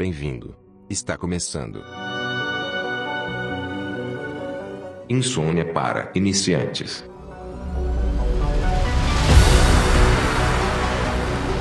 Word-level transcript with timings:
Bem-vindo. 0.00 0.56
Está 0.88 1.14
começando. 1.14 1.82
Insônia 5.10 5.74
para 5.74 6.10
iniciantes. 6.14 7.04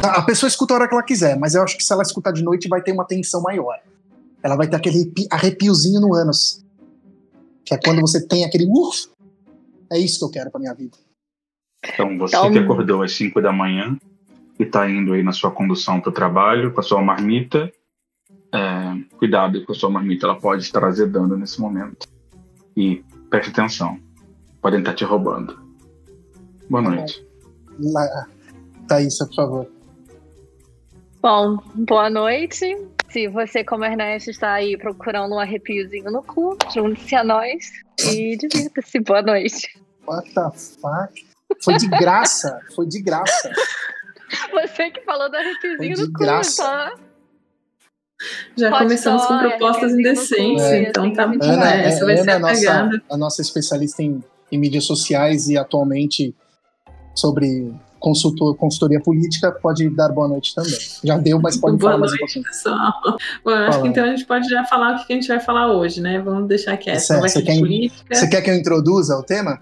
A 0.01 0.21
pessoa 0.21 0.47
escuta 0.47 0.73
a 0.73 0.77
hora 0.77 0.87
que 0.87 0.93
ela 0.93 1.03
quiser, 1.03 1.37
mas 1.37 1.53
eu 1.53 1.61
acho 1.63 1.75
que 1.75 1.83
se 1.83 1.91
ela 1.91 2.01
escutar 2.01 2.31
de 2.31 2.41
noite 2.41 2.69
vai 2.69 2.81
ter 2.81 2.93
uma 2.93 3.03
tensão 3.03 3.41
maior. 3.41 3.77
Ela 4.41 4.55
vai 4.55 4.69
ter 4.69 4.77
aquele 4.77 5.11
arrepiozinho 5.29 5.99
no 5.99 6.15
ânus. 6.15 6.63
Que 7.65 7.73
é 7.73 7.77
quando 7.77 7.99
você 7.99 8.25
tem 8.25 8.45
aquele 8.45 8.67
uff. 8.71 9.09
É 9.91 9.99
isso 9.99 10.17
que 10.17 10.23
eu 10.23 10.31
quero 10.31 10.49
pra 10.49 10.61
minha 10.61 10.73
vida. 10.73 10.95
Então, 11.85 12.17
você 12.17 12.37
então... 12.37 12.53
que 12.53 12.59
acordou 12.59 13.03
às 13.03 13.11
5 13.11 13.41
da 13.41 13.51
manhã 13.51 13.99
e 14.57 14.63
está 14.63 14.89
indo 14.89 15.11
aí 15.11 15.23
na 15.23 15.33
sua 15.33 15.51
condução 15.51 15.99
para 15.99 16.09
o 16.09 16.13
trabalho 16.13 16.71
com 16.71 16.79
a 16.79 16.83
sua 16.83 17.01
marmita, 17.01 17.69
é, 18.53 19.17
cuidado 19.17 19.63
com 19.65 19.71
a 19.71 19.75
sua 19.75 19.89
marmita, 19.89 20.25
ela 20.25 20.39
pode 20.39 20.63
estar 20.63 20.83
azedando 20.83 21.37
nesse 21.37 21.59
momento. 21.59 22.07
E 22.75 23.03
preste 23.29 23.51
atenção, 23.51 23.99
podem 24.61 24.79
estar 24.79 24.93
te 24.93 25.03
roubando. 25.03 25.59
Boa 26.69 26.83
tá 26.83 26.89
noite. 26.89 27.25
Lá, 27.79 28.27
Thaísa, 28.87 29.25
por 29.27 29.35
favor. 29.35 29.67
Bom, 31.21 31.57
boa 31.75 32.09
noite. 32.09 32.65
Se 33.09 33.27
você, 33.27 33.63
como 33.63 33.83
Ernesto, 33.83 34.29
está 34.29 34.53
aí 34.53 34.77
procurando 34.77 35.35
um 35.35 35.39
arrepiozinho 35.39 36.11
no 36.11 36.21
cu, 36.21 36.57
junte-se 36.73 37.15
a 37.15 37.23
nós 37.23 37.71
e 38.13 38.37
divirta-se. 38.37 38.99
Boa 38.99 39.21
noite. 39.21 39.67
What 40.07 40.31
the 40.33 40.51
fuck? 40.51 41.29
Foi 41.63 41.75
de 41.77 41.87
graça, 41.87 42.59
foi 42.75 42.87
de 42.87 43.01
graça. 43.01 43.51
Você 44.53 44.91
que 44.91 45.01
falou 45.01 45.29
do 45.29 45.35
arrepiozinho 45.35 45.97
no 45.97 46.13
cu, 46.13 46.19
graça. 46.19 46.63
tá? 46.63 46.95
Já 48.57 48.69
Pode 48.69 48.83
começamos 48.83 49.25
com 49.25 49.37
propostas 49.39 49.93
indecentes, 49.93 50.63
é, 50.63 50.89
então 50.89 51.11
tá 51.13 51.25
muito 51.27 51.43
Ana, 51.45 51.73
é, 51.75 51.85
essa 51.87 52.05
vai 52.05 52.15
Ana 52.19 52.23
ser 52.23 52.31
a 52.31 52.39
nossa, 52.39 53.01
a 53.11 53.17
nossa 53.17 53.41
especialista 53.41 54.03
em, 54.03 54.23
em 54.51 54.57
mídias 54.57 54.85
sociais 54.85 55.47
e 55.47 55.57
atualmente 55.57 56.35
sobre 57.15 57.73
consultor, 57.99 58.55
consultoria 58.55 58.99
política, 58.99 59.51
pode 59.51 59.89
dar 59.89 60.09
boa 60.09 60.27
noite 60.27 60.53
também. 60.55 60.71
Já 61.03 61.17
deu, 61.17 61.39
mas 61.39 61.57
pode 61.57 61.77
boa 61.77 61.91
falar 61.91 61.99
mais 61.99 62.11
um 62.13 62.15
noite, 62.15 62.33
pouquinho. 62.33 62.45
pessoal. 62.45 62.93
Bom, 63.43 63.51
eu 63.51 63.57
acho 63.57 63.81
que 63.81 63.87
então 63.89 64.03
a 64.03 64.07
gente 64.07 64.25
pode 64.25 64.49
já 64.49 64.63
falar 64.65 64.95
o 64.95 65.05
que 65.05 65.13
a 65.13 65.15
gente 65.15 65.27
vai 65.27 65.39
falar 65.39 65.71
hoje, 65.73 66.01
né? 66.01 66.19
Vamos 66.19 66.47
deixar. 66.47 66.77
Certo, 66.81 67.13
Não 67.13 67.19
vai 67.21 67.29
você 67.29 67.41
quer- 67.41 67.59
política. 67.59 68.15
Você 68.15 68.27
quer 68.27 68.41
que 68.41 68.49
eu 68.49 68.55
introduza 68.55 69.15
o 69.17 69.23
tema? 69.23 69.59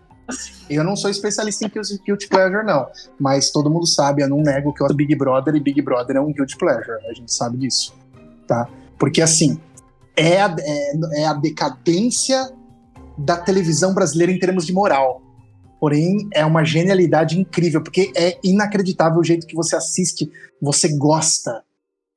Eu 0.70 0.84
não 0.84 0.96
sou 0.96 1.10
especialista 1.10 1.66
em 1.66 1.70
guilty 1.70 2.00
guilty 2.06 2.28
pleasure, 2.28 2.66
não. 2.66 2.88
Mas 3.20 3.50
todo 3.50 3.70
mundo 3.70 3.88
sabe, 3.88 4.22
eu 4.22 4.30
não 4.30 4.42
nego 4.42 4.74
que 4.74 4.84
eu 4.84 4.88
sou 4.88 4.96
Big 4.96 5.16
Brother 5.16 5.56
e 5.56 5.60
Big 5.60 5.82
Brother 5.82 6.18
é 6.18 6.22
um 6.22 6.34
guilty 6.34 6.58
pleasure. 6.58 7.00
A 7.10 7.14
gente 7.14 7.34
sabe 7.34 7.58
disso. 7.58 7.94
Tá? 8.48 8.68
Porque, 8.98 9.22
assim, 9.22 9.60
é 10.16 10.42
a, 10.42 10.56
é, 10.60 11.22
é 11.22 11.26
a 11.26 11.34
decadência 11.34 12.52
da 13.18 13.38
televisão 13.38 13.94
brasileira 13.94 14.32
em 14.32 14.40
termos 14.40 14.66
de 14.66 14.74
moral. 14.74 15.22
Porém, 15.80 16.28
é 16.34 16.44
uma 16.44 16.64
genialidade 16.64 17.40
incrível, 17.40 17.82
porque 17.84 18.12
é 18.16 18.40
inacreditável 18.44 19.20
o 19.20 19.24
jeito 19.24 19.46
que 19.46 19.56
você 19.56 19.76
assiste, 19.76 20.30
você 20.62 20.88
gosta. 20.98 21.64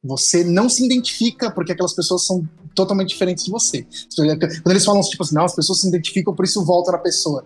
Você 0.02 0.42
não 0.44 0.68
se 0.68 0.84
identifica, 0.84 1.50
porque 1.50 1.72
aquelas 1.72 1.92
pessoas 1.94 2.24
são 2.26 2.42
totalmente 2.74 3.10
diferentes 3.10 3.44
de 3.44 3.50
você. 3.50 3.86
Quando 4.16 4.70
eles 4.70 4.84
falam, 4.84 5.02
tipo 5.02 5.22
assim, 5.22 5.34
não, 5.34 5.44
as 5.44 5.54
pessoas 5.54 5.80
se 5.82 5.88
identificam, 5.88 6.34
por 6.34 6.44
isso 6.46 6.64
volta 6.64 6.92
na 6.92 6.98
pessoa. 6.98 7.44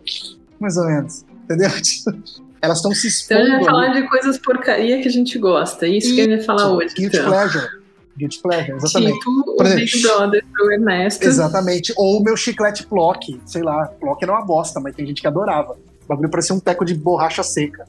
Mais 0.60 0.76
ou 0.76 0.86
menos. 0.86 1.24
Entendeu? 1.44 1.70
Elas 2.62 2.78
estão 2.78 2.92
se 2.94 3.08
Então 3.24 3.36
a 3.36 3.40
expondo. 3.40 3.50
gente 3.50 3.50
vai 3.50 3.56
ali. 3.56 3.64
falar 3.64 4.00
de 4.00 4.08
coisas 4.08 4.38
porcaria 4.38 5.02
que 5.02 5.08
a 5.08 5.10
gente 5.10 5.38
gosta. 5.38 5.86
Isso 5.86 6.14
que 6.14 6.20
a 6.20 6.24
gente 6.24 6.36
vai 6.36 6.44
falar 6.44 6.72
hoje. 6.72 6.94
Guilty 6.94 7.16
então. 7.16 7.28
pleasure. 7.28 7.68
Guilty 8.16 8.40
pleasure, 8.40 8.72
exatamente. 8.72 9.18
Tipo 9.18 9.44
Por 9.44 9.64
o 9.64 9.66
exemplo, 9.66 9.84
Big 9.84 10.02
Brother 10.02 10.44
pro 10.52 10.72
Ernesto. 10.72 11.24
Exatamente. 11.24 11.92
Ou 11.96 12.20
o 12.20 12.22
meu 12.22 12.36
chiclete 12.36 12.86
Plock. 12.86 13.40
Sei 13.44 13.62
lá, 13.62 13.86
Plock 13.86 14.22
era 14.22 14.32
uma 14.32 14.44
bosta, 14.44 14.78
mas 14.80 14.94
tem 14.94 15.06
gente 15.06 15.20
que 15.20 15.26
adorava. 15.26 15.72
O 15.72 16.06
bagulho 16.08 16.30
parecia 16.30 16.54
um 16.54 16.60
teco 16.60 16.84
de 16.84 16.94
borracha 16.94 17.42
seca. 17.42 17.86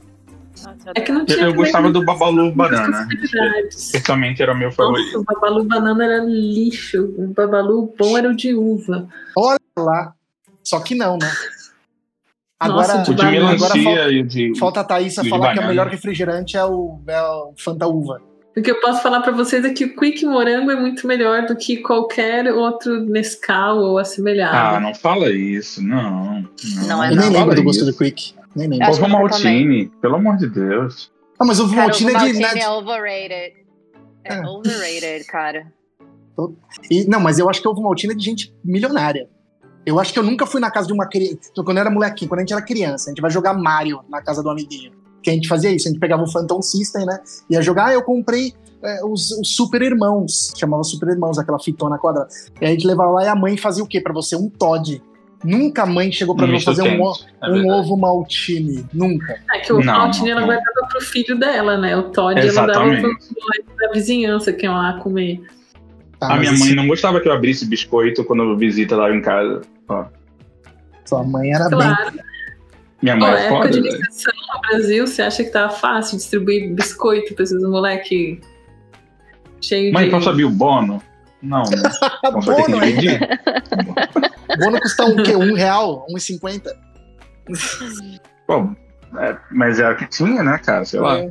É 0.94 1.00
que 1.00 1.12
não 1.12 1.20
Eu, 1.20 1.26
tinha 1.26 1.36
eu 1.38 1.40
também 1.42 1.56
gostava 1.56 1.92
do 1.92 2.04
Babalu 2.04 2.50
Banana. 2.52 3.06
Pessoalmente 3.92 4.42
era 4.42 4.52
o 4.52 4.56
meu 4.56 4.72
favorito. 4.72 5.06
Nossa, 5.06 5.18
o 5.18 5.24
Babalu 5.24 5.64
Banana 5.64 6.04
era 6.04 6.24
lixo. 6.24 7.04
O 7.16 7.28
Babalu 7.28 7.94
bom 7.96 8.16
era 8.18 8.28
o 8.28 8.34
de 8.34 8.54
uva. 8.54 9.06
Lá. 9.78 10.14
Só 10.64 10.80
que 10.80 10.94
não, 10.94 11.18
né? 11.18 11.30
Nossa, 12.66 12.92
Agora, 12.94 13.02
de 13.04 13.14
banana. 13.14 13.50
agora 13.50 13.82
falta, 13.82 14.24
de. 14.24 14.58
falta 14.58 14.80
a 14.80 14.84
Thaísa 14.84 15.20
E 15.20 15.24
de 15.24 15.30
falar 15.30 15.52
que 15.52 15.60
o 15.60 15.66
melhor 15.66 15.88
refrigerante 15.88 16.56
é 16.56 16.64
o, 16.64 16.98
é 17.06 17.20
o 17.20 17.52
Fanta 17.58 17.86
Uva. 17.86 18.20
O 18.56 18.62
que 18.62 18.70
eu 18.70 18.80
posso 18.80 19.02
falar 19.02 19.20
pra 19.20 19.32
vocês 19.32 19.64
é 19.64 19.70
que 19.70 19.84
o 19.84 19.94
Quick 19.96 20.24
Morango 20.24 20.70
é 20.70 20.76
muito 20.76 21.06
melhor 21.06 21.46
do 21.46 21.54
que 21.54 21.76
qualquer 21.78 22.50
outro 22.52 23.00
Nescau 23.04 23.78
ou 23.78 23.98
assemelhado. 23.98 24.76
Ah, 24.76 24.80
não 24.80 24.94
fala 24.94 25.30
isso, 25.30 25.82
não. 25.82 26.48
Não 26.86 27.04
é 27.04 27.12
Eu 27.12 27.16
nem 27.16 27.30
não. 27.30 27.40
lembro 27.40 27.54
do 27.54 27.62
gosto 27.62 27.84
do 27.84 27.92
Quick. 27.92 28.34
Nem 28.54 28.68
lembro. 28.68 28.88
Ovo 28.88 29.08
Maltine, 29.08 29.90
pelo 30.00 30.14
amor 30.16 30.38
de 30.38 30.48
Deus. 30.48 31.12
Ah, 31.38 31.44
mas 31.44 31.60
o 31.60 31.68
Cara, 31.68 31.82
Maltine 31.82 32.10
é 32.10 32.14
de. 32.14 32.18
Maltine 32.40 32.42
né, 32.54 32.60
é 32.60 32.70
overrated. 32.70 33.54
É 34.24 34.34
É. 34.34 34.46
overrated, 34.46 35.24
cara. 35.26 35.72
E, 36.90 37.04
não, 37.06 37.20
mas 37.20 37.38
eu 37.38 37.48
acho 37.50 37.60
que 37.60 37.68
ovo 37.68 37.82
maltine 37.82 38.14
é 38.14 38.16
de 38.16 38.24
gente 38.24 38.54
milionária. 38.64 39.28
Eu 39.84 40.00
acho 40.00 40.12
que 40.12 40.18
eu 40.18 40.22
nunca 40.22 40.46
fui 40.46 40.60
na 40.60 40.70
casa 40.70 40.86
de 40.86 40.92
uma 40.94 41.06
criança. 41.06 41.50
Quando 41.54 41.76
eu 41.76 41.80
era 41.82 41.90
molequinho, 41.90 42.28
quando 42.28 42.38
a 42.40 42.42
gente 42.42 42.52
era 42.52 42.62
criança, 42.62 43.08
a 43.08 43.12
gente 43.12 43.20
vai 43.20 43.30
jogar 43.30 43.54
Mario 43.54 44.00
na 44.08 44.20
casa 44.22 44.42
do 44.42 44.50
amiguinho. 44.50 44.92
Que 45.26 45.30
a 45.30 45.32
gente 45.32 45.48
fazia 45.48 45.72
isso, 45.72 45.88
a 45.88 45.90
gente 45.90 45.98
pegava 45.98 46.22
o 46.22 46.30
Phantom 46.30 46.62
System, 46.62 47.04
né? 47.04 47.18
Ia 47.50 47.60
jogar, 47.60 47.86
ah, 47.86 47.92
eu 47.92 48.00
comprei 48.00 48.54
é, 48.80 49.04
os, 49.04 49.32
os 49.32 49.56
Super 49.56 49.82
Irmãos. 49.82 50.52
Chamava 50.56 50.84
Super 50.84 51.08
Irmãos, 51.08 51.36
aquela 51.36 51.58
fitona 51.58 51.98
quadrada. 51.98 52.28
E 52.60 52.64
aí 52.64 52.70
a 52.70 52.74
gente 52.74 52.86
levava 52.86 53.10
lá 53.10 53.24
e 53.24 53.26
a 53.26 53.34
mãe 53.34 53.56
fazia 53.56 53.82
o 53.82 53.88
quê 53.88 54.00
pra 54.00 54.12
você? 54.12 54.36
Um 54.36 54.48
Todd. 54.48 55.02
Nunca 55.42 55.82
a 55.82 55.86
mãe 55.86 56.12
chegou 56.12 56.36
pra 56.36 56.46
Um 56.46 56.52
mim 56.52 56.60
fazer 56.60 56.82
um, 56.82 57.12
é 57.42 57.50
um 57.50 57.68
ovo 57.72 57.96
maltine. 57.96 58.86
Nunca. 58.94 59.36
É 59.52 59.58
que 59.58 59.72
o 59.72 59.80
Não, 59.80 59.92
Maltine 59.92 60.30
ela 60.30 60.42
guardava 60.42 60.86
pro 60.90 61.00
filho 61.00 61.36
dela, 61.36 61.76
né? 61.76 61.96
O 61.96 62.04
Todd 62.04 62.38
ela 62.38 62.52
dava 62.52 62.72
pro 62.72 62.92
Exatamente. 62.92 63.02
moleque 63.02 63.80
da 63.80 63.92
vizinhança 63.92 64.52
que 64.52 64.64
ia 64.64 64.70
lá 64.70 64.92
comer. 65.00 65.40
Tá, 66.20 66.34
a 66.34 66.36
minha 66.36 66.52
mãe 66.52 66.72
não 66.72 66.86
gostava 66.86 67.20
que 67.20 67.26
eu 67.28 67.32
abrisse 67.32 67.66
biscoito 67.66 68.22
quando 68.24 68.56
visita 68.56 68.94
lá 68.94 69.12
em 69.12 69.20
casa. 69.20 69.62
Ó, 69.88 70.04
Sua 71.04 71.24
mãe 71.24 71.52
era 71.52 71.68
bem. 71.68 72.22
Minha 73.02 73.16
mãe 73.16 73.30
é 73.30 73.46
época 73.46 73.68
foda, 73.68 73.80
de 73.80 73.90
no 73.90 74.60
Brasil, 74.68 75.06
você 75.06 75.22
acha 75.22 75.44
que 75.44 75.50
tava 75.50 75.72
fácil 75.72 76.16
distribuir 76.16 76.74
biscoito 76.74 77.34
pra 77.34 77.44
esses 77.44 77.62
moleque 77.62 78.40
cheio 79.60 79.92
Mãe, 79.92 80.06
de... 80.06 80.10
posso 80.10 80.30
abrir 80.30 80.44
o 80.44 80.50
bono? 80.50 81.02
Não, 81.42 81.62
né? 81.62 81.82
Bono, 82.32 82.82
é? 82.82 84.56
Bono 84.58 84.80
custa 84.80 85.04
um 85.04 85.22
quê? 85.22 85.36
Um 85.36 85.54
real? 85.54 86.06
Um 86.10 86.16
e 86.16 86.20
cinquenta? 86.20 86.74
Pô, 88.46 88.70
é, 89.18 89.36
mas 89.52 89.78
é 89.78 89.90
o 89.90 89.96
que 89.96 90.08
tinha, 90.08 90.42
né, 90.42 90.58
cara? 90.58 90.84
Sei 90.84 90.98
lá. 90.98 91.18
É. 91.18 91.30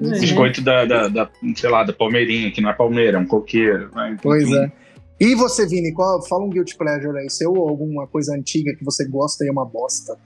É. 0.00 0.18
Biscoito 0.18 0.60
da, 0.62 0.84
da, 0.84 1.08
da, 1.08 1.30
sei 1.54 1.70
lá, 1.70 1.84
da 1.84 1.92
Palmeirinha, 1.92 2.50
que 2.50 2.60
não 2.60 2.70
é 2.70 2.72
Palmeira, 2.72 3.18
é 3.18 3.20
um 3.20 3.26
coqueiro. 3.26 3.90
né? 3.94 4.16
Pois 4.22 4.44
Enfim. 4.44 4.56
é. 4.56 4.72
E 5.20 5.34
você, 5.34 5.66
Vini, 5.66 5.92
qual, 5.92 6.20
fala 6.26 6.44
um 6.44 6.48
guilty 6.48 6.76
pleasure 6.76 7.16
aí, 7.16 7.30
seu 7.30 7.52
ou 7.52 7.68
alguma 7.68 8.06
coisa 8.08 8.34
antiga 8.34 8.74
que 8.74 8.84
você 8.84 9.06
gosta 9.06 9.44
e 9.44 9.48
é 9.48 9.52
uma 9.52 9.64
bosta? 9.64 10.18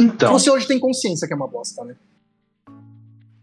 Então, 0.00 0.32
Você 0.32 0.50
hoje 0.50 0.66
tem 0.66 0.78
consciência 0.78 1.26
que 1.26 1.32
é 1.32 1.36
uma 1.36 1.48
bosta, 1.48 1.84
né? 1.84 1.94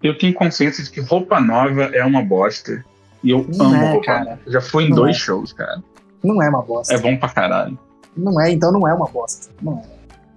eu 0.03 0.15
tenho 0.17 0.33
consciência 0.35 0.83
de 0.83 0.91
que 0.91 1.01
roupa 1.01 1.39
nova 1.41 1.83
é 1.85 2.03
uma 2.05 2.21
bosta. 2.21 2.85
E 3.23 3.31
eu 3.31 3.43
Não 3.55 3.65
amo 3.67 3.75
é, 3.75 3.91
roupa 3.91 4.05
cara. 4.05 4.23
nova. 4.25 4.39
Já 4.47 4.61
fui 4.61 4.83
em 4.85 4.89
Não 4.89 4.97
dois 4.97 5.15
é. 5.15 5.19
shows, 5.19 5.51
cara. 5.51 5.81
Não 6.23 6.41
é 6.43 6.49
uma 6.49 6.61
bosta. 6.61 6.93
É 6.93 6.97
bom 6.99 7.17
pra 7.17 7.29
caralho. 7.29 7.77
Não 8.15 8.39
é, 8.39 8.51
então 8.51 8.71
não 8.71 8.87
é 8.87 8.93
uma 8.93 9.07
bosta. 9.07 9.51
Não 9.61 9.79
é. 9.79 9.83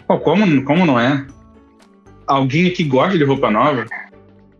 Pô, 0.06 0.18
como, 0.20 0.64
como 0.64 0.86
não 0.86 0.98
é? 0.98 1.26
Alguém 2.26 2.66
aqui 2.66 2.82
gosta 2.84 3.18
de 3.18 3.24
roupa 3.24 3.50
nova? 3.50 3.84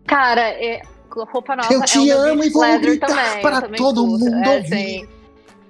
Cara, 0.05 0.41
é, 0.41 0.81
roupa 1.09 1.55
nova 1.55 1.73
Eu 1.73 1.81
é 1.81 1.85
te 1.85 1.97
um 1.99 2.05
meu 2.05 2.21
amo 2.21 2.43
e 2.43 2.49
vou 2.49 2.79
gritar 2.79 3.07
também, 3.07 3.41
para 3.41 3.61
também 3.61 3.77
todo 3.77 4.05
curto. 4.05 4.25
mundo 4.25 4.35
é, 4.43 4.55
ouvir. 4.57 4.73
assim, 4.75 5.07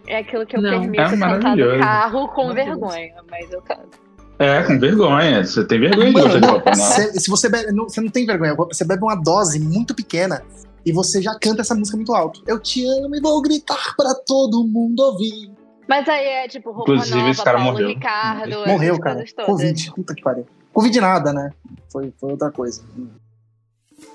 é 0.07 0.17
aquilo 0.17 0.45
que 0.45 0.57
eu 0.57 0.61
Não. 0.61 0.69
permito 0.81 1.01
É 1.01 1.09
cantar 1.11 1.55
no 1.55 1.79
carro 1.79 2.27
com 2.29 2.53
vergonha, 2.53 3.13
mas 3.29 3.51
eu 3.51 3.61
canto. 3.61 4.08
É, 4.39 4.63
com 4.63 4.79
vergonha. 4.79 5.43
Você 5.45 5.65
tem 5.65 5.79
vergonha 5.79 6.07
de 6.07 6.13
gostar 6.13 6.39
de 6.39 6.47
roupa 6.47 6.71
nova. 6.71 6.91
se, 6.91 7.19
se 7.19 7.29
você 7.29 7.49
bebe, 7.49 7.71
não, 7.73 7.83
você 7.89 7.99
não 7.99 8.09
tem 8.09 8.25
vergonha, 8.25 8.55
você 8.55 8.85
bebe 8.85 9.03
uma 9.03 9.15
dose 9.15 9.59
muito 9.59 9.93
pequena 9.93 10.41
e 10.85 10.93
você 10.93 11.21
já 11.21 11.37
canta 11.37 11.61
essa 11.61 11.75
música 11.75 11.97
muito 11.97 12.13
alto. 12.13 12.41
Eu 12.47 12.57
te 12.59 12.85
amo 12.85 13.15
e 13.15 13.19
vou 13.19 13.41
gritar 13.41 13.95
para 13.97 14.15
todo 14.15 14.65
mundo 14.65 15.01
ouvir. 15.01 15.51
Mas 15.87 16.07
aí 16.07 16.25
é 16.25 16.47
tipo 16.47 16.71
roupa 16.71 16.91
Inclusive, 16.93 17.17
nova, 17.17 17.29
esse 17.31 17.43
cara 17.43 17.57
Paulo 17.57 17.73
morreu. 17.73 17.87
Ricardo, 17.89 18.67
Morreu, 18.67 18.99
cara. 18.99 19.25
Covid, 19.45 19.91
puta 19.93 20.15
que 20.15 20.21
pariu. 20.21 20.47
Covid 20.71 21.01
nada, 21.01 21.33
né? 21.33 21.51
Foi, 21.91 22.13
foi 22.17 22.31
outra 22.31 22.49
coisa. 22.51 22.81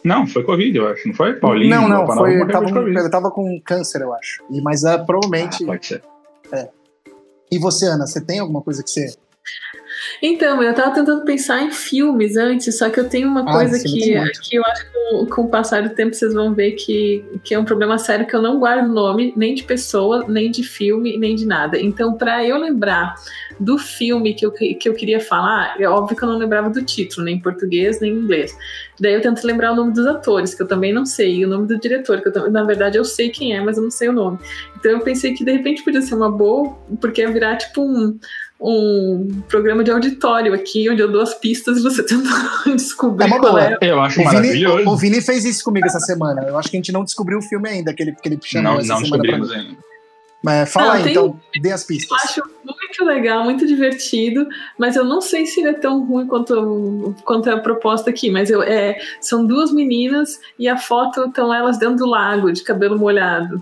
Não, 0.02 0.26
foi 0.26 0.42
Covid, 0.44 0.78
eu 0.78 0.88
acho. 0.88 1.06
Não 1.08 1.14
foi? 1.14 1.34
Paulinho? 1.34 1.70
não, 1.74 1.82
não, 1.88 1.98
nova, 2.02 2.14
foi, 2.14 2.46
tava, 2.46 2.66
com- 2.66 2.72
Covid. 2.72 2.98
ele 2.98 3.10
tava 3.10 3.30
com 3.30 3.60
câncer, 3.60 4.00
eu 4.00 4.14
acho. 4.14 4.42
E, 4.50 4.60
mas 4.62 4.84
é, 4.84 4.96
provavelmente. 4.98 5.64
Ah, 5.64 5.66
pode 5.66 5.86
ser. 5.86 6.02
E 7.50 7.58
você, 7.58 7.86
Ana, 7.86 8.06
você 8.06 8.20
tem 8.20 8.38
alguma 8.38 8.62
coisa 8.62 8.82
que 8.82 8.90
você. 8.90 9.14
Então, 10.22 10.62
eu 10.62 10.74
tava 10.74 10.94
tentando 10.94 11.24
pensar 11.24 11.62
em 11.62 11.70
filmes 11.70 12.36
antes, 12.36 12.78
só 12.78 12.88
que 12.88 12.98
eu 12.98 13.08
tenho 13.08 13.28
uma 13.28 13.42
Ah, 13.42 13.52
coisa 13.52 13.82
que, 13.82 14.14
que 14.42 14.56
eu 14.56 14.62
acho 14.64 14.86
que 14.90 15.26
com, 15.30 15.42
o 15.42 15.48
passar 15.48 15.82
do 15.82 15.94
tempo 15.94 16.14
vocês 16.14 16.32
vão 16.32 16.54
ver 16.54 16.72
que, 16.72 17.24
que 17.42 17.54
é 17.54 17.58
um 17.58 17.64
problema 17.64 17.98
sério 17.98 18.26
que 18.26 18.34
eu 18.34 18.40
não 18.40 18.58
guardo 18.58 18.88
nome 18.88 19.32
nem 19.36 19.54
de 19.54 19.62
pessoa, 19.62 20.24
nem 20.28 20.50
de 20.50 20.62
filme, 20.62 21.16
nem 21.18 21.34
de 21.34 21.46
nada. 21.46 21.78
Então, 21.78 22.14
pra 22.14 22.44
eu 22.44 22.56
lembrar 22.58 23.14
do 23.60 23.78
filme 23.78 24.34
que 24.34 24.44
eu, 24.44 24.50
que 24.50 24.88
eu 24.88 24.94
queria 24.94 25.20
falar, 25.20 25.76
é 25.78 25.88
óbvio 25.88 26.16
que 26.16 26.22
eu 26.22 26.28
não 26.28 26.38
lembrava 26.38 26.70
do 26.70 26.82
título, 26.82 27.24
nem 27.24 27.36
em 27.36 27.40
português, 27.40 28.00
nem 28.00 28.12
em 28.12 28.18
inglês. 28.18 28.56
Daí 28.98 29.14
eu 29.14 29.20
tento 29.20 29.44
lembrar 29.44 29.72
o 29.72 29.76
nome 29.76 29.92
dos 29.92 30.06
atores, 30.06 30.54
que 30.54 30.62
eu 30.62 30.68
também 30.68 30.92
não 30.92 31.04
sei, 31.04 31.36
e 31.36 31.44
o 31.44 31.48
nome 31.48 31.66
do 31.66 31.78
diretor, 31.78 32.20
que 32.20 32.28
eu, 32.28 32.50
na 32.50 32.62
verdade 32.64 32.96
eu 32.96 33.04
sei 33.04 33.28
quem 33.30 33.54
é, 33.56 33.60
mas 33.60 33.76
eu 33.76 33.82
não 33.82 33.90
sei 33.90 34.08
o 34.08 34.12
nome. 34.12 34.38
Então 34.76 34.92
eu 34.92 35.00
pensei 35.00 35.34
que 35.34 35.44
de 35.44 35.52
repente 35.52 35.82
podia 35.82 36.02
ser 36.02 36.14
uma 36.14 36.30
boa, 36.30 36.76
porque 37.00 37.20
ia 37.20 37.30
virar 37.30 37.56
tipo 37.56 37.82
um, 37.82 38.18
um 38.60 39.42
programa 39.48 39.82
de 39.84 39.90
auditório 39.90 40.54
aqui, 40.54 40.88
onde 40.88 41.02
eu 41.02 41.10
dou 41.10 41.20
as 41.22 41.34
pistas 41.34 41.78
e 41.78 41.82
você 41.82 42.02
tenta 42.06 42.28
descobrir 42.74 43.24
É 43.24 43.26
uma 43.26 43.40
qual 43.40 43.52
boa. 43.52 43.64
é. 43.64 43.78
Eu 43.82 44.00
acho 44.00 44.20
O 44.20 44.24
Vini, 44.24 44.34
maravilhoso. 44.34 44.88
o, 44.88 44.92
o 44.92 44.96
Vini 44.96 45.20
fez 45.20 45.44
isso 45.44 45.64
comigo 45.64 45.86
essa 45.86 46.00
semana. 46.00 46.42
Eu 46.46 46.56
acho 46.58 46.70
que 46.70 46.76
a 46.76 46.78
gente 46.78 46.92
não 46.92 47.04
descobriu 47.04 47.38
o 47.38 47.42
filme 47.42 47.68
ainda, 47.68 47.92
que 47.92 48.02
ele, 48.02 48.12
que 48.12 48.28
ele 48.28 48.38
chamou 48.42 48.72
Não, 48.74 48.80
essa 48.80 48.88
não 48.94 49.00
semana 49.00 49.22
pra 49.22 49.32
mim. 49.32 49.40
descobrimos 49.40 49.52
ainda. 49.70 49.84
Mas 50.42 50.70
fala 50.70 50.86
Não, 50.88 50.92
aí, 50.96 51.02
tem- 51.04 51.12
então, 51.12 51.40
dê 51.62 51.72
as 51.72 51.80
Eu 51.82 51.86
pistas. 51.88 52.18
acho 52.24 52.42
muito 52.64 53.04
legal, 53.04 53.44
muito 53.44 53.66
divertido, 53.66 54.46
mas 54.78 54.94
eu 54.94 55.02
não 55.02 55.20
sei 55.22 55.46
se 55.46 55.60
ele 55.60 55.70
é 55.70 55.72
tão 55.72 56.04
ruim 56.04 56.26
quanto, 56.26 57.14
quanto 57.24 57.48
a 57.50 57.58
proposta 57.58 58.10
aqui. 58.10 58.30
Mas 58.30 58.50
eu, 58.50 58.62
é, 58.62 58.94
são 59.22 59.46
duas 59.46 59.72
meninas 59.72 60.38
e 60.58 60.68
a 60.68 60.76
foto 60.76 61.24
estão 61.24 61.52
elas 61.52 61.78
dentro 61.78 61.96
do 61.96 62.06
lago, 62.06 62.52
de 62.52 62.62
cabelo 62.62 62.98
molhado. 62.98 63.58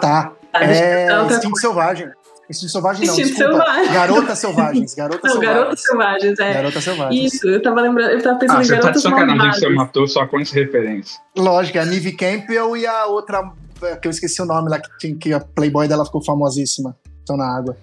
Tá. 0.00 0.32
Ah, 0.52 0.64
eu 0.64 0.70
É 0.70 1.20
outra 1.20 1.36
Instinto 1.36 1.58
Selvagem. 1.58 2.08
Instinto 2.52 2.72
Selvagem 2.72 3.06
não, 3.06 3.14
Instinto 3.18 3.36
desculpa. 3.38 3.64
Selvagem. 3.64 3.92
Garotas 3.94 4.38
Selvagens. 4.38 4.94
Garotas 4.94 5.22
Não, 5.24 5.30
Selvagens. 5.40 5.56
Garotas 5.58 5.82
Selvagens, 5.82 6.38
é. 6.38 6.52
Garotas 6.54 6.84
Selvagens. 6.84 7.34
Isso, 7.34 7.48
eu 7.48 7.62
tava 7.62 7.80
lembrando, 7.80 8.10
eu 8.12 8.22
tava 8.22 8.38
pensando 8.38 8.58
Ah, 8.58 8.62
em 8.62 8.64
você 8.64 8.70
tá 8.72 8.76
de 8.76 8.82
Garotas 8.82 9.02
sacanagem 9.02 9.26
que 9.32 9.36
Malvadas. 9.38 9.60
você 9.60 9.68
matou 9.70 10.06
só 10.08 10.26
com 10.26 10.40
essa 10.40 10.54
referência. 10.54 11.20
Lógico, 11.36 11.78
a 11.78 11.84
Nive 11.84 12.12
Campbell 12.12 12.76
e 12.76 12.86
a 12.86 13.06
outra, 13.06 13.50
é, 13.82 13.96
que 13.96 14.06
eu 14.06 14.10
esqueci 14.10 14.40
o 14.40 14.44
nome 14.46 14.70
lá, 14.70 14.78
que, 14.80 14.88
tinha- 14.98 15.16
que 15.16 15.32
a 15.32 15.40
Playboy 15.40 15.88
dela 15.88 16.04
ficou 16.04 16.24
famosíssima. 16.24 16.96
Estão 17.18 17.36
na 17.36 17.56
água. 17.56 17.76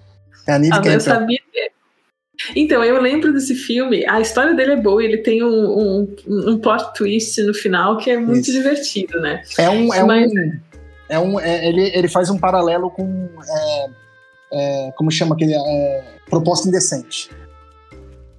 É 0.46 0.52
a 0.54 0.58
Nive 0.58 0.72
Ah, 0.72 0.76
eu 0.78 0.82
Campbell. 0.82 1.00
sabia. 1.00 1.38
Então, 2.56 2.82
eu 2.82 2.98
lembro 3.02 3.34
desse 3.34 3.54
filme, 3.54 4.06
a 4.08 4.18
história 4.18 4.54
dele 4.54 4.72
é 4.72 4.76
boa, 4.76 5.04
ele 5.04 5.18
tem 5.18 5.44
um, 5.44 5.48
um, 5.78 6.16
um 6.26 6.58
plot 6.58 6.94
twist 6.94 7.38
no 7.42 7.52
final 7.52 7.98
que 7.98 8.10
é 8.10 8.16
muito 8.16 8.40
Isso. 8.48 8.52
divertido, 8.52 9.20
né? 9.20 9.42
É 9.58 9.68
um. 9.68 9.92
É 9.92 10.02
Mas- 10.02 10.30
um, 10.32 10.60
é 11.10 11.18
um 11.18 11.38
é- 11.40 11.68
ele, 11.68 11.90
ele 11.94 12.08
faz 12.08 12.30
um 12.30 12.38
paralelo 12.38 12.90
com. 12.90 13.28
é, 13.46 13.86
é, 14.52 14.90
como 14.96 15.10
chama 15.10 15.34
aquele. 15.34 15.54
é, 15.54 16.04
proposta 16.28 16.68
indecente. 16.68 17.30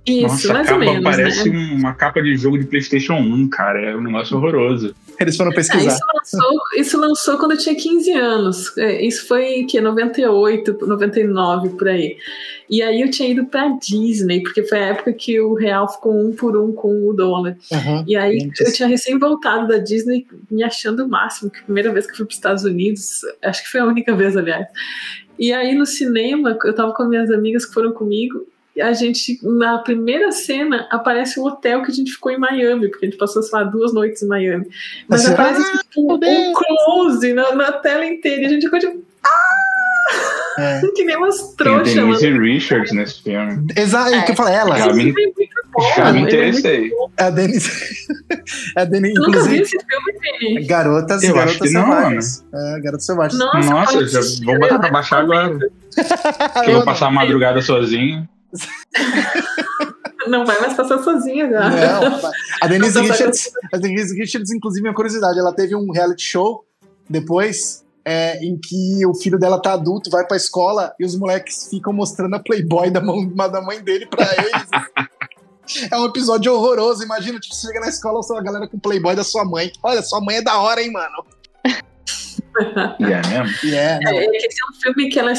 Isso, 0.08 0.24
Nossa, 0.24 0.54
mais 0.54 0.68
ou 0.72 0.80
capa 0.80 0.80
menos, 0.80 1.04
parece 1.04 1.50
né? 1.52 1.74
uma 1.76 1.94
capa 1.94 2.24
de 2.24 2.36
jogo 2.36 2.58
de 2.58 2.66
PlayStation 2.66 3.14
1, 3.14 3.50
cara. 3.50 3.92
É 3.92 3.96
um 3.96 4.02
negócio 4.02 4.36
horroroso. 4.36 4.96
Eles 5.20 5.38
foram 5.38 5.52
Ah, 5.52 5.54
pesquisar. 5.56 5.92
isso, 5.92 6.02
lançou, 6.16 6.60
isso 6.76 7.00
lançou 7.00 7.38
quando 7.38 7.52
eu 7.52 7.58
tinha 7.60 7.76
15 7.76 8.12
anos. 8.14 8.76
É, 8.80 9.06
Isso 9.06 9.28
foi 9.28 9.60
em 9.60 9.68
que? 9.68 9.80
98, 9.80 10.88
99, 10.88 11.70
por 11.78 11.88
aí. 11.88 12.18
E 12.68 12.82
aí 12.82 13.02
eu 13.02 13.12
tinha 13.12 13.30
ido 13.30 13.46
pra 13.46 13.68
Disney, 13.80 14.42
porque 14.42 14.64
foi 14.64 14.80
a 14.80 14.88
época 14.88 15.14
que 15.14 15.40
o 15.40 15.54
real 15.54 15.88
ficou 15.88 16.20
um 16.20 16.32
por 16.36 16.58
um 16.58 16.72
com 16.74 17.08
o 17.08 17.14
dólar. 17.14 17.56
Uhum. 17.72 18.04
E 18.08 18.16
aí 18.16 18.42
Antes. 18.44 18.66
eu 18.68 18.74
tinha 18.74 18.88
recém 18.88 19.20
voltado 19.20 19.68
da 19.68 19.78
Disney, 19.78 20.26
me 20.50 20.64
achando 20.64 21.06
o 21.06 21.08
máximo, 21.08 21.52
que 21.52 21.60
a 21.60 21.64
primeira 21.64 21.92
vez 21.94 22.08
que 22.08 22.14
eu 22.14 22.18
fui 22.18 22.26
para 22.26 22.32
os 22.32 22.38
Estados 22.38 22.64
Unidos, 22.64 23.22
acho 23.44 23.62
que 23.64 23.70
foi 23.70 23.82
a 23.82 23.86
única 23.86 24.16
vez, 24.16 24.36
aliás. 24.36 24.66
E 25.42 25.52
aí 25.52 25.74
no 25.74 25.88
cinema, 25.88 26.56
eu 26.64 26.76
tava 26.76 26.94
com 26.94 27.04
minhas 27.06 27.32
amigas 27.32 27.66
que 27.66 27.74
foram 27.74 27.92
comigo, 27.92 28.46
e 28.76 28.82
a 28.82 28.94
gente, 28.94 29.40
na 29.42 29.80
primeira 29.80 30.32
cena, 30.32 30.88
aparece 30.92 31.40
um 31.40 31.44
hotel 31.46 31.82
que 31.82 31.92
a 31.92 31.94
gente 31.96 32.12
ficou 32.12 32.32
em 32.32 32.38
Miami, 32.38 32.90
porque 32.90 33.08
a 33.08 33.10
gente 33.10 33.18
passou, 33.18 33.42
sei 33.42 33.58
lá, 33.58 33.66
duas 33.66 33.92
noites 33.92 34.22
em 34.22 34.28
Miami. 34.28 34.68
Mas 35.10 35.24
Mas, 35.24 35.32
aparece 35.32 35.72
ah, 35.74 35.82
tipo, 35.90 36.14
um 36.14 36.54
close 36.54 37.34
na, 37.34 37.56
na 37.56 37.72
tela 37.72 38.06
inteira, 38.06 38.44
e 38.44 38.46
a 38.46 38.50
gente 38.50 38.66
ficou 38.66 38.78
tipo, 38.78 39.04
É. 40.60 40.82
que 40.96 41.04
nem 41.04 41.18
umas 41.18 41.42
Tem 41.42 41.56
trouxas, 41.56 41.96
mano. 41.96 42.20
Denise 42.20 42.40
Richards 42.40 42.92
nesse 42.94 43.24
filme. 43.24 43.66
Exato, 43.76 44.14
é 44.14 44.20
o 44.20 44.26
que 44.26 44.32
eu 44.34 44.36
falei, 44.36 44.54
ela. 44.54 44.78
Já 45.96 46.12
me 46.12 46.20
é 46.20 46.22
interessei. 46.24 46.92
A 47.18 47.30
Denise. 47.30 47.70
a 48.76 48.84
Eu 48.84 49.22
nunca 49.22 49.44
vi 49.44 49.62
esse 49.62 49.78
filme, 49.78 50.40
Vini. 50.40 50.66
Garotas, 50.66 51.24
Eu 51.24 51.34
garotas 51.34 51.56
acho 51.56 51.64
que 51.64 51.74
não, 51.74 51.86
selvagens. 51.86 52.46
É, 52.54 52.80
garotas 52.82 53.06
selvagens. 53.06 53.40
Nossa, 53.40 53.70
Nossa, 53.70 54.08
já 54.08 54.46
vou 54.46 54.60
botar 54.60 54.80
pra 54.80 54.92
baixar 54.92 55.20
agora. 55.22 55.60
Que 56.64 56.72
eu 56.72 56.76
vou 56.76 56.86
passar 56.86 57.08
a 57.08 57.12
madrugada 57.12 57.62
sozinho. 57.62 58.28
Não 60.28 60.46
vai 60.46 60.60
mais 60.62 60.74
passar 60.74 61.04
sozinho 61.04 61.48
agora. 61.48 61.70
Não, 61.70 62.32
a 62.62 62.68
Denise 62.68 62.96
Não, 62.96 63.08
tá 63.08 63.14
Richards, 63.14 63.52
a 63.74 63.78
Denise 63.78 64.16
Richards, 64.18 64.52
inclusive, 64.52 64.88
uma 64.88 64.94
curiosidade, 64.94 65.40
ela 65.40 65.54
teve 65.54 65.76
um 65.76 65.92
reality 65.92 66.24
show 66.24 66.64
depois 67.10 67.84
é, 68.06 68.44
em 68.44 68.58
que 68.58 69.06
o 69.06 69.14
filho 69.14 69.38
dela 69.38 69.62
tá 69.62 69.74
adulto, 69.74 70.10
vai 70.10 70.26
pra 70.26 70.38
escola 70.38 70.94
e 71.00 71.06
os 71.06 71.16
moleques 71.18 71.68
ficam 71.70 71.94
mostrando 71.94 72.36
a 72.36 72.40
Playboy 72.40 72.90
da, 72.90 73.02
mão, 73.02 73.28
da 73.28 73.62
mãe 73.62 73.82
dele 73.82 74.06
pra 74.06 74.28
eles. 74.38 74.68
É 75.92 75.98
um 75.98 76.06
episódio 76.06 76.54
horroroso. 76.54 77.04
Imagina, 77.04 77.40
tipo, 77.40 77.54
você 77.56 77.68
chega 77.68 77.80
na 77.80 77.90
escola, 77.90 78.22
só 78.24 78.38
a 78.38 78.42
galera 78.42 78.68
com 78.68 78.80
Playboy 78.80 79.16
da 79.16 79.24
sua 79.24 79.46
mãe. 79.46 79.72
Olha, 79.84 80.02
sua 80.02 80.22
mãe 80.22 80.38
é 80.38 80.42
da 80.42 80.58
hora, 80.60 80.82
hein, 80.82 80.92
mano? 80.92 81.26
E 83.00 83.04
é 83.06 83.22
mesmo? 83.28 83.56
E 83.64 83.74
é, 83.76 84.00
não. 84.02 84.12
É, 84.12 84.26
esse 84.26 84.58
é 84.62 84.66
um 84.70 84.82
filme 84.82 85.10
que 85.10 85.18
ela 85.18 85.32
é, 85.32 85.36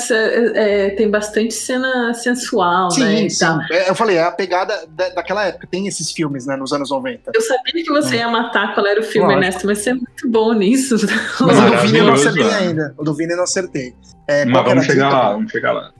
é, 0.87 0.91
tem 0.91 1.11
bastante 1.11 1.53
cena 1.53 2.15
sensual, 2.15 2.89
né? 2.89 2.95
Sim, 2.95 3.27
e 3.27 3.31
sim. 3.31 3.45
É, 3.71 3.91
Eu 3.91 3.95
falei, 3.95 4.17
é 4.17 4.23
a 4.23 4.31
pegada 4.31 4.87
da- 4.89 5.11
daquela 5.11 5.45
época. 5.47 5.69
Tem 5.71 5.87
esses 5.87 6.11
filmes, 6.11 6.47
né, 6.47 6.57
nos 6.57 6.73
anos 6.73 6.89
90. 6.91 7.31
Eu 7.35 7.41
sabia 7.43 7.85
que 7.85 7.91
você 7.91 8.17
ia 8.17 8.29
matar 8.29 8.75
qual 8.75 8.87
era 8.87 8.99
o 8.99 9.03
filme, 9.03 9.27
Lógico. 9.35 9.45
Ernesto, 9.45 9.67
mas 9.67 9.79
você 9.81 9.91
é 9.91 9.95
muito 9.95 10.31
bom 10.31 10.53
nisso. 10.55 10.97
Mas 11.41 11.59
o 11.59 11.71
do 11.71 11.77
Vini 11.83 11.99
eu 11.99 12.07
não 12.07 12.15
acertei 12.15 12.45
mano. 12.45 12.57
ainda. 12.57 12.95
O 12.97 13.05
do 13.05 13.15
Vini 13.15 13.33
eu 13.33 13.37
não 13.37 13.45
acertei. 13.45 13.95
É, 14.27 14.45
Mas 14.47 14.65
vamos 14.65 14.85
a 14.85 14.87
chegar 14.87 15.09
lá, 15.11 15.33
vamos 15.33 15.53
chegar 15.53 15.73
lá. 15.73 15.93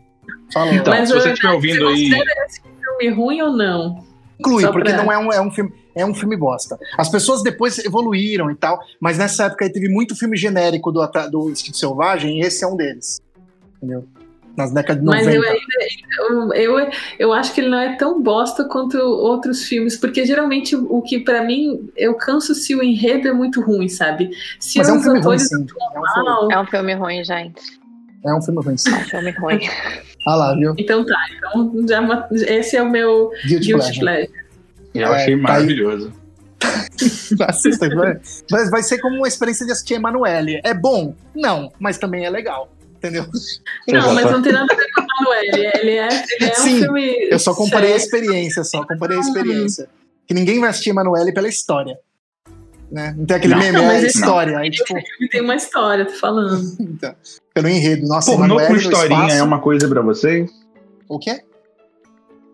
Fala. 0.53 0.75
Então, 0.75 0.95
Mas 0.95 1.09
se 1.11 1.15
você 1.15 1.31
estiver 1.33 1.53
ouvindo 1.53 1.81
você 1.81 1.93
aí. 1.93 2.11
esse 2.47 2.63
filme 2.63 3.15
ruim 3.15 3.43
ou 3.43 3.53
não? 3.53 4.03
Inclui, 4.51 4.63
Só 4.63 4.73
porque 4.73 4.93
pra- 4.93 5.03
não 5.03 5.13
é 5.13 5.19
um, 5.19 5.33
é 5.33 5.41
um 5.41 5.51
filme. 5.51 5.73
É 5.95 6.07
um 6.07 6.15
filme 6.15 6.37
bosta. 6.37 6.79
As 6.97 7.09
pessoas 7.11 7.43
depois 7.43 7.79
evoluíram 7.79 8.51
e 8.51 8.55
tal, 8.55 8.81
mas 8.99 9.19
nessa 9.19 9.45
época 9.45 9.65
aí 9.65 9.71
teve 9.73 9.89
muito 9.89 10.17
filme 10.17 10.37
genérico 10.37 10.91
do, 10.91 11.07
do 11.31 11.51
Instinto 11.51 11.77
Selvagem, 11.77 12.39
e 12.39 12.41
esse 12.41 12.65
é 12.65 12.67
um 12.67 12.77
deles. 12.77 13.21
Entendeu? 13.77 14.05
Nas 14.57 14.71
décadas 14.71 15.03
de 15.03 15.09
Mas 15.09 15.27
90. 15.27 15.37
eu 15.47 15.51
ainda. 15.51 16.53
Eu, 16.59 16.79
eu, 16.79 16.91
eu 17.19 17.33
acho 17.33 17.55
que 17.55 17.61
ele 17.63 17.71
não 17.71 17.79
é 17.79 17.97
tão 17.97 18.23
bosta 18.23 18.65
quanto 18.65 18.99
outros 18.99 19.65
filmes, 19.65 19.97
porque 19.97 20.27
geralmente 20.27 20.77
o 20.77 21.01
que 21.01 21.21
pra 21.21 21.43
mim 21.43 21.91
eu 21.97 22.15
canso 22.15 22.55
se 22.55 22.75
o 22.75 22.83
enredo 22.83 23.29
é 23.29 23.33
muito 23.33 23.61
ruim, 23.63 23.89
sabe? 23.89 24.31
Se 24.61 24.79
mas 24.79 24.89
é 24.89 24.93
um 24.93 25.03
filme 25.03 25.21
ruim, 25.21 25.39
sim. 25.39 25.55
É 25.55 25.59
um 25.59 25.67
filme, 25.67 26.53
É 26.55 26.61
um 26.61 26.67
filme 26.67 26.95
ruim, 26.95 27.25
gente. 27.25 27.82
É 28.25 28.35
um 28.35 28.43
filme 28.43 28.63
ruim, 28.65 28.77
sim. 28.77 28.91
É 28.93 28.97
um 28.97 29.05
filme 29.05 29.31
ruim. 29.33 29.61
Ah 30.27 30.37
lá, 30.37 30.55
viu? 30.55 30.75
Então 30.79 31.05
tá, 31.05 31.17
então 31.37 31.87
já, 31.89 32.29
esse 32.49 32.77
é 32.77 32.83
o 32.83 32.91
meu 32.91 33.31
Guilty, 33.47 33.67
Guilty 33.67 33.73
Pleasure. 33.73 34.01
Pleasure. 34.01 34.33
Eu 34.95 35.09
É, 35.09 35.17
achei 35.23 35.37
tá 35.37 35.43
maravilhoso. 35.43 36.13
Assista, 37.49 37.89
vai, 37.89 38.21
vai- 38.51 38.71
vai 38.71 38.83
ser 38.83 38.99
como 38.99 39.17
uma 39.17 39.27
experiência 39.29 39.67
de 39.67 39.73
assistir 39.73 39.95
Emanuele. 39.95 40.61
É 40.63 40.73
bom? 40.75 41.15
Não, 41.35 41.73
mas 41.81 41.99
também 41.99 42.25
é 42.25 42.31
legal. 42.31 42.71
Entendeu? 42.97 43.25
Não, 43.89 43.99
Exato. 43.99 44.15
mas 44.15 44.31
não 44.31 44.43
tem 44.43 44.53
nada 44.53 44.73
a 44.73 44.77
ver 44.77 44.87
com 44.95 45.01
o 45.01 45.07
Manuel. 45.07 45.43
Ele 45.43 45.67
é, 45.67 45.81
ele 45.81 45.91
é 46.45 46.53
um 46.53 46.55
Sim, 46.55 46.79
filme. 46.83 47.29
Eu 47.31 47.39
só 47.41 47.53
comparei 47.53 47.95
a 47.95 47.99
sério. 47.99 48.05
experiência, 48.05 48.63
só 48.63 48.87
comparei 48.87 49.17
a 49.17 49.21
experiência. 49.21 49.89
Que 50.25 50.35
ninguém 50.35 50.61
vai 50.61 50.71
assistir 50.71 50.91
Emanuele 50.91 51.33
pela 51.33 51.49
história. 51.49 51.99
Né? 52.93 53.15
Não 53.17 53.25
tem 53.25 53.37
aquele 53.39 53.55
Não. 53.55 53.61
meme, 53.61 53.79
Não, 53.79 53.91
é 53.91 53.97
a 53.97 54.03
história. 54.03 54.59
Aí, 54.59 54.71
tipo, 54.71 54.95
tem 55.31 55.41
uma 55.41 55.57
história, 55.57 56.05
tô 56.05 56.13
falando. 56.13 56.61
então, 56.79 57.17
pelo 57.55 57.69
enredo. 57.69 58.07
Nossa, 58.07 58.31
Pornô 58.31 58.45
Emanuele 58.61 58.69
com 58.69 58.77
historinha 58.77 59.21
espaço. 59.21 59.37
é 59.37 59.43
uma 59.43 59.61
coisa 59.61 59.89
pra 59.89 60.03
vocês? 60.03 60.51
O 61.09 61.19
quê? 61.19 61.43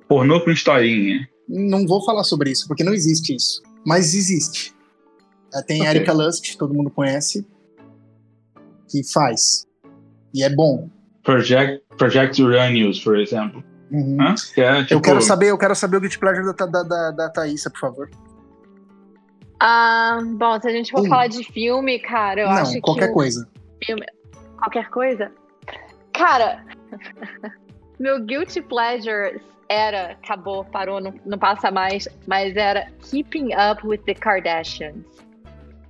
Pornô 0.09 0.41
com 0.45 0.53
historinha. 0.53 1.29
Não 1.49 1.85
vou 1.89 2.05
falar 2.05 2.23
sobre 2.23 2.53
isso, 2.53 2.69
porque 2.69 2.85
não 2.85 2.95
existe 2.95 3.35
isso. 3.35 3.61
Mas 3.85 4.15
existe. 4.15 4.73
É, 5.53 5.61
Tem 5.63 5.81
Ok. 5.81 5.91
Erika 5.91 6.13
Lust, 6.13 6.57
todo 6.57 6.73
mundo 6.73 6.91
conhece, 6.91 7.45
que 8.89 9.03
faz. 9.13 9.67
E 10.33 10.45
é 10.45 10.49
bom. 10.49 10.89
Project, 11.25 11.83
Project 11.97 12.41
Uranus, 12.41 13.01
por 13.01 13.19
exemplo. 13.19 13.65
Uhum. 13.91 14.19
Hã? 14.21 14.35
Que 14.55 14.61
é, 14.61 14.83
tipo, 14.83 14.95
Eu 14.95 15.01
quero 15.01 15.21
saber, 15.21 15.47
eu 15.51 15.59
quero 15.59 15.75
saber 15.75 15.97
o 15.97 16.01
Guilty 16.01 16.19
Pleasure 16.19 16.55
da, 16.55 16.67
da, 16.67 16.83
da, 16.85 17.11
da 17.11 17.29
Thaísa, 17.31 17.71
por 17.71 17.81
favor. 17.81 18.11
Ah, 19.61 20.19
bom, 20.23 20.61
se 20.61 20.69
a 20.69 20.71
gente 20.71 20.91
for 20.91 21.01
Um. 21.01 21.09
falar 21.09 21.27
de 21.27 21.43
filme, 21.45 21.99
cara, 21.99 22.43
eu 22.43 22.47
não, 22.49 22.55
acho 22.55 22.81
qualquer 22.81 23.07
que. 23.07 23.11
o 23.11 23.15
coisa. 23.15 23.49
Filme... 23.85 24.07
Qualquer 24.57 24.89
coisa? 24.91 25.33
Cara, 26.13 26.65
meu 27.99 28.21
Guilty 28.25 28.61
Pleasure 28.63 29.41
era, 29.69 30.13
acabou, 30.13 30.65
parou, 30.65 31.01
não, 31.01 31.15
não 31.27 31.39
passa 31.39 31.71
mais, 31.71 32.09
mas 32.27 32.57
era 32.57 32.89
Keeping 33.11 33.51
Up 33.55 33.87
with 33.87 33.99
the 33.99 34.15
Kardashians. 34.15 35.05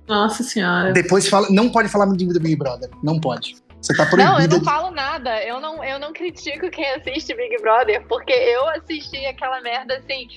Nossa 0.07 0.41
senhora. 0.43 0.91
Depois 0.91 1.27
fala, 1.29 1.47
não 1.51 1.69
pode 1.69 1.87
falar 1.89 2.05
muito 2.07 2.25
do 2.27 2.39
Big 2.39 2.55
Brother. 2.55 2.89
Não 3.03 3.19
pode. 3.19 3.55
Você 3.79 3.95
tá 3.95 4.05
proibida. 4.05 4.31
Não, 4.33 4.41
eu 4.41 4.49
não 4.49 4.59
de- 4.59 4.65
falo 4.65 4.91
nada. 4.91 5.41
Eu 5.43 5.61
não, 5.61 5.83
eu 5.83 5.99
não 5.99 6.11
critico 6.11 6.69
quem 6.69 6.85
assiste 6.93 7.33
Big 7.35 7.61
Brother, 7.61 8.03
porque 8.07 8.33
eu 8.33 8.67
assisti 8.69 9.23
aquela 9.25 9.61
merda 9.61 9.97
assim. 9.97 10.27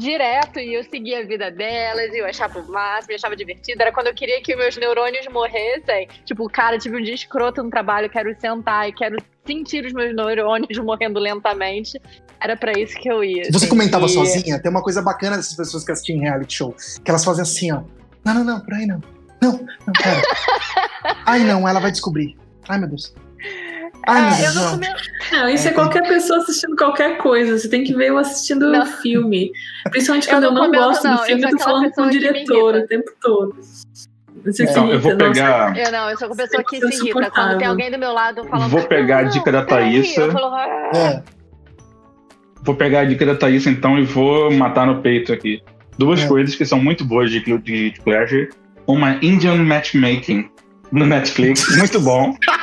Direto, 0.00 0.58
e 0.58 0.72
eu 0.72 0.82
seguia 0.82 1.20
a 1.20 1.24
vida 1.26 1.50
delas, 1.50 2.10
e 2.14 2.18
eu 2.18 2.26
achava 2.26 2.58
o 2.58 2.72
máximo, 2.72 3.12
eu 3.12 3.16
achava 3.16 3.36
divertido. 3.36 3.82
Era 3.82 3.92
quando 3.92 4.06
eu 4.06 4.14
queria 4.14 4.40
que 4.40 4.56
meus 4.56 4.74
neurônios 4.78 5.26
morressem. 5.28 6.08
Tipo, 6.24 6.48
cara, 6.48 6.78
tive 6.78 6.96
um 6.96 7.02
dia 7.02 7.14
escroto 7.14 7.62
no 7.62 7.68
trabalho, 7.68 8.08
quero 8.08 8.34
sentar 8.40 8.88
e 8.88 8.92
quero 8.94 9.18
sentir 9.46 9.84
os 9.84 9.92
meus 9.92 10.16
neurônios 10.16 10.78
morrendo 10.82 11.20
lentamente. 11.20 12.00
Era 12.40 12.56
pra 12.56 12.72
isso 12.72 12.98
que 12.98 13.10
eu 13.10 13.22
ia. 13.22 13.44
Você 13.44 13.56
assim, 13.56 13.68
comentava 13.68 14.06
e- 14.06 14.08
sozinha? 14.08 14.58
Tem 14.58 14.70
uma 14.70 14.82
coisa 14.82 15.02
bacana 15.02 15.36
dessas 15.36 15.54
pessoas 15.54 15.84
que 15.84 15.92
assistem 15.92 16.18
reality 16.18 16.54
show. 16.54 16.74
Que 17.04 17.10
elas 17.10 17.22
fazem 17.22 17.42
assim, 17.42 17.70
ó. 17.70 17.82
Não, 18.24 18.32
não, 18.32 18.44
não, 18.44 18.60
por 18.60 18.72
aí 18.72 18.86
não. 18.86 19.02
Não, 19.42 19.52
não, 19.52 19.92
pera. 20.02 20.22
Ai, 21.26 21.40
não, 21.44 21.68
ela 21.68 21.78
vai 21.78 21.90
descobrir. 21.90 22.38
Ai, 22.66 22.78
meu 22.78 22.88
Deus. 22.88 23.14
É, 24.08 24.46
eu 24.46 24.54
não 24.54 24.62
não. 24.64 24.70
come... 24.72 24.86
Não, 25.32 25.48
isso 25.48 25.68
é, 25.68 25.70
É, 25.70 25.74
qualquer 25.74 26.02
pessoa 26.08 26.38
assistindo 26.40 26.74
qualquer 26.76 27.18
coisa. 27.18 27.58
Você 27.58 27.68
tem 27.68 27.84
que 27.84 27.94
ver 27.94 28.08
eu 28.08 28.18
assistindo 28.18 28.70
Não. 28.70 28.82
um 28.82 28.86
filme. 28.86 29.52
Principalmente 29.90 30.28
Eu 30.28 30.34
quando 30.34 30.44
eu 30.44 30.50
não 30.52 30.56
não, 30.62 30.66
comento, 30.66 30.84
gosto 30.84 31.04
não. 31.04 31.14
do 31.16 31.20
Eu 31.22 31.26
filme, 31.26 31.42
eu 31.44 31.50
tô 31.50 31.58
falando 31.58 31.90
com 31.92 32.02
o 32.02 32.10
diretor 32.10 32.74
o 32.76 32.86
tempo 32.86 33.10
todo. 33.20 33.54
Você 34.44 34.64
se 34.66 34.70
Então, 34.72 34.90
eu 34.90 34.98
vou 34.98 35.10
irrita, 35.10 35.26
não, 35.26 35.32
pegar. 35.32 35.76
Eu 35.76 35.92
não, 35.92 36.10
eu 36.10 36.18
sou 36.18 36.32
a 36.32 36.36
pessoa 36.36 36.64
que 36.64 36.78
se 36.78 37.02
irrita. 37.04 37.30
Quando 37.30 37.58
tem 37.58 37.66
alguém 37.66 37.90
do 37.90 37.98
meu 37.98 38.12
lado 38.12 38.42
falando. 38.44 38.70
Vou 38.70 38.82
pegar 38.84 39.18
a 39.18 39.22
"Não, 39.24 39.30
dica 39.30 39.52
da 39.52 39.62
peraí", 39.62 40.02
Thaísa. 40.02 40.22
Eu 40.22 40.46
"Ah". 40.46 40.90
É, 40.94 41.22
Vou 42.62 42.74
pegar 42.74 43.00
a 43.00 43.04
dica 43.04 43.24
da 43.24 43.34
Thaís 43.34 43.66
então 43.66 43.98
e 43.98 44.04
vou 44.04 44.50
matar 44.52 44.86
no 44.86 45.00
peito 45.00 45.32
aqui. 45.32 45.62
Duas 45.98 46.20
É. 46.22 46.26
coisas 46.28 46.54
que 46.54 46.64
são 46.64 46.78
muito 46.82 47.04
boas 47.04 47.30
de 47.30 47.40
Guilty 47.40 47.94
Pleasure. 48.04 48.50
Uma 48.86 49.18
Indian 49.22 49.56
Matchmaking 49.56 50.50
no 50.92 51.06
Netflix, 51.06 51.76
muito 51.76 52.00
bom. 52.00 52.34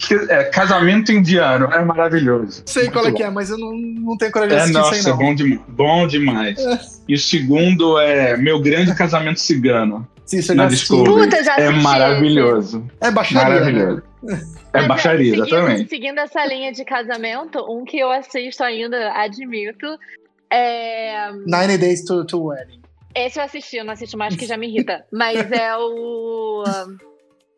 Que 0.00 0.14
é, 0.14 0.44
casamento 0.44 1.12
indiano, 1.12 1.66
é 1.66 1.84
maravilhoso. 1.84 2.62
sei 2.64 2.88
qual 2.90 3.06
é 3.06 3.12
que 3.12 3.22
é, 3.22 3.28
mas 3.28 3.50
eu 3.50 3.58
não, 3.58 3.72
não 3.72 4.16
tenho 4.16 4.32
coragem 4.32 4.56
de 4.56 4.60
É, 4.60 4.62
assistir 4.62 4.78
nossa, 4.78 4.96
isso 4.96 5.08
aí, 5.08 5.12
não. 5.12 5.18
bom, 5.18 5.34
demais, 5.34 5.60
bom 5.68 6.06
demais. 6.06 7.02
E 7.06 7.14
o 7.14 7.18
segundo 7.18 7.98
é 7.98 8.34
Meu 8.36 8.60
Grande 8.60 8.94
Casamento 8.94 9.38
Cigano. 9.40 10.08
Sim, 10.24 10.40
você 10.40 10.54
Na. 10.54 10.66
Discovery. 10.66 11.24
Puta, 11.26 11.44
já 11.44 11.56
É 11.58 11.66
assisti 11.66 11.82
maravilhoso. 11.82 12.86
É 13.00 13.10
baixaria, 13.10 13.44
né? 13.44 13.60
Maravilhoso. 13.60 14.02
É 14.72 14.86
baixaria, 14.86 15.34
seguindo, 15.34 15.46
exatamente. 15.46 15.88
Seguindo 15.90 16.18
essa 16.18 16.46
linha 16.46 16.72
de 16.72 16.84
casamento, 16.84 17.58
um 17.68 17.84
que 17.84 17.98
eu 17.98 18.10
assisto 18.10 18.62
ainda, 18.64 19.12
admito, 19.12 19.86
é. 20.50 21.30
Nine 21.44 21.76
Days 21.78 22.04
to, 22.04 22.24
to 22.24 22.42
Wedding. 22.46 22.80
Esse 23.14 23.38
eu 23.40 23.44
assisti, 23.44 23.76
eu 23.76 23.84
não 23.84 23.92
assisto 23.92 24.16
mais 24.16 24.34
que 24.36 24.46
já 24.46 24.56
me 24.56 24.68
irrita. 24.68 25.04
Mas 25.12 25.50
é 25.52 25.76
o. 25.76 26.62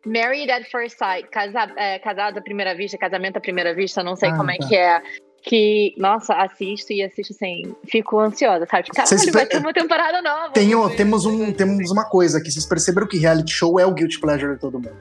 Married 0.05 0.51
at 0.51 0.63
First 0.69 0.97
Sight, 0.97 1.29
casa, 1.29 1.71
é, 1.77 1.99
casado 1.99 2.37
à 2.37 2.41
primeira 2.41 2.75
vista, 2.75 2.97
casamento 2.97 3.37
à 3.37 3.41
primeira 3.41 3.73
vista, 3.73 4.03
não 4.03 4.15
sei 4.15 4.29
Ah, 4.29 4.37
como 4.37 4.51
é 4.51 4.57
tá. 4.57 4.67
que 4.67 4.75
é. 4.75 5.01
Que, 5.45 5.93
nossa, 5.97 6.33
assisto 6.35 6.93
e 6.93 7.03
assisto 7.03 7.33
assim, 7.33 7.75
fico 7.89 8.17
ansiosa, 8.17 8.65
sabe? 8.65 8.87
Caralho, 8.89 9.07
Vocês 9.09 9.29
vai 9.33 9.45
ter 9.45 9.57
uma 9.57 9.73
temporada 9.73 10.21
nova. 10.21 10.53
Tem, 10.53 10.73
ó, 10.73 10.87
temos, 10.87 11.25
um, 11.25 11.51
temos 11.51 11.91
uma 11.91 12.05
coisa 12.09 12.37
aqui. 12.37 12.49
Vocês 12.49 12.65
perceberam 12.65 13.07
que 13.07 13.17
reality 13.17 13.51
show 13.51 13.77
é 13.77 13.85
o 13.85 13.93
guilty 13.93 14.21
pleasure 14.21 14.53
de 14.53 14.59
todo 14.61 14.79
mundo. 14.79 14.95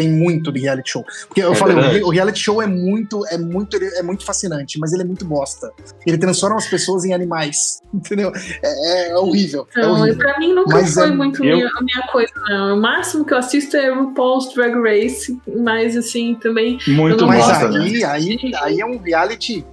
Tem 0.00 0.08
muito 0.10 0.50
de 0.50 0.60
reality 0.60 0.90
show. 0.92 1.04
Porque 1.28 1.42
eu 1.42 1.52
É 1.52 1.54
falei, 1.54 1.76
o 1.76 1.80
verdade. 1.80 2.04
o 2.04 2.08
reality 2.08 2.38
show 2.40 2.62
é 2.62 2.66
muito, 2.66 3.26
é 3.26 3.36
muito, 3.36 3.76
é 3.76 4.02
muito 4.02 4.24
fascinante, 4.24 4.78
mas 4.78 4.92
ele 4.94 5.02
é 5.02 5.04
muito 5.04 5.24
bosta. 5.26 5.70
Ele 6.06 6.16
transforma 6.16 6.56
as 6.56 6.66
pessoas 6.66 7.04
em 7.04 7.12
animais. 7.12 7.82
Entendeu? 7.92 8.32
É, 8.62 9.10
é 9.10 9.16
horrível. 9.16 9.66
É 9.76 9.82
Não, 9.82 9.98
e 9.98 10.00
horrível. 10.00 10.18
pra 10.18 10.38
mim 10.38 10.54
nunca 10.54 10.70
Mas 10.76 10.94
foi 10.94 11.08
é- 11.08 11.10
muito 11.10 11.44
eu- 11.44 11.56
minha, 11.56 11.68
a 11.76 11.82
minha 11.82 12.06
coisa, 12.10 12.32
não. 12.48 12.78
O 12.78 12.80
máximo 12.80 13.24
que 13.26 13.34
eu 13.34 13.38
assisto 13.38 13.76
é 13.76 13.90
RuPaul's 13.92 14.54
Drag 14.54 14.74
Race, 14.80 15.38
mas 15.58 15.96
assim, 15.96 16.34
também. 16.36 16.78
Muito 16.88 17.20
não 17.20 17.28
Mas 17.28 17.46
né? 17.46 17.78
aí, 17.80 18.04
aí, 18.04 18.52
aí 18.62 18.80
é 18.80 18.86
um 18.86 18.96
reality 18.98 19.64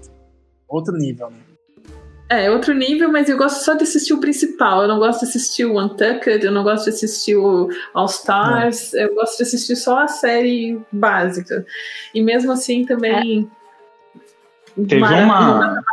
outro 0.68 0.94
nível, 0.98 1.30
né? 1.30 1.38
É, 2.30 2.52
outro 2.52 2.74
nível, 2.74 3.10
mas 3.12 3.30
eu 3.30 3.38
gosto 3.38 3.64
só 3.64 3.74
de 3.74 3.84
assistir 3.84 4.14
o 4.14 4.20
principal. 4.20 4.82
Eu 4.82 4.88
não 4.90 5.00
gosto 5.00 5.22
de 5.22 5.26
assistir 5.28 5.64
o 5.66 5.80
Untucked, 5.82 6.46
eu 6.46 6.52
não 6.52 6.62
gosto 6.64 6.84
de 6.86 6.90
assistir 6.90 7.36
o 7.38 7.70
All 7.94 8.06
Stars, 8.08 8.94
eu 8.94 9.16
gosto 9.16 9.38
de 9.38 9.44
assistir 9.44 9.76
só 9.78 10.00
a 10.00 10.08
série 10.10 10.78
básica. 10.92 11.66
E 12.14 12.22
mesmo 12.22 12.52
assim 12.52 12.86
também. 12.86 13.50
Teve 14.76 15.00
mara- 15.00 15.24
uma, 15.24 15.84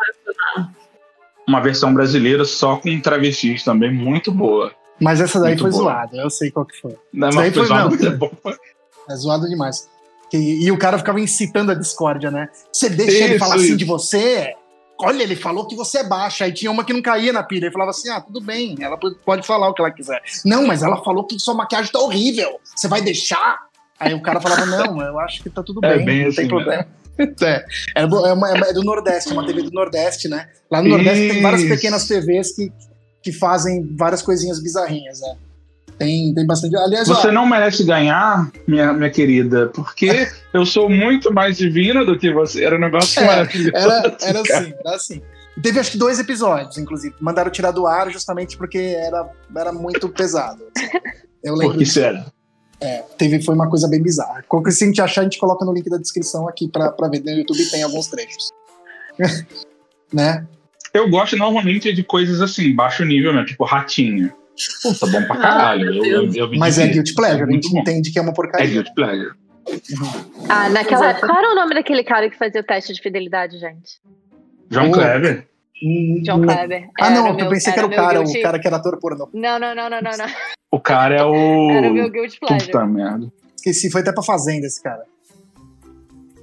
uma 1.47 1.61
versão 1.61 1.95
brasileira 1.95 2.45
só 2.45 2.77
com 2.77 3.01
travestis 3.01 3.63
também, 3.63 3.93
muito 3.93 4.33
boa. 4.33 4.73
Mas 5.01 5.21
essa 5.21 5.39
daí 5.41 5.51
Muito 5.51 5.63
foi 5.63 5.71
boa. 5.71 5.83
zoada, 5.83 6.17
eu 6.17 6.31
sei 6.31 6.51
qual 6.51 6.67
que 6.67 6.81
foi. 6.81 6.97
Não, 7.13 7.29
Isso 7.29 7.39
aí 7.41 7.47
mas 7.51 7.57
foi- 7.57 7.67
foi 7.67 7.77
não. 7.77 7.89
muito 7.89 8.11
bom. 8.19 8.31
É 9.09 9.17
zoado 9.17 9.49
demais. 9.49 9.89
E, 10.33 10.67
e 10.67 10.73
o 10.73 10.79
cara 10.79 10.99
ficava 10.99 11.21
incitando 11.21 11.71
a 11.71 11.75
discórdia, 11.75 12.31
né? 12.31 12.49
Você 12.73 12.89
deixa 12.89 13.25
ele 13.25 13.35
Isso, 13.35 13.39
falar 13.39 13.55
assim 13.57 13.65
isso. 13.67 13.77
de 13.77 13.85
você? 13.85 14.55
Olha, 15.01 15.23
ele 15.23 15.35
falou 15.37 15.67
que 15.67 15.75
você 15.75 15.99
é 15.99 16.05
baixa. 16.05 16.45
Aí 16.45 16.53
tinha 16.53 16.71
uma 16.71 16.85
que 16.85 16.93
não 16.93 17.03
caía 17.03 17.33
na 17.33 17.43
pilha. 17.43 17.65
Ele 17.67 17.73
falava 17.73 17.91
assim: 17.91 18.09
ah, 18.11 18.21
tudo 18.21 18.41
bem, 18.41 18.77
ela 18.81 18.97
pode- 18.97 19.47
falar 19.47 19.69
o 19.69 19.75
que 19.75 19.83
ela 19.83 19.91
quiser. 19.91 20.23
Não, 20.45 20.67
mas 20.67 20.83
ela 20.83 21.03
falou 21.03 21.25
que 21.27 21.39
sua 21.39 21.55
maquiagem 21.55 21.91
tá 21.91 21.99
horrível. 21.99 22.61
Você 22.75 22.87
vai 22.89 23.03
deixar? 23.03 23.59
Aí 23.99 24.15
o 24.15 24.23
cara 24.23 24.41
falava: 24.41 24.65
não, 24.67 25.01
eu 25.03 25.19
acho 25.19 25.43
que 25.43 25.51
tá 25.51 25.63
tudo 25.63 25.85
É 25.85 25.97
bem, 25.97 26.05
bem 26.05 26.21
não 26.23 26.29
assim 26.29 26.37
tem 26.37 26.49
problema. 26.49 26.87
É, 27.43 27.65
é, 27.95 28.07
do, 28.07 28.27
é, 28.27 28.33
uma- 28.33 28.51
é 28.51 28.73
do 28.73 28.83
Nordeste, 28.83 29.31
é 29.31 29.33
uma 29.33 29.47
TV 29.47 29.63
do 29.63 29.71
Nordeste, 29.71 30.29
né? 30.29 30.49
Lá 30.71 30.83
no 30.83 30.89
Nordeste 30.89 31.29
tem 31.29 31.43
várias 31.43 31.63
Isso. 31.63 31.75
pequenas 31.75 32.07
TVs 32.09 32.57
que, 32.57 32.73
que 33.23 33.33
fazem 33.33 33.95
várias 33.97 34.21
coisinhas 34.21 34.61
bizarrinhas, 34.61 35.21
né? 35.21 35.37
Tem, 35.99 36.35
tem 36.35 36.47
bastante. 36.47 36.77
Aliás, 36.77 37.09
ó, 37.09 37.15
Você 37.15 37.31
não 37.31 37.47
merece 37.47 37.85
ganhar, 37.85 38.51
minha, 38.67 38.93
minha 38.93 39.11
querida, 39.11 39.69
porque 39.69 40.29
eu 40.53 40.67
sou 40.67 40.89
muito 40.89 41.33
mais 41.33 41.57
divina 41.57 42.05
do 42.05 42.19
que 42.19 42.33
você. 42.33 42.65
Era 42.65 42.77
um 42.77 42.81
negócio 42.81 43.23
É, 43.23 43.27
maravilhoso. 43.27 43.77
Era, 43.77 44.17
era 44.21 44.41
assim, 44.43 44.75
era 44.79 44.97
assim. 44.97 45.23
Teve 45.63 45.79
acho 45.79 45.93
que 45.93 45.99
dois 45.99 46.19
episódios, 46.19 46.79
inclusive. 46.79 47.15
Mandaram 47.21 47.51
tirar 47.51 47.71
do 47.71 47.87
ar 47.87 48.11
justamente 48.11 48.57
porque 48.57 48.79
era, 48.79 49.31
era 49.57 49.73
muito 49.73 50.09
pesado. 50.09 50.65
Eu 51.43 51.55
lembro. 51.55 51.75
Porque 51.75 51.87
sério. 51.87 52.25
Teve, 53.17 53.41
foi 53.43 53.55
uma 53.55 53.69
coisa 53.71 53.89
bem 53.89 54.03
bizarra. 54.03 54.45
Qualquer 54.49 54.73
se 54.73 54.85
a 54.85 54.87
gente 54.87 55.01
achar, 55.01 55.21
a 55.23 55.25
gente 55.25 55.39
coloca 55.39 55.65
no 55.65 55.73
link 55.73 55.89
da 55.89 55.97
descrição 55.97 56.49
aqui 56.49 56.69
pra, 56.69 56.91
pra 56.91 57.09
ver. 57.09 57.23
No 57.25 57.31
YouTube 57.31 57.65
tem 57.71 57.83
alguns 57.83 58.09
trechos. 58.09 58.51
né? 60.13 60.47
Eu 60.93 61.09
gosto 61.09 61.37
normalmente 61.37 61.93
de 61.93 62.05
coisas 62.05 62.41
assim, 62.41 62.75
baixo 62.75 63.05
nível, 63.05 63.33
né? 63.33 63.45
Tipo 63.45 63.65
ratinho. 63.65 64.33
Puta, 64.83 65.07
bom 65.07 65.23
pra 65.27 65.37
caralho. 65.37 65.91
Ah, 65.91 65.97
eu, 65.97 66.05
eu, 66.05 66.33
eu 66.35 66.49
me 66.49 66.59
Mas 66.59 66.79
é 66.79 66.87
guilty 66.87 67.15
pleasure, 67.15 67.43
a 67.43 67.53
gente 67.53 67.71
bom. 67.71 67.79
entende 67.81 68.13
que 68.13 68.19
é 68.19 68.23
uma 68.23 68.31
É 68.31 68.35
porcaria. 68.35 68.67
guilty 68.69 68.95
pleasure. 68.95 69.33
Ah, 70.49 70.69
naquela 70.69 71.11
época. 71.11 71.27
Qual 71.27 71.39
era 71.39 71.53
o 71.53 71.55
nome 71.55 71.75
daquele 71.75 72.05
cara 72.05 72.29
que 72.31 72.37
fazia 72.37 72.61
o 72.61 72.65
teste 72.65 72.93
de 72.93 73.01
fidelidade, 73.01 73.59
gente? 73.59 74.01
João 74.71 74.89
Oh. 74.91 74.93
Kleber. 74.93 75.47
Hum, 75.83 76.23
John 76.25 76.39
não- 76.39 76.47
Kleber. 76.55 76.89
Ah, 77.01 77.07
Era 77.07 77.15
não, 77.17 77.25
o 77.25 77.29
eu 77.31 77.35
meu- 77.35 77.49
pensei 77.49 77.73
que 77.73 77.79
era 77.79 77.87
o 77.87 77.91
meu 77.91 77.99
cara, 77.99 78.19
guilty- 78.23 78.39
o 78.39 78.43
cara 78.43 78.59
que 78.59 78.67
era 78.67 78.77
ator 78.77 78.99
pornô. 79.01 79.29
Não, 79.35 79.59
não, 79.59 79.75
não, 79.75 79.91
não, 79.91 80.01
não, 80.01 80.17
não. 80.17 80.27
O 80.71 80.81
cara 80.81 81.15
é 81.17 81.25
o. 81.25 81.71
Era 81.71 81.89
o 81.91 81.95
meu 81.95 82.11
guilty 82.11 82.39
pleasure. 82.39 82.67
Puta 82.71 82.87
merda. 82.87 83.33
Esqueci, 83.57 83.91
foi 83.91 84.03
até 84.03 84.13
pra 84.13 84.23
Fazenda 84.23 84.67
esse 84.67 84.83
cara. 84.83 85.03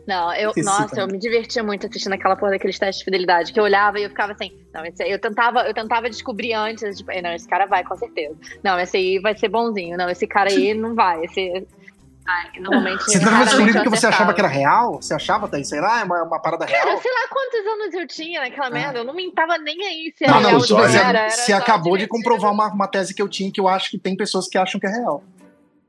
Não, 0.08 0.34
eu, 0.34 0.51
nossa, 0.58 0.88
também. 0.89 1.03
eu 1.05 1.08
me 1.08 1.20
divertia 1.20 1.63
muito 1.63 1.86
assistindo 1.88 2.13
aquela 2.13 2.36
porra 2.36 2.51
daqueles 2.53 2.77
testes 2.79 3.00
de 3.00 3.05
fidelidade, 3.05 3.53
que 3.53 3.60
eu 3.60 3.63
olhava 3.63 4.00
e 4.00 4.03
eu 4.03 4.10
ficava 4.10 4.34
assim, 4.34 4.51
não, 4.74 4.84
esse 4.86 5.03
aí, 5.03 5.12
eu 5.12 5.20
tentava, 5.20 5.62
eu 5.62 5.74
tentava 5.74 6.10
descobrir 6.10 6.53
antes, 6.53 6.98
tipo, 6.98 7.12
não, 7.22 7.31
esse 7.34 7.48
cara 7.48 7.65
vai, 7.67 7.84
com 7.84 7.96
certeza. 7.96 8.36
Não, 8.63 8.79
esse 8.79 8.98
aí 8.98 9.20
vai 9.20 9.38
ser 9.38 9.48
bonzinho. 9.48 9.96
Não, 9.98 10.10
esse 10.10 10.25
cara 10.27 10.50
aí 10.50 10.74
não 10.74 10.96
vai. 10.96 11.24
Esse. 11.25 11.67
Ai, 12.27 12.60
normalmente. 12.60 13.03
Você 13.05 13.20
tava 13.20 13.31
raramente 13.31 13.50
descobrindo 13.50 13.77
eu 13.79 13.84
que 13.84 13.89
você 13.89 14.08
achava 14.08 14.34
que 14.34 14.39
era 14.41 14.48
real? 14.48 15.01
Você 15.01 15.13
achava, 15.13 15.48
Thaís? 15.48 15.67
Sei 15.70 15.81
lá, 15.81 16.01
é 16.01 16.03
uma, 16.03 16.24
uma 16.24 16.39
parada 16.39 16.65
Cara, 16.67 16.84
real? 16.86 16.98
sei 17.01 17.12
lá 17.12 17.27
quantos 17.29 17.60
anos 17.67 17.93
eu 17.96 18.08
tinha 18.08 18.41
naquela 18.41 18.70
merda. 18.70 19.00
Eu 19.00 19.03
não 19.03 19.13
me 19.13 19.31
tava 19.31 19.58
nem 19.58 19.81
aí 19.86 20.13
se 20.15 20.25
Não, 20.25 20.36
era 20.36 20.41
não, 20.43 20.50
real 20.50 20.62
ou 20.62 20.67
não 20.67 20.77
você- 20.77 20.98
era. 20.98 21.20
era 21.20 21.29
você 21.29 21.51
acabou 21.53 21.98
de 21.98 22.08
comprovar 22.08 22.51
uma, 22.51 22.67
uma 22.72 22.88
tese 22.88 23.13
que 23.13 23.22
eu 23.22 23.27
tinha, 23.27 23.51
que 23.51 23.60
eu 23.60 23.67
acho 23.67 23.89
que 23.89 23.98
tem 23.98 24.15
pessoas 24.15 24.48
que 24.48 24.58
acham 24.58 24.79
que 24.79 24.86
é 24.88 24.91
real. 24.91 25.24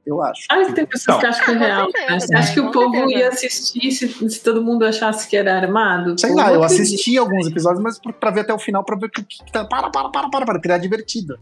Eu 0.05 0.21
acho. 0.23 0.43
Ah, 0.51 0.65
tem 0.73 0.85
pessoas 0.85 1.19
que 1.19 1.27
acham 1.27 1.45
que 1.45 1.51
é 1.51 1.55
Ah, 1.55 1.59
real. 1.59 1.85
certeza, 1.85 2.11
né? 2.11 2.21
Você 2.21 2.33
né? 2.33 2.39
acha 2.41 2.53
que 2.55 2.61
o 2.61 2.71
povo 2.73 2.93
certeza. 2.93 3.19
ia 3.21 3.29
assistir 3.29 3.93
se, 3.93 4.31
se 4.31 4.43
todo 4.43 4.63
mundo 4.63 4.85
achasse 4.85 5.29
que 5.29 5.37
era 5.37 5.57
armado? 5.57 6.19
Sei 6.19 6.35
lá, 6.35 6.53
eu 6.53 6.65
assisti 6.65 7.17
alguns 7.17 7.47
episódios, 7.47 7.83
mas 7.83 8.01
pra, 8.19 8.31
ver 8.33 8.41
até 8.41 8.53
o 8.53 8.59
final, 8.59 8.83
pra 8.83 8.97
ver 8.97 9.07
o 9.07 9.11
que, 9.11 9.23
que 9.23 9.53
tá. 9.53 9.65
Para, 9.65 9.91
para, 9.91 10.09
para, 10.09 10.29
para, 10.29 10.45
para, 10.47 10.61
criar 10.61 10.79
divertido. 10.79 11.39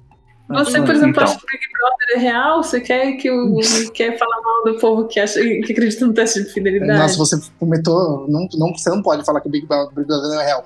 Você, 0.50 0.82
por 0.82 0.90
exemplo, 0.90 1.10
Então. 1.10 1.24
acha 1.24 1.38
que 1.38 1.44
o 1.44 1.46
Big 1.46 1.72
Brother 1.72 2.16
é 2.16 2.18
real? 2.18 2.62
Você 2.62 2.80
quer, 2.80 3.12
que 3.12 3.30
o, 3.30 3.56
quer 3.94 4.18
falar 4.18 4.42
mal 4.42 4.64
do 4.64 4.78
povo 4.78 5.06
que, 5.06 5.20
acha, 5.20 5.40
que 5.40 5.72
acredita 5.72 6.06
no 6.06 6.12
teste 6.12 6.42
de 6.44 6.52
fidelidade? 6.52 6.98
Nossa, 6.98 7.16
você 7.16 7.40
comentou. 7.58 8.26
Não, 8.28 8.46
não, 8.58 8.76
você 8.76 8.90
não 8.90 9.00
pode 9.00 9.24
falar 9.24 9.40
que 9.40 9.48
o 9.48 9.50
Big 9.50 9.66
Brother 9.66 9.94
Big 9.94 10.06
Brother 10.06 10.28
não 10.28 10.40
é 10.40 10.44
real. 10.44 10.64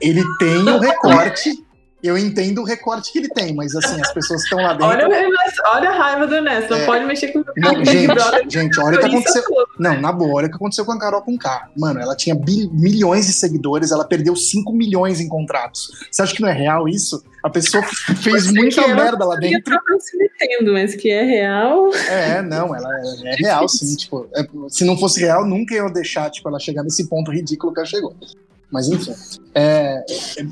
Ele 0.00 0.22
tem 0.38 0.58
o 0.68 0.78
recorte. 0.78 1.63
Eu 2.06 2.18
entendo 2.18 2.60
o 2.60 2.64
recorte 2.64 3.12
que 3.12 3.18
ele 3.18 3.28
tem, 3.28 3.54
mas 3.54 3.74
assim, 3.74 4.00
as 4.00 4.12
pessoas 4.12 4.42
estão 4.42 4.58
lá 4.58 4.74
dentro. 4.74 4.86
Olha, 4.86 5.28
olha 5.74 5.90
a 5.90 5.92
raiva 5.92 6.26
do 6.26 6.34
Ernesto, 6.34 6.70
não 6.70 6.78
é... 6.78 6.86
pode 6.86 7.04
mexer 7.06 7.28
com 7.28 7.40
o 7.40 7.44
Não, 7.56 7.84
gente, 7.84 8.50
gente, 8.50 8.80
olha 8.80 8.96
o 8.96 9.00
que 9.00 9.06
aconteceu. 9.06 9.42
Não, 9.78 10.00
na 10.00 10.12
boa, 10.12 10.34
olha 10.34 10.46
o 10.46 10.50
que 10.50 10.56
aconteceu 10.56 10.84
com 10.84 10.92
a 10.92 10.98
Carol 10.98 11.22
com 11.22 11.38
K. 11.38 11.70
Mano, 11.76 12.00
ela 12.00 12.14
tinha 12.14 12.34
milhões 12.72 13.26
de 13.26 13.32
seguidores, 13.32 13.90
ela 13.90 14.04
perdeu 14.04 14.36
5 14.36 14.72
milhões 14.72 15.20
em 15.20 15.28
contratos. 15.28 15.90
Você 16.10 16.22
acha 16.22 16.34
que 16.34 16.42
não 16.42 16.48
é 16.48 16.52
real 16.52 16.88
isso? 16.88 17.24
A 17.42 17.50
pessoa 17.50 17.82
fez 18.22 18.50
muita 18.52 18.86
merda 18.88 19.24
lá 19.24 19.36
dentro. 19.36 19.74
Eu 19.74 20.00
se 20.00 20.16
metendo, 20.16 20.72
mas 20.72 20.94
que 20.94 21.10
é 21.10 21.22
real. 21.22 21.94
É, 21.94 22.42
não, 22.42 22.74
ela 22.74 22.88
é, 22.98 23.32
é 23.32 23.36
real, 23.36 23.68
sim. 23.68 23.96
Tipo, 23.96 24.28
é, 24.34 24.46
se 24.68 24.84
não 24.84 24.96
fosse 24.98 25.20
real, 25.20 25.46
nunca 25.46 25.74
ia 25.74 25.86
deixar 25.88 26.30
tipo, 26.30 26.48
ela 26.48 26.58
chegar 26.58 26.82
nesse 26.82 27.08
ponto 27.08 27.30
ridículo 27.30 27.72
que 27.72 27.80
ela 27.80 27.86
chegou. 27.86 28.14
Mas 28.70 28.88
enfim. 28.88 29.14
É, 29.54 30.04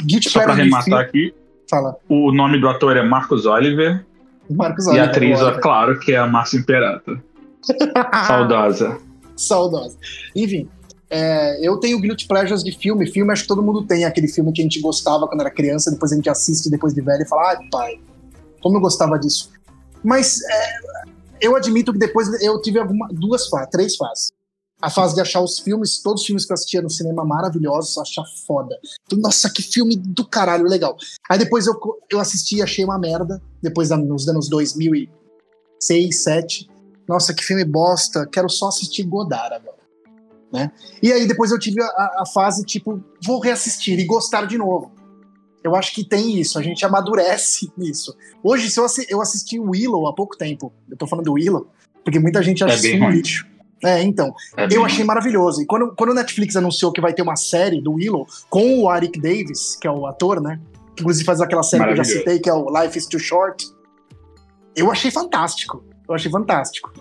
Guilty 0.05 0.31
Só 0.31 0.43
pra 0.43 0.53
arrematar 0.53 1.01
aqui, 1.01 1.35
Fala. 1.73 1.97
O 2.07 2.31
nome 2.31 2.61
do 2.61 2.69
ator 2.69 2.99
é 2.99 3.03
Marcos 3.03 3.47
Oliver. 3.47 4.05
Marcos 4.51 4.87
Oliver. 4.87 5.03
E 5.03 5.09
a 5.09 5.11
atriz, 5.11 5.41
é 5.41 5.53
claro, 5.59 5.99
que 5.99 6.13
é 6.13 6.19
a 6.19 6.27
Márcia 6.27 6.59
Imperato. 6.59 7.19
Saudosa. 8.27 8.99
Saudosa. 9.35 9.97
Enfim, 10.37 10.69
é, 11.09 11.67
eu 11.67 11.79
tenho 11.79 11.99
guilty 11.99 12.29
pleasures 12.29 12.63
de 12.63 12.73
filme. 12.73 13.11
Filme, 13.11 13.33
acho 13.33 13.43
que 13.43 13.49
todo 13.49 13.63
mundo 13.63 13.87
tem 13.87 14.05
aquele 14.05 14.29
filme 14.29 14.53
que 14.53 14.61
a 14.61 14.65
gente 14.65 14.83
gostava 14.83 15.27
quando 15.27 15.41
era 15.41 15.51
criança, 15.51 15.91
depois 15.91 16.13
a 16.13 16.17
gente 16.17 16.29
assiste 16.29 16.69
depois 16.69 16.93
de 16.93 17.01
velho 17.01 17.23
e 17.23 17.27
fala, 17.27 17.53
ai, 17.53 17.69
pai, 17.71 18.01
como 18.61 18.77
eu 18.77 18.81
gostava 18.83 19.19
disso. 19.19 19.51
Mas 20.05 20.43
é, 20.43 20.75
eu 21.41 21.57
admito 21.57 21.91
que 21.91 21.99
depois 21.99 22.29
eu 22.43 22.61
tive 22.61 22.81
alguma, 22.81 23.09
duas 23.11 23.49
fases, 23.49 23.71
três 23.71 23.97
fases 23.97 24.31
a 24.83 24.91
fase 24.91 25.15
de 25.15 25.21
achar 25.21 25.41
os 25.41 25.61
filmes, 25.61 26.03
todos 26.03 26.23
os 26.23 26.27
filmes 26.27 26.45
que 26.45 26.53
eu 26.53 26.55
assistia 26.55 26.83
no 26.83 26.91
cinema 26.91 27.25
maravilhosos, 27.25 27.97
achar 27.97 28.25
foda. 28.45 28.77
Nossa, 29.13 29.49
que 29.49 29.63
filme 29.63 29.97
do 29.97 30.27
caralho, 30.27 30.65
legal. 30.65 30.97
Aí 31.31 31.39
depois 31.39 31.69
eu, 31.69 31.75
eu 32.11 32.19
assisti 32.19 32.57
e 32.57 32.63
achei 32.63 32.85
uma 32.85 32.99
merda, 32.99 33.41
depois 33.63 33.91
nos 33.91 34.29
anos 34.29 34.49
2006, 34.49 35.09
2007. 35.79 36.69
Nossa, 37.09 37.33
que 37.33 37.45
filme 37.45 37.65
bosta, 37.65 38.27
quero 38.27 38.49
só 38.49 38.69
assistir 38.69 39.05
Godard 39.05 39.55
agora. 39.55 39.83
Né? 40.53 40.71
E 41.03 41.13
aí 41.13 41.27
depois 41.27 41.51
eu 41.51 41.59
tive 41.59 41.81
a, 41.81 42.23
a 42.23 42.27
fase 42.27 42.65
tipo, 42.65 43.03
vou 43.25 43.41
reassistir 43.41 43.99
e 43.99 44.05
gostar 44.05 44.47
de 44.47 44.59
novo. 44.59 44.93
Eu 45.63 45.77
acho 45.77 45.95
que 45.95 46.05
tem 46.05 46.41
isso, 46.41 46.59
a 46.59 46.63
gente 46.63 46.85
amadurece 46.85 47.71
nisso. 47.79 48.17
Hoje, 48.43 48.69
se 48.69 48.81
eu, 48.81 48.85
assi 48.85 49.07
eu 49.09 49.21
assisti 49.21 49.61
Willow 49.61 50.09
há 50.09 50.15
pouco 50.15 50.37
tempo, 50.37 50.73
eu 50.91 50.97
tô 50.97 51.07
falando 51.07 51.27
do 51.27 51.35
Willow, 51.35 51.69
porque 52.05 52.19
muita 52.19 52.43
gente 52.43 52.65
acha 52.65 52.89
é 52.89 52.95
um 53.01 53.11
lixo. 53.11 53.52
É, 53.85 54.03
então. 54.03 54.35
É 54.57 54.69
eu 54.71 54.85
achei 54.85 55.05
maravilhoso. 55.05 55.63
E 55.63 55.67
quando, 55.67 55.93
quando 55.97 56.11
o 56.11 56.15
Netflix 56.15 56.55
anunciou 56.57 56.93
que 56.93 57.01
vai 57.01 57.13
ter 57.13 57.23
uma 57.23 57.37
série 57.37 57.81
do 57.81 57.95
Willow 57.95 58.27
com 58.49 58.81
o 58.81 58.89
Arik 58.89 59.21
Davis, 59.21 59.77
que 59.81 59.87
é 59.87 59.91
o 59.91 60.07
ator, 60.07 60.41
né? 60.41 60.61
Que 60.95 61.03
inclusive 61.03 61.25
faz 61.25 61.41
aquela 61.41 61.63
série 61.63 61.85
que 61.85 61.91
eu 61.91 61.97
já 61.97 62.05
citei, 62.05 62.39
que 62.39 62.49
é 62.49 62.55
o 62.55 62.67
Life 62.71 62.97
is 62.97 63.07
Too 63.07 63.19
Short. 63.19 63.67
Eu 64.77 64.91
achei 64.91 65.11
fantástico. 65.11 65.85
Eu 66.09 66.15
achei 66.15 66.31
fantástico. 66.31 66.93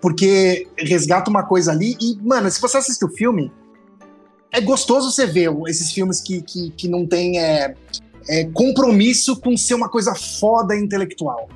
Porque 0.00 0.68
resgata 0.78 1.30
uma 1.30 1.42
coisa 1.42 1.72
ali 1.72 1.96
e, 2.00 2.18
mano, 2.22 2.50
se 2.50 2.60
você 2.60 2.76
assistir 2.76 3.04
o 3.04 3.08
filme, 3.08 3.50
é 4.52 4.60
gostoso 4.60 5.10
você 5.10 5.26
ver 5.26 5.50
esses 5.66 5.92
filmes 5.92 6.20
que, 6.20 6.42
que, 6.42 6.70
que 6.70 6.88
não 6.88 7.06
tem 7.06 7.38
é, 7.38 7.74
é, 8.28 8.44
compromisso 8.52 9.40
com 9.40 9.56
ser 9.56 9.74
uma 9.74 9.88
coisa 9.88 10.14
foda 10.14 10.76
intelectual. 10.76 11.48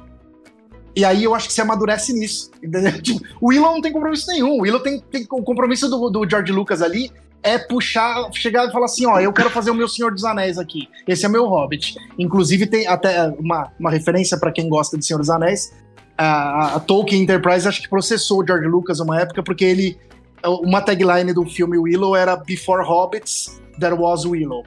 E 0.95 1.05
aí 1.05 1.23
eu 1.25 1.35
acho 1.35 1.47
que 1.47 1.53
se 1.53 1.61
amadurece 1.61 2.13
nisso. 2.13 2.51
Tipo, 3.03 3.21
o 3.41 3.49
Willow 3.49 3.73
não 3.73 3.81
tem 3.81 3.93
compromisso 3.93 4.27
nenhum. 4.29 4.59
O 4.59 4.63
Willow 4.63 4.81
tem, 4.81 5.01
tem 5.01 5.27
o 5.31 5.43
compromisso 5.43 5.89
do, 5.89 6.11
do 6.11 6.29
George 6.29 6.53
Lucas 6.53 6.83
ali 6.83 7.11
é 7.43 7.59
puxar, 7.59 8.31
chegar 8.33 8.69
e 8.69 8.73
falar 8.73 8.85
assim, 8.85 9.07
ó, 9.07 9.19
eu 9.19 9.33
quero 9.33 9.51
fazer 9.51 9.71
o 9.71 9.75
meu 9.75 9.89
Senhor 9.89 10.13
dos 10.13 10.25
Anéis 10.25 10.59
aqui. 10.59 10.89
Esse 11.07 11.25
é 11.25 11.29
meu 11.29 11.47
Hobbit. 11.47 11.97
Inclusive 12.19 12.67
tem 12.67 12.87
até 12.87 13.29
uma, 13.39 13.73
uma 13.79 13.91
referência 13.91 14.39
para 14.39 14.53
quem 14.53 14.69
gosta 14.69 14.99
de 14.99 15.07
Senhor 15.07 15.19
dos 15.19 15.31
Anéis. 15.31 15.73
A, 16.19 16.77
a, 16.77 16.81
Tolkien 16.81 17.23
Enterprise 17.23 17.67
acho 17.67 17.81
que 17.81 17.89
processou 17.89 18.43
o 18.43 18.47
George 18.47 18.67
Lucas 18.67 19.01
uma 19.01 19.19
época 19.19 19.43
porque 19.43 19.65
ele 19.65 19.99
uma 20.45 20.81
tagline 20.81 21.33
do 21.33 21.45
filme 21.47 21.79
Willow 21.79 22.15
era 22.15 22.37
Before 22.37 22.85
Hobbits 22.85 23.61
there 23.79 23.95
was 23.95 24.25
Willow. 24.27 24.65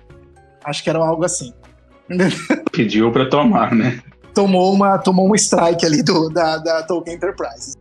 Acho 0.63 0.83
que 0.83 0.89
era 0.89 0.99
algo 0.99 1.23
assim. 1.23 1.53
Pediu 2.71 3.11
para 3.11 3.29
tomar, 3.29 3.73
né? 3.73 4.01
Tomou 4.33 4.73
uma, 4.73 4.97
tomou 4.97 5.29
um 5.29 5.35
strike 5.35 5.85
ali 5.85 6.03
do, 6.03 6.29
da, 6.29 6.57
da 6.57 6.83
Tolkien 6.83 7.15
Enterprise. 7.15 7.75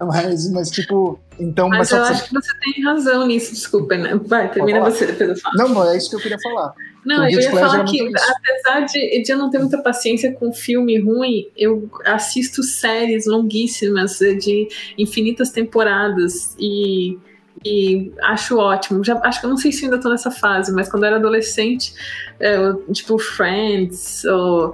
Mas, 0.00 0.50
mas 0.50 0.70
tipo, 0.70 1.20
então. 1.38 1.68
Mas, 1.68 1.90
mas 1.90 1.92
eu 1.92 2.02
acho 2.02 2.28
que 2.28 2.34
você 2.34 2.58
tem 2.60 2.82
razão 2.82 3.26
nisso, 3.26 3.54
desculpa, 3.54 3.96
né? 3.96 4.18
Vai, 4.24 4.50
termina 4.50 4.80
você, 4.80 5.06
depois 5.06 5.30
eu 5.30 5.36
falo. 5.36 5.56
Não, 5.56 5.68
não, 5.68 5.90
é 5.90 5.96
isso 5.96 6.10
que 6.10 6.16
eu 6.16 6.20
queria 6.20 6.38
falar. 6.40 6.74
Não, 7.04 7.28
eu 7.28 7.40
ia 7.40 7.50
falar 7.50 7.84
que, 7.84 8.00
apesar 8.00 8.86
de, 8.86 9.22
de 9.22 9.32
eu 9.32 9.36
não 9.36 9.50
ter 9.50 9.58
muita 9.58 9.78
paciência 9.78 10.32
com 10.32 10.52
filme 10.52 10.98
ruim, 11.00 11.48
eu 11.56 11.90
assisto 12.04 12.62
séries 12.62 13.26
longuíssimas 13.26 14.18
de 14.18 14.68
infinitas 14.96 15.50
temporadas 15.50 16.54
e, 16.58 17.18
e 17.64 18.12
acho 18.22 18.56
ótimo. 18.56 19.02
Já, 19.02 19.18
acho 19.24 19.40
que 19.40 19.46
eu 19.46 19.50
não 19.50 19.56
sei 19.56 19.72
se 19.72 19.84
ainda 19.84 19.98
tô 19.98 20.08
nessa 20.10 20.30
fase, 20.30 20.72
mas 20.72 20.88
quando 20.88 21.02
eu 21.02 21.08
era 21.08 21.16
adolescente, 21.16 21.92
eu, 22.38 22.84
é, 22.88 22.92
tipo 22.92 23.18
Friends 23.18 24.24
ou 24.24 24.72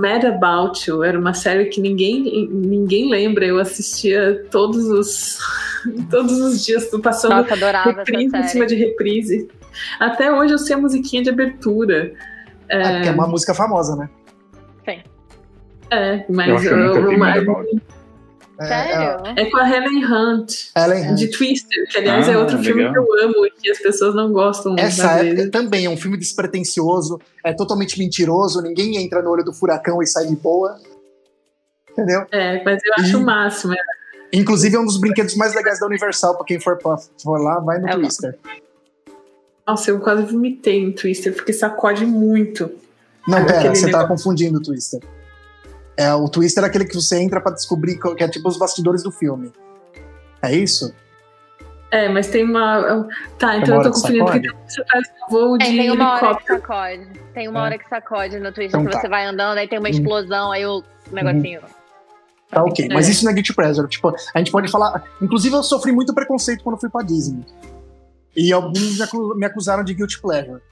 Mad 0.00 0.24
About 0.24 0.88
You 0.88 1.04
era 1.04 1.18
uma 1.18 1.34
série 1.34 1.66
que 1.66 1.80
ninguém, 1.80 2.48
ninguém 2.50 3.10
lembra. 3.10 3.44
Eu 3.44 3.58
assistia 3.58 4.46
todos 4.50 4.86
os 4.86 5.38
todos 6.10 6.38
os 6.38 6.64
dias, 6.64 6.88
passando 7.02 7.36
Nossa, 7.36 7.54
adorava 7.54 7.90
reprise 7.90 8.36
em 8.36 8.42
cima 8.44 8.66
de 8.66 8.74
reprise. 8.74 9.48
Até 9.98 10.32
hoje 10.32 10.54
eu 10.54 10.58
sei 10.58 10.76
a 10.76 10.78
musiquinha 10.78 11.22
de 11.22 11.30
abertura. 11.30 12.12
É, 12.68 12.82
é, 12.82 13.06
é 13.06 13.10
uma 13.10 13.26
música 13.26 13.54
famosa, 13.54 13.96
né? 13.96 14.10
Sim. 14.84 15.00
É, 15.90 16.24
mas 16.28 16.64
eu, 16.64 16.78
eu, 16.78 17.12
eu, 17.12 17.24
é, 17.24 17.44
Sério? 18.66 19.22
É, 19.36 19.42
é, 19.42 19.50
com 19.50 19.56
a 19.56 19.68
Helen 19.68 20.04
Hunt. 20.04 20.52
Helen 20.76 21.10
Hunt. 21.10 21.18
De 21.18 21.28
Twister, 21.28 21.88
que 21.88 21.98
aliás 21.98 22.28
é 22.28 22.32
ah, 22.32 22.34
é 22.34 22.38
outro 22.38 22.58
legal. 22.58 22.74
filme 22.74 22.92
que 22.92 22.98
eu 22.98 23.24
amo 23.24 23.46
e 23.46 23.50
que 23.50 23.70
as 23.70 23.78
pessoas 23.78 24.14
não 24.14 24.32
gostam 24.32 24.72
muito. 24.72 24.84
Essa 24.84 25.24
é, 25.24 25.48
também 25.48 25.86
é 25.86 25.90
um 25.90 25.96
filme 25.96 26.18
despretensioso, 26.18 27.18
é 27.44 27.54
totalmente 27.54 27.98
mentiroso, 27.98 28.60
ninguém 28.60 28.96
entra 28.96 29.22
no 29.22 29.30
olho 29.30 29.44
do 29.44 29.52
furacão 29.52 30.02
e 30.02 30.06
sai 30.06 30.26
de 30.26 30.36
boa. 30.36 30.78
Entendeu? 31.90 32.26
É, 32.30 32.62
mas 32.62 32.80
eu 32.84 32.94
acho 32.98 33.12
e, 33.12 33.16
o 33.16 33.20
máximo. 33.20 33.72
É. 33.72 33.76
Inclusive 34.32 34.76
é 34.76 34.78
um 34.78 34.84
dos 34.84 34.98
brinquedos 34.98 35.34
mais 35.36 35.54
legais 35.54 35.80
da 35.80 35.86
Universal, 35.86 36.36
pra 36.36 36.44
quem 36.44 36.60
for, 36.60 36.78
for 37.22 37.40
lá, 37.40 37.58
vai 37.60 37.78
no 37.78 37.88
é 37.88 37.92
Twister. 37.92 38.38
Nossa, 39.66 39.90
eu 39.90 40.00
quase 40.00 40.22
vomitei 40.22 40.84
no 40.84 40.92
Twister, 40.92 41.32
porque 41.34 41.52
sacode 41.52 42.04
muito. 42.04 42.70
Não, 43.26 43.44
pera, 43.44 43.74
você 43.74 43.86
negócio. 43.86 43.90
tá 43.90 44.06
confundindo 44.06 44.58
o 44.58 44.62
Twister. 44.62 45.00
É, 46.00 46.14
o 46.14 46.26
Twister 46.30 46.64
é 46.64 46.66
aquele 46.66 46.86
que 46.86 46.94
você 46.94 47.20
entra 47.20 47.42
para 47.42 47.52
descobrir 47.52 47.98
que 47.98 48.24
é 48.24 48.26
tipo 48.26 48.48
os 48.48 48.56
bastidores 48.56 49.02
do 49.02 49.12
filme. 49.12 49.52
É 50.40 50.50
isso? 50.50 50.94
É, 51.90 52.08
mas 52.08 52.28
tem 52.28 52.42
uma. 52.42 53.06
Tá, 53.38 53.58
então 53.58 53.76
eu 53.76 53.82
tô 53.82 53.90
confundindo 53.90 54.24
porque 54.24 54.48
você 54.66 54.82
faz 54.90 55.04
um 55.06 55.30
voo 55.30 55.58
de 55.58 55.66
é, 55.66 55.68
tem 55.68 55.90
uma 55.90 56.14
helicóptero. 56.14 56.26
hora 56.26 56.36
que 56.38 56.46
sacode. 56.46 57.20
Tem 57.34 57.48
uma 57.48 57.60
é. 57.60 57.62
hora 57.64 57.78
que 57.78 57.86
sacode 57.86 58.38
no 58.38 58.50
Twister 58.50 58.80
então, 58.80 58.86
que 58.86 58.92
tá. 58.92 59.00
você 59.00 59.08
vai 59.10 59.26
andando, 59.26 59.58
aí 59.58 59.68
tem 59.68 59.78
uma 59.78 59.88
uhum. 59.88 59.94
explosão, 59.94 60.50
aí 60.50 60.64
o 60.64 60.82
negocinho. 61.12 61.60
Uhum. 61.60 61.68
Tá 62.50 62.64
ok, 62.64 62.88
mas 62.90 63.06
é. 63.06 63.10
isso 63.10 63.22
não 63.22 63.32
é 63.32 63.34
Guilty 63.34 63.52
Pleasure. 63.52 63.86
Tipo, 63.86 64.14
a 64.34 64.38
gente 64.38 64.50
pode 64.50 64.70
falar. 64.70 65.04
Inclusive, 65.20 65.54
eu 65.54 65.62
sofri 65.62 65.92
muito 65.92 66.14
preconceito 66.14 66.64
quando 66.64 66.80
fui 66.80 66.88
pra 66.88 67.02
Disney. 67.02 67.44
E 68.34 68.54
alguns 68.54 68.98
me 69.36 69.44
acusaram 69.44 69.84
de 69.84 69.92
Guilty 69.92 70.18
Pleasure 70.18 70.62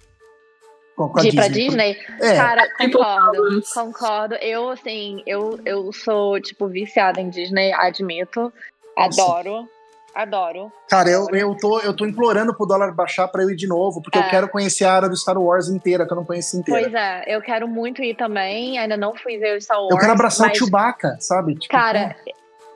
de 1.21 1.29
ir 1.29 1.35
pra 1.35 1.49
Disney? 1.49 1.97
É. 2.21 2.37
Cara, 2.37 2.69
concordo, 2.77 3.63
concordo. 3.73 4.35
Eu, 4.37 4.71
assim, 4.71 5.23
eu, 5.27 5.59
eu 5.65 5.93
sou, 5.93 6.41
tipo, 6.41 6.67
viciada 6.69 7.21
em 7.21 7.31
Disney, 7.31 7.73
admito. 7.73 8.53
Adoro. 8.97 9.51
Nossa. 9.51 9.79
Adoro. 10.15 10.73
Cara, 10.89 11.09
eu, 11.09 11.29
eu, 11.33 11.57
tô, 11.57 11.79
eu 11.79 11.95
tô 11.95 12.05
implorando 12.05 12.53
pro 12.53 12.67
dólar 12.67 12.93
baixar 12.93 13.29
pra 13.29 13.43
eu 13.43 13.51
ir 13.51 13.57
de 13.57 13.69
novo, 13.69 14.03
porque 14.03 14.19
é. 14.19 14.23
eu 14.23 14.29
quero 14.29 14.49
conhecer 14.49 14.85
a 14.85 14.95
área 14.95 15.09
do 15.09 15.17
Star 15.17 15.39
Wars 15.39 15.69
inteira, 15.69 16.05
que 16.05 16.13
eu 16.13 16.17
não 16.17 16.25
conheço 16.25 16.57
inteira. 16.57 16.83
Pois 16.83 16.95
é, 16.95 17.25
eu 17.29 17.41
quero 17.41 17.69
muito 17.69 18.03
ir 18.03 18.17
também, 18.17 18.79
ainda 18.79 18.97
não 18.97 19.15
fui 19.15 19.39
ver 19.39 19.57
o 19.57 19.61
Star 19.61 19.79
Wars. 19.79 19.93
Eu 19.93 19.99
quero 19.99 20.13
abraçar 20.13 20.49
mas... 20.49 20.57
o 20.57 20.59
Chewbacca, 20.59 21.17
sabe? 21.21 21.55
Tipo, 21.55 21.73
cara, 21.73 22.17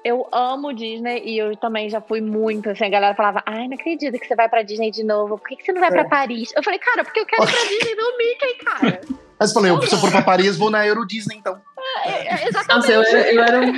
eu 0.05 0.29
amo 0.33 0.73
Disney 0.73 1.23
e 1.25 1.39
eu 1.39 1.57
também 1.57 1.89
já 1.89 2.01
fui 2.01 2.21
muito. 2.21 2.71
Assim, 2.71 2.85
a 2.85 2.89
galera 2.89 3.15
falava: 3.15 3.43
Ai, 3.47 3.69
não 3.69 3.75
acredito 3.75 4.19
que 4.19 4.27
você 4.27 4.35
vai 4.35 4.49
pra 4.49 4.63
Disney 4.63 4.91
de 4.91 5.03
novo. 5.05 5.39
Por 5.39 5.49
que, 5.49 5.57
que 5.57 5.65
você 5.65 5.73
não 5.73 5.81
vai 5.81 5.91
é. 5.91 5.93
pra 5.93 6.05
Paris? 6.05 6.53
Eu 6.57 6.63
falei, 6.63 6.79
cara, 6.79 7.05
porque 7.05 7.21
eu 7.21 7.27
quero 7.27 7.43
ir 7.43 7.53
pra 7.53 7.65
Disney 7.65 7.97
do 7.97 8.19
Mickey, 8.19 8.65
cara. 8.65 9.01
Mas 9.39 9.51
eu 9.51 9.55
falei, 9.55 9.89
se 9.89 9.95
eu 9.95 9.99
for 9.99 10.11
pra 10.11 10.23
Paris, 10.23 10.57
vou 10.57 10.71
na 10.71 10.87
Euro 10.87 11.07
Disney, 11.07 11.37
então. 11.37 11.61
É, 12.05 12.45
é, 12.45 12.49
exatamente. 12.49 12.93
Nossa, 12.93 12.93
eu, 12.93 13.03
eu 13.03 13.43
era 13.43 13.61
um 13.61 13.73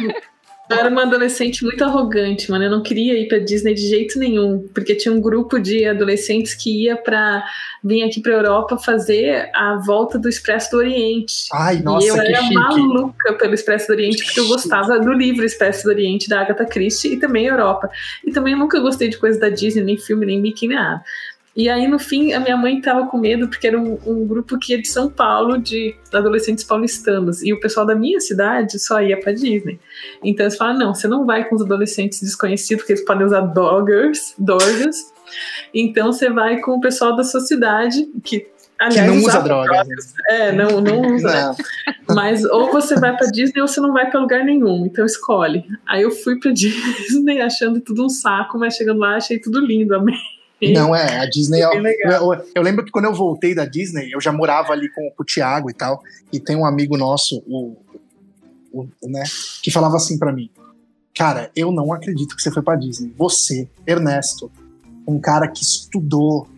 eu 0.71 0.77
era 0.79 0.89
uma 0.89 1.03
adolescente 1.03 1.63
muito 1.63 1.85
arrogante, 1.85 2.51
mano. 2.51 2.65
Eu 2.65 2.71
não 2.71 2.83
queria 2.83 3.19
ir 3.19 3.29
pra 3.29 3.39
Disney 3.39 3.75
de 3.75 3.87
jeito 3.87 4.19
nenhum, 4.19 4.67
porque 4.75 4.95
tinha 4.95 5.13
um 5.13 5.21
grupo 5.21 5.59
de 5.59 5.85
adolescentes 5.85 6.55
que 6.55 6.85
ia 6.85 6.97
para 6.97 7.45
vir 7.83 8.03
aqui 8.03 8.21
pra 8.21 8.33
Europa 8.33 8.79
fazer 8.79 9.51
a 9.55 9.77
volta 9.77 10.19
do 10.19 10.29
Expresso 10.29 10.71
do 10.71 10.79
Oriente. 10.79 11.49
Ai, 11.53 11.81
nossa, 11.81 12.07
e 12.07 12.09
eu 12.09 12.17
era 12.17 12.43
chique. 12.43 12.55
maluca 12.55 13.33
pelo 13.35 13.53
Expresso 13.53 13.89
do 13.89 13.93
Oriente, 13.93 14.25
porque 14.25 14.41
eu 14.41 14.49
gostava 14.49 14.99
do 14.99 15.13
livro 15.13 15.45
Expresso 15.45 15.85
do 15.85 15.91
Oriente 15.91 16.29
da 16.29 16.41
Agatha 16.41 16.65
Christie 16.65 17.13
e 17.13 17.17
também 17.19 17.47
Europa. 17.47 17.91
E 18.25 18.31
também 18.31 18.55
eu 18.55 18.59
nunca 18.59 18.81
gostei 18.81 19.09
de 19.11 19.19
coisa 19.19 19.39
da 19.39 19.51
Disney, 19.51 19.85
nem 19.85 19.99
filme, 19.99 20.25
nem 20.25 20.41
Mickey, 20.41 20.67
nem 20.67 20.79
nada. 20.79 21.03
E 21.57 21.69
aí, 21.69 21.87
no 21.87 22.01
fim, 22.01 22.33
a 22.33 22.41
minha 22.41 22.57
mãe 22.57 22.81
tava 22.81 23.07
com 23.07 23.17
medo, 23.17 23.47
porque 23.47 23.69
era 23.69 23.79
um, 23.79 23.97
um, 24.05 24.27
grupo 24.27 24.59
que 24.59 24.73
ia 24.73 24.83
de 24.83 24.89
São 24.89 25.09
Paulo, 25.09 25.57
de 25.57 25.95
adolescentes 26.13 26.65
paulistanos. 26.65 27.43
E 27.43 27.53
o 27.53 27.61
pessoal 27.61 27.87
da 27.87 27.95
minha 27.95 28.19
cidade 28.19 28.77
só 28.81 29.01
ia 29.01 29.19
pra 29.21 29.33
Disney. 29.33 29.79
Então 30.23 30.47
eles 30.47 30.57
falaram: 30.57 30.79
não, 30.79 30.95
você 30.95 31.07
não 31.07 31.25
vai 31.25 31.49
com 31.49 31.55
os 31.55 31.63
adolescentes 31.63 32.21
desconhecidos, 32.21 32.83
porque 32.83 32.95
eles 32.95 33.05
podem 33.05 33.27
usar 33.27 33.43
doggers, 33.43 34.35
dorgas. 34.37 35.13
Então 35.73 36.13
você 36.13 36.29
vai 36.29 36.59
com 36.61 36.73
o 36.73 36.81
pessoal 36.81 37.15
da 37.15 37.23
sua 37.23 37.41
cidade, 37.41 38.05
que 38.25 38.47
Aliás, 38.79 39.09
que 39.09 39.17
não 39.17 39.25
usa 39.25 39.41
drogas. 39.41 40.15
É, 40.29 40.53
não, 40.53 40.81
não 40.81 41.15
usa. 41.15 41.33
Não. 41.33 41.57
Mas 42.15 42.45
ou 42.45 42.73
você 42.73 42.99
vai 42.99 43.17
pra 43.17 43.29
Disney 43.29 43.61
ou 43.61 43.69
você 43.69 43.81
não 43.81 43.93
vai 43.93 44.11
pra 44.11 44.21
lugar 44.21 44.45
nenhum. 44.45 44.87
Então 44.87 45.05
escolhe. 45.05 45.65
Aí 45.87 46.03
eu 46.03 46.11
fui 46.11 46.39
pra 46.39 46.51
Disney 46.53 47.41
achando 47.41 47.81
tudo 47.81 48.05
um 48.05 48.09
saco, 48.09 48.59
mas 48.59 48.75
chegando 48.75 48.99
lá 48.99 49.17
achei 49.17 49.39
tudo 49.39 49.65
lindo, 49.65 49.95
amei. 49.95 50.17
Não, 50.63 50.95
é, 50.95 51.19
a 51.19 51.27
Disney. 51.27 51.61
eu, 51.61 51.73
eu, 51.73 52.45
eu, 52.55 52.63
lembro 52.63 52.85
que 52.85 52.91
quando 52.91 53.07
eu 53.07 53.15
voltei 53.15 53.55
da 53.55 53.67
Disney, 53.67 54.11
eu 54.13 54.21
já 54.21 54.33
morava 54.33 54.73
ali 54.73 54.89
com, 54.93 55.11
com 55.11 55.23
o 55.23 55.27
Thiago 55.27 55.69
e 55.71 55.75
tal. 55.75 56.03
E 56.33 56.41
tem 56.41 56.57
um 56.57 56.65
amigo 56.65 56.97
nosso, 56.97 57.43
o, 57.47 57.77
o 58.73 58.89
né, 59.09 59.25
que 59.63 59.71
falava 59.71 59.97
assim 59.97 60.19
para 60.19 60.33
mim: 60.33 60.51
Cara, 61.15 61.51
eu 61.55 61.71
não 61.71 61.93
acredito 61.93 62.35
que 62.35 62.43
você 62.43 62.51
foi 62.51 62.63
pra 62.63 62.75
Disney. 62.75 63.13
Você, 63.17 63.69
Ernesto, 63.87 64.51
um 65.07 65.21
cara 65.21 65.47
que 65.49 65.63
estudou 65.63 66.49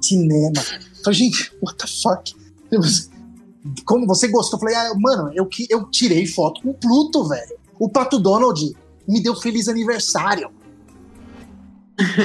cinema. 0.00 0.52
Eu 0.98 1.02
falei, 1.04 1.18
gente, 1.18 1.52
what 1.60 1.76
the 1.76 1.86
fuck? 1.86 2.34
Como 3.84 4.06
você 4.06 4.28
gostou? 4.28 4.58
Eu 4.58 4.60
falei, 4.60 4.76
ah, 4.76 4.92
mano, 4.96 5.32
eu, 5.34 5.48
eu 5.68 5.90
tirei 5.90 6.24
foto 6.26 6.62
com 6.62 6.70
o 6.70 6.74
Pluto, 6.74 7.26
velho. 7.28 7.56
O 7.78 7.88
Pato 7.88 8.18
Donald 8.18 8.76
me 9.08 9.20
deu 9.20 9.34
feliz 9.34 9.68
aniversário. 9.68 10.50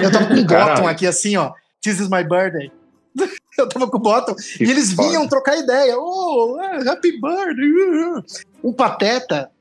Eu 0.02 0.12
tava 0.12 0.28
com 0.28 0.34
o 0.34 0.46
Bottom 0.46 0.88
aqui 0.88 1.08
assim, 1.08 1.38
ó. 1.38 1.54
This 1.82 2.00
is 2.00 2.10
my 2.10 2.24
birthday. 2.24 2.72
Eu 3.58 3.68
tava 3.68 3.90
com 3.90 3.98
o 3.98 4.02
Bottom 4.02 4.36
e 4.60 4.64
eles 4.64 4.94
vinham 4.94 5.28
trocar 5.28 5.58
ideia. 5.58 5.96
Oh, 5.98 6.58
happy 6.88 7.20
birthday. 7.20 8.24
O 8.64 8.74
Pateta 8.74 9.52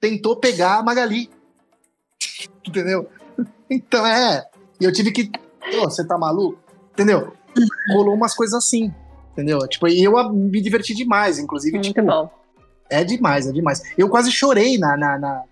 tentou 0.00 0.36
pegar 0.36 0.78
a 0.78 0.82
Magali. 0.82 1.28
Entendeu? 2.66 3.08
Então 3.68 4.06
é. 4.06 4.46
E 4.80 4.84
eu 4.84 4.92
tive 4.92 5.10
que. 5.10 5.30
Oh, 5.78 5.84
você 5.84 6.06
tá 6.06 6.16
maluco? 6.16 6.58
Entendeu? 6.92 7.32
Rolou 7.92 8.14
umas 8.14 8.34
coisas 8.34 8.54
assim. 8.54 8.92
Entendeu? 9.32 9.58
Tipo, 9.68 9.88
e 9.88 10.02
eu 10.02 10.32
me 10.32 10.60
diverti 10.60 10.94
demais, 10.94 11.38
inclusive. 11.38 11.76
Muito 11.76 11.92
tipo, 11.92 12.06
bom. 12.06 12.30
É 12.88 13.02
demais, 13.02 13.46
é 13.48 13.52
demais. 13.52 13.82
Eu 13.98 14.08
quase 14.08 14.30
chorei 14.30 14.78
na, 14.78 14.96
na, 14.96 15.18
na. 15.18 15.42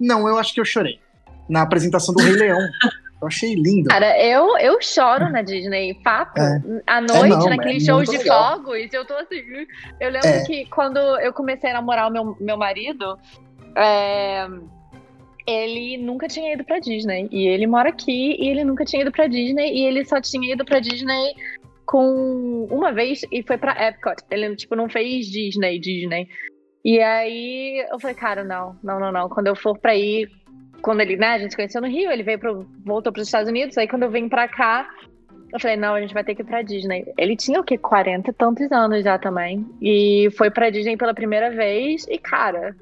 Não, 0.00 0.26
eu 0.26 0.38
acho 0.38 0.52
que 0.52 0.60
eu 0.60 0.64
chorei. 0.64 0.98
Na 1.48 1.62
apresentação 1.62 2.14
do 2.14 2.22
Rei 2.22 2.32
Leão. 2.32 2.58
Eu 3.22 3.28
achei 3.28 3.54
lindo. 3.54 3.88
Cara, 3.88 4.20
eu, 4.20 4.58
eu 4.58 4.82
choro 4.82 5.30
na 5.30 5.42
Disney. 5.42 5.94
Papo. 6.02 6.40
É. 6.40 6.60
À 6.88 7.00
noite, 7.00 7.24
é 7.24 7.28
não, 7.28 7.46
naqueles 7.46 7.84
é 7.84 7.86
shows 7.86 8.10
de 8.10 8.18
legal. 8.18 8.56
fogos, 8.56 8.92
eu 8.92 9.06
tô 9.06 9.14
assim. 9.14 9.40
Eu 10.00 10.10
lembro 10.10 10.28
é. 10.28 10.44
que 10.44 10.66
quando 10.66 10.98
eu 10.98 11.32
comecei 11.32 11.70
a 11.70 11.74
namorar 11.74 12.10
o 12.10 12.12
meu, 12.12 12.36
meu 12.40 12.56
marido, 12.56 13.16
é, 13.76 14.48
ele 15.46 15.98
nunca 15.98 16.26
tinha 16.26 16.52
ido 16.52 16.64
pra 16.64 16.80
Disney. 16.80 17.28
E 17.30 17.46
ele 17.46 17.68
mora 17.68 17.90
aqui 17.90 18.36
e 18.40 18.48
ele 18.48 18.64
nunca 18.64 18.84
tinha 18.84 19.02
ido 19.02 19.12
pra 19.12 19.28
Disney. 19.28 19.72
E 19.72 19.86
ele 19.86 20.04
só 20.04 20.20
tinha 20.20 20.52
ido 20.52 20.64
pra 20.64 20.80
Disney 20.80 21.32
com 21.86 22.66
uma 22.72 22.90
vez 22.90 23.20
e 23.30 23.44
foi 23.44 23.56
pra 23.56 23.88
Epcot. 23.88 24.16
Ele, 24.32 24.56
tipo, 24.56 24.74
não 24.74 24.88
fez 24.88 25.26
Disney, 25.26 25.78
Disney. 25.78 26.28
E 26.84 26.98
aí 26.98 27.86
eu 27.88 28.00
falei, 28.00 28.16
cara, 28.16 28.42
não, 28.42 28.76
não, 28.82 28.98
não, 28.98 29.12
não. 29.12 29.28
Quando 29.28 29.46
eu 29.46 29.54
for 29.54 29.78
pra 29.78 29.94
ir 29.94 30.28
quando 30.82 31.00
ele, 31.00 31.16
né, 31.16 31.28
a 31.28 31.38
gente 31.38 31.50
se 31.50 31.56
conheceu 31.56 31.80
no 31.80 31.88
Rio, 31.88 32.10
ele 32.10 32.22
veio 32.22 32.38
pro, 32.38 32.66
voltou 32.84 33.12
para 33.12 33.22
os 33.22 33.28
Estados 33.28 33.48
Unidos, 33.48 33.78
aí 33.78 33.88
quando 33.88 34.02
eu 34.02 34.10
vim 34.10 34.28
para 34.28 34.48
cá, 34.48 34.86
eu 35.52 35.60
falei, 35.60 35.76
não, 35.76 35.94
a 35.94 36.00
gente 36.00 36.14
vai 36.14 36.24
ter 36.24 36.34
que 36.34 36.42
ir 36.42 36.44
pra 36.44 36.62
Disney. 36.62 37.04
Ele 37.16 37.36
tinha 37.36 37.60
o 37.60 37.64
quê? 37.64 37.76
40 37.76 38.30
e 38.30 38.32
tantos 38.32 38.72
anos 38.72 39.04
já 39.04 39.18
também. 39.18 39.66
E 39.80 40.28
foi 40.36 40.50
pra 40.50 40.70
Disney 40.70 40.96
pela 40.96 41.14
primeira 41.14 41.50
vez, 41.50 42.06
e 42.08 42.18
cara. 42.18 42.74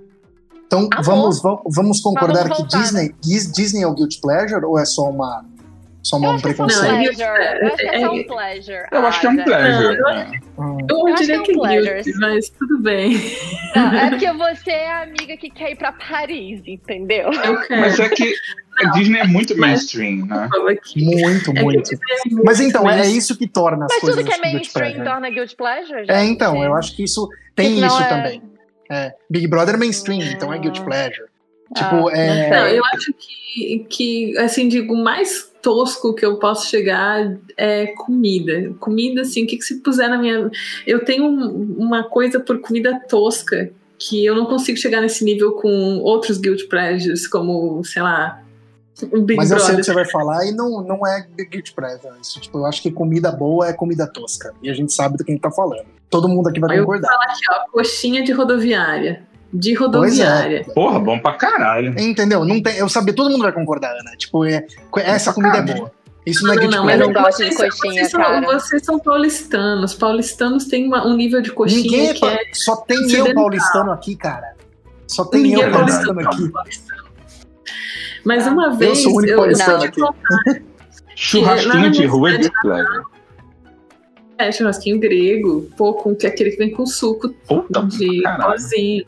Então 0.66 0.88
vamos, 1.02 1.42
vamos 1.66 2.00
concordar 2.00 2.48
vamos 2.48 2.58
que 2.58 2.78
Disney, 2.78 3.12
Disney 3.20 3.82
é 3.82 3.86
o 3.88 3.92
Guilty 3.92 4.20
Pleasure 4.20 4.64
ou 4.64 4.78
é 4.78 4.84
só 4.84 5.10
uma 5.10 5.44
só 6.02 6.16
um 6.16 6.40
preconceito. 6.40 7.18
Não, 7.18 7.36
eu 7.36 7.66
acho 7.66 7.76
que 7.76 7.86
é 7.86 8.00
só 8.00 8.12
um 8.12 8.24
pleasure. 8.24 8.86
Eu 8.90 9.06
acho 9.06 9.20
que 9.20 9.26
é 9.26 9.30
um 9.30 9.44
pleasure. 9.44 9.98
eu, 10.88 11.08
eu, 11.08 11.14
diria 11.14 11.42
que 11.42 11.52
é 11.52 11.54
um 11.54 11.68
guilty, 11.68 12.12
mas 12.18 12.48
tudo 12.50 12.78
bem. 12.78 13.20
Não, 13.74 13.94
é 13.94 14.10
porque 14.10 14.32
você 14.32 14.70
é 14.70 14.90
a 14.90 15.02
amiga 15.02 15.36
que 15.36 15.50
quer 15.50 15.72
ir 15.72 15.76
pra 15.76 15.92
Paris, 15.92 16.62
entendeu? 16.66 17.30
Mas 17.68 17.98
é 18.00 18.08
que 18.08 18.34
a 18.82 18.90
Disney 18.90 19.20
é 19.20 19.26
muito 19.26 19.56
mainstream, 19.58 20.26
né? 20.26 20.48
Muito, 20.96 21.50
é 21.50 21.62
muito. 21.62 21.90
Mas 22.44 22.60
então, 22.60 22.88
é 22.88 23.06
isso 23.06 23.36
que 23.36 23.46
torna 23.46 23.84
as 23.84 23.92
mas 23.92 24.00
coisas 24.00 24.24
Mas 24.24 24.34
tudo 24.34 24.40
que 24.42 24.48
é 24.48 24.52
mainstream 24.52 25.04
torna 25.04 25.30
guilty 25.30 25.56
pleasure? 25.56 26.04
É, 26.08 26.24
então, 26.24 26.62
eu 26.64 26.74
acho 26.74 26.96
que 26.96 27.04
isso 27.04 27.28
tem 27.54 27.84
isso 27.84 28.02
é... 28.02 28.08
também. 28.08 28.42
É, 28.90 29.14
Big 29.30 29.46
Brother 29.46 29.76
é 29.76 29.78
mainstream, 29.78 30.22
então 30.22 30.52
é 30.52 30.58
guilty 30.58 30.82
pleasure. 30.82 31.30
Tipo, 31.74 32.09
ah, 32.09 32.16
é... 32.16 32.50
Não, 32.50 32.66
eu 32.68 32.85
acho 32.87 33.12
que, 33.12 33.87
que, 33.88 34.38
assim, 34.38 34.68
digo, 34.68 34.96
mais 34.96 35.50
tosco 35.62 36.14
que 36.14 36.24
eu 36.24 36.37
posso 36.38 36.68
chegar 36.68 37.37
é 37.56 37.88
comida. 37.88 38.74
Comida, 38.80 39.22
assim, 39.22 39.44
o 39.44 39.46
que, 39.46 39.56
que 39.56 39.64
se 39.64 39.80
puser 39.80 40.09
na 40.09 40.18
minha. 40.18 40.50
Eu 40.87 41.04
tenho 41.04 41.26
uma 41.28 42.02
coisa 42.02 42.40
por 42.40 42.61
comida 42.61 42.98
tosca 43.09 43.70
que 43.98 44.24
eu 44.24 44.35
não 44.35 44.46
consigo 44.46 44.78
chegar 44.78 45.00
nesse 45.00 45.24
nível 45.24 45.52
com 45.52 45.98
outros 45.98 46.38
guilt 46.38 46.66
pleasures, 46.68 47.28
como, 47.28 47.85
sei 47.85 48.02
lá. 48.02 48.42
Big 49.24 49.37
Mas 49.37 49.50
eu 49.50 49.61
sei 49.61 49.74
o 49.74 49.78
que 49.78 49.85
você 49.85 49.94
vai 49.94 50.04
falar 50.06 50.44
e 50.46 50.52
não, 50.52 50.83
não 50.83 51.06
é 51.06 51.26
guilt 51.50 51.72
pleasure. 51.72 52.12
Isso, 52.20 52.40
tipo, 52.40 52.59
eu 52.59 52.66
acho 52.66 52.83
que 52.83 52.90
comida 52.90 53.30
boa 53.30 53.68
é 53.68 53.72
comida 53.72 54.06
tosca. 54.06 54.52
E 54.62 54.68
a 54.68 54.74
gente 54.74 54.92
sabe 54.92 55.16
do 55.16 55.24
que 55.24 55.30
a 55.30 55.35
gente 55.35 55.42
tá 55.42 55.50
falando. 55.50 55.87
Todo 56.09 56.28
mundo 56.28 56.48
aqui 56.48 56.59
vai 56.59 56.78
concordar. 56.78 57.09
Eu 57.09 57.16
vou 57.16 57.20
falar 57.20 57.33
aqui, 57.33 57.44
ó, 57.50 57.70
coxinha 57.70 58.24
de 58.24 58.33
rodoviária 58.33 59.30
de 59.52 59.74
rodoviária. 59.74 60.64
É. 60.68 60.72
Porra, 60.72 60.98
bom 61.00 61.18
pra 61.18 61.34
caralho. 61.34 61.94
Entendeu? 61.98 62.44
Não 62.44 62.62
tem, 62.62 62.76
eu 62.76 62.88
sabia, 62.88 63.14
todo 63.14 63.30
mundo 63.30 63.42
vai 63.42 63.52
concordar, 63.52 63.92
Ana. 63.92 64.16
Tipo, 64.16 64.44
é, 64.44 64.64
essa 64.96 65.32
comida 65.32 65.58
é 65.58 65.62
boa. 65.62 65.92
Isso 66.24 66.46
não, 66.46 66.54
não 66.54 66.62
é 66.62 66.68
não, 66.68 66.84
mas 66.84 67.00
eu 67.00 67.06
não 67.06 67.22
gosto 67.22 67.44
de 67.44 67.56
coxinha, 67.56 67.92
vocês 67.92 68.10
são, 68.10 68.20
cara. 68.20 68.40
Vocês 68.40 68.84
são 68.84 68.98
paulistanos. 68.98 69.94
Paulistanos 69.94 70.64
têm 70.66 70.86
uma, 70.86 71.06
um 71.06 71.16
nível 71.16 71.40
de 71.40 71.50
coxinha 71.50 71.82
Ninguém 71.82 72.08
é 72.08 72.14
que 72.14 72.24
é, 72.24 72.38
Só 72.52 72.76
tem 72.76 73.10
eu 73.10 73.34
paulistano 73.34 73.90
aqui, 73.90 74.16
cara. 74.16 74.54
Só 75.06 75.24
tem 75.24 75.42
Ninguém 75.42 75.62
eu 75.62 75.68
é 75.68 75.70
paulistano, 75.70 76.20
aqui. 76.20 76.52
Mas 78.24 78.46
uma 78.46 78.70
vez... 78.74 78.90
Eu 78.90 78.96
sou 78.96 79.12
o 79.12 79.16
único 79.16 79.36
paulistano 79.36 79.82
aqui. 79.82 80.00
Churrasquinho 81.16 81.90
de 81.90 82.06
rua 82.06 82.32
é 82.32 82.38
de 82.38 82.50
É, 84.38 84.52
churrasquinho 84.52 84.98
grego, 84.98 85.68
pô, 85.76 85.92
com, 85.92 86.12
aquele 86.12 86.50
que 86.52 86.56
vem 86.56 86.70
com 86.70 86.86
suco 86.86 87.28
Puta 87.46 87.82
de 87.82 88.22
pozinho. 88.22 89.04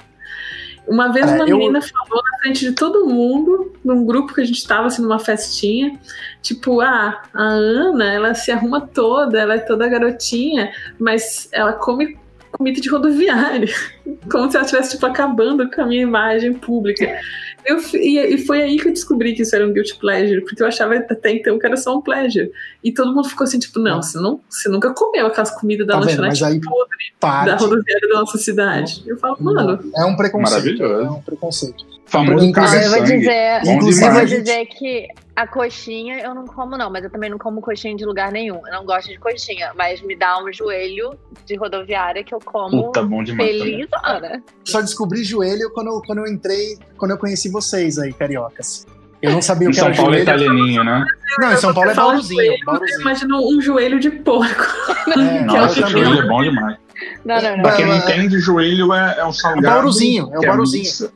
Uma 0.87 1.12
vez 1.12 1.31
uma 1.31 1.49
eu... 1.49 1.57
menina 1.57 1.81
falou 1.81 2.23
na 2.25 2.38
frente 2.40 2.61
de 2.61 2.73
todo 2.73 3.07
mundo, 3.07 3.73
num 3.85 4.05
grupo 4.05 4.35
que 4.35 4.40
a 4.40 4.45
gente 4.45 4.59
estava 4.59 4.88
assim, 4.88 5.03
numa 5.03 5.18
festinha, 5.18 5.99
tipo, 6.40 6.81
ah, 6.81 7.23
a 7.33 7.42
Ana, 7.42 8.12
ela 8.12 8.35
se 8.35 8.51
arruma 8.51 8.81
toda, 8.81 9.40
ela 9.40 9.55
é 9.55 9.59
toda 9.59 9.88
garotinha, 9.88 10.73
mas 10.99 11.49
ela 11.53 11.73
come 11.73 12.18
comida 12.53 12.81
de 12.81 12.88
rodoviário, 12.88 13.68
como 14.31 14.51
se 14.51 14.57
ela 14.57 14.66
estivesse 14.66 14.90
tipo 14.92 15.07
acabando 15.07 15.71
com 15.71 15.83
a 15.83 15.87
minha 15.87 16.03
imagem 16.03 16.53
pública. 16.53 17.18
Eu, 17.64 17.79
e, 17.94 18.18
e, 18.18 18.38
foi 18.38 18.62
aí 18.62 18.77
que 18.77 18.88
eu 18.88 18.92
descobri 18.92 19.35
que 19.35 19.42
isso 19.42 19.55
era 19.55 19.66
um 19.66 19.72
guilty 19.72 19.96
pleasure, 19.96 20.40
porque 20.42 20.62
eu 20.62 20.66
achava 20.66 20.94
até 20.96 21.31
então 21.31 21.59
que 21.59 21.66
era 21.66 21.77
só 21.77 21.96
um 21.96 22.01
pleasure. 22.01 22.51
E 22.83 22.92
todo 22.92 23.14
mundo 23.14 23.29
ficou 23.29 23.44
assim, 23.44 23.59
tipo, 23.59 23.79
não, 23.79 24.03
você, 24.03 24.18
não, 24.18 24.40
você 24.48 24.68
nunca 24.68 24.92
comeu 24.92 25.27
aquelas 25.27 25.51
comidas 25.51 25.87
da 25.87 25.94
tá 25.94 26.01
lanchonete 26.01 26.44
aí, 26.44 26.61
podre 26.61 26.96
parte, 27.20 27.46
da 27.46 27.57
rodoviária 27.57 28.09
da 28.09 28.20
nossa 28.20 28.38
cidade. 28.38 29.03
Eu 29.07 29.16
falo, 29.16 29.37
mano. 29.40 29.79
É 29.96 30.05
um 30.05 30.16
preconceito. 30.16 30.51
Maravilhoso. 30.51 31.05
É 31.05 31.11
um 31.11 31.22
preconceito. 31.22 31.92
Famoso 32.12 32.44
inclusive, 32.44 32.85
eu 32.85 32.90
vou 32.90 33.03
dizer, 33.05 33.62
inclusive, 33.64 34.07
eu 34.07 34.12
vou 34.12 34.25
dizer 34.27 34.66
que 34.66 35.09
a 35.35 35.46
coxinha 35.46 36.18
eu 36.18 36.35
não 36.35 36.44
como, 36.44 36.77
não, 36.77 36.90
mas 36.90 37.03
eu 37.03 37.11
também 37.11 37.31
não 37.31 37.38
como 37.38 37.62
coxinha 37.62 37.96
de 37.96 38.05
lugar 38.05 38.31
nenhum. 38.31 38.61
Eu 38.66 38.72
não 38.75 38.85
gosto 38.85 39.09
de 39.09 39.18
coxinha, 39.18 39.72
mas 39.75 40.03
me 40.03 40.14
dá 40.14 40.38
um 40.44 40.53
joelho 40.53 41.18
de 41.46 41.57
rodoviária 41.57 42.22
que 42.22 42.35
eu 42.35 42.38
como 42.38 42.85
Puta, 42.85 43.03
bom 43.03 43.25
demais 43.25 43.48
feliz, 43.48 43.88
Ana. 44.05 44.42
Só 44.62 44.83
descobri 44.83 45.25
joelho 45.25 45.70
quando 45.72 45.87
eu, 45.87 46.03
quando 46.03 46.18
eu 46.18 46.27
entrei, 46.27 46.77
quando 46.98 47.12
eu 47.12 47.18
conheci 47.18 47.48
vocês 47.48 47.98
aí, 47.98 48.12
cariocas. 48.12 48.87
Eu 49.22 49.33
não 49.33 49.40
sabia 49.40 49.68
o 49.68 49.70
que 49.70 49.79
São 49.79 49.87
era 49.87 49.96
Paulo 49.96 50.12
joelho. 50.12 50.20
é 50.20 50.35
italianinho, 50.35 50.85
né? 50.85 51.07
Não, 51.38 51.53
em 51.53 51.57
São 51.57 51.72
Paulo 51.72 51.90
é 51.90 51.94
bauruzinho. 51.94 52.55
Imagina 53.01 53.37
um 53.38 53.59
joelho 53.59 53.98
de 53.98 54.11
porco. 54.11 54.66
É, 55.16 55.44
Nossa, 55.44 55.87
joelho 55.87 56.20
é 56.20 56.27
bom 56.27 56.42
demais. 56.42 56.77
Não, 57.25 57.40
não, 57.40 57.57
não. 57.57 57.62
Pra 57.62 57.77
quem 57.77 57.87
não 57.87 57.96
entende, 57.96 58.38
joelho 58.38 58.92
é, 58.92 59.16
é 59.18 59.25
o 59.25 59.33
salgado. 59.33 59.66
É 59.66 59.70
o 59.70 59.72
bauruzinho, 59.72 60.31
é 60.33 60.38
o 60.38 60.42
bauruzinho. 60.42 61.12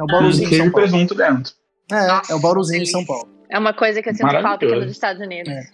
É 0.00 0.02
o 0.02 0.06
bauruzinho. 0.06 0.48
Queijo 0.48 0.64
e 0.64 0.70
presunto 0.70 1.14
dentro. 1.14 1.52
É, 1.92 2.32
é 2.32 2.34
o 2.34 2.40
bauruzinho 2.40 2.82
de 2.82 2.90
São 2.90 3.04
Paulo. 3.04 3.28
É 3.50 3.58
uma 3.58 3.74
coisa 3.74 4.00
que 4.00 4.08
eu 4.08 4.14
sinto 4.14 4.30
falta 4.30 4.64
aqui 4.64 4.74
nos 4.74 4.92
Estados 4.92 5.20
Unidos. 5.20 5.52
É. 5.52 5.66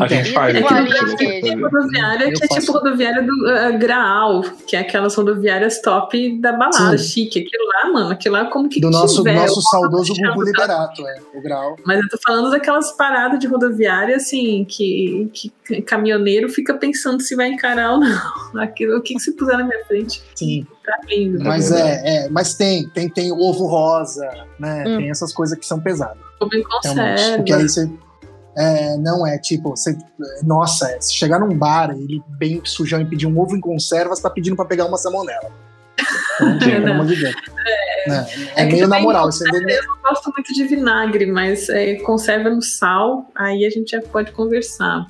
A 0.00 0.08
gente 0.08 0.32
faz 0.32 0.56
aqui. 0.56 1.16
queijo. 1.16 1.60
rodoviária 1.60 2.32
que 2.32 2.42
é 2.42 2.48
tipo 2.48 2.72
rodoviária 2.72 3.22
do 3.22 3.32
uh, 3.32 3.78
Graal, 3.78 4.42
que 4.66 4.74
é 4.74 4.80
aquelas 4.80 5.14
rodoviárias 5.14 5.80
top 5.80 6.40
da 6.40 6.52
balada, 6.52 6.98
Sim. 6.98 7.04
chique. 7.04 7.38
Aquilo 7.38 7.64
lá, 7.68 7.92
mano, 7.92 8.10
aquilo 8.10 8.34
lá 8.34 8.46
como 8.46 8.68
que 8.68 8.80
Do 8.80 8.90
nosso, 8.90 9.22
tiver. 9.22 9.34
nosso 9.34 9.62
saudoso 9.62 10.12
Gugu? 10.12 10.42
Liberato, 10.42 11.06
é, 11.06 11.20
o 11.32 11.40
grau. 11.40 11.76
Mas 11.86 12.00
eu 12.00 12.08
tô 12.08 12.18
falando 12.26 12.50
daquelas 12.50 12.90
paradas 12.96 13.38
de 13.38 13.46
rodoviária, 13.46 14.16
assim, 14.16 14.64
que, 14.64 15.30
que 15.32 15.82
caminhoneiro 15.82 16.48
fica 16.48 16.74
pensando 16.74 17.22
se 17.22 17.36
vai 17.36 17.48
encarar 17.48 17.92
ou 17.92 18.00
não. 18.00 18.20
Aquilo, 18.60 18.96
o 18.96 19.02
que, 19.02 19.14
que 19.14 19.20
se 19.20 19.36
puser 19.36 19.56
na 19.56 19.62
minha 19.62 19.84
frente, 19.84 20.20
Sim. 20.34 20.66
Tá 20.86 20.98
lindo. 21.08 21.42
Mas 21.42 21.72
é, 21.72 22.02
é, 22.04 22.28
mas 22.30 22.54
tem, 22.54 22.88
tem, 22.88 23.08
tem 23.08 23.32
ovo 23.32 23.66
rosa, 23.66 24.28
né? 24.58 24.84
Hum. 24.86 24.96
Tem 24.98 25.10
essas 25.10 25.32
coisas 25.32 25.58
que 25.58 25.66
são 25.66 25.80
pesadas. 25.80 26.16
Como 26.38 26.54
em 26.54 26.62
Realmente. 26.62 27.20
conserva. 27.20 27.36
Porque 27.36 27.52
aí 27.52 27.68
você. 27.68 27.90
é, 28.56 28.96
não 28.98 29.26
é 29.26 29.38
tipo, 29.38 29.70
você, 29.70 29.96
nossa, 30.42 30.90
é, 30.90 31.00
se 31.00 31.14
chegar 31.14 31.38
num 31.38 31.56
bar 31.56 31.94
e 31.96 32.02
ele 32.04 32.22
bem 32.38 32.60
sujão 32.64 33.00
e 33.00 33.04
pedir 33.04 33.26
um 33.26 33.38
ovo 33.38 33.56
em 33.56 33.60
conserva, 33.60 34.14
você 34.14 34.22
tá 34.22 34.30
pedindo 34.30 34.56
pra 34.56 34.64
pegar 34.64 34.86
uma 34.86 34.96
salmonela. 34.96 35.50
Pelo 36.62 36.86
amor 36.92 37.06
de 37.06 37.16
Deus. 37.16 37.34
É, 37.66 38.10
é, 38.10 38.26
É 38.56 38.66
que 38.66 38.74
meio 38.74 38.88
na 38.88 39.00
moral. 39.00 39.32
Você 39.32 39.44
vê, 39.50 39.78
Eu 39.78 39.86
não 39.86 39.98
gosto 40.02 40.32
muito 40.32 40.52
de 40.52 40.64
vinagre, 40.64 41.26
mas 41.26 41.68
é, 41.68 41.96
conserva 41.96 42.50
no 42.50 42.62
sal, 42.62 43.26
aí 43.34 43.64
a 43.64 43.70
gente 43.70 43.90
já 43.90 44.00
pode 44.02 44.32
conversar. 44.32 45.06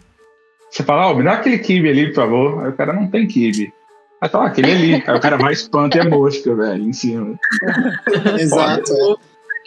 Você 0.70 0.82
fala, 0.82 1.08
ó, 1.10 1.14
me 1.14 1.24
dá 1.24 1.32
aquele 1.32 1.58
kibe 1.58 1.88
ali, 1.88 2.08
por 2.08 2.16
favor. 2.16 2.64
Aí 2.64 2.70
o 2.70 2.76
cara 2.76 2.92
não 2.92 3.08
tem 3.08 3.26
kibe. 3.26 3.72
Aí 4.20 4.28
fala, 4.30 4.44
ah, 4.44 4.46
aquele 4.48 4.70
ali. 4.72 4.94
Aí 5.06 5.16
o 5.16 5.20
cara 5.20 5.36
vai 5.36 5.52
espanta 5.52 5.98
e 5.98 6.00
é 6.00 6.04
mosca, 6.08 6.54
velho, 6.54 6.82
em 6.82 6.92
cima. 6.92 7.38
Exato. 8.38 8.92
é. 8.92 9.14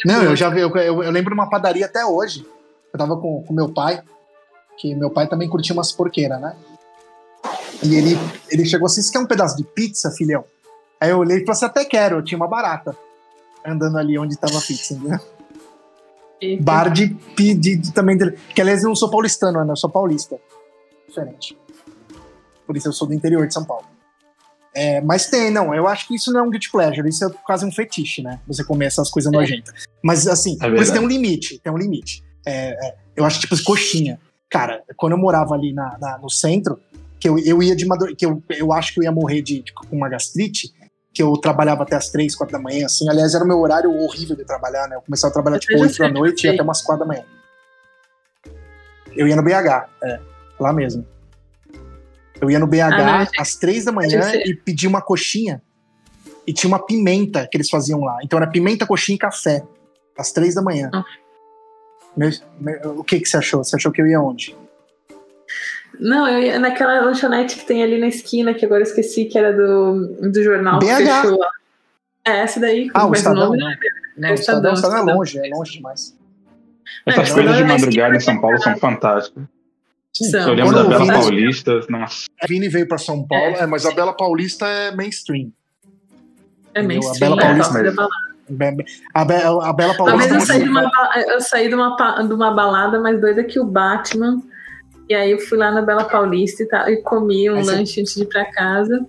Não, 0.05 0.23
eu 0.23 0.35
já 0.35 0.49
vi, 0.49 0.61
eu, 0.61 0.69
eu, 0.77 1.03
eu 1.03 1.11
lembro 1.11 1.33
uma 1.33 1.49
padaria 1.49 1.85
até 1.85 2.05
hoje. 2.05 2.45
Eu 2.91 2.97
tava 2.97 3.17
com, 3.17 3.43
com 3.43 3.53
meu 3.53 3.69
pai, 3.71 4.01
que 4.77 4.95
meu 4.95 5.09
pai 5.11 5.27
também 5.27 5.47
curtia 5.49 5.73
umas 5.73 5.91
porqueiras, 5.91 6.39
né? 6.41 6.55
E 7.83 7.95
ele, 7.95 8.17
ele 8.49 8.65
chegou 8.65 8.87
assim: 8.87 9.01
Você 9.01 9.11
quer 9.11 9.19
um 9.19 9.25
pedaço 9.27 9.55
de 9.57 9.63
pizza, 9.63 10.09
filhão? 10.11 10.43
Aí 10.99 11.09
eu 11.11 11.19
olhei 11.19 11.37
e 11.37 11.39
falei 11.41 11.51
assim: 11.51 11.65
Até 11.65 11.85
quero, 11.85 12.17
eu 12.17 12.23
tinha 12.23 12.37
uma 12.37 12.47
barata 12.47 12.97
andando 13.65 13.97
ali 13.97 14.17
onde 14.17 14.37
tava 14.37 14.57
a 14.57 14.61
pizza, 14.61 14.93
entendeu? 14.93 15.19
E- 16.41 16.57
Bar 16.59 16.89
de, 16.89 17.07
de, 17.35 17.53
de 17.75 17.93
também. 17.93 18.17
de- 18.17 18.31
Que 18.31 18.61
aliás 18.61 18.81
eu 18.83 18.87
não 18.89 18.95
sou 18.95 19.09
paulistano, 19.11 19.63
né? 19.63 19.71
Eu 19.71 19.75
sou 19.77 19.89
paulista. 19.89 20.37
Diferente. 21.07 21.57
Por 22.65 22.75
isso 22.77 22.87
eu 22.87 22.93
sou 22.93 23.07
do 23.07 23.13
interior 23.13 23.45
de 23.45 23.53
São 23.53 23.65
Paulo. 23.65 23.85
É, 24.75 25.01
mas 25.01 25.27
tem, 25.27 25.49
não. 25.51 25.73
Eu 25.73 25.87
acho 25.87 26.07
que 26.07 26.15
isso 26.15 26.31
não 26.31 26.41
é 26.41 26.43
um 26.43 26.49
guilty 26.49 26.71
pleasure, 26.71 27.07
isso 27.09 27.25
é 27.25 27.29
quase 27.45 27.65
um 27.65 27.71
fetiche, 27.71 28.21
né? 28.21 28.39
Você 28.47 28.63
comer 28.63 28.85
essas 28.85 29.09
coisas 29.09 29.31
nojentas. 29.31 29.73
Mas 30.01 30.27
assim, 30.27 30.57
É 30.61 30.69
verdade. 30.69 30.91
tem 30.93 31.01
um 31.01 31.07
limite. 31.07 31.59
Tem 31.59 31.71
um 31.73 31.77
limite. 31.77 32.23
É, 32.45 32.87
é, 32.87 32.95
eu 33.15 33.25
acho 33.25 33.39
tipo 33.39 33.61
coxinha. 33.63 34.19
Cara, 34.49 34.83
quando 34.95 35.13
eu 35.13 35.17
morava 35.17 35.53
ali 35.53 35.73
na, 35.73 35.97
na- 35.99 36.17
no 36.17 36.29
centro, 36.29 36.79
que 37.19 37.27
eu, 37.27 37.37
eu 37.39 37.61
ia 37.61 37.75
de 37.75 37.85
madrugada, 37.85 38.15
que 38.15 38.25
eu, 38.25 38.41
eu 38.49 38.71
acho 38.71 38.93
que 38.93 38.99
eu 38.99 39.03
ia 39.03 39.11
morrer 39.11 39.41
de, 39.41 39.61
de- 39.61 39.73
com 39.73 39.95
uma 39.95 40.07
gastrite, 40.07 40.73
que 41.13 41.21
eu 41.21 41.33
trabalhava 41.33 41.83
até 41.83 41.95
as 41.95 42.09
três, 42.09 42.35
quatro 42.35 42.53
da 42.53 42.59
manhã, 42.63 42.85
assim. 42.85 43.09
Aliás, 43.09 43.33
era 43.35 43.43
o 43.43 43.47
meu 43.47 43.59
horário 43.59 43.91
horrível 43.91 44.35
de 44.35 44.45
trabalhar, 44.45 44.87
né? 44.87 44.95
Eu 44.95 45.01
começava 45.01 45.31
a 45.31 45.33
trabalhar 45.33 45.57
Eu 45.57 45.59
tipo 45.61 45.79
8 45.81 45.97
da 45.97 46.09
noite 46.09 46.45
e 46.47 46.49
até 46.49 46.61
umas 46.63 46.81
quatro 46.81 47.05
da 47.05 47.11
manhã. 47.13 47.23
Eu 49.15 49.27
ia 49.27 49.35
no 49.35 49.43
BH, 49.43 49.87
é, 50.03 50.19
lá 50.59 50.71
mesmo. 50.71 51.05
Eu 52.41 52.49
ia 52.49 52.59
no 52.59 52.67
BH 52.67 52.79
Ah, 52.81 52.89
não, 53.23 53.27
às 53.39 53.55
três 53.55 53.85
da 53.85 53.91
manhã 53.91 54.21
e 54.45 54.53
pedia 54.53 54.87
uma 54.89 55.01
coxinha. 55.01 55.61
E 56.47 56.53
tinha 56.53 56.67
uma 56.69 56.83
pimenta 56.83 57.47
que 57.49 57.57
eles 57.57 57.69
faziam 57.69 57.99
lá. 58.01 58.17
Então 58.23 58.37
era 58.39 58.47
pimenta, 58.49 58.85
coxinha 58.85 59.15
e 59.15 59.19
café. 59.19 59.63
Às 60.17 60.31
três 60.31 60.55
da 60.55 60.61
manhã. 60.61 60.89
Ah. 60.93 61.03
Meu- 62.17 62.31
meu- 62.59 62.99
o 62.99 63.03
que, 63.03 63.19
que 63.19 63.27
você 63.29 63.37
achou? 63.37 63.63
Você 63.63 63.75
achou 63.75 63.91
que 63.91 64.01
eu 64.01 64.07
ia 64.07 64.19
onde? 64.21 64.55
Não, 65.99 66.27
eu 66.27 66.39
ia 66.39 66.59
naquela 66.59 67.01
lanchonete 67.01 67.57
que 67.57 67.65
tem 67.65 67.83
ali 67.83 67.99
na 67.99 68.07
esquina, 68.07 68.53
que 68.53 68.65
agora 68.65 68.81
eu 68.81 68.85
esqueci, 68.87 69.25
que 69.25 69.37
era 69.37 69.51
do, 69.53 70.07
do 70.31 70.43
jornal 70.43 70.79
que 70.79 70.85
BH. 70.85 70.95
fechou 70.97 71.37
lá. 71.37 71.49
É, 72.25 72.31
essa 72.39 72.59
daí, 72.59 72.89
Ah, 72.93 73.05
o 73.07 73.13
Estadão? 73.13 73.45
nome 73.49 73.57
Não, 73.59 73.67
não 73.69 73.75
não 74.17 74.29
É 74.29 74.31
o 74.31 74.35
Estadão, 74.35 74.71
Estadão, 74.71 74.71
o 74.71 74.73
Estadão 74.75 75.09
é 75.09 75.13
longe, 75.13 75.39
é 75.39 75.49
longe 75.55 75.71
demais. 75.73 76.17
Essas 77.05 77.29
É, 77.29 77.33
coisas 77.33 77.55
de 77.57 77.63
é 77.63 77.65
madrugada 77.65 78.15
em 78.15 78.19
São 78.19 78.39
Paulo 78.41 78.57
são 78.61 78.75
fantásticas. 78.77 79.43
São. 80.13 80.41
Eu 80.49 80.53
lembro 80.55 80.73
Quando 80.73 80.83
da 80.83 80.89
Bela 80.89 81.05
vi- 81.05 81.11
Paulista. 81.21 81.79
Nossa, 81.89 82.25
A 82.41 82.47
Vini 82.47 82.67
veio 82.67 82.87
pra 82.87 82.97
São 82.97 83.25
Paulo, 83.25 83.55
É. 83.55 83.61
é, 83.61 83.65
mas 83.65 83.85
a 83.85 83.91
Bela 83.93 84.13
Paulista 84.13 84.65
é 84.67 84.93
mainstream. 84.95 85.51
É 86.73 86.81
A 86.81 86.83
mainstream, 86.83 87.35
Bela 87.37 87.41
é, 87.41 87.45
Paulista. 87.45 88.07
Be- 88.49 88.85
A, 89.13 89.25
Be- 89.25 89.33
a 89.35 89.73
Bela 89.73 89.93
Uma 89.93 89.95
Paulista. 89.97 90.17
vez 90.17 90.31
eu 90.33 90.41
saí, 90.41 90.57
você- 90.59 90.63
de 90.63 90.69
uma, 90.69 90.91
eu 91.27 91.41
saí 91.41 91.67
de 91.69 91.75
uma, 91.75 92.21
de 92.27 92.33
uma 92.33 92.51
balada 92.51 92.99
mais 92.99 93.19
doida 93.21 93.43
que 93.43 93.59
o 93.59 93.65
Batman. 93.65 94.41
E 95.07 95.13
aí 95.15 95.31
eu 95.31 95.39
fui 95.39 95.57
lá 95.57 95.71
na 95.71 95.81
Bela 95.81 96.03
Paulista 96.03 96.63
e, 96.63 96.67
tal, 96.67 96.87
e 96.89 96.97
comi 97.01 97.49
um 97.49 97.55
Aí 97.55 97.63
você- 97.63 97.71
lanche 97.75 98.01
antes 98.01 98.15
de 98.15 98.23
ir 98.23 98.27
pra 98.27 98.45
casa. 98.45 99.05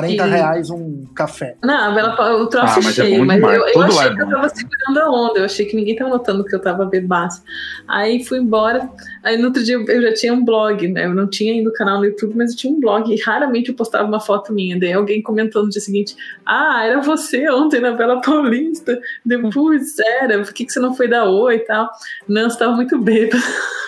40 0.00 0.26
e- 0.26 0.30
reais 0.30 0.70
um 0.70 1.04
café. 1.14 1.56
Não, 1.62 1.90
a 1.90 1.94
Bela 1.94 2.16
Pa- 2.16 2.34
o 2.34 2.46
troço 2.46 2.74
Ah, 2.78 2.82
mas 2.82 2.98
é 2.98 3.02
cheio, 3.04 3.18
bom 3.20 3.24
mas 3.26 3.42
eu, 3.42 3.48
eu 3.50 3.82
achei 3.82 4.06
é 4.08 4.14
que 4.14 4.22
eu 4.22 4.26
bom. 4.26 4.32
tava 4.32 4.48
segurando 4.48 4.98
a 5.00 5.10
onda, 5.10 5.38
eu 5.40 5.44
achei 5.44 5.66
que 5.66 5.76
ninguém 5.76 5.96
tava 5.96 6.10
notando 6.10 6.44
que 6.44 6.54
eu 6.54 6.60
tava 6.60 6.84
bebaço. 6.84 7.42
Aí 7.88 8.24
fui 8.24 8.38
embora, 8.38 8.88
aí 9.22 9.36
no 9.36 9.46
outro 9.46 9.62
dia 9.64 9.76
eu 9.76 10.02
já 10.02 10.14
tinha 10.14 10.32
um 10.32 10.44
blog, 10.44 10.86
né? 10.88 11.06
Eu 11.06 11.14
não 11.14 11.28
tinha 11.28 11.52
ainda 11.52 11.70
o 11.70 11.72
canal 11.72 11.98
no 11.98 12.04
YouTube, 12.04 12.34
mas 12.36 12.50
eu 12.52 12.56
tinha 12.56 12.72
um 12.72 12.80
blog 12.80 13.12
e 13.12 13.20
raramente 13.22 13.68
eu 13.70 13.74
postava 13.74 14.06
uma 14.06 14.20
foto 14.20 14.52
minha. 14.52 14.78
Daí 14.78 14.92
alguém 14.92 15.22
comentou 15.22 15.62
no 15.62 15.70
dia 15.70 15.80
seguinte: 15.80 16.16
Ah, 16.46 16.84
era 16.84 17.00
você 17.00 17.48
ontem 17.50 17.80
na 17.80 17.92
Bela 17.92 18.20
Paulista. 18.20 18.98
Depois, 19.24 19.98
era, 20.20 20.42
por 20.42 20.52
que, 20.52 20.64
que 20.64 20.72
você 20.72 20.80
não 20.80 20.94
foi 20.94 21.08
dar 21.08 21.24
oi 21.28 21.56
e 21.56 21.58
tal? 21.60 21.88
Não, 22.28 22.48
você 22.50 22.58
tava 22.58 22.72
muito 22.72 22.98
bêbado. 22.98 23.42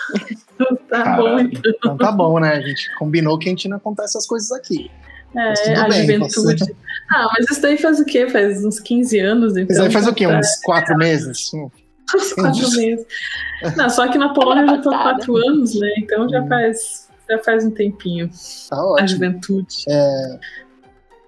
tá 0.89 1.15
bom, 1.17 1.23
Caralho. 1.23 1.39
então. 1.51 1.71
Então 1.77 1.97
tá 1.97 2.11
bom, 2.11 2.39
né? 2.39 2.53
A 2.55 2.61
gente 2.61 2.93
combinou 2.97 3.37
que 3.37 3.47
a 3.47 3.51
gente 3.51 3.67
não 3.67 3.77
acontece 3.77 4.17
essas 4.17 4.25
coisas 4.27 4.51
aqui. 4.51 4.89
É, 5.35 5.75
a 5.75 5.87
bem, 5.87 6.01
juventude. 6.01 6.59
você- 6.65 6.75
Ah, 7.11 7.27
mas 7.37 7.49
isso 7.49 7.61
daí 7.61 7.77
faz 7.77 7.99
o 7.99 8.05
quê? 8.05 8.27
Faz 8.29 8.63
uns 8.65 8.79
15 8.79 9.19
anos, 9.19 9.55
então. 9.55 9.75
Mas 9.77 9.85
aí 9.85 9.91
faz 9.91 10.07
o 10.07 10.13
quê? 10.13 10.27
tá- 10.27 10.39
Uns 10.39 10.61
quatro 10.63 10.97
meses? 10.97 11.51
Uns 12.15 12.33
quatro 12.33 12.71
meses. 12.71 13.05
Não, 13.75 13.89
só 13.89 14.07
que 14.09 14.17
na 14.17 14.33
Polônia 14.33 14.61
eu 14.63 14.67
já 14.67 14.77
tô 14.81 14.89
há 14.89 14.91
Passada. 14.97 15.13
quatro 15.15 15.37
anos, 15.37 15.79
né? 15.79 15.89
Então 15.97 16.27
já 16.29 16.41
Hum. 16.41 16.47
faz, 16.47 17.09
já 17.29 17.39
faz 17.39 17.65
um 17.65 17.71
tempinho. 17.71 18.29
Tá 18.69 18.75
A 18.77 18.85
ótimo. 18.85 19.07
juventude. 19.09 19.75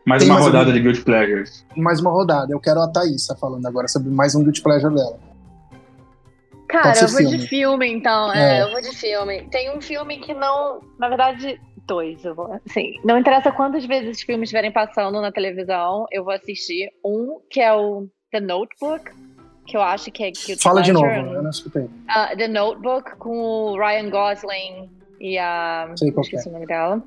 mais 0.06 0.22
Tem 0.24 0.30
uma 0.32 0.36
mais 0.36 0.46
rodada 0.48 0.66
algum? 0.70 0.74
de 0.74 0.80
Guilty 0.82 1.02
Pleasures. 1.02 1.66
Mais 1.76 2.00
uma 2.00 2.10
rodada. 2.12 2.52
Eu 2.52 2.60
quero 2.60 2.82
a 2.82 2.88
Thaís 2.88 3.28
tá 3.28 3.36
falando 3.36 3.66
agora 3.68 3.88
sobre 3.88 4.10
mais 4.10 4.34
um 4.36 4.44
guilty 4.44 4.62
pleasure 4.62 4.94
dela. 4.96 5.20
Cara, 6.68 6.96
eu 7.00 7.08
vou 7.08 7.18
filme. 7.18 7.38
de 7.38 7.48
filme, 7.48 7.88
então. 7.92 8.32
É. 8.34 8.60
É. 8.60 8.64
eu 8.64 8.72
vou 8.72 8.80
de 8.82 8.96
filme. 8.96 9.48
Tem 9.52 9.76
um 9.76 9.82
filme 9.82 10.20
que 10.20 10.34
não. 10.34 10.82
Na 11.00 11.10
verdade, 11.10 11.60
dois. 11.89 12.23
Eu 12.23 12.34
vou, 12.34 12.54
assim, 12.65 12.93
não 13.04 13.17
interessa 13.17 13.52
quantas 13.52 13.86
vezes 13.86 14.17
os 14.17 14.23
filmes 14.23 14.47
estiverem 14.47 14.71
passando 14.71 15.19
na 15.19 15.32
televisão, 15.32 16.06
eu 16.12 16.23
vou 16.23 16.34
assistir. 16.34 16.89
Um, 17.04 17.39
que 17.49 17.60
é 17.60 17.73
o 17.73 18.08
The 18.32 18.39
Notebook, 18.39 19.12
que 19.67 19.75
eu 19.75 19.82
acho 19.82 20.10
que 20.12 20.23
é. 20.23 20.32
Guilty 20.32 20.62
Fala 20.63 20.82
de 20.82 20.93
novo, 20.93 21.06
eu 21.06 21.43
não 21.43 21.49
escutei. 21.49 21.89
Ah, 22.08 22.34
The 22.38 22.47
Notebook 22.47 23.17
com 23.17 23.38
o 23.38 23.78
Ryan 23.78 24.10
Gosling 24.10 24.89
e 25.19 25.38
a. 25.38 25.91
Sei 25.97 26.12
qual 26.12 26.23
que 26.23 26.36
esqueci 26.36 26.49
o 26.49 26.54
nome 26.54 26.65
dela. 26.65 27.04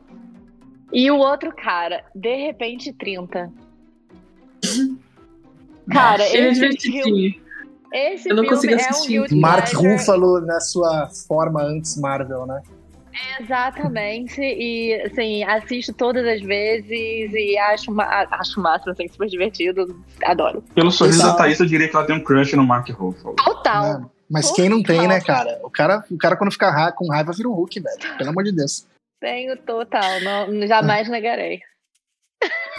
E 0.92 1.10
o 1.10 1.16
outro 1.16 1.54
cara, 1.56 2.04
De 2.14 2.36
Repente 2.46 2.92
30. 2.92 3.50
Cara, 5.90 6.22
Ele 6.28 6.46
é 6.46 6.50
esse 6.50 6.60
filme, 6.60 6.74
divertidinho. 6.76 7.42
esse 7.92 8.28
Eu 8.30 8.36
não 8.36 8.44
filme 8.44 8.56
consigo 8.56 8.72
é 8.72 8.76
um 8.76 8.78
assistir. 8.78 9.34
Mark. 9.34 9.72
Ruffalo 9.74 10.40
na 10.42 10.60
sua 10.60 11.08
forma 11.26 11.60
antes 11.62 11.98
Marvel, 11.98 12.46
né? 12.46 12.62
Exatamente, 13.40 14.40
e 14.40 14.94
assim, 15.02 15.44
assisto 15.44 15.92
todas 15.92 16.26
as 16.26 16.40
vezes 16.40 16.90
e 16.90 17.58
acho, 17.58 17.92
ma 17.92 18.26
acho 18.30 18.60
massa, 18.60 18.90
assim, 18.90 19.08
super 19.08 19.28
divertido, 19.28 20.02
adoro. 20.24 20.62
Pelo 20.74 20.90
sorriso 20.90 21.18
Exato. 21.18 21.32
da 21.36 21.44
Thaís, 21.44 21.60
eu 21.60 21.66
diria 21.66 21.88
que 21.88 21.94
ela 21.96 22.06
tem 22.06 22.16
um 22.16 22.24
crush 22.24 22.54
no 22.54 22.64
Mark 22.64 22.88
Ruffalo. 22.90 23.36
Total. 23.36 24.00
Né? 24.00 24.06
Mas 24.30 24.50
quem 24.50 24.68
não 24.68 24.82
tem, 24.82 24.96
Total. 24.96 25.08
né, 25.08 25.20
cara? 25.20 25.60
O 25.62 25.70
cara, 25.70 26.04
o 26.10 26.16
cara 26.16 26.36
quando 26.36 26.52
fica 26.52 26.70
ra 26.70 26.90
com 26.92 27.08
raiva 27.10 27.32
vira 27.32 27.48
um 27.48 27.52
Hulk, 27.52 27.80
velho. 27.80 28.16
Pelo 28.16 28.30
amor 28.30 28.44
de 28.44 28.52
Deus. 28.52 28.86
Tenho 29.20 29.56
total, 29.58 30.20
não, 30.22 30.66
jamais 30.66 31.08
negarei. 31.08 31.60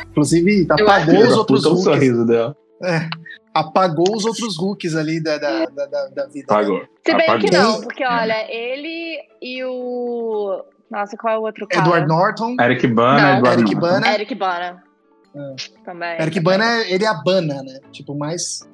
Inclusive, 0.09 0.67
Eu 0.67 0.75
apagou 0.85 1.19
os 1.19 1.37
outros 1.37 1.63
Hulks. 1.65 1.83
sorriso 1.83 2.25
dela. 2.25 2.55
É, 2.83 3.07
apagou 3.53 4.15
os 4.15 4.25
outros 4.25 4.57
Hulks 4.57 4.95
ali 4.95 5.21
da, 5.21 5.37
da, 5.37 5.65
da, 5.65 5.85
da- 5.85 6.07
da 6.07 6.25
vida. 6.27 6.45
Apagou. 6.49 6.81
Se 7.05 7.13
bem 7.15 7.25
que 7.39 7.47
Apagou. 7.47 7.51
não, 7.51 7.81
porque 7.81 8.05
olha, 8.05 8.51
ele 8.51 9.19
e 9.41 9.63
o. 9.63 10.63
Nossa, 10.89 11.17
qual 11.17 11.33
é 11.33 11.37
o 11.37 11.41
outro 11.41 11.67
cara? 11.67 11.83
Edward 11.85 12.07
Norton. 12.07 12.55
Eric 12.61 12.87
Bana, 12.87 13.21
Não. 13.21 13.37
Edward 13.37 13.61
Eric 13.61 13.75
Norton. 13.75 13.87
Bana. 13.93 14.13
Eric 14.13 14.35
Bana. 14.35 14.83
É. 15.35 15.55
Também. 15.83 16.21
Eric 16.21 16.39
Bana, 16.39 16.81
ele 16.87 17.03
é 17.03 17.07
a 17.07 17.13
Bana, 17.15 17.63
né? 17.63 17.79
Tipo, 17.91 18.13
mais. 18.15 18.67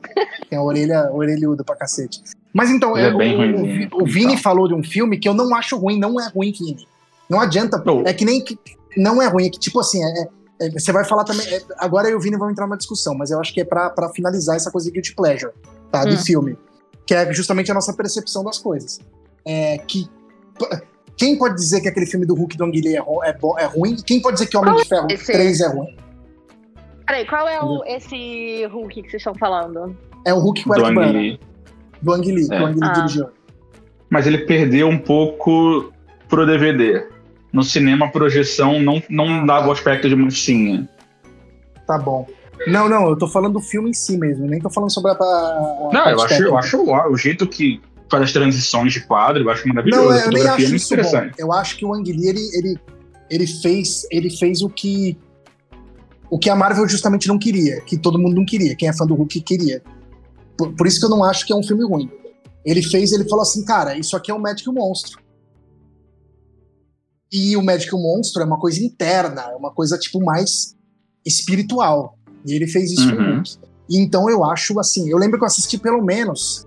Tem 0.50 0.60
a 0.60 0.62
orelha 0.62 1.10
orelhuda 1.14 1.64
pra 1.64 1.76
cacete. 1.78 2.22
Mas 2.54 2.70
então, 2.70 2.98
é 2.98 3.10
eu- 3.10 3.16
o, 3.16 4.04
o 4.04 4.06
Vini 4.06 4.34
então. 4.34 4.38
falou 4.44 4.68
de 4.68 4.74
um 4.74 4.84
filme 4.84 5.18
que 5.18 5.30
eu 5.30 5.34
não 5.34 5.56
acho 5.56 5.78
ruim, 5.78 5.98
não 5.98 6.20
é 6.20 6.28
ruim, 6.28 6.52
Vini. 6.52 6.86
Não 7.30 7.40
adianta. 7.40 7.82
Oh. 7.88 8.04
É 8.06 8.14
que 8.14 8.26
nem. 8.26 8.44
que- 8.44 8.58
Não 8.98 9.22
é 9.22 9.28
ruim, 9.28 9.46
é 9.46 9.50
que, 9.50 9.60
tipo 9.60 9.80
assim, 9.80 10.04
é- 10.04 10.24
é- 10.24 10.28
você 10.74 10.92
vai 10.92 11.06
falar 11.06 11.24
também. 11.24 11.46
é, 11.54 11.62
agora 11.78 12.08
eu 12.08 12.14
e 12.14 12.16
o 12.16 12.20
Vini 12.20 12.38
vão 12.38 12.50
entrar 12.50 12.66
numa 12.66 12.78
discussão, 12.78 13.16
mas 13.16 13.32
eu 13.32 13.40
acho 13.40 13.54
que 13.54 13.62
é 13.62 13.66
pra, 13.66 13.90
pra 13.90 14.10
finalizar 14.10 14.56
essa 14.56 14.70
coisa 14.70 14.88
de 14.88 14.94
guilty 14.94 15.16
pleasure, 15.16 15.54
tá? 15.92 16.04
De 16.04 16.16
Hum. 16.16 16.18
filme. 16.18 16.58
Que 17.06 17.14
é 17.16 17.34
justamente 17.34 17.72
a 17.72 17.74
nossa 17.74 17.94
percepção 17.94 18.44
das 18.44 18.58
coisas. 18.58 19.00
É 19.46 19.78
que. 19.80 20.08
Quem 21.16 21.38
pode 21.38 21.56
dizer 21.56 21.82
que 21.82 21.88
aquele 21.88 22.06
filme 22.06 22.26
do 22.26 22.34
Hulk 22.34 22.56
do 22.56 22.64
Anguilhe 22.64 22.96
é, 22.96 23.00
é, 23.00 23.38
é 23.60 23.66
ruim? 23.66 23.96
Quem 23.96 24.22
pode 24.22 24.36
dizer 24.36 24.48
que 24.48 24.56
Homem 24.56 24.76
de 24.76 24.86
Ferro 24.86 25.08
esse... 25.10 25.32
3 25.32 25.62
é 25.62 25.68
ruim? 25.68 25.98
Peraí, 27.06 27.26
qual 27.26 27.48
é 27.48 27.60
o, 27.62 27.84
esse 27.86 28.66
Hulk 28.68 29.02
que 29.02 29.10
vocês 29.10 29.20
estão 29.20 29.36
falando? 29.36 29.98
É 30.26 30.34
o 30.34 30.40
Hulk 30.40 30.64
com 30.64 30.74
do 30.76 30.86
Anguilhe. 30.86 31.40
Do 32.02 32.14
Anguilhe, 32.14 32.44
é. 32.46 32.48
que 32.48 32.54
o 32.54 32.66
Anguilhe 32.66 32.86
ah. 32.88 32.94
dirigiu. 32.94 33.30
Mas 34.10 34.28
ele 34.28 34.40
perdeu 34.40 34.88
um 34.88 34.98
pouco 34.98 35.92
pro 36.28 36.46
DVD. 36.46 37.06
No 37.52 37.64
cinema, 37.64 38.06
a 38.06 38.10
projeção 38.10 38.80
não, 38.80 39.02
não 39.10 39.46
dava 39.46 39.70
o 39.70 39.72
aspecto 39.72 40.08
de 40.08 40.16
manchinha. 40.16 40.88
Tá 41.88 41.98
bom. 41.98 42.28
Não, 42.68 42.90
não, 42.90 43.10
eu 43.10 43.18
tô 43.18 43.28
falando 43.28 43.54
do 43.54 43.62
filme 43.62 43.90
em 43.90 43.94
si 43.94 44.18
mesmo, 44.18 44.46
nem 44.46 44.60
tô 44.60 44.70
falando 44.70 44.92
sobre 44.92 45.12
a. 45.12 45.14
a 45.14 45.90
não, 45.92 46.10
eu 46.10 46.22
acho, 46.22 46.44
eu 46.44 46.58
acho 46.58 46.78
o, 46.78 47.12
o 47.12 47.18
jeito 47.18 47.48
que 47.48 47.82
faz 48.10 48.24
as 48.24 48.34
transições 48.34 48.94
de 48.94 49.02
quadro, 49.02 49.44
eu 49.44 49.50
acho 49.50 49.68
maravilhoso. 49.68 50.10
Não, 50.10 50.16
eu 50.16 50.30
nem 50.30 50.48
acho 50.48 50.62
é 50.62 50.76
isso 50.76 50.96
bom. 50.96 51.30
Eu 51.38 51.54
acho 51.54 51.78
que 51.78 51.86
o 51.86 51.94
Ang 51.94 52.12
Lee, 52.12 52.28
ele, 52.28 52.50
ele, 52.54 52.80
ele, 53.30 53.48
fez, 53.48 54.06
ele 54.12 54.30
fez 54.30 54.62
o 54.62 54.70
que 54.70 55.18
o 56.30 56.38
que 56.38 56.50
a 56.50 56.56
Marvel 56.56 56.88
justamente 56.88 57.28
não 57.28 57.40
queria, 57.40 57.82
que 57.82 57.98
todo 57.98 58.20
mundo 58.20 58.36
não 58.36 58.46
queria, 58.46 58.76
quem 58.76 58.88
é 58.88 58.94
fã 58.94 59.06
do 59.06 59.16
Hulk 59.16 59.42
queria. 59.42 59.82
Por, 60.58 60.74
por 60.74 60.86
isso 60.86 61.00
que 61.00 61.06
eu 61.06 61.10
não 61.10 61.24
acho 61.24 61.46
que 61.46 61.54
é 61.54 61.56
um 61.56 61.64
filme 61.64 61.84
ruim. 61.84 62.12
Ele 62.64 62.84
fez, 62.84 63.12
ele 63.12 63.28
falou 63.28 63.42
assim, 63.42 63.64
cara, 63.64 63.98
isso 63.98 64.16
aqui 64.16 64.30
é 64.30 64.34
o 64.34 64.40
Magic 64.40 64.70
Monstro. 64.70 65.20
E 67.32 67.56
o 67.56 67.64
Magic 67.64 67.92
Monstro 67.94 68.42
é 68.42 68.46
uma 68.46 68.60
coisa 68.60 68.84
interna, 68.84 69.42
é 69.52 69.56
uma 69.56 69.72
coisa 69.72 69.98
tipo 69.98 70.24
mais 70.24 70.76
espiritual. 71.26 72.18
E 72.46 72.54
ele 72.54 72.68
fez 72.68 72.92
isso 72.92 73.10
uhum. 73.10 73.16
com 73.16 73.22
o 73.22 73.36
Hulk. 73.36 73.58
E 73.90 73.98
então 74.00 74.30
eu 74.30 74.44
acho 74.44 74.80
assim, 74.80 75.10
eu 75.10 75.18
lembro 75.18 75.38
que 75.38 75.44
eu 75.44 75.48
assisti 75.48 75.78
pelo 75.78 76.02
menos 76.04 76.66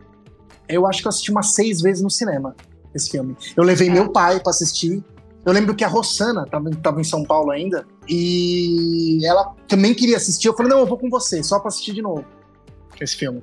eu 0.68 0.87
acho 0.87 1.01
que 1.01 1.07
eu 1.07 1.11
assisti 1.11 1.31
umas 1.31 1.55
seis 1.55 1.81
vezes 1.81 2.03
no 2.03 2.11
cinema 2.11 2.55
esse 2.94 3.11
filme. 3.11 3.37
Eu 3.57 3.64
levei 3.64 3.88
é. 3.88 3.92
meu 3.92 4.11
pai 4.11 4.40
para 4.40 4.51
assistir. 4.51 5.03
Eu 5.44 5.53
lembro 5.53 5.75
que 5.75 5.83
a 5.83 5.88
Rossana 5.88 6.46
tava, 6.46 6.70
tava 6.70 7.01
em 7.01 7.05
São 7.05 7.25
Paulo 7.25 7.51
ainda 7.51 7.87
e 8.09 9.18
ela 9.25 9.55
também 9.66 9.92
queria 9.94 10.16
assistir. 10.16 10.48
Eu 10.48 10.55
falei, 10.55 10.70
não, 10.70 10.81
eu 10.81 10.87
vou 10.87 10.98
com 10.98 11.11
você, 11.11 11.42
só 11.42 11.59
pra 11.59 11.68
assistir 11.68 11.92
de 11.94 12.03
novo 12.03 12.25
esse 13.01 13.16
filme. 13.16 13.42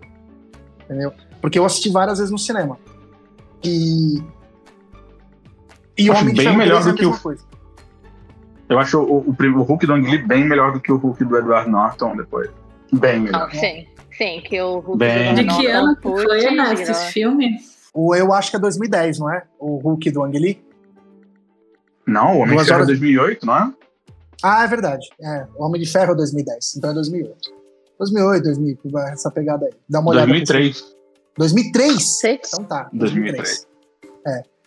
Entendeu? 0.85 1.11
Porque 1.41 1.59
eu 1.59 1.65
assisti 1.65 1.89
várias 1.89 2.19
vezes 2.19 2.31
no 2.31 2.37
cinema. 2.37 2.77
E. 3.63 4.23
E 5.99 6.09
o 6.09 6.15
Homem 6.15 6.33
bem 6.33 6.57
melhor 6.57 6.83
do 6.83 6.93
que 6.93 7.05
o. 7.05 7.17
Coisa. 7.17 7.43
Eu 8.69 8.77
acho 8.79 8.99
o, 8.99 9.19
o, 9.19 9.35
o 9.35 9.63
Hulk 9.63 9.85
do 9.85 9.93
Ang 9.93 10.09
Lee 10.09 10.19
bem 10.19 10.47
melhor 10.47 10.71
do 10.71 10.79
que 10.79 10.91
o 10.91 10.97
Hulk 10.97 11.23
do 11.25 11.37
Edward 11.37 11.69
Norton 11.69 12.15
depois. 12.15 12.49
Bem 12.93 13.21
melhor. 13.21 13.49
Ah, 13.49 13.51
sim. 13.51 13.85
Sim, 14.15 14.41
que 14.41 14.61
o 14.61 14.79
Hulk 14.79 14.97
Bem... 14.99 15.33
De 15.33 15.45
que 15.45 15.67
ano 15.67 15.97
foi, 16.01 16.23
foi 16.23 16.51
né, 16.51 16.73
esse 16.73 17.11
filme? 17.11 17.57
O, 17.93 18.13
eu 18.13 18.33
acho 18.33 18.51
que 18.51 18.57
é 18.57 18.59
2010, 18.59 19.19
não 19.19 19.33
é? 19.33 19.43
O 19.57 19.77
Hulk 19.77 20.11
do 20.11 20.23
Ang 20.23 20.37
Lee? 20.37 20.61
Não, 22.05 22.37
o 22.37 22.39
Homem 22.39 22.55
Duas 22.55 22.65
de 22.65 22.71
Ferro 22.71 22.83
é 22.83 22.87
2008, 22.87 23.45
não 23.45 23.55
é? 23.55 23.73
Ah, 24.43 24.63
é 24.63 24.67
verdade. 24.67 25.07
É, 25.21 25.47
o 25.55 25.63
Homem 25.63 25.81
de 25.81 25.89
Ferro 25.89 26.13
é 26.13 26.15
2010, 26.15 26.75
então 26.77 26.91
é 26.91 26.93
2008. 26.93 27.59
2008, 27.97 28.43
2000, 28.43 28.77
essa 29.11 29.31
pegada 29.31 29.65
aí. 29.65 29.73
Dá 29.87 29.99
uma 29.99 30.11
olhada. 30.11 30.27
2003. 30.27 30.95
2003? 31.37 32.23
Então 32.23 32.63
tá. 32.65 32.89
2003. 32.93 33.37
2003. 33.37 33.68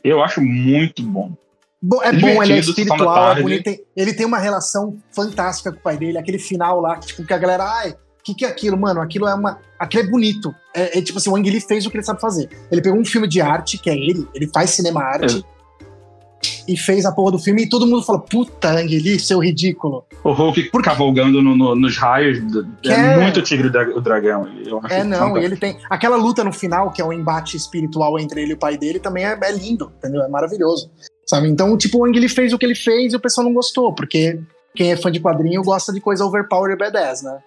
É. 0.04 0.08
Eu 0.08 0.22
acho 0.22 0.40
muito 0.40 1.02
bom. 1.02 1.32
Bo 1.80 2.00
é 2.02 2.12
bom, 2.12 2.42
ele 2.42 2.52
é 2.52 2.58
espiritual, 2.58 3.36
é 3.36 3.42
bonito. 3.42 3.70
Ele 3.96 4.14
tem 4.14 4.24
uma 4.24 4.38
relação 4.38 4.98
fantástica 5.10 5.72
com 5.72 5.78
o 5.78 5.82
pai 5.82 5.96
dele. 5.96 6.16
Aquele 6.16 6.38
final 6.38 6.80
lá, 6.80 6.96
tipo, 6.98 7.24
que 7.24 7.34
a 7.34 7.38
galera, 7.38 7.64
ai, 7.64 7.90
o 7.90 8.22
que, 8.22 8.34
que 8.34 8.44
é 8.44 8.48
aquilo, 8.48 8.78
mano? 8.78 9.00
Aquilo 9.00 9.26
é 9.26 9.34
uma. 9.34 9.58
Aquilo 9.76 10.04
é 10.04 10.06
bonito. 10.06 10.54
É, 10.72 10.98
é, 10.98 11.02
tipo 11.02 11.18
assim, 11.18 11.28
o 11.28 11.36
Ang 11.36 11.50
Lee 11.50 11.60
fez 11.60 11.84
o 11.84 11.90
que 11.90 11.96
ele 11.96 12.04
sabe 12.04 12.20
fazer. 12.20 12.48
Ele 12.70 12.80
pegou 12.80 13.00
um 13.00 13.04
filme 13.04 13.26
de 13.26 13.40
arte, 13.40 13.78
que 13.78 13.90
é 13.90 13.96
ele, 13.96 14.28
ele 14.32 14.48
faz 14.54 14.70
cinema 14.70 15.02
arte. 15.02 15.44
E 16.66 16.76
fez 16.76 17.04
a 17.04 17.12
porra 17.12 17.32
do 17.32 17.38
filme 17.38 17.62
e 17.62 17.68
todo 17.68 17.86
mundo 17.86 18.02
fala: 18.02 18.20
Puta, 18.20 18.70
Ang 18.70 18.98
Lee, 18.98 19.18
seu 19.18 19.38
ridículo. 19.38 20.04
O 20.22 20.32
Hulk 20.32 20.70
Porque... 20.70 20.88
cavalgando 20.88 21.42
no, 21.42 21.56
no, 21.56 21.74
nos 21.74 21.96
raios. 21.96 22.40
Do, 22.40 22.66
é, 22.84 22.92
é, 22.92 23.16
muito 23.18 23.42
Tigre 23.42 23.68
do 23.68 24.00
Dragão. 24.00 24.46
é, 24.88 25.02
não, 25.02 25.36
e 25.36 25.44
ele 25.44 25.56
tem. 25.56 25.76
Aquela 25.90 26.16
luta 26.16 26.44
no 26.44 26.52
final, 26.52 26.90
que 26.90 27.02
é 27.02 27.04
um 27.04 27.12
embate 27.12 27.56
espiritual 27.56 28.18
entre 28.18 28.42
ele 28.42 28.52
e 28.52 28.54
o 28.54 28.58
pai 28.58 28.78
dele, 28.78 28.98
também 28.98 29.24
é, 29.24 29.38
é 29.42 29.52
lindo, 29.52 29.92
entendeu? 29.98 30.22
É 30.22 30.28
maravilhoso. 30.28 30.90
Sabe? 31.26 31.48
Então, 31.48 31.76
tipo, 31.76 31.98
o 31.98 32.04
Ang 32.04 32.18
Lee 32.18 32.28
fez 32.28 32.52
o 32.52 32.58
que 32.58 32.66
ele 32.66 32.74
fez 32.74 33.12
e 33.12 33.16
o 33.16 33.20
pessoal 33.20 33.46
não 33.46 33.54
gostou, 33.54 33.92
porque 33.94 34.38
quem 34.74 34.92
é 34.92 34.96
fã 34.96 35.10
de 35.10 35.20
quadrinho 35.20 35.62
gosta 35.62 35.92
de 35.92 36.00
coisa 36.00 36.24
overpower 36.24 36.72
e 36.72 36.76
badass, 36.76 37.22
né? 37.22 37.38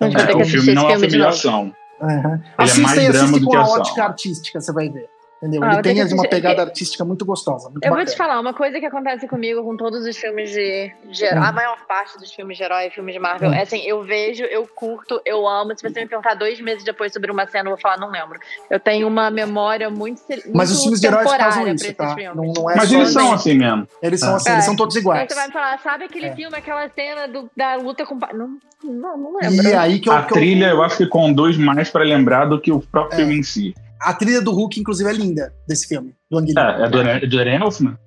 É, 0.00 0.36
o 0.36 0.44
filme 0.44 0.74
não 0.74 0.82
é 0.82 0.96
uma 0.96 1.00
filme 1.00 1.08
de 1.08 1.22
ação. 1.22 1.72
Uhum. 2.00 2.34
Ele 2.34 2.42
assista 2.58 3.00
é 3.00 3.12
mais 3.12 3.30
do 3.32 3.48
que 3.48 3.56
ação. 3.56 3.80
ótica 3.80 4.04
artística, 4.04 4.60
você 4.60 4.72
vai 4.72 4.88
ver. 4.88 5.08
Entendeu? 5.38 5.62
Ah, 5.62 5.74
ele 5.74 5.82
tem 5.82 6.14
uma 6.14 6.28
pegada 6.28 6.62
artística 6.62 7.04
muito 7.04 7.24
gostosa. 7.24 7.70
Muito 7.70 7.76
eu 7.76 7.90
bacana. 7.90 8.04
vou 8.04 8.12
te 8.12 8.16
falar, 8.16 8.40
uma 8.40 8.52
coisa 8.52 8.80
que 8.80 8.86
acontece 8.86 9.28
comigo 9.28 9.62
com 9.62 9.76
todos 9.76 10.04
os 10.04 10.16
filmes 10.16 10.50
de. 10.50 10.92
de 11.10 11.24
hum. 11.26 11.42
A 11.42 11.52
maior 11.52 11.78
parte 11.86 12.18
dos 12.18 12.32
filmes 12.32 12.56
de 12.56 12.64
herói, 12.64 12.90
filmes 12.90 13.14
de 13.14 13.20
Marvel, 13.20 13.50
hum. 13.50 13.54
é 13.54 13.62
assim, 13.62 13.80
eu 13.86 14.02
vejo, 14.02 14.42
eu 14.44 14.66
curto, 14.66 15.20
eu 15.24 15.46
amo. 15.46 15.76
Se 15.76 15.88
você 15.88 16.00
me 16.00 16.08
perguntar 16.08 16.34
dois 16.34 16.60
meses 16.60 16.82
depois 16.82 17.12
sobre 17.12 17.30
uma 17.30 17.46
cena, 17.46 17.68
eu 17.68 17.74
vou 17.74 17.80
falar, 17.80 17.98
não 17.98 18.10
lembro. 18.10 18.38
Eu 18.68 18.80
tenho 18.80 19.06
uma 19.06 19.30
memória 19.30 19.88
muito. 19.88 20.20
muito 20.28 20.50
Mas 20.52 20.72
os 20.72 20.82
filmes 20.82 21.00
de 21.00 21.06
heróis 21.06 21.30
fazem 21.30 21.72
isso, 21.72 21.94
tá? 21.94 22.16
Não, 22.34 22.52
não 22.52 22.70
é 22.70 22.76
Mas 22.76 22.92
eles 22.92 23.10
são 23.10 23.32
assim 23.32 23.54
mesmo. 23.54 23.86
Eles 24.02 24.18
são 24.18 24.34
assim, 24.34 24.50
é. 24.50 24.52
eles 24.54 24.64
são 24.64 24.74
todos 24.74 24.96
iguais. 24.96 25.22
Então 25.22 25.36
você 25.36 25.40
vai 25.40 25.46
me 25.46 25.52
falar, 25.52 25.78
sabe 25.78 26.04
aquele 26.04 26.26
é. 26.26 26.34
filme, 26.34 26.56
aquela 26.56 26.88
cena 26.88 27.28
do, 27.28 27.48
da 27.56 27.76
luta 27.76 28.04
com. 28.04 28.18
Não, 28.34 28.58
não, 28.82 29.16
não 29.16 29.36
lembro. 29.36 29.68
E 29.68 29.72
aí 29.72 30.00
que 30.00 30.08
eu, 30.08 30.12
a 30.12 30.22
que 30.22 30.34
trilha, 30.34 30.66
eu... 30.66 30.76
eu 30.76 30.82
acho 30.82 30.96
que 30.96 31.06
conduz 31.06 31.56
mais 31.56 31.90
para 31.90 32.02
lembrar 32.02 32.46
do 32.46 32.60
que 32.60 32.72
o 32.72 32.80
próprio 32.80 33.14
é. 33.14 33.18
filme 33.18 33.38
em 33.38 33.42
si. 33.44 33.72
A 34.00 34.14
trilha 34.14 34.40
do 34.40 34.52
Hulk, 34.52 34.80
inclusive, 34.80 35.08
é 35.08 35.12
linda 35.12 35.52
desse 35.66 35.86
filme, 35.86 36.14
do 36.30 36.38
Ang 36.38 36.52
É, 36.56 36.82
é 36.84 36.88
do, 36.88 37.00
é 37.00 37.26
do 37.26 37.40
Eren 37.40 37.62
Elfman. 37.62 37.98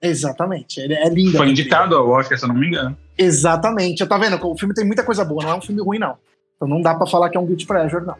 Exatamente, 0.00 0.80
ele 0.80 0.94
é 0.94 1.08
linda. 1.08 1.38
Foi 1.38 1.48
indicado 1.48 1.96
ao 1.96 2.08
Oscar, 2.08 2.38
se 2.38 2.44
eu 2.44 2.48
não 2.48 2.54
me 2.54 2.68
engano. 2.68 2.96
Exatamente, 3.16 4.00
eu 4.00 4.08
tá 4.08 4.16
vendo? 4.16 4.38
O 4.46 4.56
filme 4.56 4.74
tem 4.74 4.84
muita 4.84 5.02
coisa 5.02 5.24
boa, 5.24 5.42
não 5.42 5.50
é 5.50 5.54
um 5.56 5.60
filme 5.60 5.82
ruim, 5.82 5.98
não. 5.98 6.16
Então 6.56 6.68
não 6.68 6.80
dá 6.80 6.94
pra 6.94 7.06
falar 7.06 7.30
que 7.30 7.36
é 7.36 7.40
um 7.40 7.46
guilty 7.46 7.66
pleasure, 7.66 8.04
não. 8.04 8.16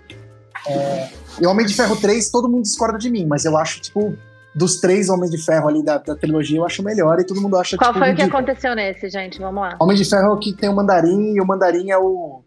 É... 0.67 1.09
E 1.41 1.47
Homem 1.47 1.65
de 1.65 1.75
Ferro 1.75 1.97
3, 1.97 2.31
todo 2.31 2.49
mundo 2.49 2.63
discorda 2.63 2.99
de 2.99 3.09
mim, 3.09 3.27
mas 3.27 3.45
eu 3.45 3.57
acho, 3.57 3.81
tipo, 3.81 4.17
dos 4.55 4.81
três 4.81 5.09
Homens 5.09 5.31
de 5.31 5.39
Ferro 5.39 5.69
ali 5.69 5.85
da, 5.85 5.99
da 5.99 6.17
trilogia, 6.17 6.59
eu 6.59 6.67
acho 6.67 6.83
melhor 6.83 7.21
e 7.21 7.25
todo 7.25 7.41
mundo 7.41 7.57
acha 7.57 7.77
Qual 7.77 7.93
tipo, 7.93 8.05
foi 8.05 8.13
o 8.13 8.17
que 8.17 8.23
aconteceu 8.23 8.75
nesse, 8.75 9.09
gente? 9.09 9.39
Vamos 9.39 9.63
lá. 9.63 9.77
Homem 9.81 9.97
de 9.97 10.05
Ferro 10.05 10.27
é 10.27 10.33
o 10.33 10.39
que 10.39 10.53
tem 10.53 10.69
o 10.69 10.75
Mandarim 10.75 11.35
e 11.35 11.41
o 11.41 11.47
Mandarim 11.47 11.91
é 11.91 11.99
o. 11.99 12.43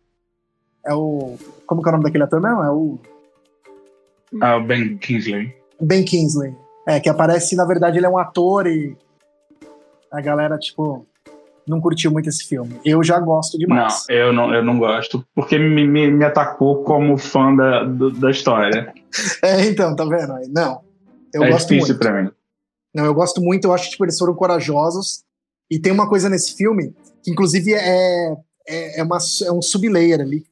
É 0.85 0.93
o. 0.93 1.37
Como 1.65 1.81
que 1.81 1.87
é 1.87 1.89
o 1.89 1.93
nome 1.93 2.03
daquele 2.03 2.23
ator 2.23 2.41
mesmo? 2.41 2.61
É 2.61 2.69
o. 2.69 2.99
Ah, 4.39 4.57
o 4.57 4.63
Ben 4.63 4.97
Kingsley. 4.97 5.53
Ben 5.79 6.05
Kingsley. 6.05 6.55
É, 6.87 6.99
que 6.99 7.09
aparece, 7.09 7.55
na 7.55 7.65
verdade, 7.65 7.97
ele 7.97 8.05
é 8.05 8.09
um 8.09 8.17
ator 8.17 8.67
e 8.67 8.95
a 10.11 10.21
galera, 10.21 10.57
tipo, 10.57 11.05
não 11.67 11.79
curtiu 11.79 12.11
muito 12.11 12.29
esse 12.29 12.45
filme. 12.45 12.79
Eu 12.83 13.03
já 13.03 13.19
gosto 13.19 13.57
demais. 13.57 14.05
Não, 14.09 14.15
eu 14.15 14.33
não, 14.33 14.53
eu 14.53 14.63
não 14.63 14.79
gosto, 14.79 15.25
porque 15.33 15.57
me, 15.57 15.87
me, 15.87 16.11
me 16.11 16.25
atacou 16.25 16.83
como 16.83 17.17
fã 17.17 17.55
da, 17.55 17.83
do, 17.83 18.11
da 18.11 18.31
história. 18.31 18.93
É, 19.43 19.65
então, 19.65 19.93
tá 19.93 20.05
vendo? 20.05 20.33
Não, 20.49 20.81
eu 21.33 21.43
é 21.43 21.51
gosto 21.51 21.67
difícil 21.67 21.95
muito. 21.95 21.99
pra 21.99 22.21
mim. 22.21 22.31
Não, 22.95 23.03
eu 23.03 23.13
gosto 23.13 23.41
muito, 23.41 23.65
eu 23.65 23.73
acho 23.73 23.85
que 23.85 23.91
tipo, 23.91 24.05
eles 24.05 24.17
foram 24.17 24.33
corajosos. 24.33 25.23
E 25.69 25.79
tem 25.79 25.91
uma 25.91 26.07
coisa 26.07 26.29
nesse 26.29 26.55
filme, 26.55 26.95
que 27.21 27.29
inclusive 27.29 27.73
é, 27.73 28.31
é, 28.67 28.99
é, 28.99 29.03
uma, 29.03 29.17
é 29.45 29.51
um 29.51 29.61
sublayer 29.61 30.21
ali 30.21 30.45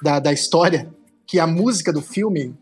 da, 0.00 0.20
da 0.20 0.32
história, 0.32 0.88
que 1.26 1.40
a 1.40 1.46
música 1.46 1.92
do 1.92 2.00
filme 2.00 2.54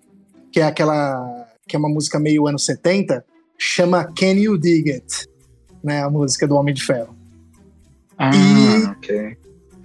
que 0.52 0.60
é 0.60 0.64
aquela 0.64 1.48
que 1.66 1.76
é 1.76 1.78
uma 1.78 1.88
música 1.88 2.18
meio 2.18 2.46
anos 2.46 2.64
70, 2.66 3.24
chama 3.56 4.04
Can 4.04 4.34
You 4.34 4.58
Dig 4.58 4.92
It, 4.92 5.28
né, 5.82 6.02
a 6.02 6.10
música 6.10 6.46
do 6.46 6.56
Homem 6.56 6.74
de 6.74 6.84
Ferro. 6.84 7.16
Ah, 8.18 8.30
e, 8.34 8.84
ok. 8.90 9.36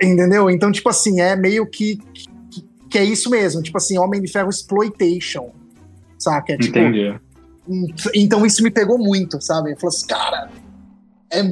Entendeu? 0.02 0.50
Então, 0.50 0.72
tipo 0.72 0.90
assim, 0.90 1.22
é 1.22 1.36
meio 1.36 1.66
que, 1.66 1.98
que, 2.14 2.28
que 2.90 2.98
é 2.98 3.04
isso 3.04 3.30
mesmo, 3.30 3.62
tipo 3.62 3.78
assim, 3.78 3.98
Homem 3.98 4.22
de 4.22 4.32
Ferro 4.32 4.50
exploitation, 4.50 5.52
saca? 6.20 6.54
É, 6.54 6.58
tipo, 6.58 6.78
Entendi. 6.78 7.20
Então 8.16 8.46
isso 8.46 8.64
me 8.64 8.72
pegou 8.72 8.98
muito, 8.98 9.42
sabe? 9.42 9.72
Eu 9.72 9.78
falei 9.78 9.96
assim, 9.96 10.08
cara, 10.08 10.50
é 11.30 11.44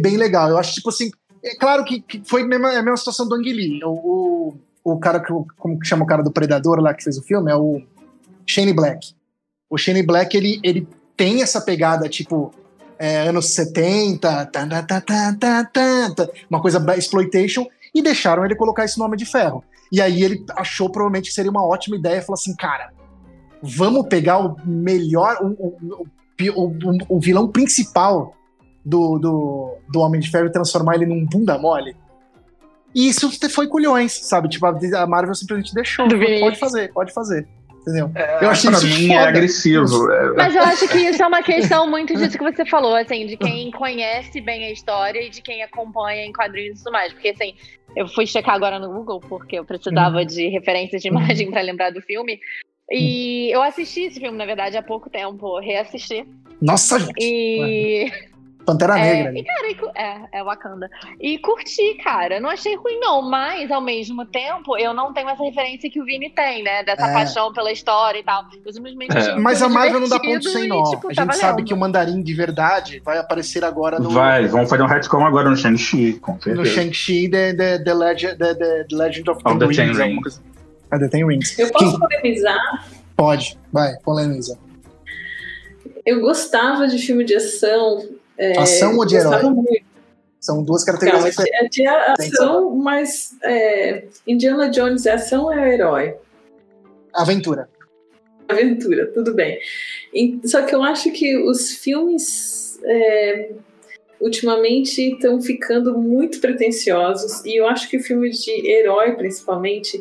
bem 0.00 0.16
legal. 0.16 0.48
Eu 0.50 0.58
acho, 0.58 0.74
tipo 0.74 0.88
assim, 0.88 1.10
é 1.44 1.54
claro 1.56 1.84
que, 1.84 2.00
que 2.00 2.22
foi 2.24 2.42
a 2.42 2.46
mesma, 2.46 2.70
a 2.70 2.82
mesma 2.82 2.96
situação 2.96 3.28
do 3.28 3.34
Ang 3.34 3.52
Lee. 3.52 3.80
O, 3.84 4.56
o, 4.84 4.92
o 4.92 4.98
cara, 4.98 5.20
que, 5.20 5.32
como 5.56 5.78
que 5.78 5.86
chama 5.86 6.04
o 6.04 6.06
cara 6.06 6.22
do 6.22 6.32
Predador 6.32 6.80
lá 6.80 6.92
que 6.92 7.04
fez 7.04 7.18
o 7.18 7.22
filme? 7.22 7.50
É 7.50 7.56
o 7.56 7.82
Shane 8.50 8.72
Black. 8.72 9.14
O 9.68 9.78
Shane 9.78 10.02
Black, 10.02 10.36
ele, 10.36 10.60
ele 10.62 10.86
tem 11.16 11.42
essa 11.42 11.60
pegada, 11.60 12.08
tipo, 12.08 12.52
é, 12.98 13.28
anos 13.28 13.54
70, 13.54 14.46
tá, 14.46 14.66
tá, 14.66 14.92
tá, 16.12 16.28
uma 16.48 16.60
coisa 16.60 16.84
exploitation, 16.96 17.66
e 17.94 18.02
deixaram 18.02 18.44
ele 18.44 18.54
colocar 18.54 18.84
esse 18.84 18.98
nome 18.98 19.16
de 19.16 19.24
ferro. 19.24 19.64
E 19.92 20.00
aí 20.00 20.22
ele 20.22 20.44
achou 20.56 20.90
provavelmente 20.90 21.28
que 21.28 21.34
seria 21.34 21.50
uma 21.50 21.66
ótima 21.66 21.96
ideia, 21.96 22.20
falou 22.22 22.34
assim, 22.34 22.54
cara, 22.54 22.92
vamos 23.62 24.06
pegar 24.08 24.38
o 24.38 24.56
melhor, 24.64 25.38
o, 25.42 25.48
o, 25.48 25.96
o, 26.56 27.16
o 27.16 27.20
vilão 27.20 27.48
principal 27.48 28.34
do, 28.84 29.18
do, 29.18 29.76
do 29.88 30.00
Homem 30.00 30.20
de 30.20 30.30
Ferro 30.30 30.46
e 30.46 30.52
transformar 30.52 30.94
ele 30.94 31.06
num 31.06 31.24
bunda 31.24 31.58
mole. 31.58 31.96
E 32.94 33.08
isso 33.08 33.30
foi 33.50 33.68
culhões, 33.68 34.12
sabe? 34.26 34.48
Tipo, 34.48 34.66
a 34.66 35.06
Marvel 35.06 35.34
simplesmente 35.34 35.74
deixou. 35.74 36.08
Pode 36.40 36.58
fazer, 36.58 36.92
pode 36.92 37.12
fazer. 37.12 37.48
Entendeu? 37.80 38.10
É, 38.14 38.44
eu 38.44 38.50
achei 38.50 38.70
pra 38.70 38.78
isso 38.78 38.86
mim 38.86 39.06
é 39.06 39.08
foda. 39.08 39.20
é 39.20 39.28
agressivo. 39.28 40.12
É. 40.12 40.32
Mas 40.34 40.54
eu 40.54 40.62
acho 40.62 40.88
que 40.88 40.98
isso 40.98 41.22
é 41.22 41.26
uma 41.26 41.42
questão 41.42 41.88
muito 41.88 42.14
disso 42.14 42.36
que 42.36 42.44
você 42.44 42.64
falou, 42.66 42.94
assim, 42.94 43.26
de 43.26 43.36
quem 43.36 43.70
conhece 43.70 44.40
bem 44.40 44.64
a 44.64 44.70
história 44.70 45.20
e 45.20 45.30
de 45.30 45.40
quem 45.40 45.62
acompanha 45.62 46.24
em 46.24 46.32
quadrinhos 46.32 46.80
e 46.80 46.84
tudo 46.84 46.92
mais. 46.92 47.12
Porque, 47.12 47.28
assim, 47.28 47.54
eu 47.96 48.06
fui 48.06 48.26
checar 48.26 48.54
agora 48.54 48.78
no 48.78 48.92
Google, 48.92 49.20
porque 49.20 49.58
eu 49.58 49.64
precisava 49.64 50.18
uhum. 50.18 50.26
de 50.26 50.48
referências 50.48 51.00
de 51.00 51.08
imagem 51.08 51.50
para 51.50 51.62
lembrar 51.62 51.90
do 51.90 52.02
filme. 52.02 52.38
E 52.90 53.50
eu 53.54 53.62
assisti 53.62 54.02
esse 54.02 54.18
filme, 54.18 54.36
na 54.36 54.44
verdade, 54.44 54.76
há 54.76 54.82
pouco 54.82 55.08
tempo, 55.08 55.58
reassisti. 55.60 56.26
Nossa, 56.60 56.98
gente! 56.98 57.14
E. 57.18 58.12
Pantera 58.64 58.98
é, 58.98 59.30
Negra. 59.30 59.38
E, 59.38 59.44
cara, 59.74 60.28
é, 60.32 60.38
é 60.38 60.44
Wakanda. 60.44 60.90
E 61.20 61.38
curti, 61.38 61.94
cara. 62.02 62.40
Não 62.40 62.50
achei 62.50 62.76
ruim, 62.76 62.98
não. 62.98 63.22
Mas, 63.22 63.70
ao 63.70 63.80
mesmo 63.80 64.24
tempo, 64.26 64.76
eu 64.76 64.92
não 64.92 65.12
tenho 65.12 65.28
essa 65.28 65.42
referência 65.42 65.90
que 65.90 66.00
o 66.00 66.04
Vini 66.04 66.30
tem, 66.30 66.62
né? 66.62 66.82
Dessa 66.84 67.06
é. 67.06 67.12
paixão 67.12 67.52
pela 67.52 67.72
história 67.72 68.18
e 68.18 68.22
tal. 68.22 68.44
Eu 68.64 68.72
simplesmente 68.72 69.16
é. 69.16 69.36
Mas 69.36 69.62
a 69.62 69.68
Marvel 69.68 70.00
não 70.00 70.08
dá 70.08 70.20
ponto 70.20 70.48
sem 70.48 70.68
nó. 70.68 70.80
E, 70.80 70.90
tipo, 70.90 71.08
a 71.08 71.12
gente 71.12 71.26
tá 71.26 71.32
sabe 71.32 71.64
que 71.64 71.74
o 71.74 71.76
mandarim 71.76 72.22
de 72.22 72.34
verdade 72.34 73.00
vai 73.04 73.18
aparecer 73.18 73.64
agora 73.64 73.98
no. 73.98 74.10
Vai, 74.10 74.46
vamos 74.46 74.68
fazer 74.68 74.82
um 74.82 74.86
retcon 74.86 75.24
agora 75.24 75.48
no 75.48 75.56
Shang-Chi, 75.56 76.20
No 76.46 76.64
Shang-Chi, 76.64 77.28
the, 77.28 77.54
the, 77.54 77.78
the, 77.78 77.94
Legend, 77.94 78.36
the, 78.38 78.54
the 78.54 78.86
Legend 78.92 79.30
of 79.30 79.40
oh, 79.44 79.58
the. 79.58 79.68
Ten 79.68 79.92
Rings. 79.92 80.42
Ah, 80.90 80.98
the 80.98 81.08
Ten 81.08 81.26
Rings. 81.26 81.58
Eu 81.58 81.70
posso 81.70 81.98
polemizar? 81.98 82.58
Pode, 83.16 83.58
vai, 83.72 83.94
polemiza. 84.04 84.58
Eu 86.04 86.20
gostava 86.20 86.88
de 86.88 86.98
filme 86.98 87.24
de 87.24 87.36
ação 87.36 88.19
é, 88.40 88.58
ação 88.58 88.96
ou 88.96 89.04
de 89.04 89.16
herói? 89.16 89.42
Muito. 89.42 89.90
São 90.40 90.64
duas 90.64 90.82
características 90.82 91.36
Não, 91.36 91.44
é 91.44 91.68
de 91.68 91.86
ação, 91.86 92.74
mas 92.74 93.36
é, 93.44 94.04
Indiana 94.26 94.70
Jones 94.70 95.04
é 95.04 95.12
ação 95.12 95.44
ou 95.44 95.52
é 95.52 95.74
herói? 95.74 96.16
Aventura. 97.12 97.68
Aventura, 98.48 99.06
tudo 99.12 99.34
bem. 99.34 99.60
Só 100.44 100.62
que 100.62 100.74
eu 100.74 100.82
acho 100.82 101.12
que 101.12 101.36
os 101.36 101.72
filmes 101.72 102.80
é, 102.84 103.50
ultimamente 104.18 105.12
estão 105.12 105.42
ficando 105.42 105.98
muito 105.98 106.40
pretensiosos 106.40 107.44
e 107.44 107.56
eu 107.56 107.66
acho 107.68 107.88
que 107.90 107.98
o 107.98 108.02
filme 108.02 108.30
de 108.30 108.66
herói, 108.66 109.12
principalmente, 109.16 110.00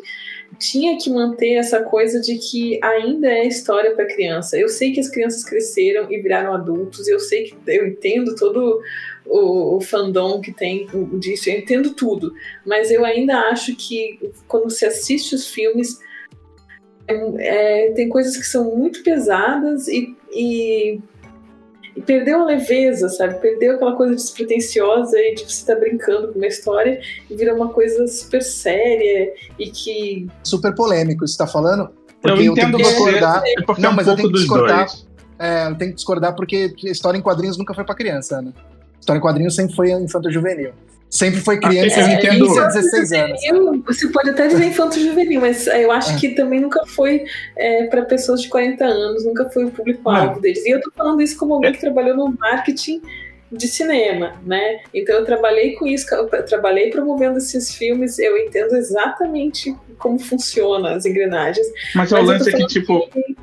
tinha 0.60 0.98
que 0.98 1.10
manter 1.10 1.54
essa 1.54 1.82
coisa 1.82 2.20
de 2.20 2.38
que 2.38 2.78
ainda 2.84 3.28
é 3.28 3.48
história 3.48 3.96
para 3.96 4.06
criança. 4.06 4.58
Eu 4.58 4.68
sei 4.68 4.92
que 4.92 5.00
as 5.00 5.10
crianças 5.10 5.44
cresceram 5.44 6.12
e 6.12 6.22
viraram 6.22 6.54
adultos, 6.54 7.08
eu 7.08 7.20
sei 7.20 7.46
que 7.46 7.56
eu 7.68 7.88
entendo 7.88 8.36
todo 8.36 8.82
o, 9.26 9.78
o 9.78 9.82
fandom 9.82 10.42
que 10.42 10.52
tem 10.52 10.88
disso, 11.18 11.50
eu 11.50 11.58
entendo 11.58 11.94
tudo, 11.94 12.34
mas 12.66 12.92
eu 12.92 13.06
ainda 13.06 13.38
acho 13.50 13.76
que 13.76 14.20
quando 14.48 14.70
se 14.70 14.86
assiste 14.86 15.34
os 15.34 15.48
filmes 15.48 16.00
é, 17.08 17.88
é 17.88 17.92
tem 17.92 18.10
coisas 18.10 18.36
que 18.36 18.46
são 18.46 18.76
muito 18.76 19.02
pesadas 19.02 19.88
e, 19.88 20.16
e 20.32 21.00
e 21.96 22.02
perdeu 22.02 22.42
a 22.42 22.46
leveza, 22.46 23.10
sabe? 23.10 23.36
Perdeu 23.36 23.76
aquela 23.76 23.96
coisa 23.96 24.16
despretensiosa 24.16 25.18
e 25.18 25.36
tipo, 25.36 25.52
você 25.52 25.66
tá 25.66 25.80
brincando 25.80 26.30
com 26.30 26.40
uma 26.40 26.48
história 26.48 27.02
e 27.30 27.36
vira 27.36 27.54
uma 27.54 27.70
coisa 27.70 28.08
super 28.08 28.42
séria 28.42 29.34
e 29.58 29.70
que. 29.70 30.28
Super 30.44 30.74
polêmico, 30.74 31.28
você 31.28 31.38
tá 31.38 31.48
falando? 31.48 31.90
Porque 32.22 32.42
eu, 32.42 32.46
eu 32.46 32.54
tenho 32.54 32.72
que 32.72 32.84
discordar. 32.84 33.44
É 33.46 33.82
não, 33.82 33.94
mas 33.94 34.08
um 34.08 34.12
eu 34.12 34.16
tenho 34.16 34.32
que 34.32 34.38
discordar. 34.40 34.88
É, 35.38 35.68
eu 35.68 35.78
tenho 35.78 35.92
que 35.92 35.96
discordar 35.96 36.36
porque 36.36 36.74
história 36.84 37.18
em 37.18 37.22
quadrinhos 37.22 37.58
nunca 37.58 37.74
foi 37.74 37.84
pra 37.84 37.96
criança, 37.96 38.42
né? 38.42 38.52
História 39.00 39.20
em 39.20 39.22
quadrinhos 39.22 39.56
sempre 39.56 39.76
foi 39.76 39.92
infanto-juvenil. 39.92 40.72
Sempre 41.10 41.40
foi 41.40 41.60
criança 41.60 42.02
é, 42.02 42.18
de 42.18 42.30
15 42.30 42.60
a 42.60 42.68
16 42.68 43.12
anos. 43.14 43.42
Você 43.88 44.08
pode 44.10 44.30
até 44.30 44.48
dizer 44.48 44.66
infanto 44.66 45.00
juvenil, 45.00 45.42
mas 45.42 45.66
eu 45.66 45.92
acho 45.92 46.14
é. 46.14 46.20
que 46.20 46.30
também 46.30 46.60
nunca 46.60 46.86
foi 46.86 47.26
é, 47.58 47.86
para 47.86 48.04
pessoas 48.04 48.42
de 48.42 48.48
40 48.48 48.86
anos, 48.86 49.26
nunca 49.26 49.50
foi 49.50 49.66
o 49.66 49.72
público-alvo 49.72 50.40
deles. 50.40 50.64
E 50.66 50.70
eu 50.70 50.80
tô 50.80 50.92
falando 50.96 51.20
isso 51.22 51.36
como 51.38 51.56
alguém 51.56 51.72
que 51.72 51.80
trabalhou 51.80 52.16
no 52.16 52.38
marketing 52.38 53.02
de 53.52 53.68
cinema, 53.68 54.36
né? 54.46 54.82
Então 54.94 55.16
eu 55.16 55.26
trabalhei 55.26 55.74
com 55.74 55.88
isso, 55.88 56.06
eu 56.14 56.28
trabalhei 56.46 56.92
promovendo 56.92 57.40
esses 57.40 57.74
filmes, 57.74 58.20
eu 58.20 58.38
entendo 58.38 58.76
exatamente 58.76 59.76
como 59.98 60.20
funciona 60.20 60.92
as 60.92 61.06
engrenagens. 61.08 61.66
Mas, 61.96 62.12
mas 62.12 62.24
o 62.24 62.26
lance 62.26 62.50
é 62.50 62.54
que, 62.58 62.68
tipo. 62.68 63.10
Que, 63.10 63.36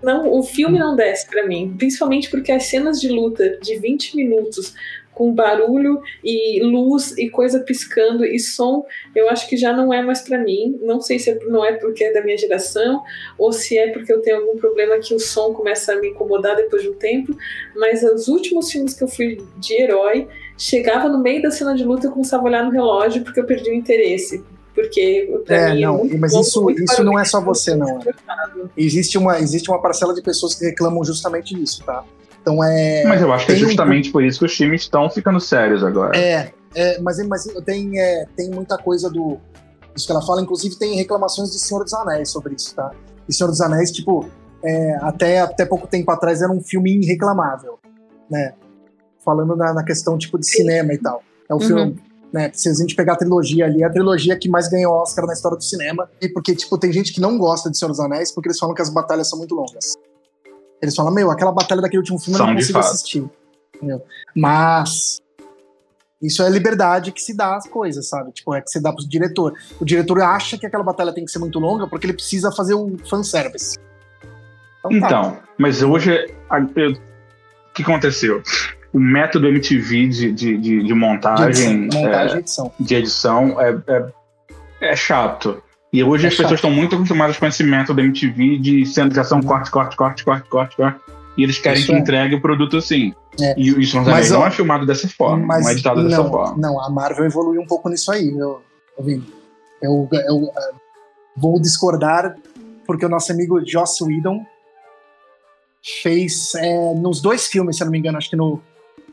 não, 0.00 0.32
o 0.32 0.44
filme 0.44 0.78
não 0.78 0.94
desce 0.94 1.26
para 1.26 1.44
mim, 1.44 1.74
principalmente 1.76 2.30
porque 2.30 2.52
as 2.52 2.66
cenas 2.66 3.00
de 3.00 3.08
luta 3.08 3.58
de 3.60 3.76
20 3.78 4.14
minutos 4.14 4.74
com 5.18 5.34
barulho 5.34 6.00
e 6.22 6.62
luz 6.62 7.12
e 7.18 7.28
coisa 7.28 7.58
piscando 7.58 8.24
e 8.24 8.38
som, 8.38 8.86
eu 9.16 9.28
acho 9.28 9.48
que 9.48 9.56
já 9.56 9.72
não 9.72 9.92
é 9.92 10.00
mais 10.00 10.20
para 10.20 10.38
mim. 10.38 10.78
Não 10.80 11.00
sei 11.00 11.18
se 11.18 11.30
é, 11.30 11.38
não 11.46 11.64
é 11.64 11.72
porque 11.72 12.04
é 12.04 12.12
da 12.12 12.22
minha 12.22 12.38
geração 12.38 13.02
ou 13.36 13.52
se 13.52 13.76
é 13.76 13.92
porque 13.92 14.12
eu 14.12 14.22
tenho 14.22 14.36
algum 14.36 14.56
problema 14.56 14.96
que 14.98 15.12
o 15.12 15.18
som 15.18 15.52
começa 15.52 15.92
a 15.92 15.96
me 15.96 16.10
incomodar 16.10 16.54
depois 16.54 16.82
de 16.82 16.90
um 16.90 16.94
tempo, 16.94 17.36
mas 17.74 18.04
os 18.04 18.28
últimos 18.28 18.70
filmes 18.70 18.94
que 18.94 19.02
eu 19.02 19.08
fui 19.08 19.38
de 19.56 19.82
herói, 19.82 20.28
chegava 20.56 21.08
no 21.08 21.20
meio 21.20 21.42
da 21.42 21.50
cena 21.50 21.74
de 21.74 21.84
luta 21.84 22.06
e 22.06 22.10
começava 22.10 22.44
a 22.44 22.46
olhar 22.46 22.64
no 22.64 22.70
relógio 22.70 23.24
porque 23.24 23.40
eu 23.40 23.44
perdi 23.44 23.70
o 23.70 23.74
interesse 23.74 24.44
porque 24.74 25.40
pra 25.44 25.56
é, 25.56 25.74
mim 25.74 25.82
é 25.82 25.86
não, 25.86 26.04
é 26.04 26.16
mas 26.16 26.32
bom, 26.32 26.40
isso, 26.40 26.70
isso 26.70 27.02
não 27.02 27.18
é 27.18 27.24
só 27.24 27.40
você 27.40 27.74
não. 27.74 27.98
Existe 28.76 29.18
uma 29.18 29.40
existe 29.40 29.68
uma 29.68 29.82
parcela 29.82 30.14
de 30.14 30.22
pessoas 30.22 30.54
que 30.54 30.64
reclamam 30.64 31.02
justamente 31.04 31.52
disso, 31.52 31.82
tá? 31.84 32.04
Então 32.40 32.62
é. 32.62 33.04
Mas 33.04 33.20
eu 33.20 33.32
acho 33.32 33.46
que 33.46 33.52
é 33.52 33.56
justamente 33.56 34.08
um... 34.08 34.12
por 34.12 34.24
isso 34.24 34.38
que 34.38 34.44
os 34.46 34.54
times 34.54 34.82
estão 34.82 35.08
ficando 35.10 35.40
sérios 35.40 35.84
agora. 35.84 36.16
É, 36.16 36.52
é 36.74 37.00
mas, 37.00 37.18
mas 37.26 37.44
tem, 37.64 37.98
é, 37.98 38.26
tem 38.36 38.50
muita 38.50 38.76
coisa 38.78 39.10
do. 39.10 39.38
Isso 39.94 40.06
que 40.06 40.12
ela 40.12 40.22
fala, 40.22 40.40
inclusive 40.40 40.76
tem 40.76 40.94
reclamações 40.94 41.50
de 41.50 41.58
Senhor 41.58 41.82
dos 41.82 41.92
Anéis 41.92 42.30
sobre 42.30 42.54
isso, 42.54 42.74
tá? 42.74 42.90
E 43.28 43.34
Senhor 43.34 43.50
dos 43.50 43.60
Anéis, 43.60 43.90
tipo, 43.90 44.28
é, 44.62 44.96
até, 45.00 45.40
até 45.40 45.66
pouco 45.66 45.86
tempo 45.86 46.10
atrás 46.10 46.40
era 46.40 46.52
um 46.52 46.60
filme 46.60 47.02
irreclamável, 47.02 47.78
né? 48.30 48.54
Falando 49.24 49.56
na, 49.56 49.74
na 49.74 49.84
questão, 49.84 50.16
tipo, 50.16 50.38
de 50.38 50.48
cinema 50.48 50.92
e 50.92 50.98
tal. 50.98 51.22
É 51.48 51.54
o 51.54 51.58
uhum. 51.58 51.66
filme, 51.66 52.02
né? 52.32 52.50
Se 52.54 52.68
a 52.68 52.74
gente 52.74 52.94
pegar 52.94 53.14
a 53.14 53.16
trilogia 53.16 53.66
ali, 53.66 53.82
é 53.82 53.86
a 53.86 53.90
trilogia 53.90 54.36
que 54.36 54.48
mais 54.48 54.68
ganhou 54.68 54.94
Oscar 54.94 55.26
na 55.26 55.32
história 55.32 55.56
do 55.56 55.64
cinema. 55.64 56.08
E 56.20 56.28
porque, 56.28 56.54
tipo, 56.54 56.78
tem 56.78 56.92
gente 56.92 57.12
que 57.12 57.20
não 57.20 57.36
gosta 57.38 57.70
de 57.70 57.78
Senhor 57.78 57.90
dos 57.90 58.00
Anéis 58.00 58.32
porque 58.32 58.48
eles 58.48 58.58
falam 58.58 58.74
que 58.74 58.82
as 58.82 58.90
batalhas 58.90 59.28
são 59.28 59.38
muito 59.38 59.54
longas. 59.54 59.94
Eles 60.80 60.94
falam, 60.94 61.12
meu, 61.12 61.30
aquela 61.30 61.52
batalha 61.52 61.80
daquele 61.80 62.00
último 62.00 62.18
filme 62.18 62.38
eu 62.38 62.46
não 62.46 62.54
consigo 62.54 62.78
assistir. 62.78 63.28
Entendeu? 63.74 64.02
Mas 64.34 65.20
isso 66.20 66.42
é 66.42 66.50
liberdade 66.50 67.12
que 67.12 67.20
se 67.20 67.34
dá 67.34 67.56
às 67.56 67.66
coisas, 67.68 68.08
sabe? 68.08 68.32
Tipo, 68.32 68.54
é 68.54 68.60
que 68.60 68.70
se 68.70 68.80
dá 68.82 68.92
pro 68.92 69.06
diretor. 69.08 69.54
O 69.80 69.84
diretor 69.84 70.20
acha 70.20 70.58
que 70.58 70.66
aquela 70.66 70.82
batalha 70.82 71.12
tem 71.12 71.24
que 71.24 71.30
ser 71.30 71.38
muito 71.38 71.58
longa 71.58 71.86
porque 71.86 72.06
ele 72.06 72.12
precisa 72.12 72.50
fazer 72.50 72.74
um 72.74 72.96
fanservice. 72.98 73.78
Então, 74.80 74.92
então 74.92 75.30
tá. 75.32 75.42
mas 75.56 75.82
hoje, 75.82 76.26
o 76.50 77.72
que 77.74 77.82
aconteceu? 77.82 78.42
O 78.92 78.98
método 78.98 79.46
MTV 79.46 80.08
de, 80.08 80.32
de, 80.32 80.56
de, 80.56 80.84
de 80.84 80.94
montagem, 80.94 81.88
de 81.88 81.96
edição, 81.96 82.02
montagem 82.02 82.36
é, 82.36 82.40
edição. 82.40 82.72
de 82.80 82.94
edição 82.94 83.60
é, 83.60 83.78
é, 83.86 84.12
é 84.92 84.96
chato. 84.96 85.62
E 85.92 86.04
hoje 86.04 86.26
é 86.26 86.28
as 86.28 86.34
chato. 86.34 86.44
pessoas 86.44 86.58
estão 86.58 86.70
muito 86.70 86.94
acostumadas 86.94 87.38
com 87.38 87.46
esse 87.46 87.62
método 87.64 88.00
MTV 88.00 88.58
de 88.58 88.86
centrização, 88.86 89.42
corte, 89.42 89.70
corte, 89.70 89.96
corte, 89.96 90.24
corte, 90.24 90.48
corte, 90.48 90.76
corte. 90.76 91.00
E 91.36 91.42
eles 91.42 91.58
querem 91.58 91.78
isso 91.78 91.88
que 91.88 91.94
é. 91.94 91.98
entregue 91.98 92.34
o 92.34 92.42
produto 92.42 92.76
assim. 92.76 93.14
É. 93.40 93.54
E 93.56 93.68
isso 93.80 93.96
não, 93.96 94.04
mas, 94.04 94.30
não 94.30 94.46
é 94.46 94.50
filmado 94.50 94.84
dessa 94.84 95.08
forma, 95.08 95.46
mas, 95.46 95.62
não 95.62 95.70
é 95.70 95.72
editado 95.72 96.02
não, 96.02 96.08
dessa 96.08 96.24
forma. 96.24 96.56
Não, 96.58 96.82
a 96.82 96.90
Marvel 96.90 97.24
evoluiu 97.24 97.60
um 97.60 97.66
pouco 97.66 97.88
nisso 97.88 98.10
aí, 98.10 98.30
meu, 98.32 98.60
eu, 98.98 99.22
eu, 99.80 100.08
eu 100.12 100.50
vou 101.36 101.60
discordar 101.60 102.34
porque 102.84 103.06
o 103.06 103.08
nosso 103.08 103.30
amigo 103.30 103.60
Joss 103.64 104.02
Whedon 104.02 104.44
fez 106.02 106.54
é, 106.56 106.94
nos 106.94 107.20
dois 107.20 107.46
filmes, 107.46 107.76
se 107.76 107.82
eu 107.82 107.86
não 107.86 107.92
me 107.92 107.98
engano, 107.98 108.18
acho 108.18 108.28
que 108.28 108.36
no, 108.36 108.60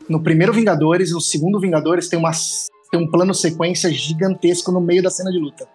no 0.08 0.20
primeiro 0.20 0.52
Vingadores 0.52 1.10
e 1.10 1.12
no 1.12 1.20
segundo 1.20 1.60
Vingadores 1.60 2.08
tem, 2.08 2.18
uma, 2.18 2.32
tem 2.90 3.00
um 3.00 3.08
plano 3.08 3.32
sequência 3.32 3.90
gigantesco 3.92 4.72
no 4.72 4.80
meio 4.80 5.02
da 5.02 5.10
cena 5.10 5.30
de 5.30 5.38
luta. 5.38 5.68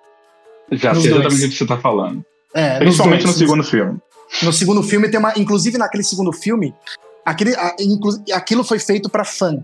Já 0.71 0.95
sei 0.95 1.11
exatamente 1.11 1.45
o 1.45 1.49
que 1.49 1.57
você 1.57 1.65
tá 1.65 1.77
falando. 1.77 2.23
É, 2.53 2.79
Principalmente 2.79 3.23
dois, 3.23 3.35
no 3.35 3.39
segundo 3.39 3.63
filme. 3.63 3.99
No 4.43 4.53
segundo 4.53 4.83
filme 4.83 5.09
tem 5.09 5.19
uma. 5.19 5.33
Inclusive, 5.37 5.77
naquele 5.77 6.03
segundo 6.03 6.31
filme, 6.31 6.73
aquele, 7.25 7.55
a, 7.55 7.75
inclu, 7.79 8.11
aquilo 8.33 8.63
foi 8.63 8.79
feito 8.79 9.09
para 9.09 9.25
fã. 9.25 9.57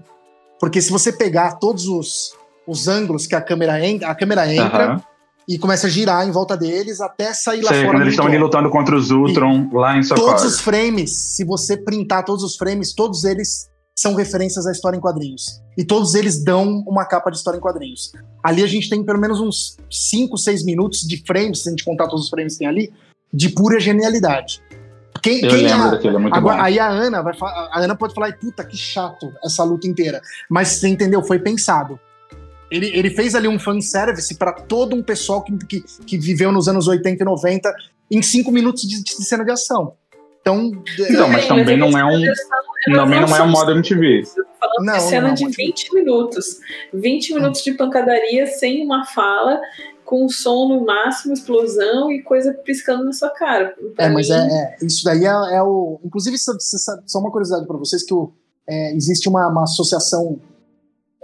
Porque 0.60 0.82
se 0.82 0.92
você 0.92 1.12
pegar 1.12 1.56
todos 1.56 1.88
os, 1.88 2.34
os 2.68 2.88
ângulos 2.88 3.28
que 3.28 3.36
a 3.36 3.42
câmera, 3.42 3.80
en, 3.86 4.04
a 4.04 4.16
câmera 4.16 4.54
entra. 4.54 4.94
Uh 4.94 4.98
-huh. 4.98 5.04
E 5.50 5.58
começa 5.58 5.88
a 5.88 5.90
girar 5.90 6.28
em 6.28 6.32
volta 6.32 6.58
deles 6.58 7.00
até 7.00 7.34
sair 7.34 7.62
lá 7.62 7.70
Sei, 7.70 7.80
fora. 7.80 7.92
Quando 7.94 8.02
eles 8.02 8.16
estão 8.16 8.26
ali 8.26 8.38
lutando 8.38 8.70
contra 8.70 8.94
os 8.94 9.12
Ultron 9.12 9.70
e 9.72 9.76
lá 9.78 9.98
em 9.98 10.04
Socorro. 10.04 10.28
Todos 10.28 10.44
os 10.44 10.60
frames, 10.60 11.10
se 11.10 11.46
você 11.46 11.78
printar 11.78 12.26
todos 12.26 12.44
os 12.44 12.58
frames, 12.58 12.94
todos 12.94 13.24
eles 13.24 13.70
são 13.98 14.14
referências 14.14 14.68
à 14.68 14.72
história 14.72 14.96
em 14.96 15.02
quadrinhos. 15.02 15.60
E 15.76 15.84
todos 15.84 16.14
eles 16.14 16.44
dão 16.44 16.84
uma 16.88 17.04
capa 17.04 17.32
de 17.32 17.38
história 17.38 17.58
em 17.58 17.62
quadrinhos. 17.62 18.12
Ali 18.44 18.64
a 18.64 18.68
gente 18.68 18.90
tem 18.90 19.04
pelo 19.04 19.20
menos 19.20 19.40
uns 19.40 19.76
5, 19.90 20.38
6 20.38 20.64
minutos 20.64 21.02
de 21.02 21.24
frames, 21.26 21.64
se 21.64 21.70
a 21.70 21.72
gente 21.72 21.84
contar 21.84 22.08
todos 22.08 22.26
os 22.26 22.30
frames 22.30 22.54
que 22.54 22.60
tem 22.60 22.68
ali, 22.68 22.94
de 23.34 23.50
pura 23.50 23.80
genialidade. 23.80 24.62
Quem, 25.22 25.42
Eu 25.42 25.50
quem 25.50 25.64
lembro 25.64 25.88
é, 25.88 25.92
daquele, 25.92 26.16
é 26.16 26.20
muito 26.20 26.36
agora, 26.36 26.58
bom. 26.58 26.64
Aí 26.64 26.78
a 26.78 26.88
Ana, 26.88 27.24
vai, 27.24 27.34
a 27.42 27.80
Ana 27.80 27.96
pode 27.96 28.14
falar, 28.14 28.38
puta, 28.38 28.64
que 28.64 28.78
chato 28.78 29.34
essa 29.44 29.64
luta 29.64 29.88
inteira. 29.88 30.22
Mas 30.48 30.68
você 30.68 30.88
entendeu? 30.88 31.24
Foi 31.24 31.40
pensado. 31.40 32.00
Ele, 32.70 32.88
ele 32.94 33.10
fez 33.10 33.34
ali 33.34 33.48
um 33.48 33.58
fanservice 33.58 34.36
para 34.36 34.52
todo 34.52 34.96
um 34.96 35.02
pessoal 35.02 35.42
que, 35.42 35.58
que, 35.66 35.82
que, 36.06 36.18
viveu 36.20 36.52
nos 36.52 36.68
anos 36.68 36.88
80 36.88 37.24
e 37.24 37.26
90 37.26 37.76
em 38.12 38.22
cinco 38.22 38.52
minutos 38.52 38.84
de, 38.84 39.04
de 39.04 39.12
cena 39.26 39.44
de 39.44 39.52
ação. 39.52 39.94
Então, 40.42 40.72
então 41.10 41.28
mas 41.30 41.48
também 41.48 41.78
não 41.78 41.98
é 41.98 42.06
um. 42.06 42.22
Também 42.96 43.22
não 43.22 43.36
é 43.36 43.44
um 43.44 43.50
modo 43.50 43.72
MTV. 43.72 44.24
Não, 44.80 44.94
de 44.94 45.02
cena 45.02 45.28
não, 45.30 45.34
de 45.34 45.48
20 45.48 45.94
minutos. 45.94 46.60
20 46.94 47.34
minutos 47.34 47.64
de 47.64 47.74
pancadaria 47.74 48.46
sem 48.48 48.84
uma 48.84 49.06
fala, 49.06 49.60
com 50.06 50.30
som 50.30 50.70
no 50.70 50.86
máximo, 50.86 51.34
explosão 51.34 52.12
e 52.12 52.22
coisa 52.22 52.54
piscando 52.54 53.04
na 53.04 53.12
sua 53.12 53.30
cara. 53.30 53.76
Pra 53.96 54.06
é, 54.06 54.08
mim... 54.10 54.16
mas 54.16 54.30
é, 54.30 54.38
é, 54.38 54.78
isso 54.82 55.04
daí 55.04 55.26
é, 55.26 55.56
é, 55.56 55.62
o. 55.62 56.00
Inclusive, 56.04 56.38
só 56.38 57.20
uma 57.20 57.32
curiosidade 57.32 57.68
para 57.68 57.78
vocês: 57.78 58.04
que 58.04 58.14
o, 58.14 58.32
é, 58.68 58.96
existe 58.96 59.28
uma, 59.28 59.48
uma 59.48 59.64
associação 59.64 60.40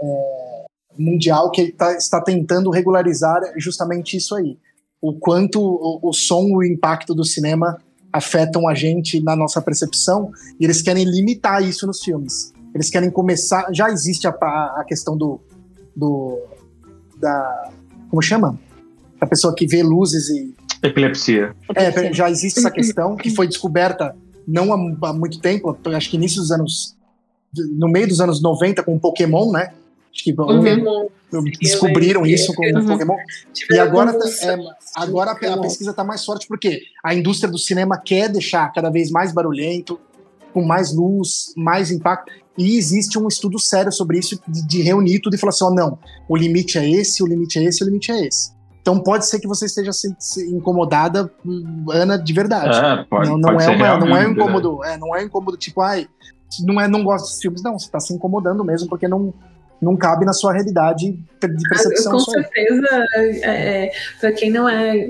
é, 0.01 0.65
mundial 0.97 1.51
que 1.51 1.71
tá, 1.71 1.93
está 1.93 2.21
tentando 2.21 2.69
regularizar 2.69 3.41
justamente 3.57 4.17
isso 4.17 4.35
aí. 4.35 4.57
O 5.01 5.13
quanto 5.13 5.61
o, 5.61 5.99
o 6.01 6.13
som 6.13 6.47
e 6.47 6.55
o 6.55 6.63
impacto 6.63 7.13
do 7.13 7.23
cinema 7.23 7.77
afetam 8.13 8.67
a 8.67 8.75
gente 8.75 9.19
na 9.19 9.35
nossa 9.35 9.59
percepção, 9.59 10.31
e 10.59 10.63
eles 10.63 10.81
querem 10.81 11.03
limitar 11.03 11.61
isso 11.63 11.87
nos 11.87 12.01
filmes. 12.01 12.53
Eles 12.73 12.89
querem 12.89 13.09
começar. 13.09 13.67
Já 13.73 13.89
existe 13.89 14.27
a, 14.27 14.31
a 14.31 14.83
questão 14.87 15.17
do. 15.17 15.41
do 15.95 16.39
da. 17.17 17.71
Como 18.09 18.21
chama? 18.21 18.59
A 19.19 19.25
pessoa 19.25 19.53
que 19.55 19.65
vê 19.65 19.81
luzes 19.81 20.29
e. 20.29 20.53
Epilepsia. 20.81 21.55
É, 21.75 22.13
já 22.13 22.29
existe 22.29 22.59
essa 22.59 22.69
questão 22.69 23.15
que 23.15 23.29
foi 23.29 23.47
descoberta 23.47 24.15
não 24.47 24.73
há, 24.73 25.09
há 25.09 25.13
muito 25.13 25.39
tempo, 25.39 25.77
acho 25.95 26.09
que 26.09 26.17
início 26.17 26.41
dos 26.41 26.51
anos. 26.51 26.95
No 27.77 27.87
meio 27.87 28.07
dos 28.07 28.19
anos 28.19 28.41
90 28.41 28.83
com 28.83 28.95
o 28.95 28.99
Pokémon, 28.99 29.51
né? 29.51 29.73
Acho 30.13 30.23
que 30.23 30.31
uhum. 30.31 31.43
descobriram 31.59 32.23
isso 32.23 32.53
com 32.53 32.63
uhum. 32.63 32.85
Pokémon. 32.85 33.15
E 33.71 33.79
agora, 33.79 34.11
é, 34.11 34.57
agora 34.95 35.31
a, 35.31 35.57
pesquisa 35.57 35.89
está 35.89 36.03
mais 36.03 36.23
forte 36.23 36.47
porque 36.47 36.83
a 37.03 37.15
indústria 37.15 37.51
do 37.51 37.57
cinema 37.57 37.97
quer 37.97 38.29
deixar 38.29 38.71
cada 38.71 38.91
vez 38.91 39.09
mais 39.09 39.33
barulhento, 39.33 39.99
com 40.53 40.63
mais 40.63 40.93
luz, 40.93 41.51
mais 41.57 41.89
impacto. 41.89 42.31
E 42.55 42.77
existe 42.77 43.17
um 43.17 43.27
estudo 43.27 43.59
sério 43.59 43.91
sobre 43.91 44.19
isso, 44.19 44.39
de, 44.47 44.67
de 44.67 44.81
reunir 44.83 45.19
tudo 45.19 45.35
e 45.35 45.39
falar 45.39 45.49
assim: 45.49 45.63
ó, 45.63 45.69
oh, 45.69 45.73
não, 45.73 45.99
o 46.29 46.37
limite 46.37 46.77
é 46.77 46.87
esse, 46.87 47.23
o 47.23 47.25
limite 47.25 47.57
é 47.57 47.63
esse, 47.63 47.83
o 47.83 47.85
limite 47.85 48.11
é 48.11 48.27
esse. 48.27 48.53
Então 48.79 48.99
pode 48.99 49.25
ser 49.25 49.39
que 49.39 49.47
você 49.47 49.65
esteja 49.65 49.91
se, 49.91 50.13
se 50.19 50.45
incomodada, 50.51 51.31
Ana, 51.89 52.19
de 52.19 52.33
verdade. 52.33 52.77
É, 52.77 53.03
pode, 53.05 53.29
não, 53.29 53.37
não 53.37 53.53
pode 53.53 53.63
é 53.63 53.69
uma, 53.69 53.97
não 53.97 54.15
é 54.15 54.27
um 54.27 54.31
incômodo, 54.31 54.83
é, 54.83 54.97
não 54.97 55.15
é 55.15 55.21
um 55.21 55.25
incômodo 55.25 55.57
tipo, 55.57 55.81
ai, 55.81 56.07
não 56.61 56.79
é 56.79 56.87
não 56.87 57.03
gosto 57.03 57.25
dos 57.25 57.39
filmes, 57.41 57.63
não, 57.63 57.79
você 57.79 57.85
está 57.85 57.99
se 57.99 58.13
incomodando 58.13 58.63
mesmo 58.63 58.87
porque 58.87 59.07
não 59.07 59.33
não 59.83 59.97
cabe 59.97 60.25
na 60.25 60.33
sua 60.33 60.53
realidade 60.53 61.11
de 61.11 61.69
percepção. 61.69 62.13
Com 62.13 62.19
certeza, 62.19 63.05
é, 63.15 63.85
é, 63.85 63.91
para 64.19 64.31
quem 64.31 64.49
não 64.49 64.67
é 64.67 65.07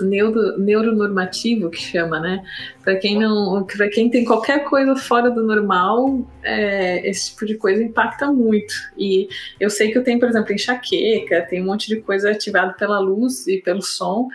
neuro, 0.00 0.58
neuronormativo, 0.58 1.70
que 1.70 1.80
chama, 1.80 2.20
né? 2.20 2.42
Para 2.82 2.96
quem 2.96 3.18
não, 3.18 3.64
para 3.64 3.88
quem 3.88 4.10
tem 4.10 4.24
qualquer 4.24 4.64
coisa 4.64 4.96
fora 4.96 5.30
do 5.30 5.42
normal, 5.42 6.26
é, 6.42 7.08
esse 7.08 7.30
tipo 7.30 7.46
de 7.46 7.56
coisa 7.56 7.82
impacta 7.82 8.30
muito. 8.30 8.74
E 8.96 9.28
eu 9.60 9.70
sei 9.70 9.90
que 9.90 9.98
eu 9.98 10.04
tenho, 10.04 10.18
por 10.18 10.28
exemplo, 10.28 10.52
enxaqueca, 10.52 11.42
tem 11.42 11.62
um 11.62 11.66
monte 11.66 11.88
de 11.88 11.96
coisa 11.96 12.30
ativada 12.30 12.72
pela 12.74 12.98
luz 12.98 13.46
e 13.46 13.58
pelo 13.58 13.82
som. 13.82 14.28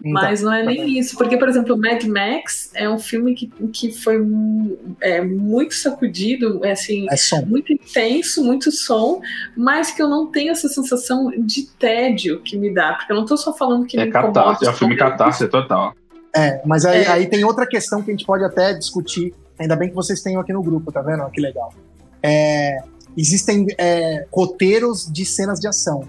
Então, 0.00 0.12
Mas 0.12 0.42
não 0.42 0.52
é 0.52 0.64
nem 0.64 0.76
tá 0.76 0.84
isso, 0.84 1.16
porque, 1.16 1.36
por 1.36 1.48
exemplo, 1.48 1.76
Mad 1.76 2.04
Max 2.04 2.70
é 2.72 2.88
um 2.88 3.00
filme 3.00 3.34
que, 3.34 3.48
que 3.72 3.90
foi 3.90 4.24
é, 5.00 5.20
muito 5.20 5.74
sacudido, 5.74 6.64
é, 6.64 6.70
assim, 6.70 7.06
é 7.10 7.44
muito 7.44 7.72
intenso, 7.72 8.44
muito 8.44 8.70
som, 8.70 9.20
mas 9.56 9.90
que 9.90 10.00
eu 10.00 10.08
não 10.08 10.26
tenho 10.26 10.52
essa 10.52 10.68
sensação 10.68 11.30
de 11.36 11.66
tédio 11.78 12.40
que 12.42 12.56
me 12.56 12.72
dá, 12.72 12.94
porque 12.94 13.12
eu 13.12 13.16
não 13.16 13.24
estou 13.24 13.36
só 13.36 13.52
falando 13.52 13.86
que 13.86 13.98
é 13.98 14.04
me 14.04 14.12
catarse, 14.12 14.64
É 14.64 14.70
um 14.70 14.74
filme 14.74 14.96
catarse 14.96 15.48
total. 15.48 15.94
É, 16.34 16.60
mas 16.64 16.84
aí, 16.84 17.02
é. 17.02 17.08
aí 17.08 17.26
tem 17.26 17.44
outra 17.44 17.66
questão 17.66 18.00
que 18.00 18.10
a 18.10 18.14
gente 18.14 18.24
pode 18.24 18.44
até 18.44 18.72
discutir, 18.74 19.34
ainda 19.58 19.74
bem 19.74 19.88
que 19.88 19.96
vocês 19.96 20.22
têm 20.22 20.36
aqui 20.36 20.52
no 20.52 20.62
grupo, 20.62 20.92
tá 20.92 21.02
vendo? 21.02 21.28
Que 21.30 21.40
legal. 21.40 21.74
É, 22.22 22.78
existem 23.16 23.66
é, 23.76 24.26
roteiros 24.30 25.10
de 25.10 25.26
cenas 25.26 25.58
de 25.58 25.66
ação. 25.66 26.04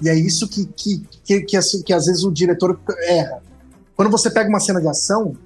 E 0.00 0.08
é 0.08 0.14
isso 0.14 0.48
que, 0.48 0.66
que, 0.66 1.02
que, 1.24 1.40
que, 1.42 1.82
que, 1.82 1.92
às 1.92 2.06
vezes 2.06 2.24
o 2.24 2.32
diretor 2.32 2.78
erra. 3.02 3.42
Quando 3.96 4.10
você 4.10 4.30
pega 4.30 4.48
uma 4.48 4.60
cena 4.60 4.80
de 4.80 4.88
ação, 4.88 5.36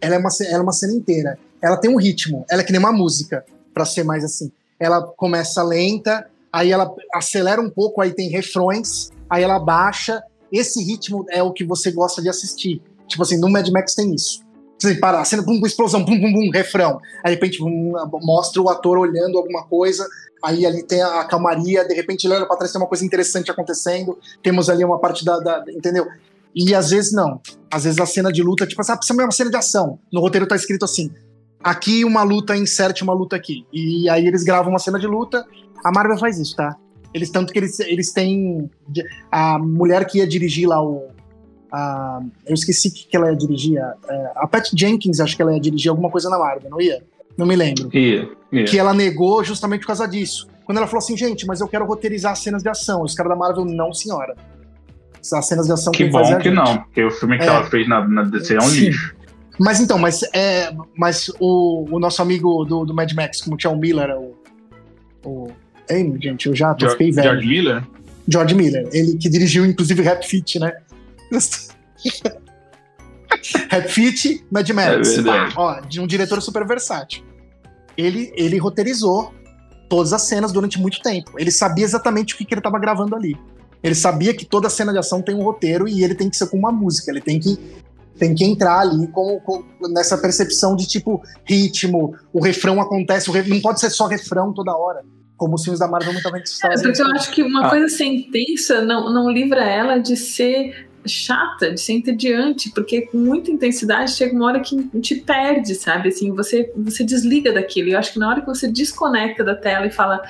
ela 0.00 0.16
é 0.16 0.18
uma, 0.18 0.30
ela 0.40 0.58
é 0.58 0.62
uma 0.62 0.72
cena 0.72 0.92
inteira. 0.92 1.38
Ela 1.62 1.76
tem 1.76 1.90
um 1.90 1.98
ritmo, 1.98 2.44
ela 2.50 2.62
é 2.62 2.64
que 2.64 2.72
nem 2.72 2.80
uma 2.80 2.92
música, 2.92 3.44
para 3.72 3.84
ser 3.84 4.02
mais 4.02 4.24
assim. 4.24 4.50
Ela 4.78 5.02
começa 5.02 5.62
lenta, 5.62 6.26
aí 6.52 6.72
ela 6.72 6.92
acelera 7.14 7.60
um 7.60 7.70
pouco, 7.70 8.00
aí 8.00 8.12
tem 8.12 8.28
refrões, 8.28 9.10
aí 9.28 9.42
ela 9.42 9.58
baixa. 9.58 10.22
Esse 10.50 10.82
ritmo 10.82 11.24
é 11.30 11.42
o 11.42 11.52
que 11.52 11.64
você 11.64 11.92
gosta 11.92 12.20
de 12.20 12.28
assistir. 12.28 12.82
Tipo 13.06 13.22
assim, 13.22 13.38
no 13.38 13.48
Mad 13.48 13.68
Max 13.68 13.94
tem 13.94 14.14
isso. 14.14 14.40
Você 14.80 14.94
para, 14.94 15.20
a 15.20 15.24
cena, 15.24 15.42
pum, 15.42 15.60
explosão, 15.66 16.04
pum, 16.04 16.18
pum, 16.18 16.32
pum, 16.32 16.50
refrão. 16.50 17.00
Aí 17.22 17.34
de 17.34 17.34
repente 17.34 17.58
mostra 18.22 18.62
o 18.62 18.70
ator 18.70 18.96
olhando 18.98 19.36
alguma 19.36 19.64
coisa, 19.64 20.08
aí 20.42 20.64
ali 20.64 20.82
tem 20.82 21.02
a 21.02 21.22
calmaria, 21.24 21.86
de 21.86 21.94
repente 21.94 22.26
ele 22.26 22.34
olha 22.34 22.46
para 22.46 22.56
trás, 22.56 22.72
tem 22.72 22.80
uma 22.80 22.88
coisa 22.88 23.04
interessante 23.04 23.50
acontecendo, 23.50 24.18
temos 24.42 24.70
ali 24.70 24.82
uma 24.82 24.98
parte 24.98 25.22
da, 25.22 25.38
da, 25.38 25.64
entendeu? 25.68 26.06
E 26.54 26.74
às 26.74 26.90
vezes 26.90 27.12
não. 27.12 27.40
Às 27.70 27.84
vezes 27.84 28.00
a 28.00 28.06
cena 28.06 28.32
de 28.32 28.42
luta, 28.42 28.66
tipo, 28.66 28.82
sabe, 28.82 29.00
é 29.06 29.24
uma 29.24 29.30
cena 29.30 29.50
de 29.50 29.56
ação. 29.56 29.98
No 30.10 30.20
roteiro 30.20 30.46
tá 30.46 30.56
escrito 30.56 30.84
assim: 30.84 31.10
aqui 31.62 32.04
uma 32.04 32.22
luta, 32.22 32.56
inserte 32.56 33.02
uma 33.02 33.12
luta 33.12 33.36
aqui. 33.36 33.66
E 33.72 34.08
aí 34.08 34.26
eles 34.26 34.42
gravam 34.42 34.72
uma 34.72 34.78
cena 34.78 34.98
de 34.98 35.06
luta. 35.06 35.46
A 35.84 35.92
Marvel 35.92 36.18
faz 36.18 36.38
isso, 36.38 36.56
tá? 36.56 36.74
Eles 37.12 37.30
tanto 37.30 37.52
que 37.52 37.58
eles, 37.58 37.78
eles 37.80 38.12
têm 38.12 38.70
a 39.30 39.58
mulher 39.58 40.06
que 40.06 40.18
ia 40.18 40.26
dirigir 40.26 40.68
lá 40.68 40.82
o 40.82 41.08
a, 41.70 42.20
eu 42.46 42.54
esqueci 42.54 42.90
que, 42.90 43.06
que 43.06 43.16
ela 43.16 43.30
ia 43.30 43.36
dirigir. 43.36 43.78
A, 43.78 43.94
é, 44.08 44.32
a 44.36 44.46
Pat 44.46 44.68
Jenkins, 44.74 45.20
acho 45.20 45.36
que 45.36 45.42
ela 45.42 45.54
ia 45.54 45.60
dirigir 45.60 45.90
alguma 45.90 46.10
coisa 46.10 46.28
na 46.28 46.38
Marvel, 46.38 46.70
não 46.70 46.80
ia? 46.80 47.02
Não 47.36 47.46
me 47.46 47.56
lembro. 47.56 47.88
Ia, 47.96 48.28
ia. 48.52 48.64
Que 48.64 48.78
ela 48.78 48.92
negou 48.92 49.42
justamente 49.44 49.80
por 49.80 49.88
causa 49.88 50.06
disso. 50.06 50.48
Quando 50.64 50.78
ela 50.78 50.86
falou 50.86 50.98
assim, 50.98 51.16
gente, 51.16 51.46
mas 51.46 51.60
eu 51.60 51.68
quero 51.68 51.84
roteirizar 51.84 52.36
cenas 52.36 52.62
de 52.62 52.68
ação. 52.68 53.02
Os 53.02 53.14
caras 53.14 53.30
da 53.30 53.36
Marvel, 53.36 53.64
não, 53.64 53.92
senhora. 53.92 54.36
As 55.20 55.46
cenas 55.46 55.66
de 55.66 55.72
ação 55.72 55.92
que 55.92 56.04
bom 56.04 56.22
que 56.22 56.44
gente. 56.44 56.50
não, 56.50 56.78
porque 56.78 57.04
o 57.04 57.10
filme 57.10 57.36
que 57.36 57.44
é. 57.44 57.46
ela 57.46 57.64
fez 57.64 57.88
na, 57.88 58.06
na 58.06 58.22
DC 58.22 58.54
é 58.54 58.58
um 58.58 58.62
Sim. 58.62 58.80
lixo. 58.86 59.14
Mas 59.58 59.78
então, 59.78 59.98
mas, 59.98 60.22
é, 60.32 60.72
mas 60.96 61.30
o, 61.38 61.86
o 61.90 61.98
nosso 61.98 62.22
amigo 62.22 62.64
do, 62.64 62.86
do 62.86 62.94
Mad 62.94 63.12
Max, 63.12 63.42
como 63.42 63.58
tinha 63.58 63.70
o 63.70 63.76
Miller, 63.76 64.16
o, 64.16 64.34
o. 65.22 65.48
Ei, 65.88 66.10
gente, 66.18 66.46
eu 66.46 66.54
já 66.54 66.74
George, 66.78 66.96
fiquei 66.96 67.12
velho. 67.12 67.30
George 67.30 67.46
Miller? 67.46 67.82
George 68.26 68.54
Miller, 68.54 68.88
ele 68.92 69.18
que 69.18 69.28
dirigiu 69.28 69.66
inclusive 69.66 70.02
Rap 70.02 70.24
Fit, 70.26 70.58
né? 70.58 70.72
Rap 73.70 73.88
Fit, 73.88 74.44
Mad 74.50 74.68
Max. 74.70 75.18
É 75.18 75.22
Ó, 75.56 75.80
de 75.80 76.00
um 76.00 76.06
diretor 76.06 76.40
super 76.42 76.66
versátil. 76.66 77.24
Ele, 77.96 78.32
ele 78.36 78.58
roteirizou 78.58 79.32
todas 79.88 80.12
as 80.12 80.22
cenas 80.22 80.52
durante 80.52 80.80
muito 80.80 81.00
tempo. 81.00 81.32
Ele 81.38 81.50
sabia 81.50 81.84
exatamente 81.84 82.34
o 82.34 82.38
que, 82.38 82.44
que 82.44 82.54
ele 82.54 82.60
estava 82.60 82.78
gravando 82.78 83.14
ali. 83.14 83.36
Ele 83.82 83.94
sabia 83.94 84.34
que 84.34 84.44
toda 84.44 84.68
cena 84.68 84.92
de 84.92 84.98
ação 84.98 85.22
tem 85.22 85.34
um 85.34 85.42
roteiro 85.42 85.88
e 85.88 86.04
ele 86.04 86.14
tem 86.14 86.28
que 86.28 86.36
ser 86.36 86.48
com 86.48 86.56
uma 86.56 86.70
música. 86.70 87.10
Ele 87.10 87.20
tem 87.20 87.40
que, 87.40 87.58
tem 88.18 88.34
que 88.34 88.44
entrar 88.44 88.80
ali 88.80 89.06
com, 89.08 89.40
com 89.40 89.64
nessa 89.88 90.18
percepção 90.18 90.76
de 90.76 90.86
tipo 90.86 91.22
ritmo. 91.44 92.14
O 92.32 92.42
refrão 92.42 92.80
acontece, 92.80 93.30
o 93.30 93.48
não 93.48 93.60
pode 93.60 93.80
ser 93.80 93.90
só 93.90 94.06
refrão 94.06 94.52
toda 94.52 94.76
hora 94.76 95.02
como 95.36 95.54
os 95.54 95.64
filmes 95.64 95.80
da 95.80 95.88
Marvel 95.88 96.12
muitas 96.12 96.30
vezes 96.32 96.58
fazem. 96.60 96.78
É, 96.80 96.82
porque 96.82 97.00
eu 97.00 97.06
acho 97.12 97.30
que 97.30 97.42
uma 97.42 97.66
ah. 97.66 97.70
coisa 97.70 97.88
ser 97.88 98.04
intensa 98.04 98.84
não, 98.84 99.10
não 99.10 99.30
livra 99.30 99.64
ela 99.64 99.96
de 99.96 100.14
ser 100.14 100.89
chata, 101.06 101.72
de 101.72 101.80
ser 101.80 101.94
entediante, 101.94 102.70
porque 102.70 103.02
com 103.02 103.18
muita 103.18 103.50
intensidade 103.50 104.12
chega 104.12 104.34
uma 104.34 104.46
hora 104.46 104.60
que 104.60 104.76
te 105.00 105.16
perde, 105.16 105.74
sabe? 105.74 106.08
Assim, 106.08 106.32
você, 106.32 106.72
você 106.76 107.04
desliga 107.04 107.52
daquilo. 107.52 107.88
E 107.88 107.92
eu 107.92 107.98
acho 107.98 108.12
que 108.12 108.18
na 108.18 108.28
hora 108.28 108.40
que 108.40 108.46
você 108.46 108.68
desconecta 108.68 109.42
da 109.44 109.54
tela 109.54 109.86
e 109.86 109.90
fala. 109.90 110.20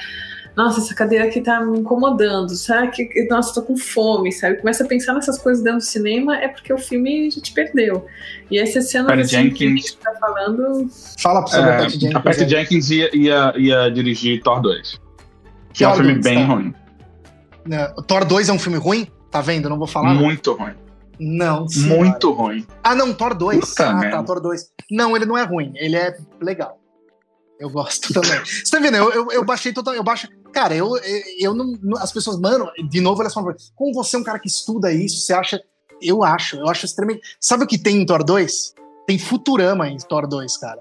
Nossa, 0.57 0.81
essa 0.81 0.93
cadeira 0.95 1.27
aqui 1.27 1.41
tá 1.41 1.61
me 1.61 1.79
incomodando. 1.79 2.51
Será 2.51 2.89
que. 2.89 3.09
Nossa, 3.31 3.55
tô 3.55 3.63
com 3.63 3.77
fome, 3.77 4.33
sabe? 4.33 4.57
Começa 4.57 4.83
a 4.85 4.87
pensar 4.87 5.15
nessas 5.15 5.39
coisas 5.39 5.63
dentro 5.63 5.79
do 5.79 5.85
cinema, 5.85 6.37
é 6.37 6.49
porque 6.49 6.73
o 6.73 6.77
filme 6.77 7.31
já 7.31 7.41
te 7.41 7.53
perdeu. 7.53 8.05
E 8.51 8.59
essa 8.59 8.83
cena 8.83 9.15
assim, 9.15 9.29
Jenkins, 9.29 9.59
que 9.59 9.65
a 9.65 9.69
gente 9.69 9.97
tá 9.99 10.13
falando. 10.19 10.91
Fala 11.19 11.43
pra 11.45 11.51
você, 11.51 11.59
é, 11.59 11.79
Patty 11.79 11.93
Jenkins. 11.93 12.15
A 12.15 12.21
Patty 12.21 12.49
Jenkins 12.49 12.91
ia, 12.91 13.17
ia, 13.17 13.55
ia 13.57 13.89
dirigir 13.91 14.43
Thor 14.43 14.61
2. 14.61 15.01
Que 15.73 15.85
Thor 15.85 15.93
é 15.93 15.93
um 15.93 15.97
filme 15.97 16.13
2, 16.15 16.25
bem 16.25 16.47
tá. 16.47 16.53
ruim. 16.53 16.75
Thor 18.09 18.25
2 18.25 18.49
é 18.49 18.53
um 18.53 18.59
filme 18.59 18.79
ruim? 18.79 19.07
Tá 19.31 19.41
vendo? 19.41 19.69
Não 19.69 19.79
vou 19.79 19.87
falar. 19.87 20.15
Muito 20.15 20.53
ruim. 20.55 20.75
Não, 21.19 21.69
senhora. 21.69 22.01
Muito 22.03 22.33
ruim. 22.33 22.67
Ah, 22.83 22.95
não, 22.95 23.13
Thor 23.13 23.35
2. 23.35 23.61
Puta 23.61 23.89
ah, 23.89 23.95
merda. 23.95 24.17
tá, 24.17 24.23
Thor 24.23 24.41
2. 24.41 24.71
Não, 24.91 25.15
ele 25.15 25.27
não 25.27 25.37
é 25.37 25.45
ruim, 25.45 25.73
ele 25.77 25.97
é 25.97 26.17
legal. 26.41 26.81
Eu 27.59 27.69
gosto 27.69 28.11
também. 28.15 28.43
Você 28.45 28.71
tá 28.71 28.81
vendo? 28.81 28.97
Eu, 28.97 29.13
eu, 29.13 29.33
eu 29.33 29.45
baixei 29.45 29.73
total. 29.73 29.95
Eu 29.95 30.03
baixo. 30.03 30.27
Cara, 30.51 30.75
eu, 30.75 30.97
eu, 30.97 31.23
eu 31.39 31.55
não. 31.55 31.79
As 31.99 32.11
pessoas, 32.11 32.41
mano, 32.41 32.71
de 32.89 33.01
novo 33.01 33.21
elas 33.21 33.35
falam, 33.35 33.55
como 33.77 33.93
você 33.93 34.17
é 34.17 34.19
um 34.19 34.25
cara 34.25 34.39
que 34.39 34.49
estuda 34.49 34.91
isso, 34.91 35.21
você 35.21 35.35
acha. 35.35 35.63
Eu 36.01 36.25
acho, 36.25 36.57
eu 36.57 36.67
acho 36.67 36.87
extremamente. 36.87 37.37
Sabe 37.39 37.65
o 37.65 37.67
que 37.67 37.77
tem 37.77 37.99
em 38.01 38.07
Thor 38.07 38.25
2? 38.25 38.75
Tem 39.07 39.19
Futurama 39.19 39.87
em 39.87 39.99
Thor 39.99 40.27
2, 40.27 40.57
cara. 40.57 40.81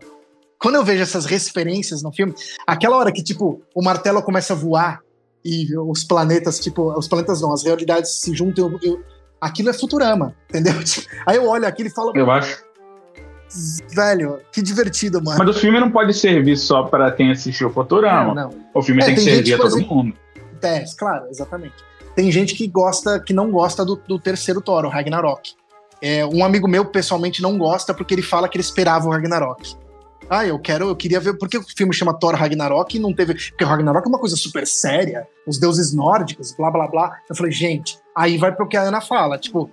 Quando 0.58 0.76
eu 0.76 0.84
vejo 0.84 1.04
essas 1.04 1.26
referências 1.26 2.02
no 2.02 2.12
filme, 2.14 2.34
aquela 2.66 2.96
hora 2.96 3.12
que, 3.12 3.22
tipo, 3.22 3.62
o 3.76 3.84
martelo 3.84 4.24
começa 4.24 4.54
a 4.54 4.56
voar 4.56 5.02
e 5.44 5.78
os 5.78 6.04
planetas, 6.04 6.60
tipo, 6.60 6.98
os 6.98 7.08
planetas 7.08 7.42
não, 7.42 7.54
as 7.54 7.64
realidades 7.64 8.22
se 8.22 8.36
juntam, 8.36 8.72
eu, 8.72 8.80
eu 8.82 9.04
Aquilo 9.42 9.70
é 9.70 9.74
Futurama, 9.74 10.36
entendeu? 10.50 10.74
Aí 11.26 11.38
eu 11.38 11.48
olho 11.48 11.66
aquilo 11.66 11.88
e 11.88 11.92
falo. 11.92 12.12
Eu 12.16 12.30
acho. 12.30 12.64
Velho, 13.96 14.40
que 14.52 14.62
divertido, 14.62 15.24
mano. 15.24 15.40
Mas 15.40 15.56
o 15.56 15.60
filme 15.60 15.80
não 15.80 15.90
pode 15.90 16.14
servir 16.14 16.56
só 16.58 16.84
para 16.84 17.12
quem 17.12 17.32
assistiu 17.32 17.72
Futurama. 17.72 18.34
Não, 18.34 18.50
não. 18.50 18.66
O 18.74 18.82
filme 18.82 19.02
é, 19.02 19.06
tem 19.06 19.16
que 19.16 19.24
tem 19.24 19.36
servir 19.36 19.54
a 19.54 19.58
todo 19.58 19.68
exemplo, 19.68 19.96
mundo. 19.96 20.16
É, 20.62 20.84
claro, 20.98 21.26
exatamente. 21.30 21.76
Tem 22.16 22.32
gente 22.32 22.54
que 22.54 22.68
gosta, 22.68 23.20
que 23.20 23.34
não 23.34 23.50
gosta 23.50 23.86
do, 23.86 23.96
do 23.96 24.20
terceiro 24.20 24.62
Thor, 24.62 24.86
o 24.86 24.90
Ragnarok. 24.90 25.54
É, 26.02 26.26
um 26.26 26.44
amigo 26.44 26.68
meu 26.68 26.86
pessoalmente 26.86 27.42
não 27.42 27.58
gosta 27.58 27.94
porque 27.94 28.14
ele 28.14 28.22
fala 28.22 28.48
que 28.48 28.58
ele 28.58 28.64
esperava 28.64 29.08
o 29.08 29.12
Ragnarok. 29.12 29.76
Ah, 30.30 30.46
eu 30.46 30.60
quero, 30.60 30.90
eu 30.90 30.96
queria 30.96 31.20
ver. 31.20 31.38
Por 31.38 31.48
que 31.48 31.58
o 31.58 31.64
filme 31.64 31.94
chama 31.94 32.14
Thor 32.14 32.36
Ragnarok 32.36 32.96
e 32.96 33.00
não 33.00 33.14
teve. 33.14 33.34
Porque 33.34 33.64
Ragnarok 33.64 34.06
é 34.06 34.10
uma 34.10 34.20
coisa 34.20 34.36
super 34.36 34.66
séria, 34.66 35.28
os 35.46 35.60
deuses 35.60 35.94
nórdicos, 35.94 36.54
blá 36.54 36.70
blá 36.70 36.88
blá. 36.88 37.18
Eu 37.30 37.36
falei, 37.36 37.52
gente, 37.52 38.00
aí 38.16 38.38
vai 38.38 38.52
pro 38.52 38.68
que 38.68 38.78
a 38.78 38.82
Ana 38.82 39.02
fala, 39.02 39.38
tipo, 39.38 39.70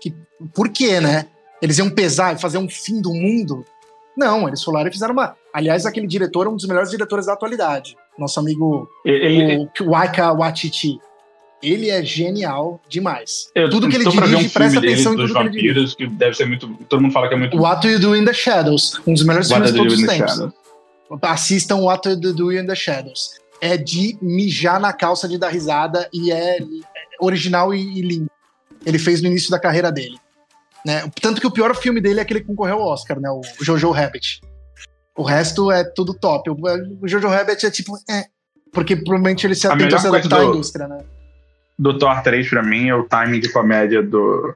que, 0.00 0.14
por 0.54 0.68
quê, 0.68 1.00
né? 1.00 1.26
Eles 1.60 1.78
iam 1.78 1.90
pesar 1.90 2.34
e 2.34 2.40
fazer 2.40 2.58
um 2.58 2.68
fim 2.68 3.00
do 3.00 3.12
mundo? 3.12 3.64
Não, 4.16 4.48
eles 4.48 4.62
falaram 4.62 4.88
e 4.88 4.92
fizeram 4.92 5.12
uma. 5.12 5.36
Aliás, 5.52 5.86
aquele 5.86 6.06
diretor 6.06 6.46
é 6.46 6.50
um 6.50 6.56
dos 6.56 6.66
melhores 6.66 6.90
diretores 6.90 7.26
da 7.26 7.32
atualidade. 7.32 7.96
Nosso 8.18 8.40
amigo 8.40 8.88
ele, 9.04 9.68
o 9.80 9.90
Waika 9.90 10.32
Watiti. 10.32 10.98
Ele 11.62 11.90
é 11.90 12.02
genial 12.02 12.80
demais. 12.88 13.50
Eu, 13.54 13.68
tudo 13.68 13.88
que 13.88 13.96
ele 13.96 14.08
dirige, 14.08 14.36
um 14.36 14.48
presta 14.48 14.78
atenção 14.78 15.12
em 15.12 15.16
tudo 15.16 15.32
vampiros, 15.32 15.52
que 15.52 15.58
ele 15.58 15.74
dirige. 15.74 15.96
que 15.96 16.06
deve 16.06 16.34
ser 16.34 16.46
muito. 16.46 16.68
Todo 16.88 17.02
mundo 17.02 17.12
fala 17.12 17.28
que 17.28 17.34
é 17.34 17.36
muito. 17.36 17.56
What 17.58 17.86
Do 17.86 17.92
You 17.92 17.98
Do 17.98 18.16
in 18.16 18.24
the 18.24 18.32
Shadows, 18.32 19.00
um 19.06 19.12
dos 19.12 19.24
melhores 19.24 19.50
What 19.50 19.70
filmes 19.70 19.72
de 19.72 19.78
todos 19.78 19.94
os 19.94 20.06
tempos. 20.06 20.32
Shadows. 20.32 20.54
Assistam 21.22 21.76
What 21.76 22.16
Do 22.16 22.28
You 22.28 22.34
Do 22.34 22.52
in 22.52 22.66
the 22.66 22.74
Shadows. 22.74 23.30
É 23.60 23.76
de 23.76 24.16
mijar 24.22 24.80
na 24.80 24.92
calça 24.92 25.28
de 25.28 25.36
dar 25.36 25.50
risada 25.50 26.08
e 26.12 26.32
é 26.32 26.58
original 27.20 27.74
e, 27.74 27.98
e 27.98 28.00
lindo. 28.00 28.30
Ele 28.86 28.98
fez 28.98 29.20
no 29.20 29.28
início 29.28 29.50
da 29.50 29.58
carreira 29.58 29.92
dele. 29.92 30.16
Né? 30.84 31.02
Tanto 31.20 31.42
que 31.42 31.46
o 31.46 31.50
pior 31.50 31.76
filme 31.76 32.00
dele 32.00 32.20
é 32.20 32.22
aquele 32.22 32.40
que 32.40 32.46
concorreu 32.46 32.76
ao 32.76 32.88
Oscar, 32.88 33.20
né? 33.20 33.28
O 33.30 33.42
Jojo 33.62 33.90
Rabbit. 33.90 34.40
O 35.14 35.22
resto 35.22 35.70
é 35.70 35.84
tudo 35.84 36.14
top. 36.14 36.48
O, 36.48 37.06
Jojo 37.06 37.28
Rabbit 37.28 37.66
é 37.66 37.70
tipo, 37.70 37.98
é, 38.08 38.24
porque 38.72 38.96
provavelmente 38.96 39.46
ele 39.46 39.54
se 39.54 39.66
atenta 39.66 39.96
a 39.96 39.98
se 39.98 40.06
adaptar 40.06 40.40
à 40.40 40.44
indústria, 40.44 40.88
né? 40.88 41.00
Do 41.80 41.98
Thor 41.98 42.22
3 42.22 42.46
pra 42.46 42.62
mim 42.62 42.88
é 42.88 42.94
o 42.94 43.04
timing 43.04 43.40
de 43.40 43.48
comédia 43.48 44.02
do. 44.02 44.54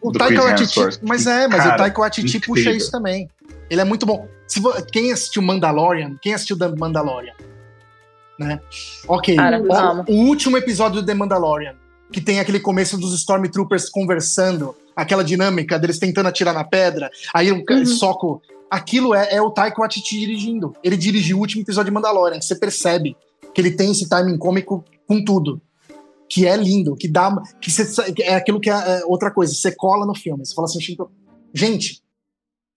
O 0.00 0.12
Taika 0.12 0.40
Waititi, 0.40 0.80
mas 1.02 1.26
é, 1.26 1.48
mas 1.48 1.64
Cara, 1.64 1.74
o 1.74 1.76
Taika 1.76 2.00
Waititi 2.00 2.38
puxa 2.40 2.70
isso 2.70 2.92
também. 2.92 3.28
Ele 3.68 3.80
é 3.80 3.84
muito 3.84 4.06
bom. 4.06 4.28
Se 4.46 4.60
vo, 4.60 4.72
quem 4.84 5.12
assistiu 5.12 5.42
Mandalorian, 5.42 6.16
quem 6.22 6.32
assistiu 6.32 6.56
The 6.56 6.68
Mandalorian, 6.68 7.34
né? 8.38 8.60
Ok. 9.08 9.34
Cara, 9.34 9.60
o, 9.60 10.12
o, 10.12 10.26
último 10.28 10.56
episódio 10.56 11.02
do 11.02 11.06
The 11.06 11.12
Mandalorian, 11.12 11.74
que 12.12 12.20
tem 12.20 12.38
aquele 12.38 12.60
começo 12.60 12.96
dos 12.96 13.12
Stormtroopers 13.14 13.90
conversando, 13.90 14.74
aquela 14.94 15.24
dinâmica 15.24 15.76
deles 15.76 15.98
tentando 15.98 16.28
atirar 16.28 16.54
na 16.54 16.64
pedra, 16.64 17.10
aí 17.34 17.50
o 17.50 17.64
uhum. 17.68 17.84
soco. 17.84 18.40
Aquilo 18.70 19.12
é, 19.12 19.34
é 19.34 19.42
o 19.42 19.50
Taika 19.50 19.80
Waititi 19.80 20.20
dirigindo. 20.20 20.72
Ele 20.84 20.96
dirigiu 20.96 21.38
o 21.38 21.40
último 21.40 21.62
episódio 21.62 21.90
de 21.90 21.94
Mandalorian. 21.94 22.40
Você 22.40 22.54
percebe 22.54 23.16
que 23.52 23.60
ele 23.60 23.72
tem 23.72 23.90
esse 23.90 24.08
timing 24.08 24.38
cômico 24.38 24.84
com 25.08 25.24
tudo 25.24 25.60
que 26.30 26.46
é 26.46 26.56
lindo, 26.56 26.94
que 26.94 27.08
dá. 27.08 27.36
que 27.60 28.22
é 28.22 28.36
aquilo 28.36 28.60
que 28.60 28.70
é, 28.70 28.72
é, 28.72 29.04
outra 29.04 29.32
coisa, 29.32 29.52
você 29.52 29.72
cola 29.72 30.06
no 30.06 30.14
filme. 30.14 30.46
Você 30.46 30.54
fala 30.54 30.66
assim, 30.66 30.78
gente, 31.52 32.00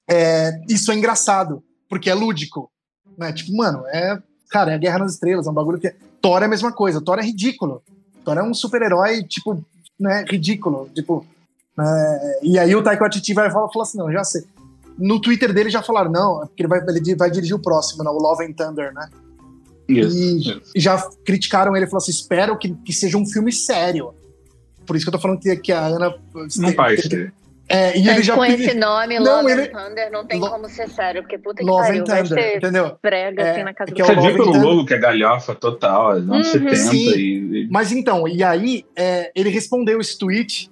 é, 0.10 0.60
isso 0.68 0.92
é 0.92 0.96
engraçado, 0.96 1.64
porque 1.88 2.10
é 2.10 2.16
lúdico. 2.16 2.72
Né? 3.16 3.32
Tipo, 3.32 3.56
mano, 3.56 3.86
é. 3.88 4.20
Cara, 4.50 4.72
é 4.72 4.76
a 4.76 4.78
Guerra 4.78 5.00
nas 5.00 5.14
Estrelas, 5.14 5.46
é 5.46 5.52
um 5.52 5.54
bagulho 5.54 5.80
que. 5.80 5.94
Thor 6.20 6.42
é 6.42 6.46
a 6.46 6.50
mesma 6.50 6.72
coisa, 6.72 7.00
Thor 7.00 7.20
é 7.20 7.24
ridículo. 7.24 7.84
Thor 8.26 8.38
é 8.38 8.44
um 8.44 8.54
super-herói, 8.54 9.24
tipo, 9.24 9.64
né, 10.00 10.26
ridículo. 10.28 10.90
Tipo. 10.94 11.26
É, 11.80 12.40
e 12.42 12.58
aí 12.58 12.76
o 12.76 12.82
Taika 12.82 13.02
Waititi 13.02 13.34
vai 13.34 13.52
falar, 13.52 13.70
falar 13.70 13.84
assim, 13.84 13.98
não, 14.00 14.12
já 14.12 14.24
sei. 14.24 14.44
No 14.98 15.20
Twitter 15.20 15.54
dele 15.54 15.70
já 15.70 15.82
falaram, 15.84 16.12
não, 16.12 16.40
porque 16.48 16.64
ele 16.64 16.70
vai, 16.70 16.80
ele 16.80 17.16
vai 17.16 17.30
dirigir 17.30 17.56
o 17.56 17.62
próximo, 17.62 18.04
né, 18.04 18.10
o 18.10 18.18
Love 18.18 18.46
and 18.46 18.54
Thunder, 18.54 18.94
né? 18.94 19.10
Isso, 20.02 20.62
e 20.76 20.80
já 20.80 20.98
criticaram 21.26 21.76
ele, 21.76 21.86
falou 21.86 21.98
assim: 21.98 22.12
espero 22.12 22.58
que, 22.58 22.74
que 22.86 22.94
seja 22.94 23.18
um 23.18 23.26
filme 23.26 23.52
sério. 23.52 24.14
Por 24.86 24.96
isso 24.96 25.06
que 25.06 25.10
eu 25.10 25.14
tô 25.14 25.20
falando 25.20 25.40
que, 25.40 25.56
que 25.58 25.72
a 25.72 25.86
Ana. 25.86 26.16
Não 26.58 26.74
vai 26.74 26.98
ser. 26.98 27.34
É, 27.70 27.98
e 27.98 28.08
ele 28.08 28.22
já 28.22 28.36
com 28.36 28.44
esse 28.44 28.74
nome, 28.74 29.18
não, 29.20 29.42
Love 29.42 29.52
ele... 29.52 29.68
Thunder, 29.68 30.12
não 30.12 30.26
tem 30.28 30.40
Lo... 30.40 30.50
como 30.50 30.70
ser 30.70 30.90
sério, 30.90 31.24
porque 31.24 31.38
puta 31.38 31.56
que 31.56 31.64
Love 31.64 31.82
pariu, 31.82 32.04
Thunder, 32.04 32.28
vai 32.28 32.56
entendeu? 32.58 32.98
prega 33.02 33.42
é, 33.42 33.52
assim 33.52 33.64
na 33.64 33.74
casa 33.74 33.92
é 33.92 33.94
do 33.96 34.06
Você 34.06 34.16
viu 34.16 34.34
pelo 34.34 34.58
logo 34.60 34.86
que 34.86 34.94
é 34.94 34.98
galhofa 34.98 35.56
total, 35.56 36.12
anos 36.12 36.54
uhum. 36.54 36.70
70 36.70 36.96
e... 36.96 37.68
Mas 37.72 37.92
então, 37.92 38.28
e 38.28 38.44
aí 38.44 38.86
é, 38.96 39.32
ele 39.34 39.50
respondeu 39.50 40.02
esse 40.02 40.18
tweet 40.18 40.70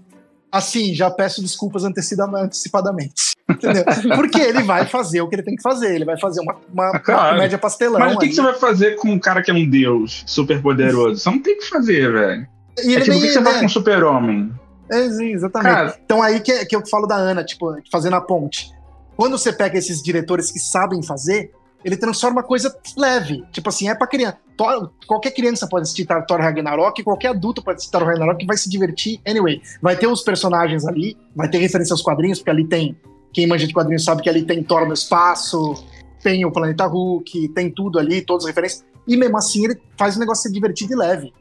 assim, 0.51 0.93
já 0.93 1.09
peço 1.09 1.41
desculpas 1.41 1.83
antecipadamente. 1.83 3.33
Entendeu? 3.49 3.83
Porque 4.15 4.39
ele 4.39 4.63
vai 4.63 4.85
fazer 4.85 5.21
o 5.21 5.29
que 5.29 5.35
ele 5.35 5.43
tem 5.43 5.55
que 5.55 5.61
fazer. 5.61 5.95
Ele 5.95 6.05
vai 6.05 6.19
fazer 6.19 6.41
uma, 6.41 6.55
uma, 6.71 6.99
claro. 6.99 7.21
uma 7.21 7.29
comédia 7.31 7.57
pastelão. 7.57 7.99
Mas 7.99 8.15
o 8.15 8.19
que, 8.19 8.29
que, 8.29 8.35
você 8.35 8.41
vai 8.41 8.55
fazer 8.55 8.95
com 8.95 9.09
um 9.09 9.19
cara 9.19 9.41
que 9.41 9.51
é 9.51 9.53
um 9.53 9.69
deus 9.69 10.23
super 10.25 10.61
poderoso? 10.61 11.21
Você 11.21 11.29
não 11.29 11.39
tem 11.39 11.57
que 11.57 11.65
fazer, 11.65 12.11
velho. 12.11 12.47
E 12.83 12.95
é 12.95 13.01
tipo, 13.01 13.17
o 13.17 13.21
que 13.21 13.29
você 13.29 13.39
né? 13.39 13.51
vai 13.51 13.59
com 13.59 13.65
um 13.65 13.69
super-homem? 13.69 14.51
É, 14.89 15.09
sim, 15.09 15.31
exatamente. 15.31 15.73
Cara, 15.73 15.99
então 16.03 16.21
aí 16.21 16.39
que, 16.39 16.65
que 16.65 16.75
eu 16.75 16.85
falo 16.85 17.07
da 17.07 17.15
Ana, 17.15 17.43
tipo, 17.43 17.73
fazendo 17.91 18.15
a 18.15 18.21
ponte. 18.21 18.71
Quando 19.15 19.37
você 19.37 19.53
pega 19.53 19.77
esses 19.77 20.01
diretores 20.01 20.51
que 20.51 20.59
sabem 20.59 21.01
fazer, 21.03 21.51
ele 21.83 21.97
transforma 21.97 22.43
coisa 22.43 22.75
leve. 22.97 23.43
Tipo 23.51 23.69
assim, 23.69 23.89
é 23.89 23.95
pra 23.95 24.07
criança. 24.07 24.37
Thor, 24.61 24.91
qualquer 25.07 25.31
criança 25.31 25.67
pode 25.67 25.83
assistir 25.83 26.05
Thor 26.05 26.39
Ragnarok, 26.39 27.01
qualquer 27.01 27.29
adulto 27.29 27.63
pode 27.63 27.77
assistir 27.77 27.91
Thor 27.91 28.03
Ragnarok 28.03 28.43
e 28.43 28.45
vai 28.45 28.55
se 28.55 28.69
divertir. 28.69 29.19
Anyway, 29.27 29.59
vai 29.81 29.95
ter 29.95 30.05
os 30.05 30.21
personagens 30.21 30.85
ali, 30.85 31.17
vai 31.35 31.49
ter 31.49 31.57
referência 31.57 31.95
aos 31.95 32.01
quadrinhos, 32.03 32.37
porque 32.37 32.51
ali 32.51 32.67
tem. 32.67 32.95
Quem 33.33 33.47
manja 33.47 33.65
de 33.65 33.73
quadrinhos 33.73 34.03
sabe 34.03 34.21
que 34.21 34.29
ali 34.29 34.43
tem 34.43 34.61
Thor 34.61 34.85
no 34.85 34.93
espaço, 34.93 35.83
tem 36.21 36.45
o 36.45 36.51
Planeta 36.51 36.85
Hulk, 36.85 37.49
tem 37.49 37.71
tudo 37.71 37.97
ali, 37.97 38.21
todas 38.21 38.43
as 38.43 38.49
referências. 38.49 38.85
E 39.07 39.17
mesmo 39.17 39.35
assim 39.35 39.65
ele 39.65 39.81
faz 39.97 40.15
o 40.15 40.19
negócio 40.19 40.43
ser 40.43 40.53
divertido 40.53 40.93
e 40.93 40.95
leve 40.95 41.33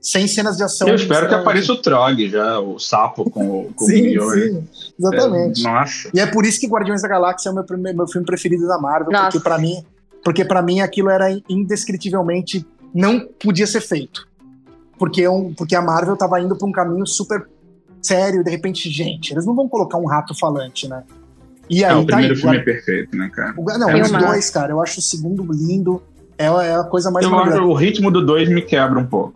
sem 0.00 0.28
cenas 0.28 0.56
de 0.56 0.62
ação. 0.62 0.88
Eu 0.88 0.94
espero 0.94 1.28
que 1.28 1.34
apareça 1.34 1.72
o 1.72 1.76
Trog 1.76 2.28
já, 2.28 2.60
o 2.60 2.78
sapo 2.78 3.28
com, 3.28 3.72
com 3.74 3.84
sim, 3.86 4.16
o 4.18 4.30
Sim, 4.30 4.68
exatamente. 4.98 5.66
É, 5.66 5.68
nossa. 5.68 6.10
E 6.14 6.20
é 6.20 6.26
por 6.26 6.44
isso 6.44 6.60
que 6.60 6.68
Guardiões 6.68 7.02
da 7.02 7.08
Galáxia 7.08 7.48
é 7.48 7.52
o 7.52 7.54
meu, 7.54 7.64
primeiro, 7.64 7.98
meu 7.98 8.06
filme 8.06 8.24
preferido 8.24 8.68
da 8.68 8.78
Marvel, 8.78 9.10
nossa. 9.10 9.24
porque 9.24 9.40
para 9.40 9.58
mim, 9.58 9.84
porque 10.26 10.44
para 10.44 10.60
mim 10.60 10.80
aquilo 10.80 11.08
era 11.08 11.28
indescritivelmente 11.48 12.66
não 12.92 13.28
podia 13.40 13.64
ser 13.64 13.80
feito. 13.80 14.26
Porque, 14.98 15.20
eu, 15.20 15.54
porque 15.56 15.76
a 15.76 15.80
Marvel 15.80 16.16
tava 16.16 16.40
indo 16.40 16.56
para 16.56 16.66
um 16.66 16.72
caminho 16.72 17.06
super 17.06 17.46
sério, 18.02 18.40
e 18.40 18.44
de 18.44 18.50
repente, 18.50 18.90
gente, 18.90 19.32
eles 19.32 19.46
não 19.46 19.54
vão 19.54 19.68
colocar 19.68 19.98
um 19.98 20.04
rato 20.04 20.36
falante, 20.36 20.88
né? 20.88 21.04
E 21.70 21.84
aí, 21.84 21.92
é, 21.92 21.94
o 21.94 22.00
tá 22.04 22.16
primeiro 22.16 22.34
aí, 22.34 22.40
filme 22.40 22.56
é 22.56 22.60
perfeito, 22.60 23.16
né, 23.16 23.30
cara? 23.32 23.54
O, 23.56 23.62
não, 23.78 23.88
é 23.88 24.02
os 24.02 24.10
dois, 24.10 24.50
cara, 24.50 24.72
eu 24.72 24.82
acho 24.82 24.98
o 24.98 25.02
segundo 25.02 25.46
lindo. 25.52 26.02
É, 26.36 26.46
é 26.46 26.74
a 26.74 26.82
coisa 26.82 27.08
mais. 27.08 27.24
Eu, 27.24 27.32
o 27.32 27.74
ritmo 27.74 28.10
do 28.10 28.26
dois 28.26 28.48
me 28.48 28.62
quebra 28.62 28.98
um 28.98 29.06
pouco. 29.06 29.34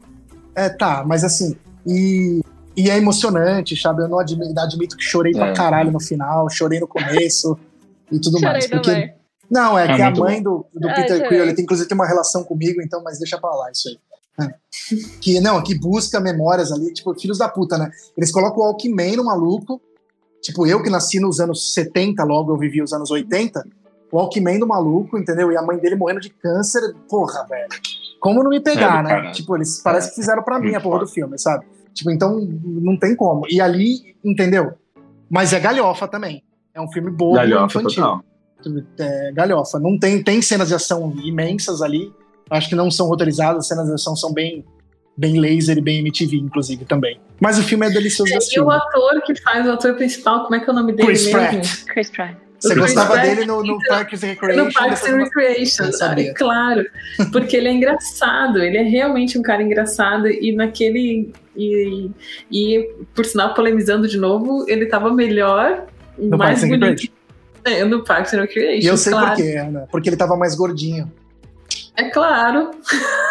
É, 0.57 0.69
tá, 0.69 1.05
mas 1.07 1.23
assim, 1.23 1.55
e, 1.87 2.41
e 2.77 2.91
é 2.91 2.99
emocionante, 2.99 3.81
sabe? 3.81 4.03
Eu 4.03 4.09
não 4.09 4.19
admito, 4.19 4.59
admito 4.59 4.97
que 4.97 5.05
chorei 5.05 5.35
é. 5.37 5.39
pra 5.39 5.53
caralho 5.53 5.93
no 5.93 6.01
final, 6.01 6.51
chorei 6.51 6.81
no 6.81 6.89
começo 6.89 7.57
e 8.11 8.19
tudo 8.19 8.41
chorei 8.41 8.53
mais. 8.53 8.67
Porque, 8.67 8.91
também. 8.91 9.20
Não, 9.51 9.79
é, 9.79 9.85
é 9.85 9.97
que 9.97 10.03
a 10.03 10.11
mãe 10.11 10.43
do, 10.43 10.67
do 10.73 10.89
ah, 10.89 10.95
Peter 10.95 11.29
Quill, 11.29 11.43
ele 11.43 11.55
tem, 11.55 11.65
inclusive 11.65 11.89
tem 11.89 11.95
uma 11.95 12.07
relação 12.07 12.45
comigo, 12.45 12.81
então, 12.81 13.03
mas 13.03 13.19
deixa 13.19 13.39
pra 13.39 13.51
lá 13.51 13.71
isso 13.71 13.89
aí. 13.89 13.99
É. 14.47 14.55
Que, 15.21 15.41
não, 15.41 15.63
que 15.63 15.79
busca 15.79 16.21
memórias 16.21 16.73
ali, 16.73 16.93
tipo, 16.93 17.15
filhos 17.19 17.39
da 17.39 17.49
puta, 17.49 17.77
né? 17.77 17.91
Eles 18.17 18.31
colocam 18.31 18.63
o 18.63 18.67
Walkman 18.67 19.17
no 19.17 19.25
maluco, 19.25 19.81
tipo, 20.41 20.67
eu 20.67 20.83
que 20.83 20.89
nasci 20.89 21.21
nos 21.21 21.41
anos 21.41 21.75
70, 21.75 22.23
logo 22.25 22.53
eu 22.53 22.59
vivi 22.59 22.83
os 22.83 22.93
anos 22.93 23.11
80, 23.11 23.65
o 24.11 24.17
Walkman 24.17 24.59
do 24.59 24.67
maluco, 24.67 25.19
entendeu? 25.19 25.53
E 25.53 25.57
a 25.57 25.63
mãe 25.63 25.79
dele 25.79 25.97
morrendo 25.97 26.21
de 26.21 26.31
câncer, 26.31 26.95
porra, 27.09 27.45
velho 27.47 27.69
como 28.21 28.43
não 28.43 28.51
me 28.51 28.61
pegar, 28.61 29.01
é, 29.01 29.03
né? 29.03 29.09
Cara. 29.09 29.31
Tipo, 29.33 29.57
eles 29.57 29.81
parece 29.83 30.09
é. 30.09 30.11
que 30.11 30.17
fizeram 30.17 30.43
para 30.43 30.61
mim 30.61 30.75
a 30.75 30.81
porra 30.81 31.01
do 31.01 31.07
filme, 31.09 31.39
sabe? 31.39 31.65
Tipo, 31.95 32.11
então 32.11 32.39
não 32.39 32.97
tem 32.97 33.17
como. 33.17 33.47
E 33.49 33.61
ali, 33.61 34.15
entendeu? 34.23 34.75
Mas 35.29 35.53
é 35.53 35.59
galhofa 35.59 36.07
também. 36.07 36.45
É 36.73 36.81
um 36.81 36.91
filme 36.93 37.11
bobo 37.11 37.35
galhofa, 37.35 37.81
infantil. 37.81 38.03
Total. 38.03 38.25
É, 38.99 39.33
galhofa. 39.33 39.79
Não 39.79 39.99
tem, 39.99 40.23
tem 40.23 40.41
cenas 40.43 40.69
de 40.69 40.75
ação 40.75 41.15
imensas 41.23 41.83
ali. 41.83 42.13
Acho 42.51 42.69
que 42.69 42.75
não 42.75 42.91
são 42.91 43.07
roteirizadas, 43.07 43.61
as 43.61 43.69
cenas 43.69 43.87
de 43.87 43.95
ação 43.95 44.17
são 44.17 44.33
bem 44.33 44.65
bem 45.17 45.39
laser 45.39 45.77
e 45.77 45.81
bem 45.83 45.99
MTV, 45.99 46.37
inclusive, 46.37 46.87
também. 46.87 47.21
Mas 47.39 47.59
o 47.59 47.63
filme 47.63 47.87
é 47.87 47.91
delicioso 47.91 48.33
é, 48.33 48.39
E 48.57 48.61
o 48.61 48.71
ator 48.71 49.21
que 49.23 49.35
faz 49.43 49.67
o 49.67 49.73
ator 49.73 49.95
principal, 49.95 50.45
como 50.45 50.55
é 50.55 50.61
que 50.61 50.71
é 50.71 50.73
o 50.73 50.75
nome 50.75 50.93
dele 50.93 51.09
Chris 51.09 51.27
mesmo? 51.27 51.41
Pratt. 51.41 51.85
Chris 51.87 52.11
Pratt. 52.11 52.37
Você 52.61 52.75
gostava 52.75 53.17
dele 53.19 53.47
no, 53.47 53.63
no 53.63 53.79
Parks 53.87 54.23
and 54.23 54.29
Recreation? 54.29 54.65
No 54.65 54.73
Parks 54.73 55.05
and 55.05 55.17
Recreation, 55.17 55.93
sabe? 55.93 56.35
Claro. 56.35 56.85
Porque 57.33 57.57
ele 57.57 57.69
é 57.69 57.73
engraçado, 57.73 58.63
ele 58.63 58.77
é 58.77 58.83
realmente 58.83 59.39
um 59.39 59.43
cara 59.43 59.63
engraçado 59.63 60.29
e 60.29 60.53
naquele. 60.53 61.33
E, 61.57 62.11
e 62.51 62.91
por 63.15 63.25
sinal, 63.25 63.55
polemizando 63.55 64.07
de 64.07 64.19
novo, 64.19 64.67
ele 64.69 64.87
tava 64.87 65.13
melhor, 65.13 65.87
no 66.19 66.37
mais 66.37 66.61
Parks 66.61 66.79
bonito. 66.79 67.20
É, 67.65 67.85
no 67.85 68.03
Parks 68.05 68.33
and 68.35 68.41
Recreation. 68.43 68.87
E 68.87 68.87
eu 68.87 68.97
sei 68.97 69.13
claro. 69.13 69.29
por 69.29 69.37
quê, 69.37 69.57
Ana. 69.57 69.89
Porque 69.91 70.09
ele 70.09 70.17
tava 70.17 70.37
mais 70.37 70.55
gordinho. 70.55 71.11
É 71.97 72.05
claro. 72.11 72.71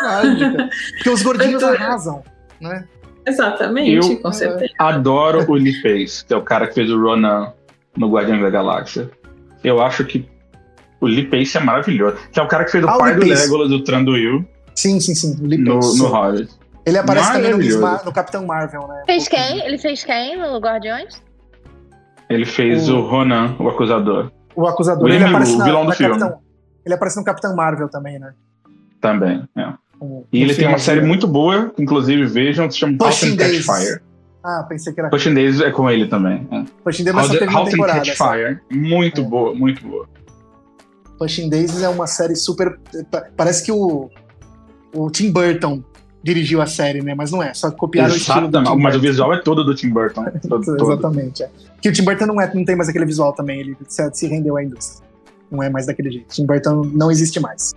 Lógico. 0.04 0.58
Porque 0.96 1.10
os 1.10 1.22
gordinhos 1.24 1.62
tô... 1.64 1.68
arrasam, 1.70 2.24
né? 2.62 2.86
Exatamente, 3.28 4.10
Eu- 4.12 4.20
com 4.22 4.32
certeza. 4.32 4.72
Adoro 4.80 5.46
o 5.50 5.54
Lee 5.56 5.82
Pace, 5.82 6.26
que 6.26 6.34
é 6.34 6.38
o 6.38 6.42
cara 6.44 6.68
que 6.68 6.74
fez 6.74 6.90
o 6.90 7.00
Ronan 7.00 7.54
no 7.98 8.10
Guardiões 8.12 8.42
da 8.42 8.50
Galáxia. 8.50 9.10
Eu 9.64 9.82
acho 9.82 10.06
que 10.06 10.28
o 11.02 11.06
Lee 11.08 11.26
Pace 11.28 11.58
é 11.58 11.60
maravilhoso. 11.60 12.18
Que 12.32 12.40
é 12.40 12.44
o 12.44 12.48
cara 12.48 12.64
que 12.66 12.72
fez 12.72 12.84
o 12.84 12.90
Ah, 12.90 12.98
pai 12.98 13.16
do. 13.16 13.26
Legolas, 13.26 13.70
do 13.70 13.84
Tranduil, 13.84 14.46
Sim, 14.76 15.00
sim, 15.00 15.14
sim. 15.14 15.38
o 15.44 15.46
Lee 15.48 15.58
no, 15.58 15.76
Pace. 15.76 15.98
no 16.00 16.08
Hobbit. 16.08 16.50
Ele 16.86 16.98
aparece 16.98 17.34
também 17.34 17.52
no, 17.52 18.04
no 18.06 18.12
Capitão 18.14 18.46
Marvel, 18.46 18.88
né? 18.88 19.04
Fez 19.06 19.28
quem? 19.28 19.60
Ele 19.66 19.78
fez 19.78 20.04
quem 20.04 20.38
no 20.38 20.58
Guardiões? 20.60 21.22
Ele 22.30 22.46
fez 22.46 22.90
O- 22.90 22.98
o 22.98 23.02
Ronan, 23.02 23.56
o 23.60 23.68
acusador, 23.68 24.32
O 24.56 24.68
acusador. 24.68 25.04
William 25.04 25.18
ele 25.26 25.30
aparece 25.30 25.52
Lu, 25.54 25.58
na, 25.60 25.66
vilão 25.66 25.86
do 25.86 25.92
filme. 25.94 26.20
Capitão. 26.20 26.40
Ele 26.86 26.94
aparece 26.96 27.18
no 27.18 27.24
Capitão 27.24 27.56
Marvel 27.56 27.90
também, 27.90 28.20
né? 28.20 28.34
também. 29.02 29.44
é. 29.58 29.74
E 30.32 30.42
ele 30.44 30.54
tem 30.56 30.68
uma 30.68 30.78
série 30.78 31.02
muito 31.02 31.28
boa, 31.28 31.74
inclusive 31.78 32.26
vejam, 32.26 32.68
que 32.68 32.74
se 32.74 32.80
chama 32.80 32.98
Pushing 32.98 33.36
Catch. 33.36 33.62
Fire. 33.64 34.00
Ah, 34.42 34.66
pensei 34.70 34.94
que 34.94 35.00
era. 35.02 35.10
Pushing 35.10 35.34
Days 35.34 35.60
é 35.60 35.70
com 35.72 35.90
ele 35.90 36.08
também. 36.08 36.48
É. 36.52 36.64
Pushing 36.84 37.04
Days, 37.04 37.18
só 37.28 37.34
teve 37.34 37.48
uma 37.48 37.66
temporada. 37.70 38.00
Catch. 38.00 38.16
Fire. 38.18 38.60
Muito 38.72 39.20
É. 39.20 39.24
boa, 39.26 39.54
muito 39.54 39.86
boa. 39.86 40.08
Pushing 41.18 41.50
Days 41.50 41.82
é 41.82 41.90
uma 41.90 42.08
série 42.08 42.36
super. 42.36 42.80
pa- 43.12 43.26
Parece 43.36 43.66
que 43.66 43.72
o, 43.74 44.10
o 44.96 45.10
Tim 45.12 45.32
Burton 45.32 45.84
dirigiu 46.24 46.62
a 46.62 46.66
série, 46.66 47.02
né? 47.02 47.16
Mas 47.16 47.32
não 47.32 47.42
é, 47.42 47.54
só 47.54 47.72
copiaram 47.72 48.14
o 48.14 48.18
estilo 48.18 48.42
do 48.42 48.58
Exatamente. 48.58 48.76
Tim 48.78 48.84
Mas 48.84 48.96
o 48.96 48.98
Burton. 49.00 49.12
visual 49.12 49.34
é 49.34 49.38
todo 49.42 49.64
do 49.64 49.74
Tim 49.76 49.90
Burton. 49.90 50.26
Todo, 50.48 50.66
todo. 50.78 50.92
Exatamente, 50.94 51.44
é. 51.44 51.50
Que 51.82 51.90
o 51.90 51.94
Tim 51.94 52.04
Burton 52.04 52.26
não, 52.26 52.42
é, 52.42 52.52
não 52.54 52.66
tem 52.66 52.76
mais 52.76 52.90
aquele 52.90 53.06
visual 53.06 53.34
também, 53.34 53.60
ele 53.62 53.78
se, 53.88 54.10
se 54.14 54.28
rendeu 54.28 54.58
à 54.58 54.64
indústria. 54.64 55.08
Não 55.50 55.64
é 55.64 55.70
mais 55.70 55.86
daquele 55.88 56.12
jeito. 56.12 56.28
Tim 56.28 56.46
Burton 56.46 56.84
não 56.94 57.10
existe 57.10 57.40
mais. 57.40 57.74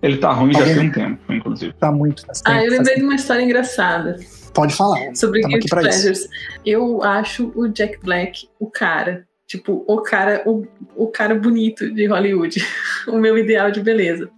Ele 0.00 0.16
tá 0.18 0.32
ruim 0.32 0.52
já 0.52 0.60
Alguém- 0.60 0.76
tem 0.76 0.88
um 0.88 0.92
tempo, 0.92 1.32
inclusive. 1.32 1.72
Tá 1.74 1.90
muito. 1.90 2.24
Faz 2.24 2.40
Ah, 2.44 2.52
eu 2.64 2.68
faz 2.68 2.72
lembrei 2.78 2.94
de 2.96 3.02
uma 3.02 3.14
história 3.16 3.42
engraçada 3.42 4.16
Pode 4.54 4.74
falar. 4.74 5.14
sobre 5.16 5.40
aqui 5.40 5.48
Guilty 5.48 5.66
isso. 5.66 5.74
Pleasures. 5.74 6.28
Eu 6.64 7.02
acho 7.02 7.52
o 7.56 7.66
Jack 7.68 7.98
Black 8.02 8.48
o 8.60 8.70
cara. 8.70 9.26
Tipo, 9.48 9.82
o 9.88 10.00
cara, 10.02 10.42
o, 10.46 10.64
o 10.94 11.06
cara 11.08 11.34
bonito 11.34 11.92
de 11.92 12.06
Hollywood. 12.06 12.64
o 13.08 13.18
meu 13.18 13.36
ideal 13.36 13.70
de 13.72 13.80
beleza. 13.80 14.30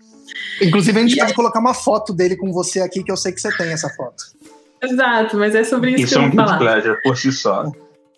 Inclusive, 0.61 0.99
a 0.99 1.03
gente 1.03 1.17
E 1.17 1.21
pode 1.21 1.35
colocar 1.35 1.61
uma 1.61 1.75
foto 1.75 2.13
dele 2.13 2.37
com 2.37 2.53
você 2.53 2.81
aqui, 2.81 3.03
que 3.03 3.11
eu 3.11 3.17
sei 3.17 3.33
que 3.33 3.41
você 3.41 3.57
tem 3.57 3.73
essa 3.73 3.89
foto. 3.91 4.25
Exato, 4.83 5.37
mas 5.37 5.55
é 5.55 5.63
sobre 5.65 5.91
isso, 5.93 6.05
Isso 6.05 6.15
que 6.15 6.21
é 6.21 6.25
eu 6.25 6.27
um 6.29 6.31
vou 6.31 6.37
guilty 6.37 6.49
falar. 6.49 6.59
pleasure 6.59 7.03
por 7.03 7.17
si 7.17 7.33
só. 7.33 7.73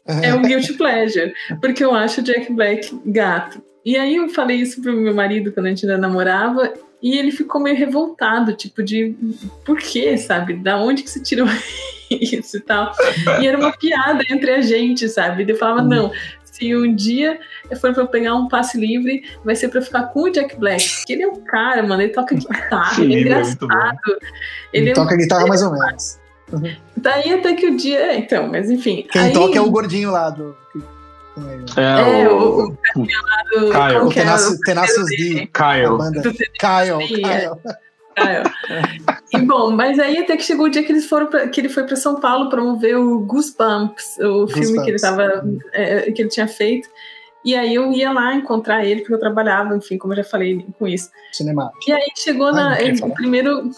É 0.07 0.35
um 0.35 0.43
guilty 0.43 0.73
pleasure, 0.75 1.33
porque 1.61 1.85
eu 1.85 1.95
acho 1.95 2.21
o 2.21 2.25
Jack 2.25 2.53
Black 2.53 2.91
gato. 3.07 3.63
E 3.85 3.97
aí 3.97 4.17
eu 4.17 4.29
falei 4.29 4.59
isso 4.59 4.81
pro 4.81 4.93
meu 4.93 5.15
marido 5.15 5.53
quando 5.53 5.67
a 5.67 5.69
gente 5.71 5.85
ainda 5.87 5.99
namorava, 5.99 6.73
e 7.03 7.19
ele 7.19 7.33
ficou 7.33 7.61
meio 7.61 7.77
revoltado, 7.77 8.53
tipo, 8.53 8.83
de 8.83 9.15
por 9.65 9.79
quê, 9.79 10.17
sabe? 10.17 10.55
Da 10.55 10.79
onde 10.79 11.03
que 11.03 11.11
você 11.11 11.21
tirou 11.21 11.49
isso 12.11 12.59
e 12.59 12.61
tal? 12.61 12.93
E 13.41 13.47
era 13.47 13.59
uma 13.59 13.73
piada 13.73 14.23
entre 14.31 14.53
a 14.53 14.61
gente, 14.61 15.09
sabe? 15.09 15.43
E 15.45 15.51
eu 15.51 15.57
falava, 15.57 15.83
não, 15.83 16.13
se 16.53 16.77
um 16.77 16.95
dia 16.95 17.41
for 17.81 17.93
pra 17.93 18.03
eu 18.03 18.07
pegar 18.07 18.35
um 18.37 18.47
passe 18.47 18.79
livre, 18.79 19.25
vai 19.45 19.57
ser 19.57 19.69
pra 19.69 19.81
eu 19.81 19.85
ficar 19.85 20.03
com 20.05 20.25
o 20.25 20.31
Jack 20.31 20.55
Black. 20.57 20.87
Porque 20.99 21.13
ele 21.15 21.23
é 21.23 21.27
um 21.29 21.41
cara, 21.45 21.83
mano, 21.83 22.03
ele 22.03 22.13
toca 22.13 22.35
guitarra, 22.37 22.95
Sim, 22.95 23.03
ele 23.05 23.15
é 23.15 23.17
ele 23.17 23.19
é 23.19 23.23
engraçado. 23.41 23.99
Ele 24.73 24.91
é 24.91 24.93
Toca 24.93 25.17
guitarra 25.17 25.47
mais 25.47 25.63
ou 25.63 25.73
menos. 25.73 26.19
Daí 26.97 27.33
até 27.33 27.55
que 27.55 27.67
o 27.67 27.77
dia. 27.77 27.99
é, 28.13 28.19
Então, 28.19 28.47
mas 28.49 28.71
enfim. 28.71 29.07
Quem 29.11 29.23
aí, 29.23 29.33
toca 29.33 29.57
é 29.57 29.61
o 29.61 29.71
gordinho 29.71 30.11
lá 30.11 30.29
do. 30.29 30.55
com 31.35 31.51
ele. 31.51 31.65
É, 31.77 32.21
É, 32.23 32.29
o, 32.29 32.37
o- 32.69 32.77
o 33.57 33.71
Caio. 33.71 34.07
O 34.07 34.11
que 34.11 34.21
era? 34.21 34.37
Tenacious, 34.67 35.07
D. 35.09 35.49
A 35.55 35.73
Kyle. 35.75 35.97
banda. 35.97 36.23
Ah, 38.17 38.31
é. 38.33 38.43
E 39.33 39.39
bom, 39.41 39.71
mas 39.71 39.99
aí 39.99 40.19
até 40.19 40.37
que 40.37 40.43
chegou 40.43 40.67
o 40.67 40.69
dia 40.71 40.83
que 40.83 40.93
eles 40.93 41.07
foram 41.07 41.27
pra, 41.27 41.49
que 41.49 41.61
ele 41.61 41.69
foi 41.69 41.85
para 41.85 41.97
São 41.97 42.17
Paulo 42.21 42.49
promover 42.51 42.97
o 42.97 43.21
Goosebumps, 43.21 44.19
o 44.19 44.47
filme 44.49 44.83
que 44.85 44.91
ele 44.91 44.99
Goosebumps. 44.99 45.01
tava 45.03 45.45
é, 45.73 46.13
que 46.13 46.23
ele 46.23 46.29
tinha 46.29 46.47
feito. 46.49 46.89
E 47.45 47.57
aí 47.57 47.75
eu 47.75 47.91
ia 47.93 48.13
lá 48.13 48.35
encontrar 48.35 48.85
ele 48.85 49.01
porque 49.01 49.15
eu 49.15 49.19
trabalhava, 49.19 49.77
enfim, 49.77 49.99
como 49.99 50.13
eu 50.13 50.19
já 50.19 50.25
falei 50.25 50.65
com 50.79 50.87
isso. 50.87 51.11
Cinema. 51.33 51.73
E 51.89 51.93
aí 51.93 52.07
chegou 52.17 52.49
Ai, 52.49 52.53
na 52.55 52.81
ele- 52.81 53.01
primeiro 53.15 53.71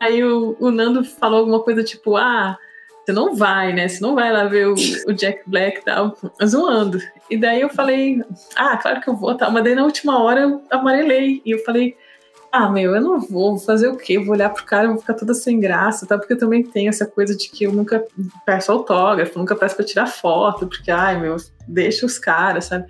aí 0.00 0.24
o, 0.24 0.56
o 0.58 0.70
Nando 0.70 1.04
falou 1.04 1.40
alguma 1.40 1.60
coisa 1.60 1.84
tipo, 1.84 2.16
ah, 2.16 2.58
você 3.04 3.12
não 3.12 3.34
vai, 3.34 3.72
né? 3.72 3.86
Você 3.88 4.00
não 4.00 4.14
vai 4.14 4.32
lá 4.32 4.44
ver 4.44 4.66
o, 4.68 4.74
o 5.06 5.12
Jack 5.12 5.42
Black 5.46 5.78
e 5.80 5.84
tal, 5.84 6.16
zoando. 6.44 6.98
E 7.30 7.36
daí 7.36 7.60
eu 7.60 7.68
falei, 7.68 8.22
ah, 8.56 8.76
claro 8.76 9.00
que 9.00 9.08
eu 9.08 9.14
vou, 9.16 9.34
tal. 9.36 9.50
Mas 9.52 9.62
daí 9.64 9.74
na 9.74 9.84
última 9.84 10.20
hora 10.22 10.40
eu 10.40 10.62
amarelei. 10.70 11.40
E 11.44 11.50
eu 11.52 11.58
falei, 11.64 11.96
ah, 12.52 12.68
meu, 12.68 12.94
eu 12.94 13.00
não 13.00 13.18
vou, 13.18 13.56
vou 13.56 13.58
fazer 13.58 13.88
o 13.88 13.96
quê? 13.96 14.18
Eu 14.18 14.24
vou 14.24 14.34
olhar 14.34 14.50
pro 14.50 14.64
cara, 14.64 14.88
vou 14.88 14.98
ficar 14.98 15.14
toda 15.14 15.32
sem 15.32 15.58
graça, 15.58 16.06
tá? 16.06 16.18
Porque 16.18 16.34
eu 16.34 16.38
também 16.38 16.62
tenho 16.62 16.90
essa 16.90 17.06
coisa 17.06 17.34
de 17.34 17.48
que 17.48 17.64
eu 17.64 17.72
nunca 17.72 18.04
peço 18.44 18.70
autógrafo, 18.70 19.38
nunca 19.38 19.56
peço 19.56 19.74
pra 19.74 19.84
tirar 19.84 20.06
foto, 20.06 20.66
porque, 20.66 20.90
ai, 20.90 21.18
meu, 21.18 21.36
deixa 21.66 22.04
os 22.04 22.18
caras, 22.18 22.66
sabe? 22.66 22.86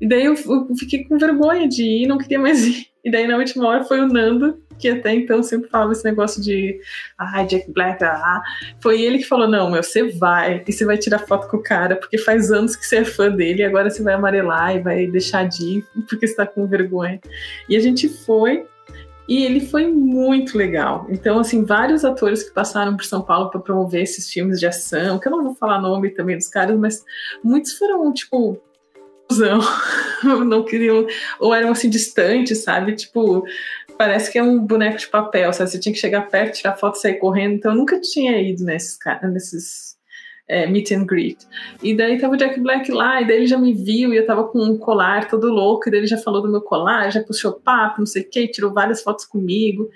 E 0.00 0.08
daí 0.08 0.24
eu, 0.24 0.34
eu 0.34 0.74
fiquei 0.76 1.04
com 1.04 1.18
vergonha 1.18 1.68
de 1.68 1.84
ir, 1.84 2.08
não 2.08 2.18
queria 2.18 2.40
mais 2.40 2.62
ir. 2.66 2.86
E 3.04 3.10
daí 3.10 3.28
na 3.28 3.36
última 3.36 3.68
hora 3.68 3.84
foi 3.84 4.00
o 4.00 4.08
Nando, 4.08 4.60
que 4.76 4.88
até 4.88 5.14
então 5.14 5.40
sempre 5.40 5.70
falava 5.70 5.92
esse 5.92 6.04
negócio 6.04 6.42
de, 6.42 6.80
ai, 7.16 7.46
Jack 7.46 7.70
Black, 7.70 8.02
ah. 8.02 8.42
Foi 8.80 9.00
ele 9.00 9.18
que 9.18 9.24
falou: 9.24 9.46
não, 9.46 9.70
meu, 9.70 9.84
você 9.84 10.10
vai 10.18 10.64
e 10.66 10.72
você 10.72 10.84
vai 10.84 10.98
tirar 10.98 11.20
foto 11.20 11.48
com 11.48 11.58
o 11.58 11.62
cara, 11.62 11.94
porque 11.94 12.18
faz 12.18 12.50
anos 12.50 12.74
que 12.74 12.84
você 12.84 12.96
é 12.96 13.04
fã 13.04 13.30
dele, 13.30 13.62
e 13.62 13.64
agora 13.64 13.88
você 13.88 14.02
vai 14.02 14.14
amarelar 14.14 14.74
e 14.74 14.80
vai 14.80 15.06
deixar 15.06 15.48
de 15.48 15.78
ir 15.78 15.84
porque 16.08 16.26
você 16.26 16.34
tá 16.34 16.44
com 16.44 16.66
vergonha. 16.66 17.20
E 17.68 17.76
a 17.76 17.80
gente 17.80 18.08
foi. 18.08 18.66
E 19.28 19.44
ele 19.44 19.60
foi 19.60 19.88
muito 19.88 20.56
legal. 20.56 21.06
Então, 21.08 21.38
assim, 21.38 21.64
vários 21.64 22.04
atores 22.04 22.42
que 22.44 22.54
passaram 22.54 22.96
por 22.96 23.04
São 23.04 23.22
Paulo 23.22 23.50
para 23.50 23.60
promover 23.60 24.02
esses 24.02 24.30
filmes 24.30 24.60
de 24.60 24.66
ação, 24.66 25.18
que 25.18 25.26
eu 25.26 25.32
não 25.32 25.42
vou 25.42 25.54
falar 25.54 25.80
nome 25.80 26.10
também 26.10 26.36
dos 26.36 26.48
caras, 26.48 26.78
mas 26.78 27.04
muitos 27.42 27.72
foram, 27.72 28.12
tipo, 28.12 28.60
cuzão. 29.28 29.60
não 30.46 30.64
queriam, 30.64 31.06
ou 31.40 31.52
eram 31.52 31.70
assim 31.70 31.90
distantes, 31.90 32.62
sabe? 32.62 32.94
Tipo, 32.94 33.44
parece 33.98 34.30
que 34.30 34.38
é 34.38 34.42
um 34.42 34.58
boneco 34.64 34.98
de 34.98 35.08
papel, 35.08 35.52
sabe? 35.52 35.70
Você 35.70 35.80
tinha 35.80 35.92
que 35.92 35.98
chegar 35.98 36.28
perto, 36.28 36.56
tirar 36.56 36.76
foto 36.76 36.96
e 36.96 37.00
sair 37.00 37.14
correndo. 37.14 37.54
Então, 37.54 37.72
eu 37.72 37.76
nunca 37.76 38.00
tinha 38.00 38.40
ido 38.40 38.64
nesses, 38.64 38.96
nesses 39.24 39.95
é, 40.48 40.66
meet 40.66 40.92
and 40.92 41.04
greet. 41.06 41.38
E 41.82 41.94
daí 41.96 42.18
tava 42.20 42.34
o 42.34 42.36
Jack 42.36 42.60
Black 42.60 42.90
lá, 42.92 43.20
e 43.20 43.26
daí 43.26 43.38
ele 43.38 43.46
já 43.46 43.58
me 43.58 43.72
viu, 43.74 44.14
e 44.14 44.16
eu 44.16 44.26
tava 44.26 44.44
com 44.44 44.58
um 44.62 44.78
colar 44.78 45.28
todo 45.28 45.48
louco, 45.48 45.88
e 45.88 45.90
daí 45.90 46.00
ele 46.00 46.06
já 46.06 46.18
falou 46.18 46.40
do 46.40 46.48
meu 46.50 46.60
colar, 46.60 47.10
já 47.10 47.22
puxou 47.22 47.52
papo, 47.52 47.98
não 47.98 48.06
sei 48.06 48.22
o 48.22 48.30
que, 48.30 48.46
tirou 48.48 48.72
várias 48.72 49.02
fotos 49.02 49.24
comigo. 49.24 49.88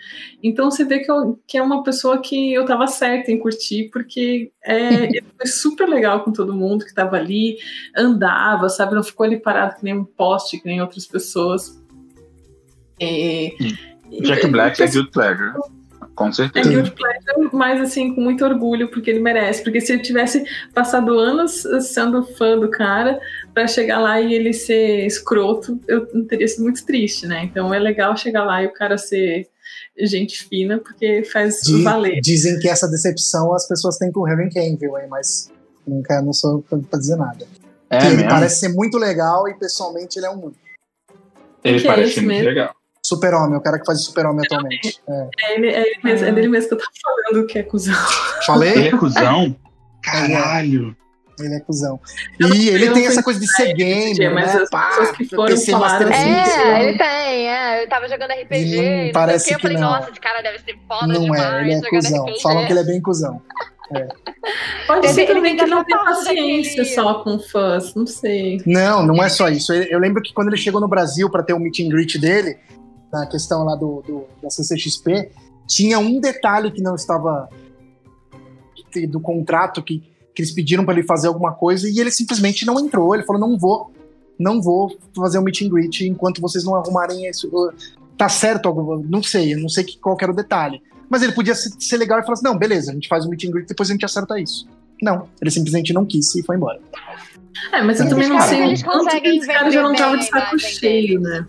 Então 0.43 0.71
você 0.71 0.85
vê 0.85 0.99
que, 1.01 1.11
eu- 1.11 1.39
que 1.47 1.57
é 1.57 1.63
uma 1.63 1.83
pessoa 1.83 2.21
que 2.21 2.53
eu 2.53 2.65
tava 2.65 2.87
certa 2.87 3.31
em 3.31 3.39
curtir, 3.39 3.91
porque 3.93 4.51
é, 4.65 5.09
foi 5.39 5.47
super 5.47 5.89
legal 5.89 6.25
com 6.25 6.33
todo 6.33 6.53
mundo 6.55 6.85
que 6.85 6.95
tava 6.95 7.17
ali, 7.17 7.57
andava, 7.97 8.69
sabe? 8.69 8.95
Não 8.95 9.03
ficou 9.05 9.25
ali 9.27 9.39
parado 9.39 9.77
que 9.77 9.85
nem 9.85 9.97
um 9.97 10.05
poste, 10.05 10.59
que 10.59 10.67
nem 10.67 10.81
outras 10.81 11.07
pessoas. 11.07 11.81
É, 13.01 13.51
Jack 14.23 14.47
Black 14.49 14.83
é 14.83 14.87
Guilty 14.87 15.11
Pleasure. 15.11 15.53
Com 16.21 16.29
é 16.29 16.33
certeza. 16.33 16.69
Guilty 16.69 16.91
Pleasure, 16.91 17.51
mas 17.51 17.81
assim, 17.81 18.15
com 18.15 18.21
muito 18.21 18.45
orgulho, 18.45 18.91
porque 18.91 19.11
ele 19.11 19.21
merece. 19.21 19.63
Porque 19.63 19.81
se 19.81 19.95
ele 19.95 20.03
tivesse 20.03 20.45
passado 20.75 21.19
anos 21.19 21.63
sendo 21.81 22.23
fã 22.23 22.59
do 22.59 22.69
cara, 22.71 23.19
pra 23.55 23.67
chegar 23.67 23.99
lá 24.01 24.21
e 24.21 24.35
ele 24.35 24.53
ser 24.53 25.07
escroto, 25.07 25.81
eu 25.89 26.07
teria 26.27 26.47
sido 26.47 26.63
muito 26.65 26.85
triste, 26.85 27.27
né? 27.27 27.45
Então 27.45 27.73
é 27.73 27.79
legal 27.79 28.15
chegar 28.19 28.45
lá 28.45 28.63
e 28.63 28.67
o 28.67 28.73
cara 28.75 28.99
ser 28.99 29.49
gente 29.99 30.45
fina, 30.45 30.77
porque 30.79 31.25
faz 31.25 31.63
Di- 31.63 31.83
valer. 31.83 32.21
Dizem 32.21 32.59
que 32.59 32.69
essa 32.69 32.87
decepção 32.87 33.55
as 33.55 33.67
pessoas 33.67 33.97
têm 33.97 34.13
com 34.13 34.21
o 34.21 34.25
Harry 34.25 34.51
Cavill, 34.53 34.99
hein? 34.99 35.07
Mas 35.09 35.51
nunca 35.87 36.21
não 36.21 36.35
sou 36.35 36.61
pra 36.63 36.99
dizer 36.99 37.17
nada. 37.17 37.47
É 37.89 38.07
ele 38.09 38.25
parece 38.25 38.61
ser 38.61 38.69
muito 38.69 38.99
legal 38.99 39.49
e 39.49 39.55
pessoalmente 39.55 40.19
ele 40.19 40.27
é 40.27 40.31
um 40.31 40.53
Ele 41.65 41.81
que 41.81 41.87
é 41.89 41.91
parece 41.91 42.11
esse 42.11 42.21
muito 42.21 42.29
mesmo? 42.29 42.49
legal. 42.51 42.75
Super-homem, 43.11 43.57
o 43.57 43.61
cara 43.61 43.79
que 43.79 43.85
faz 43.87 44.01
o 44.01 44.03
super-homem 44.05 44.43
atualmente. 44.45 44.99
É. 45.09 45.29
É, 45.43 45.55
ele, 45.57 45.69
é, 45.69 45.81
ele 45.83 46.01
mesmo, 46.03 46.27
é 46.27 46.33
dele 46.33 46.49
mesmo 46.49 46.69
que 46.69 46.75
eu 46.75 46.79
tava 46.79 46.91
falando 47.03 47.47
que 47.47 47.59
é 47.59 47.63
cuzão. 47.63 47.95
Falei? 48.47 48.73
Ele 48.73 48.89
é 48.89 48.97
cuzão? 48.97 49.57
Caralho. 50.03 50.97
Ele 51.39 51.55
é 51.55 51.61
cuzão. 51.61 51.99
Eu 52.39 52.49
não- 52.49 52.55
E 52.57 52.69
ele 52.69 52.91
tem 52.91 53.03
não 53.05 53.11
essa 53.11 53.23
coisa 53.23 53.41
de 53.41 53.47
ser 53.55 53.73
gamer, 53.73 54.35
mas 54.35 54.55
né? 54.55 54.61
as 54.63 54.69
Pá, 54.69 54.89
pessoas 54.89 55.11
que 55.13 55.25
foram 55.25 55.47
PC 55.47 55.73
falaram 55.73 56.11
isso. 56.11 56.21
É, 56.61 56.83
ele 56.89 56.99
tem, 56.99 57.49
é. 57.49 57.83
Eu 57.85 57.89
tava 57.89 58.09
jogando 58.09 58.31
RPG. 58.33 58.55
E 58.59 58.77
não 58.99 59.05
não 59.07 59.13
parece 59.13 59.45
o 59.45 59.49
quê, 59.49 59.55
eu 59.55 59.57
que 59.57 59.63
falei, 59.63 59.79
não. 59.79 59.91
nossa, 59.91 60.11
esse 60.11 60.21
cara 60.21 60.43
deve 60.43 60.59
ser 60.59 60.79
foda 60.87 61.07
Não 61.07 61.23
demais. 61.23 61.43
é, 61.43 61.61
ele 61.63 61.73
é 61.75 61.81
cuzão. 61.89 62.25
RPG. 62.27 62.43
Falam 62.43 62.67
que 62.67 62.73
ele 62.75 62.81
é 62.81 62.85
bem 62.85 63.01
cuzão. 63.01 63.43
Pode 64.87 65.07
Ele- 65.07 65.15
ser 65.15 65.23
ele 65.23 65.35
também 65.35 65.57
que 65.57 65.63
ele 65.63 65.71
não 65.71 65.83
tem 65.85 65.97
paciência 65.97 66.85
só 66.85 67.15
com 67.25 67.39
fãs, 67.41 67.95
não 67.95 68.07
sei. 68.07 68.61
Não, 68.67 69.05
não 69.05 69.23
é 69.23 69.29
só 69.29 69.49
isso. 69.49 69.73
Eu 69.73 69.99
lembro 69.99 70.23
que 70.23 70.33
quando 70.33 70.49
ele 70.49 70.57
chegou 70.57 70.81
no 70.81 70.87
Brasil 70.89 71.29
para 71.31 71.43
ter 71.43 71.55
o 71.55 71.59
meet 71.59 71.81
and 71.81 71.89
greet 71.89 72.17
dele, 72.19 72.57
na 73.13 73.27
questão 73.27 73.65
lá 73.65 73.75
do, 73.77 74.03
do- 74.07 74.25
da 74.43 74.51
CCXP, 74.51 75.31
tinha 75.67 75.99
um 75.99 76.21
detalhe 76.21 76.71
que 76.71 76.83
não 76.83 76.95
estava 76.95 77.49
que- 78.93 79.07
do 79.07 79.21
contrato 79.21 79.83
que, 79.83 80.01
que 80.35 80.43
eles 80.43 80.53
pediram 80.53 80.85
para 80.85 80.95
ele 80.99 81.07
fazer 81.07 81.29
alguma 81.29 81.53
coisa 81.53 81.89
e 81.89 81.99
ele 81.99 82.11
simplesmente 82.11 82.65
não 82.67 82.79
entrou. 82.79 83.15
Ele 83.15 83.25
falou: 83.25 83.41
não 83.41 83.59
vou, 83.59 83.93
não 84.39 84.61
vou 84.61 84.97
fazer 85.17 85.39
o 85.39 85.43
meet 85.43 85.63
and 85.63 85.69
greet 85.69 86.01
enquanto 86.07 86.41
vocês 86.41 86.65
não 86.65 86.75
arrumarem 86.75 87.29
isso. 87.29 87.51
Tá 88.17 88.29
certo? 88.29 88.73
Não 89.09 89.23
sei, 89.23 89.55
eu 89.55 89.61
não 89.61 89.69
sei 89.69 89.85
que, 89.85 89.99
qual 89.99 90.17
que 90.17 90.25
era 90.25 90.33
o 90.33 90.37
detalhe. 90.37 90.83
Mas 91.09 91.23
ele 91.23 91.33
podia 91.33 91.55
ser, 91.55 91.97
legal 91.97 92.19
e 92.21 92.23
falar 92.23 92.35
assim: 92.35 92.45
não, 92.45 92.57
beleza, 92.57 92.91
a 92.91 92.95
gente 92.95 93.09
faz 93.09 93.25
o 93.25 93.29
meet 93.29 93.45
and 93.45 93.51
greet, 93.51 93.67
depois 93.69 93.89
a 93.89 93.93
gente 93.93 94.05
acerta 94.05 94.39
isso. 94.39 94.67
Não, 95.03 95.27
ele 95.41 95.51
simplesmente 95.51 95.93
não 95.95 96.05
quis 96.05 96.35
e 96.35 96.43
foi 96.43 96.57
embora. 96.57 96.79
É, 97.73 97.83
mas 97.83 97.99
eu 98.01 98.09
também 98.09 98.29
não 98.29 98.41
sei 98.43 98.63
eles 98.65 98.81
o 98.83 98.85
quanto 98.85 99.05
conseguem 99.05 99.39
esse 99.39 99.47
cara 99.47 99.71
já 99.71 99.83
não 99.83 99.95
tava 99.95 100.19
de 100.19 100.25
saco 100.27 100.49
imagem 100.57 100.59
cheio, 100.59 101.21
né? 101.21 101.47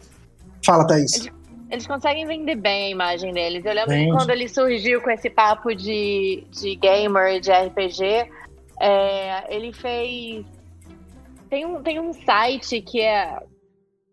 Fala, 0.65 0.87
Thaís. 0.87 1.29
Eles- 1.71 1.87
conseguem 1.87 2.25
vender 2.25 2.55
bem 2.55 2.87
a 2.87 2.89
imagem 2.89 3.31
deles. 3.33 3.63
Eu 3.65 3.73
lembro 3.73 3.91
que 4.05 4.11
quando 4.11 4.29
ele 4.29 4.47
surgiu 4.47 5.01
com 5.01 5.09
esse 5.09 5.29
papo 5.29 5.73
de, 5.73 6.43
de 6.51 6.75
gamer, 6.75 7.39
de 7.39 7.51
RPG, 7.51 8.29
é, 8.79 9.55
ele 9.55 9.71
fez. 9.73 10.45
Tem 11.49 11.65
um, 11.65 11.81
tem 11.81 11.99
um 11.99 12.13
site 12.13 12.81
que 12.81 13.01
é. 13.01 13.39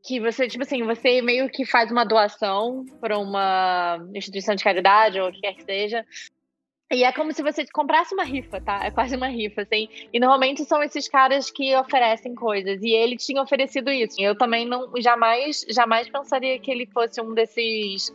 Que 0.06 0.20
você, 0.20 0.48
tipo 0.48 0.62
assim, 0.62 0.84
você 0.84 1.20
meio 1.20 1.50
que 1.50 1.66
faz 1.66 1.90
uma 1.90 2.04
doação 2.04 2.86
para 3.00 3.18
uma 3.18 3.98
instituição 4.14 4.54
de 4.54 4.64
caridade 4.64 5.20
ou 5.20 5.28
o 5.28 5.32
que 5.32 5.40
quer 5.40 5.54
que 5.54 5.64
seja. 5.64 6.04
E 6.91 7.05
é 7.05 7.12
como 7.12 7.32
se 7.34 7.43
você 7.43 7.66
comprasse 7.70 8.14
uma 8.14 8.24
rifa, 8.24 8.61
tá? 8.62 8.80
É 8.82 8.91
quase 8.91 9.14
uma 9.14 9.28
rifa, 9.28 9.61
assim. 9.62 9.89
E 10.12 10.18
normalmente 10.18 10.64
são 10.64 10.82
esses 10.82 11.07
caras 11.07 11.51
que 11.51 11.76
oferecem 11.76 12.34
coisas. 12.34 12.80
E 12.82 12.91
ele 12.91 13.16
tinha 13.16 13.43
oferecido 13.43 13.91
isso. 13.91 14.16
Eu 14.18 14.34
também 14.34 14.66
não 14.66 14.91
jamais, 14.99 15.66
jamais 15.68 16.09
pensaria 16.09 16.59
que 16.59 16.70
ele 16.70 16.86
fosse 16.86 17.20
um 17.20 17.34
desses 17.34 18.14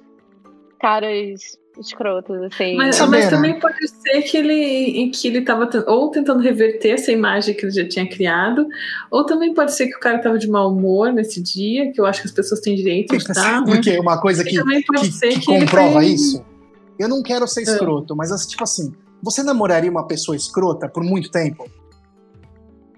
caras 0.79 1.57
escrotos, 1.79 2.35
assim. 2.43 2.75
Mas, 2.75 2.97
Também, 2.97 3.19
mas 3.21 3.25
né? 3.25 3.31
também 3.31 3.59
pode 3.59 3.87
ser 3.87 4.21
que 4.23 4.37
ele, 4.37 5.09
que 5.09 5.27
ele 5.27 5.41
tava 5.41 5.69
ou 5.87 6.09
tentando 6.09 6.39
reverter 6.41 6.91
essa 6.91 7.11
imagem 7.11 7.55
que 7.55 7.65
ele 7.65 7.71
já 7.71 7.87
tinha 7.87 8.07
criado, 8.07 8.67
ou 9.09 9.25
também 9.25 9.53
pode 9.53 9.73
ser 9.75 9.87
que 9.87 9.95
o 9.95 9.99
cara 9.99 10.19
tava 10.19 10.37
de 10.37 10.47
mau 10.47 10.71
humor 10.71 11.11
nesse 11.11 11.41
dia, 11.41 11.91
que 11.91 11.99
eu 11.99 12.05
acho 12.05 12.21
que 12.21 12.27
as 12.27 12.33
pessoas 12.33 12.59
têm 12.59 12.75
direito 12.75 13.15
de 13.15 13.23
estar. 13.23 13.63
Porque 13.63 13.97
uma 13.97 14.19
coisa 14.21 14.43
que, 14.43 14.51
que, 14.51 14.59
que 14.59 15.39
que 15.39 15.51
ele 15.51 15.61
comprova 15.61 15.93
foi- 15.93 16.05
isso. 16.07 16.52
Eu 16.99 17.07
não 17.09 17.21
quero 17.23 17.47
ser 17.47 17.61
É. 17.61 17.63
escroto, 17.63 18.15
mas 18.15 18.31
assim, 18.31 18.49
tipo 18.49 18.63
assim, 18.63 18.93
você 19.21 19.41
namoraria 19.43 19.89
uma 19.89 20.05
pessoa 20.07 20.35
escrota 20.35 20.87
por 20.87 21.03
muito 21.03 21.29
tempo? 21.31 21.69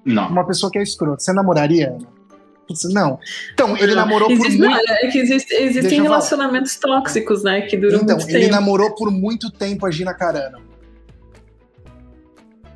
Não. 0.03 0.27
Uma 0.29 0.45
pessoa 0.45 0.71
que 0.71 0.77
é 0.77 0.83
escrota, 0.83 1.19
você 1.19 1.33
namoraria? 1.33 1.89
Ana? 1.89 2.15
Não. 2.91 3.19
Então, 3.53 3.77
ele 3.77 3.93
Não. 3.93 3.95
namorou 4.05 4.27
por 4.27 4.33
Existe- 4.33 4.57
muito 4.57 4.71
não, 4.71 4.79
é 4.95 5.07
que 5.11 5.19
existe- 5.19 5.53
existem 5.53 6.01
relacionamentos 6.01 6.75
tóxicos, 6.77 7.43
né? 7.43 7.61
Que 7.61 7.77
duram 7.77 7.99
Então, 8.01 8.17
muito 8.17 8.29
ele 8.29 8.39
tempo. 8.45 8.51
namorou 8.55 8.95
por 8.95 9.11
muito 9.11 9.51
tempo 9.51 9.85
a 9.85 9.91
Gina 9.91 10.13
Carano. 10.15 10.59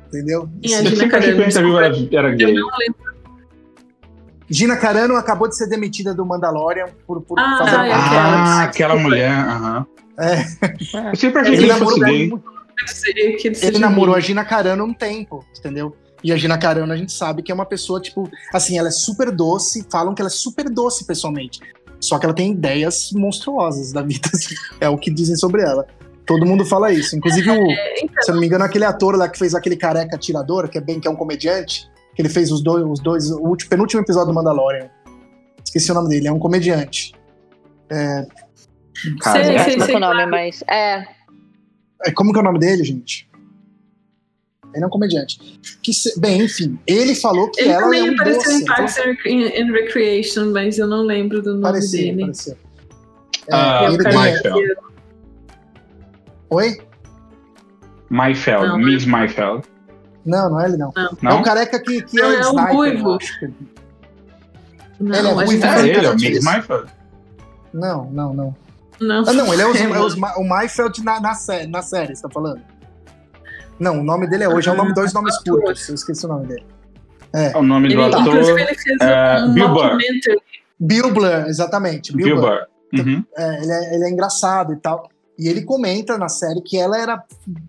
Entendeu? 0.08 0.48
E 0.62 0.74
a 0.74 0.78
Eu 0.82 0.86
Gina 0.86 1.08
Carano, 1.08 1.42
era, 1.78 1.96
era 2.12 2.30
Eu 2.32 2.36
gay. 2.36 2.54
não 2.54 2.68
lembro. 2.78 3.10
Gina 4.48 4.76
Carano 4.76 5.14
acabou 5.14 5.48
de 5.48 5.56
ser 5.56 5.68
demitida 5.68 6.12
do 6.12 6.24
Mandalorian 6.26 6.86
por, 7.06 7.20
por 7.22 7.38
Ah, 7.38 7.56
fazer 7.58 7.76
é 7.76 7.92
Ah, 7.92 8.06
aquela. 8.06 8.62
aquela 8.64 8.96
mulher. 8.96 9.30
aham. 9.30 9.86
É. 10.20 11.10
Eu 11.10 11.16
sempre 11.16 11.40
achei 11.40 11.54
Ele 11.54 11.62
que 11.66 11.70
ele 11.70 11.72
namorou, 11.72 11.98
muito- 11.98 12.44
ele, 13.62 13.78
namorou 13.78 14.14
a. 14.14 14.20
Gina 14.20 14.44
Carano 14.44 14.84
um 14.84 14.92
tempo, 14.92 15.44
entendeu? 15.58 15.96
E 16.22 16.32
a 16.32 16.36
Gina 16.36 16.58
Carano 16.58 16.92
a 16.92 16.96
gente 16.96 17.12
sabe 17.12 17.42
que 17.42 17.50
é 17.50 17.54
uma 17.54 17.64
pessoa, 17.64 18.00
tipo, 18.00 18.28
assim, 18.52 18.78
ela 18.78 18.88
é 18.88 18.90
super 18.90 19.30
doce, 19.30 19.86
falam 19.90 20.14
que 20.14 20.20
ela 20.20 20.28
é 20.28 20.32
super 20.32 20.68
doce 20.68 21.04
pessoalmente. 21.06 21.60
Só 21.98 22.18
que 22.18 22.24
ela 22.26 22.34
tem 22.34 22.52
ideias 22.52 23.10
monstruosas 23.12 23.92
da 23.92 24.02
vida, 24.02 24.28
assim, 24.32 24.54
é 24.80 24.88
o 24.88 24.98
que 24.98 25.10
dizem 25.10 25.36
sobre 25.36 25.62
ela. 25.62 25.86
Todo 26.26 26.46
mundo 26.46 26.64
fala 26.64 26.92
isso. 26.92 27.16
Inclusive, 27.16 27.50
o, 27.50 27.54
então. 27.54 28.22
se 28.22 28.30
eu 28.30 28.34
não 28.34 28.40
me 28.40 28.46
engano, 28.46 28.64
aquele 28.64 28.84
ator 28.84 29.16
lá 29.16 29.28
que 29.28 29.38
fez 29.38 29.54
aquele 29.54 29.76
careca 29.76 30.16
atirador, 30.16 30.68
que 30.68 30.78
é 30.78 30.80
bem 30.80 31.00
que 31.00 31.08
é 31.08 31.10
um 31.10 31.16
comediante, 31.16 31.90
que 32.14 32.22
ele 32.22 32.28
fez 32.28 32.52
os 32.52 32.62
dois, 32.62 32.84
os 32.84 33.00
dois 33.00 33.30
o 33.30 33.40
último, 33.40 33.70
penúltimo 33.70 34.00
episódio 34.02 34.28
do 34.28 34.34
Mandalorian. 34.34 34.88
Esqueci 35.64 35.90
o 35.90 35.94
nome 35.94 36.08
dele, 36.08 36.28
é 36.28 36.32
um 36.32 36.38
comediante. 36.38 37.12
Cara, 37.88 38.28
Sei, 39.22 39.40
é- 39.42 39.58
sei, 39.64 39.76
Não 39.76 39.86
sei. 39.86 39.94
o 39.96 40.00
nome, 40.00 40.26
mas. 40.26 40.62
É. 40.68 41.06
É, 42.04 42.10
como 42.12 42.32
que 42.32 42.38
é 42.38 42.42
o 42.42 42.44
nome 42.44 42.58
dele, 42.58 42.82
gente? 42.84 43.28
Ele 44.74 44.84
é 44.84 44.86
um 44.86 44.90
comediante. 44.90 45.58
Que 45.82 45.92
se- 45.92 46.18
bem, 46.20 46.42
enfim, 46.42 46.78
ele 46.86 47.14
falou 47.14 47.50
que 47.50 47.60
Ele 47.60 47.70
ela 47.70 47.82
também 47.82 48.06
é 48.06 48.10
um 48.10 48.14
apareceu 48.14 48.42
doce. 48.44 48.62
em 48.62 48.64
Parks 48.64 48.98
and 48.98 49.02
Rec- 49.02 49.60
and 49.60 49.72
Recreation, 49.72 50.52
mas 50.52 50.78
eu 50.78 50.86
não 50.86 51.02
lembro 51.02 51.42
do 51.42 51.50
nome 51.52 51.62
Parecia, 51.62 52.02
dele. 52.12 52.20
parecia. 52.22 52.56
É, 53.48 53.54
Ah, 53.54 53.84
ele 53.88 53.98
tem- 54.04 54.14
Maifeld. 54.14 54.76
Oi? 56.50 56.80
Maifeld, 58.08 58.66
Não, 58.68 58.78
Miss 58.78 59.04
Maifeld. 59.06 59.64
Não, 60.24 60.50
não 60.50 60.60
é 60.60 60.68
ele 60.68 60.76
não. 60.76 60.92
É 60.96 61.08
Não? 61.22 61.40
o 61.40 61.42
careca 61.42 61.80
que, 61.80 62.02
que 62.02 62.16
Não, 62.16 62.30
é, 62.30 62.34
é 62.34 62.38
o 62.38 62.50
sniper, 62.50 62.74
ruivo. 62.74 63.18
Não, 65.00 65.14
Ele 65.18 65.28
é 65.28 65.32
ruivo, 65.32 65.52
né? 65.52 65.58
É 65.58 65.60
Fazendo 65.60 65.86
ele, 65.88 66.06
é 66.06 66.10
o. 66.10 66.14
Miss 66.14 66.44
Maifeld. 66.44 66.90
Não, 67.72 68.10
não, 68.10 68.34
não. 68.34 68.56
Não. 69.00 69.24
Ah, 69.26 69.32
não, 69.32 69.52
ele 69.52 69.62
é, 69.62 69.66
os, 69.66 69.76
é 69.80 70.00
os 70.00 70.14
o 70.14 70.44
Maifeld 70.44 71.02
na, 71.02 71.20
na, 71.20 71.34
sé- 71.34 71.66
na 71.66 71.82
série, 71.82 72.14
você 72.14 72.22
tá 72.22 72.28
falando? 72.30 72.60
Não, 73.78 74.00
o 74.00 74.04
nome 74.04 74.26
dele 74.28 74.44
é 74.44 74.48
hoje, 74.48 74.68
é 74.68 74.72
um 74.72 74.76
nome, 74.76 74.92
dois 74.92 75.12
nomes 75.12 75.38
curtos, 75.42 75.88
eu 75.88 75.94
esqueci 75.94 76.26
o 76.26 76.28
nome 76.28 76.46
dele. 76.46 76.64
O 77.54 77.62
nome 77.62 77.86
Ele, 77.86 77.94
do 77.94 78.02
ator. 78.02 78.20
inclusive, 78.20 78.60
ele 78.60 78.74
fez 78.74 79.00
é, 79.00 79.42
um 79.44 79.54
Bill 79.54 79.68
Burr. 79.68 79.98
Bill 80.80 81.10
Blur, 81.12 81.46
exatamente. 81.46 82.12
Bill, 82.12 82.26
Bill 82.26 82.40
Burr. 82.40 82.66
Burr. 82.92 83.06
Uhum. 83.06 83.24
É, 83.36 83.62
ele, 83.62 83.72
é, 83.72 83.94
ele 83.94 84.04
é 84.04 84.10
engraçado 84.10 84.72
e 84.72 84.76
tal. 84.76 85.08
E 85.38 85.48
ele 85.48 85.62
comenta 85.62 86.18
na 86.18 86.28
série 86.28 86.60
que 86.60 86.76
ela 86.76 86.98
era 86.98 87.22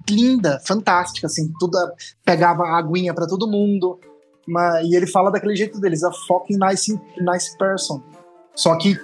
linda, 0.09 0.59
fantástica, 0.65 1.27
assim, 1.27 1.49
tudo 1.59 1.77
pegava 2.25 2.63
aguinha 2.69 3.13
pra 3.13 3.27
todo 3.27 3.47
mundo. 3.47 3.99
Mas, 4.47 4.83
e 4.87 4.95
ele 4.95 5.05
fala 5.05 5.31
daquele 5.31 5.55
jeito 5.55 5.79
deles, 5.79 6.03
a 6.03 6.11
fucking 6.11 6.57
nice, 6.57 6.99
nice 7.19 7.55
person. 7.57 8.01
Só 8.55 8.75
que 8.77 8.99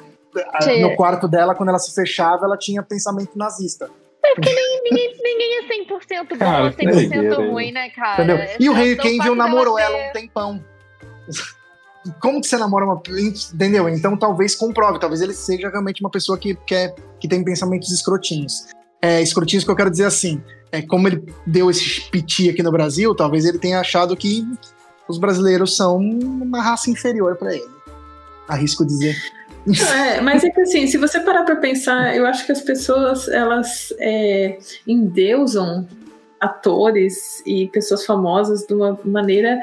no 0.81 0.95
quarto 0.95 1.27
dela, 1.27 1.53
quando 1.55 1.69
ela 1.69 1.79
se 1.79 1.93
fechava, 1.93 2.45
ela 2.45 2.57
tinha 2.57 2.81
pensamento 2.83 3.37
nazista. 3.37 3.89
Ninguém, 4.37 5.13
ninguém 5.23 5.57
é 5.59 5.85
100% 5.85 6.29
bom 6.31 6.37
Cara, 6.37 6.65
ou 6.65 6.71
que 6.71 6.85
100% 6.85 6.91
doideira. 6.93 7.35
ruim, 7.51 7.71
né, 7.71 7.89
cara? 7.91 8.23
Entendeu? 8.23 8.47
E 8.59 8.69
o 8.69 8.77
Henry 8.77 8.95
Cavill 8.97 9.35
namorou 9.35 9.79
ela 9.79 9.97
ser- 9.97 10.09
um 10.09 10.13
tempão. 10.13 10.63
Como 12.21 12.39
que 12.41 12.47
você 12.47 12.57
namora 12.57 12.85
uma. 12.85 13.01
Entendeu? 13.53 13.89
Então 13.89 14.15
talvez 14.17 14.55
comprove, 14.55 14.99
talvez 14.99 15.21
ele 15.21 15.33
seja 15.33 15.69
realmente 15.69 16.01
uma 16.01 16.09
pessoa 16.09 16.37
que, 16.37 16.55
que, 16.55 16.73
é- 16.73 16.95
que 17.19 17.27
tem 17.27 17.43
pensamentos 17.43 17.91
escrotinhos. 17.91 18.65
É, 19.01 19.21
escrotinhos 19.21 19.63
que 19.63 19.71
eu 19.71 19.75
quero 19.75 19.89
dizer 19.91 20.05
assim. 20.05 20.41
É, 20.71 20.81
como 20.81 21.07
ele 21.07 21.23
deu 21.45 21.69
esse 21.69 22.01
piti 22.09 22.49
aqui 22.49 22.61
no 22.61 22.71
Brasil, 22.71 23.15
talvez 23.15 23.45
ele 23.45 23.57
tenha 23.57 23.79
achado 23.79 24.15
que 24.17 24.43
os 25.07 25.17
brasileiros 25.17 25.75
são 25.77 25.97
uma 25.97 26.61
raça 26.61 26.89
inferior 26.89 27.35
pra 27.37 27.53
ele. 27.53 27.69
Arrisco 28.47 28.85
dizer. 28.85 29.15
É, 29.95 30.21
mas 30.21 30.43
é 30.43 30.49
que 30.49 30.61
assim, 30.61 30.87
se 30.87 30.97
você 30.97 31.19
parar 31.19 31.43
pra 31.43 31.55
pensar, 31.57 32.15
eu 32.15 32.25
acho 32.25 32.45
que 32.45 32.51
as 32.51 32.61
pessoas 32.61 33.27
elas 33.27 33.93
é, 33.99 34.57
endeusam 34.85 35.87
atores 36.39 37.41
e 37.45 37.67
pessoas 37.67 38.05
famosas 38.05 38.65
de 38.65 38.73
uma 38.73 38.97
maneira 39.03 39.59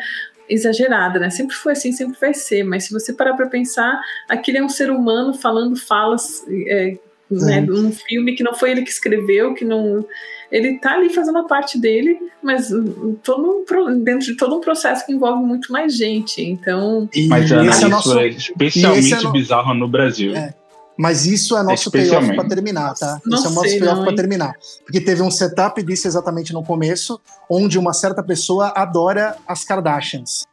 exagerada, 0.48 1.18
né? 1.18 1.30
Sempre 1.30 1.56
foi 1.56 1.72
assim, 1.72 1.92
sempre 1.92 2.18
vai 2.20 2.34
ser. 2.34 2.64
Mas 2.64 2.84
se 2.84 2.92
você 2.92 3.12
parar 3.12 3.34
pra 3.34 3.46
pensar, 3.46 4.00
aquele 4.28 4.58
é 4.58 4.62
um 4.62 4.68
ser 4.68 4.90
humano 4.90 5.32
falando 5.34 5.76
falas 5.76 6.44
é, 6.48 6.98
né, 7.30 7.60
num 7.60 7.90
filme 7.92 8.34
que 8.34 8.42
não 8.42 8.54
foi 8.54 8.70
ele 8.70 8.82
que 8.82 8.90
escreveu, 8.90 9.54
que 9.54 9.64
não. 9.64 10.04
Ele 10.52 10.78
tá 10.78 10.92
ali 10.94 11.08
fazendo 11.10 11.38
a 11.38 11.44
parte 11.44 11.78
dele, 11.80 12.18
mas 12.42 12.70
hum, 12.70 13.16
todo 13.24 13.64
um 13.66 13.98
dentro 14.04 14.26
de 14.26 14.36
todo 14.36 14.56
um 14.56 14.60
processo 14.60 15.04
que 15.04 15.12
envolve 15.12 15.44
muito 15.44 15.72
mais 15.72 15.96
gente. 15.96 16.42
Então, 16.42 17.08
E 17.14 17.26
Mas, 17.26 17.50
Ana, 17.50 17.64
é 17.66 17.70
isso 17.70 17.88
nosso. 17.88 18.18
é 18.18 18.28
especialmente 18.28 18.98
esse 19.06 19.14
é 19.14 19.20
no- 19.22 19.32
bizarro 19.32 19.74
no 19.74 19.88
Brasil. 19.88 20.34
É. 20.36 20.54
Mas 20.96 21.26
isso 21.26 21.56
é 21.56 21.62
nosso 21.64 21.90
payoff 21.90 22.04
Especialmente. 22.06 22.36
pra 22.36 22.48
terminar, 22.54 22.94
tá? 22.94 23.20
Não 23.26 23.36
isso 23.38 23.48
é 23.48 23.50
o 23.50 23.52
nosso 23.54 23.68
sei, 23.68 23.80
payoff 23.80 24.08
hein? 24.08 24.14
terminar. 24.14 24.54
Porque 24.84 25.00
teve 25.00 25.22
um 25.22 25.30
setup 25.30 25.82
disso 25.82 26.06
exatamente 26.06 26.52
no 26.52 26.62
começo, 26.62 27.20
onde 27.50 27.76
uma 27.80 27.92
certa 27.92 28.22
pessoa 28.22 28.72
adora 28.76 29.36
as 29.48 29.64
Kardashians. 29.64 30.46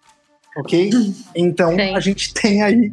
Ok? 0.57 0.89
Então 1.35 1.75
Sim. 1.75 1.95
a 1.95 1.99
gente 2.01 2.33
tem 2.35 2.61
aí 2.61 2.91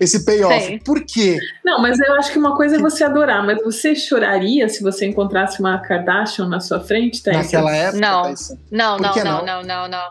esse 0.00 0.24
payoff. 0.24 0.64
Sim. 0.64 0.78
Por 0.78 1.04
quê? 1.04 1.38
Não, 1.64 1.80
mas 1.82 1.98
eu 2.00 2.14
acho 2.14 2.32
que 2.32 2.38
uma 2.38 2.56
coisa 2.56 2.76
é 2.76 2.78
você 2.78 3.04
adorar, 3.04 3.44
mas 3.44 3.62
você 3.62 3.94
choraria 3.94 4.68
se 4.68 4.82
você 4.82 5.06
encontrasse 5.06 5.60
uma 5.60 5.78
Kardashian 5.78 6.48
na 6.48 6.58
sua 6.60 6.80
frente, 6.80 7.22
Thaís? 7.22 7.38
Naquela 7.52 7.74
época, 7.76 7.98
Não. 8.00 8.22
Thaís, 8.22 8.48
Não, 8.70 8.96
não, 8.98 9.14
não, 9.14 9.44
não? 9.44 9.62
não, 9.62 9.88
não, 9.88 10.04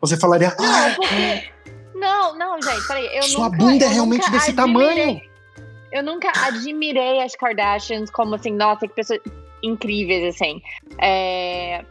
você 0.00 0.16
falaria: 0.16 0.54
ah, 0.58 0.88
Não, 0.88 0.94
porque. 0.96 1.52
Não, 1.94 2.38
não, 2.38 2.62
gente, 2.62 2.86
peraí. 2.88 3.08
Eu 3.14 3.22
sua 3.24 3.44
nunca, 3.50 3.56
bunda 3.58 3.84
é 3.84 3.88
realmente 3.88 4.30
desse 4.30 4.50
admirei- 4.50 4.54
tamanho. 4.94 5.20
Eu 5.92 6.02
nunca 6.02 6.32
admirei 6.46 7.22
as 7.22 7.36
Kardashians 7.36 8.10
como 8.10 8.34
assim, 8.34 8.50
nossa, 8.56 8.88
que 8.88 8.94
pessoas 8.94 9.20
incríveis, 9.62 10.34
assim. 10.34 10.60
É, 10.98 11.84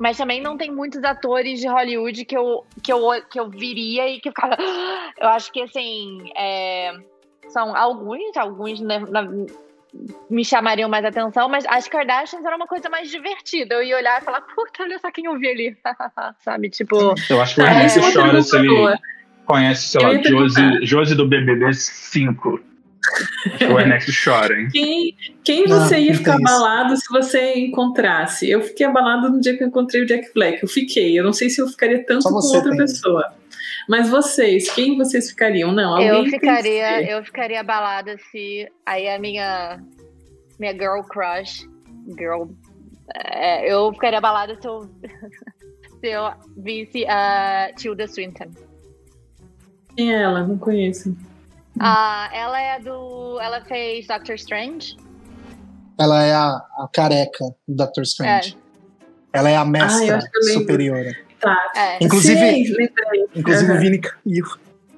Mas 0.00 0.16
também 0.16 0.40
não 0.40 0.56
tem 0.56 0.72
muitos 0.72 1.04
atores 1.04 1.60
de 1.60 1.68
Hollywood 1.68 2.24
que 2.24 2.34
eu, 2.36 2.64
que 2.82 2.90
eu, 2.90 3.00
que 3.30 3.38
eu 3.38 3.50
viria 3.50 4.08
e 4.08 4.18
que 4.18 4.30
eu 4.30 4.32
ficava. 4.32 4.56
Eu 5.20 5.28
acho 5.28 5.52
que, 5.52 5.60
assim, 5.60 6.32
é, 6.34 6.94
são 7.48 7.76
alguns, 7.76 8.34
alguns 8.38 8.80
né, 8.80 8.98
na- 8.98 9.28
me 10.30 10.42
chamariam 10.42 10.88
mais 10.88 11.04
atenção, 11.04 11.46
mas 11.50 11.66
as 11.68 11.86
Kardashians 11.86 12.42
era 12.44 12.56
uma 12.56 12.66
coisa 12.66 12.88
mais 12.88 13.10
divertida. 13.10 13.74
Eu 13.74 13.82
ia 13.82 13.96
olhar 13.98 14.22
e 14.22 14.24
falar, 14.24 14.40
puta, 14.40 14.84
olha 14.84 14.98
só 14.98 15.10
quem 15.10 15.26
eu 15.26 15.38
vi 15.38 15.48
ali. 15.50 15.76
Sabe, 16.42 16.70
tipo. 16.70 16.96
Eu 17.28 17.40
acho 17.42 17.54
que 17.56 17.60
o 17.60 17.64
Henrique 17.66 17.98
é 17.98 18.12
chora 18.12 18.42
se 18.42 18.56
ele 18.56 18.68
conhece, 19.44 19.88
sei 19.88 20.00
lá. 20.00 20.08
Josie, 20.30 20.86
Josie 20.86 21.16
do 21.16 21.28
BBB 21.28 21.74
5. 21.74 22.60
O 23.72 23.78
Ernesto 23.78 24.12
chora, 24.24 24.54
hein? 24.54 24.68
Quem, 24.70 25.16
quem 25.44 25.66
você 25.66 25.98
ia 25.98 26.14
ficar 26.14 26.36
abalado 26.36 26.96
se 26.96 27.08
você 27.10 27.54
encontrasse? 27.54 28.48
Eu 28.48 28.62
fiquei 28.62 28.86
abalado 28.86 29.30
no 29.30 29.40
dia 29.40 29.56
que 29.56 29.62
eu 29.62 29.68
encontrei 29.68 30.02
o 30.02 30.06
Jack 30.06 30.32
Black. 30.34 30.62
Eu 30.62 30.68
fiquei. 30.68 31.18
Eu 31.18 31.24
não 31.24 31.32
sei 31.32 31.48
se 31.48 31.60
eu 31.60 31.66
ficaria 31.66 32.04
tanto 32.04 32.28
com 32.28 32.34
outra 32.34 32.70
tem. 32.70 32.76
pessoa. 32.76 33.34
Mas 33.88 34.08
vocês, 34.08 34.70
quem 34.72 34.96
vocês 34.96 35.30
ficariam? 35.30 35.72
Não, 35.72 35.94
alguém 35.94 36.08
eu 36.08 36.24
ficaria, 36.24 37.10
eu 37.10 37.24
ficaria 37.24 37.60
abalada 37.60 38.16
se 38.30 38.68
aí 38.86 39.08
a 39.08 39.18
minha 39.18 39.82
minha 40.58 40.72
girl 40.72 41.02
crush, 41.02 41.66
girl, 42.18 42.44
é, 43.14 43.72
eu 43.72 43.92
ficaria 43.92 44.18
abalada 44.18 44.56
se 44.60 44.68
eu 44.68 44.82
se 46.00 46.06
eu 46.06 46.30
visse 46.56 47.04
a 47.06 47.72
Tilda 47.76 48.06
Swinton. 48.06 48.50
Quem 49.96 50.14
é 50.14 50.22
ela? 50.22 50.46
Não 50.46 50.56
conheço. 50.56 51.16
Ah, 51.82 52.28
ela 52.30 52.60
é 52.60 52.78
do. 52.78 53.40
Ela 53.40 53.62
fez 53.62 54.06
Doctor 54.06 54.34
Strange. 54.34 54.98
Ela 55.98 56.22
é 56.22 56.34
a, 56.34 56.48
a 56.48 56.88
careca 56.92 57.44
do 57.66 57.74
Doctor 57.74 58.02
Strange. 58.02 58.54
É. 59.32 59.38
Ela 59.38 59.50
é 59.50 59.56
a 59.56 59.64
mestra 59.64 60.18
ah, 60.18 60.52
superior. 60.52 61.06
Tá. 61.40 61.56
É. 61.74 62.04
Inclusive, 62.04 62.38
Sim, 62.38 62.88
inclusive 63.34 63.72
uhum. 63.72 63.78
o 63.78 63.80
Vini 63.80 63.98
caiu. 63.98 64.44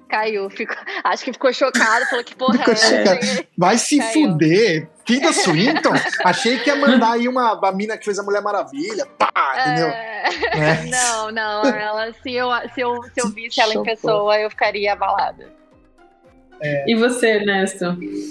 Caiu, 0.09 0.51
ficou, 0.51 0.76
acho 1.05 1.24
que 1.24 1.33
ficou 1.33 1.53
chocado, 1.53 2.05
falou 2.07 2.24
que 2.24 2.35
porra 2.35 2.59
ficou 2.59 2.74
é 2.74 3.47
Vai 3.57 3.78
se 3.78 3.99
caiu. 3.99 4.12
fuder. 4.12 4.89
Tilda 5.05 5.33
Swinton? 5.33 5.95
Achei 6.24 6.59
que 6.59 6.68
ia 6.68 6.76
mandar 6.76 7.12
aí 7.12 7.28
uma 7.28 7.59
a 7.66 7.72
mina 7.72 7.97
que 7.97 8.05
fez 8.05 8.18
a 8.18 8.22
Mulher 8.22 8.43
Maravilha. 8.43 9.07
Pá, 9.07 9.30
entendeu? 9.61 9.87
É... 9.87 10.24
É. 10.53 10.85
Não, 10.87 11.30
não. 11.30 11.64
Ela, 11.64 12.12
se, 12.22 12.33
eu, 12.33 12.49
se, 12.74 12.80
eu, 12.80 13.03
se 13.05 13.20
eu 13.20 13.28
visse 13.33 13.61
ela 13.61 13.72
em 13.72 13.83
pessoa, 13.83 14.39
eu 14.39 14.51
ficaria 14.51 14.93
abalada. 14.93 15.61
É... 16.62 16.90
E 16.90 16.94
você, 16.94 17.26
Ernesto? 17.26 17.84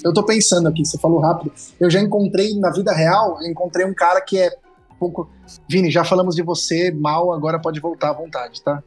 Eu 0.04 0.14
tô 0.14 0.24
pensando 0.24 0.68
aqui, 0.68 0.86
você 0.86 0.98
falou 0.98 1.20
rápido. 1.20 1.52
Eu 1.80 1.90
já 1.90 2.00
encontrei 2.00 2.58
na 2.58 2.72
vida 2.72 2.94
real, 2.94 3.38
encontrei 3.44 3.86
um 3.86 3.94
cara 3.94 4.22
que 4.22 4.38
é 4.38 4.50
pouco. 4.98 5.30
Vini, 5.70 5.92
já 5.92 6.04
falamos 6.04 6.36
de 6.36 6.42
você 6.42 6.92
mal, 6.92 7.34
agora 7.34 7.60
pode 7.60 7.80
voltar 7.80 8.12
à 8.12 8.14
vontade, 8.14 8.62
tá? 8.64 8.82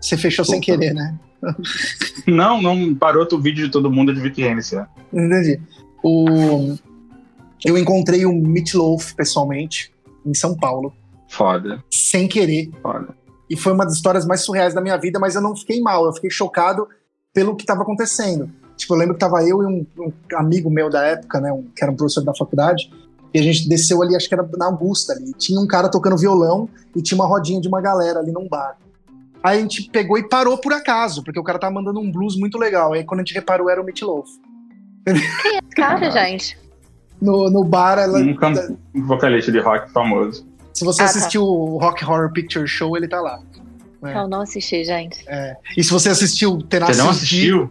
Você 0.00 0.16
fechou 0.16 0.44
Opa. 0.44 0.52
sem 0.52 0.60
querer, 0.60 0.92
né? 0.92 1.18
Não, 2.26 2.60
não 2.60 2.94
parou 2.94 3.26
o 3.32 3.40
vídeo 3.40 3.64
de 3.64 3.72
todo 3.72 3.90
mundo 3.90 4.12
de 4.12 4.20
VPN, 4.20 4.60
é. 4.60 4.86
Entendi. 5.10 5.58
O... 6.04 6.76
Eu 7.64 7.78
encontrei 7.78 8.26
o 8.26 8.32
Meatloaf 8.34 9.14
pessoalmente 9.14 9.90
em 10.24 10.34
São 10.34 10.54
Paulo. 10.54 10.92
Foda. 11.26 11.82
Sem 11.90 12.28
querer. 12.28 12.70
Foda. 12.82 13.14
E 13.48 13.56
foi 13.56 13.72
uma 13.72 13.84
das 13.84 13.94
histórias 13.94 14.26
mais 14.26 14.42
surreais 14.42 14.74
da 14.74 14.82
minha 14.82 14.98
vida, 14.98 15.18
mas 15.18 15.34
eu 15.34 15.40
não 15.40 15.56
fiquei 15.56 15.80
mal, 15.80 16.04
eu 16.04 16.12
fiquei 16.12 16.30
chocado 16.30 16.86
pelo 17.32 17.56
que 17.56 17.62
estava 17.62 17.82
acontecendo. 17.82 18.50
Tipo, 18.80 18.94
eu 18.94 18.98
lembro 18.98 19.14
que 19.14 19.20
tava 19.20 19.42
eu 19.42 19.62
e 19.62 19.66
um, 19.66 19.86
um 19.98 20.12
amigo 20.36 20.70
meu 20.70 20.88
da 20.88 21.04
época, 21.04 21.38
né, 21.38 21.52
um, 21.52 21.64
que 21.76 21.84
era 21.84 21.92
um 21.92 21.96
professor 21.96 22.24
da 22.24 22.34
faculdade, 22.34 22.90
e 23.32 23.38
a 23.38 23.42
gente 23.42 23.68
desceu 23.68 24.02
ali, 24.02 24.16
acho 24.16 24.26
que 24.26 24.34
era 24.34 24.48
na 24.56 24.66
Augusta 24.66 25.12
ali. 25.12 25.32
Tinha 25.34 25.60
um 25.60 25.66
cara 25.66 25.90
tocando 25.90 26.16
violão 26.16 26.66
e 26.96 27.02
tinha 27.02 27.16
uma 27.16 27.26
rodinha 27.26 27.60
de 27.60 27.68
uma 27.68 27.80
galera 27.80 28.20
ali 28.20 28.32
num 28.32 28.48
bar. 28.48 28.76
Aí 29.42 29.58
a 29.58 29.60
gente 29.60 29.88
pegou 29.90 30.18
e 30.18 30.26
parou 30.26 30.56
por 30.56 30.72
acaso, 30.72 31.22
porque 31.22 31.38
o 31.38 31.44
cara 31.44 31.58
tava 31.58 31.74
mandando 31.74 32.00
um 32.00 32.10
blues 32.10 32.36
muito 32.36 32.58
legal. 32.58 32.94
Aí 32.94 33.04
quando 33.04 33.20
a 33.20 33.22
gente 33.22 33.34
reparou, 33.34 33.68
era 33.68 33.80
o 33.80 33.84
Meatloaf. 33.84 34.28
Quem 35.04 35.14
é 35.14 35.58
esse 35.58 35.74
cara, 35.76 36.10
gente? 36.10 36.58
No, 37.20 37.50
no 37.50 37.62
bar, 37.62 37.98
ela. 37.98 38.18
Um, 38.18 38.34
can... 38.34 38.54
um 38.94 39.06
vocalista 39.06 39.52
de 39.52 39.58
rock 39.58 39.92
famoso. 39.92 40.46
Se 40.72 40.84
você 40.84 41.02
ah, 41.02 41.04
tá. 41.04 41.10
assistiu 41.10 41.42
tá. 41.42 41.48
o 41.48 41.78
Rock 41.78 42.04
Horror 42.04 42.32
Picture 42.32 42.66
Show, 42.66 42.96
ele 42.96 43.06
tá 43.06 43.20
lá. 43.20 43.38
É. 44.02 44.16
Eu 44.16 44.28
não 44.28 44.40
assisti, 44.40 44.82
gente. 44.82 45.22
É. 45.28 45.56
E 45.76 45.84
se 45.84 45.90
você 45.90 46.08
assistiu 46.08 46.58
Tenacious 46.62 46.96
Você 46.96 47.02
não 47.02 47.10
assistiu? 47.10 47.70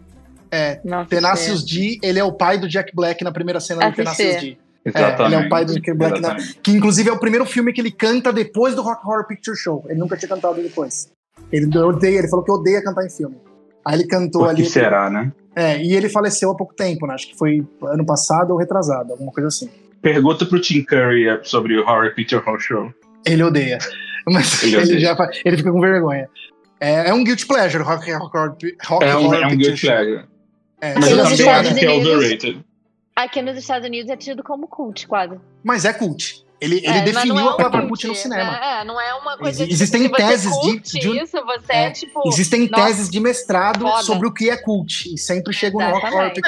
É, 0.52 0.82
Tenacious 1.08 1.64
D, 1.64 2.00
ele 2.02 2.20
é 2.20 2.24
o 2.24 2.32
pai 2.32 2.58
do 2.58 2.68
Jack 2.68 2.94
Black 2.96 3.24
na 3.24 3.32
primeira 3.32 3.60
cena 3.60 3.86
Assisti. 3.86 4.02
do 4.02 4.04
Tenacious 4.04 4.42
D. 4.42 4.58
Exatamente. 4.86 5.22
É, 5.22 5.26
ele 5.26 5.36
é 5.36 5.46
o 5.46 5.50
pai 5.50 5.66
do 5.66 5.74
Jack 5.74 5.94
Black, 5.94 6.22
na, 6.22 6.38
que 6.64 6.72
inclusive 6.72 7.10
é 7.10 7.14
o 7.14 7.20
primeiro 7.20 7.46
filme 7.46 7.74
que 7.74 7.82
ele 7.82 7.92
canta 7.92 8.32
depois 8.32 8.76
do 8.76 8.82
Rock 8.82 9.06
Horror 9.06 9.28
Picture 9.28 9.58
Show. 9.58 9.86
Ele 9.88 10.00
nunca 10.00 10.18
tinha 10.18 10.30
cantado 10.30 10.62
depois. 10.62 11.12
Ele 11.52 11.78
odeia, 11.78 12.20
ele 12.20 12.28
falou 12.28 12.44
que 12.44 12.52
odeia 12.52 12.84
cantar 12.84 13.06
em 13.06 13.10
filme. 13.10 13.38
Aí 13.86 13.96
ele 13.96 14.08
cantou 14.08 14.42
Por 14.42 14.50
ali. 14.50 14.64
Que 14.64 14.70
será, 14.70 15.10
né? 15.10 15.32
É, 15.56 15.82
e 15.82 15.94
ele 15.94 16.10
faleceu 16.10 16.52
há 16.52 16.56
pouco 16.56 16.74
tempo, 16.74 17.06
né? 17.08 17.14
Acho 17.14 17.28
que 17.28 17.38
foi 17.38 17.66
ano 17.84 18.06
passado 18.06 18.52
ou 18.52 18.58
retrasado, 18.58 19.12
alguma 19.12 19.32
coisa 19.32 19.48
assim. 19.48 19.70
Pergunta 20.02 20.46
pro 20.46 20.62
Tim 20.62 20.84
Curry 20.84 21.26
sobre 21.44 21.78
o 21.78 21.82
Horror 21.82 22.14
Picture 22.16 22.42
Show. 22.60 22.94
Ele 23.26 23.44
odeia. 23.44 23.78
Mas 24.28 24.64
ele, 24.64 24.76
ele 24.76 25.00
já 25.00 25.16
ele 25.44 25.58
fica 25.58 25.72
com 25.72 25.82
vergonha. 25.82 26.30
É, 26.80 27.10
é 27.10 27.14
um 27.14 27.24
guilty 27.24 27.46
pleasure, 27.46 27.84
Rock, 27.84 28.10
rock, 28.12 28.38
rock, 28.38 28.78
rock 28.86 29.06
É 29.06 29.16
um, 29.16 29.34
é 29.34 29.48
um 29.48 29.58
guilty 29.58 29.82
pleasure. 29.82 30.24
É, 30.82 30.96
Mas 30.96 31.12
eu 31.12 31.18
também 31.18 31.50
acho 31.50 31.76
que 31.76 31.86
é 31.86 31.92
overrated. 31.92 32.66
Aqui 33.16 33.42
nos 33.42 33.58
Estados 33.58 33.88
Unidos 33.88 34.10
é 34.10 34.16
tido 34.16 34.44
como 34.44 34.68
cult, 34.68 35.08
quase. 35.08 35.38
Mas 35.64 35.84
é 35.84 35.92
cult. 35.92 36.46
Ele, 36.62 36.78
ele 36.78 36.88
é, 36.88 37.02
definiu 37.02 37.40
é 37.40 37.44
a 37.44 37.54
palavra 37.54 37.88
cult 37.88 38.06
no 38.08 38.16
cinema. 38.16 38.58
É, 38.58 38.84
não 38.84 39.00
é 39.00 39.14
uma 39.14 39.38
coisa 39.38 39.64
Ex 39.64 39.72
Existem 39.72 40.04
tipo, 40.04 40.18
teses 40.18 40.52
de, 40.60 40.80
de, 40.80 41.24
Isso, 41.24 41.38
você 41.46 41.72
é, 41.74 41.92
tipo. 41.92 42.22
Existem 42.28 42.70
nossa, 42.70 42.86
teses 42.86 43.10
de 43.10 43.20
mestrado 43.20 43.82
foda. 43.82 44.04
sobre 44.04 44.28
o 44.28 44.34
que 44.34 44.50
é 44.50 44.58
cult. 44.58 45.14
E 45.14 45.18
sempre 45.18 45.54
Picture 45.54 45.84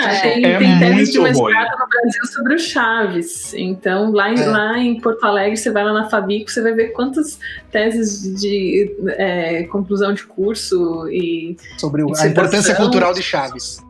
é, 0.06 0.22
Tem, 0.22 0.46
é 0.46 0.60
tem 0.60 0.80
teses 0.80 1.14
de 1.14 1.20
mestrado 1.20 1.78
no 1.80 1.88
Brasil 1.88 2.26
sobre 2.26 2.56
o 2.56 2.60
Chaves. 2.60 3.54
Então, 3.54 4.12
lá 4.12 4.30
em, 4.30 4.40
é. 4.40 4.46
lá 4.46 4.78
em 4.78 5.00
Porto 5.00 5.24
Alegre, 5.24 5.56
você 5.56 5.72
vai 5.72 5.84
lá 5.84 5.94
na 5.94 6.10
Fabico, 6.10 6.52
você 6.52 6.62
vai 6.62 6.74
ver 6.74 6.90
quantas 6.90 7.40
teses 7.72 8.40
de 8.40 8.94
é, 9.18 9.64
conclusão 9.64 10.14
de 10.14 10.26
curso 10.26 11.08
e. 11.10 11.56
Sobre 11.78 12.04
a 12.04 12.28
importância 12.28 12.76
cultural 12.76 13.14
de 13.14 13.24
Chaves. 13.24 13.82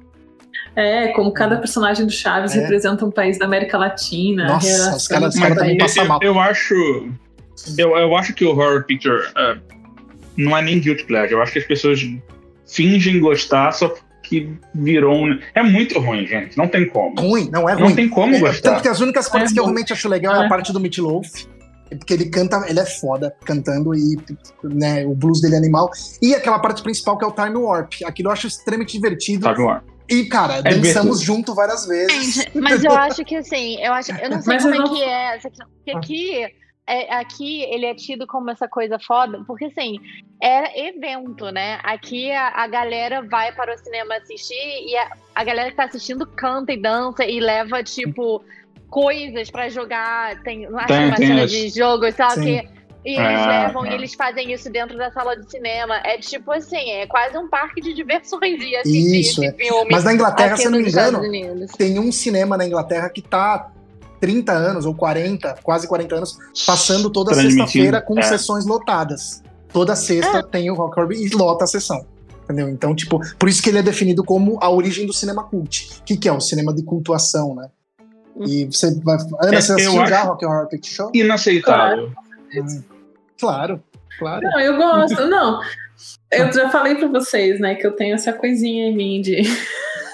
É, 0.76 1.10
como 1.10 1.32
cada 1.34 1.58
personagem 1.58 2.06
do 2.06 2.12
Chaves 2.12 2.56
é. 2.56 2.62
representa 2.62 3.06
um 3.06 3.12
país 3.12 3.38
da 3.38 3.46
América 3.46 3.78
Latina. 3.78 4.48
Nossa, 4.48 4.96
os 4.96 5.08
caras, 5.08 5.38
cara 5.38 5.56
também 5.56 5.78
passam 5.78 6.06
mal. 6.06 6.20
Eu, 6.22 6.34
eu, 6.34 6.40
acho. 6.40 6.74
Eu, 7.78 7.98
eu 7.98 8.16
acho 8.16 8.34
que 8.34 8.46
o 8.46 8.52
Horror 8.52 8.86
Picture 8.86 9.22
uh, 9.32 9.60
não 10.38 10.58
é 10.58 10.62
nem 10.62 10.80
guilty 10.80 11.04
pleasure. 11.04 11.34
Eu 11.34 11.42
acho 11.42 11.52
que 11.52 11.60
as 11.60 11.66
pessoas 11.66 12.00
fingem 12.66 13.20
gostar 13.20 13.72
só 13.74 13.94
que 14.24 14.50
virou 14.74 15.14
um... 15.14 15.38
É 15.54 15.62
muito 15.62 16.00
ruim, 16.00 16.26
gente. 16.26 16.58
Não 16.58 16.68
tem 16.68 16.88
como. 16.88 17.20
Ruim, 17.20 17.50
não 17.52 17.68
é 17.68 17.74
ruim. 17.74 17.90
Não 17.90 17.96
tem 17.96 18.08
como 18.08 18.34
é, 18.34 18.40
gostar. 18.40 18.72
Tanto 18.72 18.82
que 18.82 18.88
as 18.88 19.02
únicas 19.02 19.28
coisas 19.28 19.52
é 19.52 19.54
que 19.54 19.60
eu 19.60 19.66
realmente 19.66 19.92
acho 19.92 20.08
legal 20.08 20.36
é, 20.36 20.40
a 20.40 20.46
é. 20.46 20.50
parte 20.50 20.72
do 20.72 20.80
Meatloaf. 20.80 21.48
Porque 21.90 22.14
ele 22.14 22.30
canta, 22.30 22.64
ele 22.70 22.80
é 22.80 22.86
foda 22.86 23.36
cantando 23.44 23.94
e 23.94 24.16
né, 24.64 25.06
o 25.06 25.14
blues 25.14 25.42
dele 25.42 25.56
é 25.56 25.58
animal. 25.58 25.92
E 26.22 26.34
aquela 26.34 26.58
parte 26.58 26.82
principal 26.82 27.18
que 27.18 27.26
é 27.26 27.28
o 27.28 27.32
Time 27.34 27.58
Warp. 27.58 27.92
Aquilo 28.06 28.30
eu 28.30 28.34
acho 28.34 28.48
extremamente 28.48 28.94
divertido. 28.94 29.54
Time 29.54 29.66
Warp. 29.66 29.84
E, 30.10 30.26
cara, 30.26 30.58
é 30.58 30.62
dançamos 30.62 31.22
junto 31.22 31.56
várias 31.56 31.86
vezes. 31.86 32.46
Mas 32.54 32.84
eu 32.84 32.92
acho 32.92 33.24
que 33.24 33.36
assim, 33.36 33.82
eu 33.82 33.94
acho. 33.94 34.12
Eu 34.12 34.30
não 34.30 34.42
sei 34.42 34.54
Mas 34.54 34.64
como 34.64 34.76
é 34.76 34.78
não... 34.78 34.94
que 34.94 35.04
é 35.04 35.36
essa 35.36 35.50
questão. 35.50 35.68
Porque 35.70 35.92
aqui, 35.92 36.56
é, 36.88 37.14
aqui 37.16 37.62
ele 37.64 37.86
é 37.86 37.96
tido 37.96 38.28
como 38.28 38.50
essa 38.50 38.68
coisa 38.68 39.00
foda, 39.00 39.44
porque 39.46 39.66
assim, 39.66 40.00
é 40.42 40.90
evento, 40.90 41.50
né? 41.50 41.80
Aqui 41.84 42.32
a, 42.32 42.50
a 42.50 42.68
galera 42.68 43.22
vai 43.22 43.54
para 43.54 43.74
o 43.74 43.78
cinema 43.78 44.16
assistir 44.16 44.56
e 44.56 44.98
a, 44.98 45.12
a 45.36 45.44
galera 45.44 45.70
que 45.70 45.78
tá 45.78 45.86
assistindo 45.86 46.26
canta 46.26 46.74
e 46.74 46.82
dança 46.82 47.24
e 47.24 47.40
leva, 47.40 47.84
tipo, 47.84 48.44
coisas 48.90 49.50
para 49.50 49.70
jogar. 49.70 50.42
Tem, 50.44 50.70
não 50.70 50.80
acho 50.80 50.94
uma 50.94 51.18
cena 51.18 51.48
de 51.48 51.70
jogo, 51.70 52.12
sabe? 52.12 52.62
Que 52.62 52.81
e 53.04 53.16
eles 53.16 53.42
é, 53.42 53.48
levam 53.48 53.86
é. 53.86 53.92
e 53.92 53.94
eles 53.96 54.14
fazem 54.14 54.52
isso 54.54 54.70
dentro 54.70 54.98
da 54.98 55.12
sala 55.12 55.36
de 55.36 55.50
cinema. 55.50 55.96
É 56.04 56.18
tipo 56.18 56.52
assim, 56.52 56.92
é 56.92 57.08
quase 57.08 57.38
um 57.38 57.50
parque 57.50 57.82
de 57.82 57.94
diversões 57.94 58.62
e 58.62 58.76
assistir 58.76 59.20
isso, 59.20 59.44
esse 59.44 59.54
é. 59.54 59.54
filme. 59.54 59.90
Mas 59.92 60.04
na 60.04 60.14
Inglaterra, 60.14 60.56
se 60.56 60.66
eu 60.66 60.72
não 60.72 60.80
me 60.80 60.90
engano, 60.90 61.20
tem 61.78 62.00
um 62.00 62.12
cinema 62.12 62.56
na 62.56 62.66
Inglaterra 62.66 63.10
que 63.10 63.22
tá 63.22 63.72
30 64.20 64.52
anos 64.52 64.86
ou 64.86 64.94
40, 64.94 65.58
quase 65.64 65.88
40 65.88 66.16
anos, 66.16 66.38
passando 66.66 67.10
toda 67.10 67.34
sexta-feira 67.34 68.00
com 68.02 68.20
é. 68.20 68.22
sessões 68.22 68.66
lotadas. 68.66 69.42
Toda 69.74 69.96
sexta 69.96 70.40
é. 70.40 70.44
tem 70.44 70.70
o 70.70 70.76
Rock 70.76 71.00
Horror 71.00 71.14
e 71.14 71.30
lota 71.30 71.64
a 71.64 71.68
sessão. 71.68 72.06
Entendeu? 72.44 72.70
Então, 72.70 72.94
tipo, 72.94 73.20
por 73.38 73.50
isso 73.50 73.64
que 73.64 73.70
ele 73.70 73.80
é 73.80 73.84
definido 73.84 74.24
como 74.24 74.60
a 74.62 74.70
origem 74.70 75.08
do 75.08 75.14
cinema 75.14 75.44
cult. 75.44 75.90
O 76.00 76.04
que, 76.04 76.18
que 76.18 76.28
é? 76.28 76.32
O 76.32 76.42
cinema 76.42 76.74
de 76.74 76.84
cultuação, 76.84 77.56
né? 77.56 77.70
E 78.40 78.66
você 78.66 78.94
vai. 79.00 79.18
Ana, 79.42 79.56
é, 79.56 79.62
você 79.62 79.74
assistiu 79.74 80.06
já 80.06 80.24
Rock 80.24 80.46
Horror 80.46 80.68
Picture 80.68 80.94
Show? 80.94 81.12
Inaceitável. 81.14 82.12
Hum. 82.54 82.84
Claro, 83.42 83.84
claro. 84.20 84.42
Não, 84.44 84.60
eu 84.60 84.78
gosto, 84.78 85.28
não. 85.28 85.60
Eu 86.32 86.54
já 86.54 86.70
falei 86.70 86.96
pra 86.96 87.08
vocês, 87.08 87.60
né, 87.60 87.76
que 87.76 87.86
eu 87.86 87.92
tenho 87.92 88.16
essa 88.16 88.32
coisinha 88.32 88.88
em 88.88 88.96
mim 88.96 89.22
de. 89.22 89.42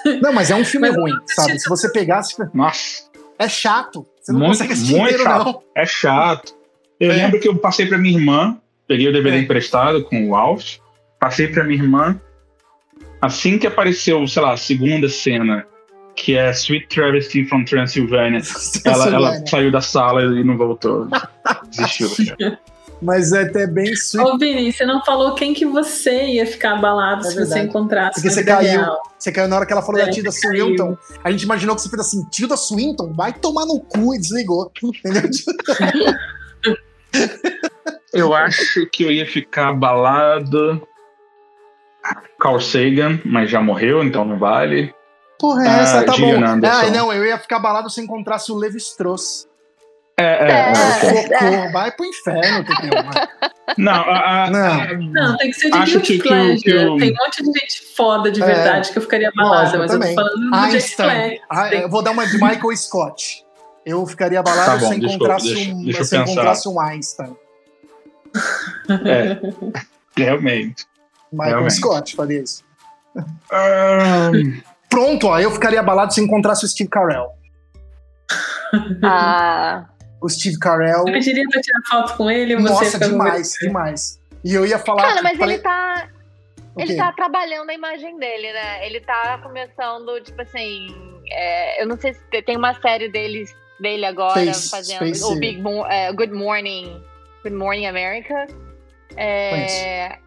Não, 0.22 0.32
mas 0.32 0.50
é 0.50 0.54
um 0.54 0.64
filme 0.64 0.88
ruim, 0.88 1.12
sabe? 1.26 1.58
Se 1.58 1.68
você 1.68 1.92
pegasse. 1.92 2.34
Nossa. 2.54 3.02
É 3.38 3.48
chato. 3.48 4.06
Você 4.20 4.32
não 4.32 4.40
muito, 4.40 4.52
consegue 4.52 4.72
assistir 4.72 4.96
muito 4.96 5.14
inteiro, 5.14 5.24
chato. 5.24 5.44
não. 5.44 5.62
É 5.74 5.86
chato. 5.86 6.54
Eu 6.98 7.10
é. 7.10 7.16
lembro 7.16 7.40
que 7.40 7.48
eu 7.48 7.56
passei 7.58 7.84
pra 7.86 7.98
minha 7.98 8.16
irmã, 8.16 8.56
peguei 8.86 9.08
o 9.08 9.12
DVD 9.12 9.36
é. 9.36 9.40
emprestado 9.40 10.02
com 10.04 10.28
o 10.28 10.34
Alf, 10.34 10.78
passei 11.20 11.48
pra 11.48 11.64
minha 11.64 11.82
irmã. 11.82 12.18
Assim 13.20 13.58
que 13.58 13.66
apareceu, 13.66 14.26
sei 14.26 14.40
lá, 14.40 14.52
a 14.52 14.56
segunda 14.56 15.08
cena, 15.08 15.66
que 16.14 16.36
é 16.36 16.50
Sweet 16.50 16.86
Travesty 16.88 17.44
from 17.44 17.64
Transylvania, 17.64 18.40
ela, 18.84 19.08
ela 19.08 19.46
saiu 19.46 19.70
da 19.70 19.80
sala 19.80 20.22
e 20.22 20.44
não 20.44 20.56
voltou. 20.56 21.08
Desistiu. 21.70 22.08
Mas 23.00 23.32
é 23.32 23.42
até 23.42 23.66
bem 23.66 23.92
sweet. 23.92 24.28
Ô, 24.28 24.38
Vini, 24.38 24.72
você 24.72 24.84
não 24.84 25.04
falou 25.04 25.34
quem 25.34 25.54
que 25.54 25.64
você 25.64 26.26
ia 26.26 26.46
ficar 26.46 26.74
abalado 26.74 27.26
é 27.26 27.30
se 27.30 27.38
você 27.38 27.60
encontrasse. 27.60 28.14
Porque 28.14 28.30
você 28.30 28.44
caiu. 28.44 28.80
Você 29.18 29.32
caiu 29.32 29.48
na 29.48 29.56
hora 29.56 29.66
que 29.66 29.72
ela 29.72 29.82
falou 29.82 30.00
é, 30.00 30.06
da 30.06 30.10
Tilda 30.10 30.30
Swinton. 30.32 30.96
A 31.22 31.30
gente 31.30 31.42
imaginou 31.42 31.76
que 31.76 31.82
você 31.82 31.88
fez 31.88 32.00
assim, 32.00 32.24
Tilda 32.30 32.56
Swinton, 32.56 33.12
vai 33.12 33.32
tomar 33.32 33.66
no 33.66 33.80
cu 33.80 34.14
e 34.14 34.18
desligou. 34.18 34.70
Entendeu? 34.82 35.30
eu 38.12 38.34
acho 38.34 38.86
que 38.86 39.04
eu 39.04 39.12
ia 39.12 39.26
ficar 39.26 39.68
abalado. 39.68 40.82
Carl 42.40 42.60
Sagan, 42.60 43.20
mas 43.24 43.50
já 43.50 43.60
morreu, 43.60 44.02
então 44.02 44.24
não 44.24 44.38
vale. 44.38 44.94
Porra, 45.38 45.64
é 45.64 45.82
essa, 45.82 46.00
ah, 46.00 46.04
tá 46.04 46.16
bom. 46.16 46.32
Ah, 46.64 46.90
não, 46.90 47.12
eu 47.12 47.24
ia 47.24 47.38
ficar 47.38 47.56
abalado 47.56 47.90
se 47.90 48.00
encontrasse 48.00 48.50
o 48.50 48.56
Levi 48.56 48.78
Strauss. 48.78 49.47
É, 50.18 50.24
é, 50.24 50.72
é, 51.32 51.66
é. 51.66 51.70
Vai 51.70 51.92
pro 51.92 52.04
inferno, 52.04 52.64
Não, 53.76 53.92
a, 53.92 54.46
a, 54.46 54.50
não. 54.50 55.12
não, 55.12 55.36
tem 55.36 55.52
que 55.52 55.60
ser 55.60 55.70
de 55.70 55.78
Acho 55.78 56.00
que, 56.00 56.18
que, 56.18 56.56
que, 56.56 56.62
Tem 56.64 56.88
um 56.88 56.98
monte 56.98 57.40
de 57.40 57.60
gente 57.60 57.94
foda 57.94 58.28
de 58.32 58.42
é. 58.42 58.46
verdade 58.46 58.88
é, 58.88 58.92
que 58.92 58.98
eu 58.98 59.02
ficaria 59.02 59.28
abalada, 59.28 59.78
mas 59.78 59.92
também. 59.92 60.10
eu 60.10 60.16
tô 60.16 60.22
falando 60.22 60.50
do 60.50 60.56
Einstein. 60.56 61.40
Ah, 61.48 61.72
eu 61.72 61.88
vou 61.88 62.02
dar 62.02 62.10
uma 62.10 62.26
de 62.26 62.32
Michael 62.32 62.76
Scott. 62.76 63.44
Eu 63.86 64.04
ficaria 64.06 64.40
abalado 64.40 64.72
tá 64.72 64.76
bom, 64.78 64.88
se 64.88 64.98
encontrasse, 64.98 65.54
deixa, 65.54 65.70
um, 65.72 65.84
deixa 65.84 66.04
se 66.04 66.16
encontrasse 66.16 66.68
um 66.68 66.80
Einstein. 66.80 67.36
É, 69.06 69.38
realmente. 70.20 70.84
Michael 71.30 71.50
realmente. 71.50 71.74
Scott 71.74 72.16
faria 72.16 72.42
isso. 72.42 72.64
Um... 73.16 74.60
Pronto, 74.90 75.28
ó, 75.28 75.38
eu 75.38 75.52
ficaria 75.52 75.78
abalado 75.78 76.12
se 76.12 76.20
encontrasse 76.20 76.64
o 76.64 76.68
Steve 76.68 76.90
Carell. 76.90 77.28
Ah 79.00 79.86
o 80.20 80.28
Steve 80.28 80.58
Carell. 80.58 81.06
Eu 81.06 81.12
pediria 81.12 81.44
pra 81.50 81.60
tirar 81.60 81.80
foto 81.88 82.16
com 82.16 82.30
ele 82.30 82.56
Nossa, 82.56 82.98
demais, 82.98 83.52
demais. 83.60 84.20
E 84.44 84.54
eu 84.54 84.66
ia 84.66 84.78
falar. 84.78 85.02
Cara, 85.02 85.22
mas 85.22 85.38
falei... 85.38 85.56
ele 85.56 85.62
tá. 85.62 86.08
Ele 86.76 86.94
tá 86.94 87.12
trabalhando 87.12 87.70
a 87.70 87.74
imagem 87.74 88.16
dele, 88.18 88.52
né? 88.52 88.86
Ele 88.86 89.00
tá 89.00 89.38
começando, 89.42 90.20
tipo 90.20 90.40
assim. 90.42 90.94
É, 91.30 91.82
eu 91.82 91.86
não 91.86 91.98
sei 91.98 92.14
se 92.14 92.42
tem 92.42 92.56
uma 92.56 92.72
série 92.80 93.08
dele, 93.08 93.44
dele 93.80 94.06
agora 94.06 94.34
Face, 94.34 94.70
fazendo. 94.70 95.00
Face. 95.00 95.24
O 95.24 95.34
Big 95.36 95.60
Mo 95.60 95.84
é, 95.86 96.12
Good 96.12 96.32
Morning. 96.32 97.02
Good 97.42 97.56
Morning 97.56 97.86
America. 97.86 98.46
É, 99.16 100.18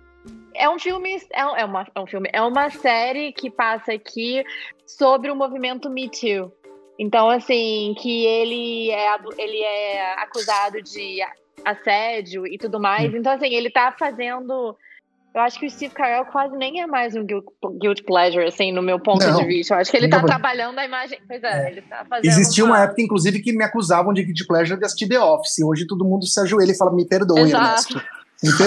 é 0.53 0.69
um 0.69 0.77
filme. 0.77 1.15
É, 1.31 1.61
é, 1.61 1.65
uma, 1.65 1.87
é 1.95 1.99
um 1.99 2.07
filme. 2.07 2.29
É 2.33 2.41
uma 2.41 2.69
série 2.69 3.31
que 3.31 3.49
passa 3.49 3.93
aqui 3.93 4.43
sobre 4.85 5.31
o 5.31 5.35
movimento 5.35 5.89
Me 5.89 6.09
Too. 6.09 6.51
Então, 6.99 7.29
assim, 7.29 7.95
que 7.97 8.25
ele 8.25 8.91
é, 8.91 9.15
ele 9.37 9.57
é 9.57 10.13
acusado 10.21 10.81
de 10.81 11.19
assédio 11.65 12.45
e 12.45 12.57
tudo 12.57 12.79
mais. 12.79 13.11
Hum. 13.13 13.17
Então, 13.17 13.33
assim, 13.33 13.53
ele 13.53 13.69
tá 13.69 13.93
fazendo. 13.97 14.75
Eu 15.33 15.41
acho 15.41 15.57
que 15.57 15.65
o 15.65 15.69
Steve 15.69 15.93
Carell 15.93 16.25
quase 16.25 16.57
nem 16.57 16.81
é 16.81 16.87
mais 16.87 17.15
um 17.15 17.25
guilt 17.25 18.03
pleasure, 18.05 18.45
assim, 18.45 18.73
no 18.73 18.81
meu 18.81 18.99
ponto 18.99 19.25
não, 19.25 19.39
de 19.39 19.45
vista. 19.45 19.73
Eu 19.73 19.79
acho 19.79 19.89
que 19.89 19.95
ele 19.95 20.09
tá 20.09 20.19
foi. 20.19 20.27
trabalhando 20.27 20.77
a 20.77 20.85
imagem. 20.85 21.19
Pois 21.25 21.41
é, 21.41 21.67
é. 21.67 21.71
ele 21.71 21.81
tá 21.83 22.05
fazendo. 22.09 22.29
Existia 22.29 22.65
uma... 22.65 22.75
uma... 22.75 22.83
época, 22.83 23.01
inclusive, 23.01 23.41
que 23.41 23.53
me 23.53 23.63
acusavam 23.63 24.13
de 24.13 24.23
guilt 24.23 24.45
pleasure 24.45 24.77
de 24.77 24.85
assistir 24.85 25.07
The 25.07 25.19
Office. 25.19 25.63
Hoje 25.63 25.87
todo 25.87 26.03
mundo 26.03 26.25
se 26.25 26.39
ajoelha 26.39 26.71
e 26.71 26.77
fala: 26.77 26.93
me 26.93 27.07
perdoe, 27.07 27.39
Exato. 27.39 27.65
Ernesto. 27.65 28.20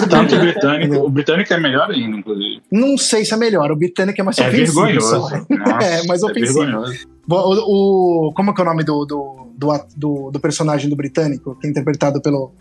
Tanto 0.09 0.37
o 0.37 0.39
britânico, 0.39 0.97
o 0.97 1.11
britânico 1.11 1.53
é 1.53 1.59
melhor 1.59 1.91
ainda, 1.91 2.17
inclusive. 2.17 2.63
Não 2.71 2.97
sei 2.97 3.25
se 3.25 3.35
é 3.35 3.37
melhor, 3.37 3.73
o 3.73 3.77
britânico 3.77 4.21
é 4.21 4.25
mais 4.25 4.39
é 4.39 4.49
ofensivo. 4.49 4.83
Vergonhoso. 4.83 5.17
Nossa, 5.19 5.47
é 5.85 6.07
mais 6.07 6.23
ofensivo. 6.23 6.63
É 6.63 6.67
vergonhoso. 6.67 7.07
O, 7.29 8.29
o, 8.29 8.33
como 8.33 8.51
é 8.51 8.55
que 8.55 8.61
é 8.61 8.65
o 8.65 8.67
nome 8.67 8.85
do, 8.85 9.05
do, 9.05 9.49
do, 9.57 9.87
do, 9.97 10.31
do 10.31 10.41
personagem 10.41 10.89
do 10.89 10.95
britânico, 10.95 11.59
que 11.59 11.67
é 11.67 11.71
interpretado 11.71 12.23
pelo. 12.23 12.53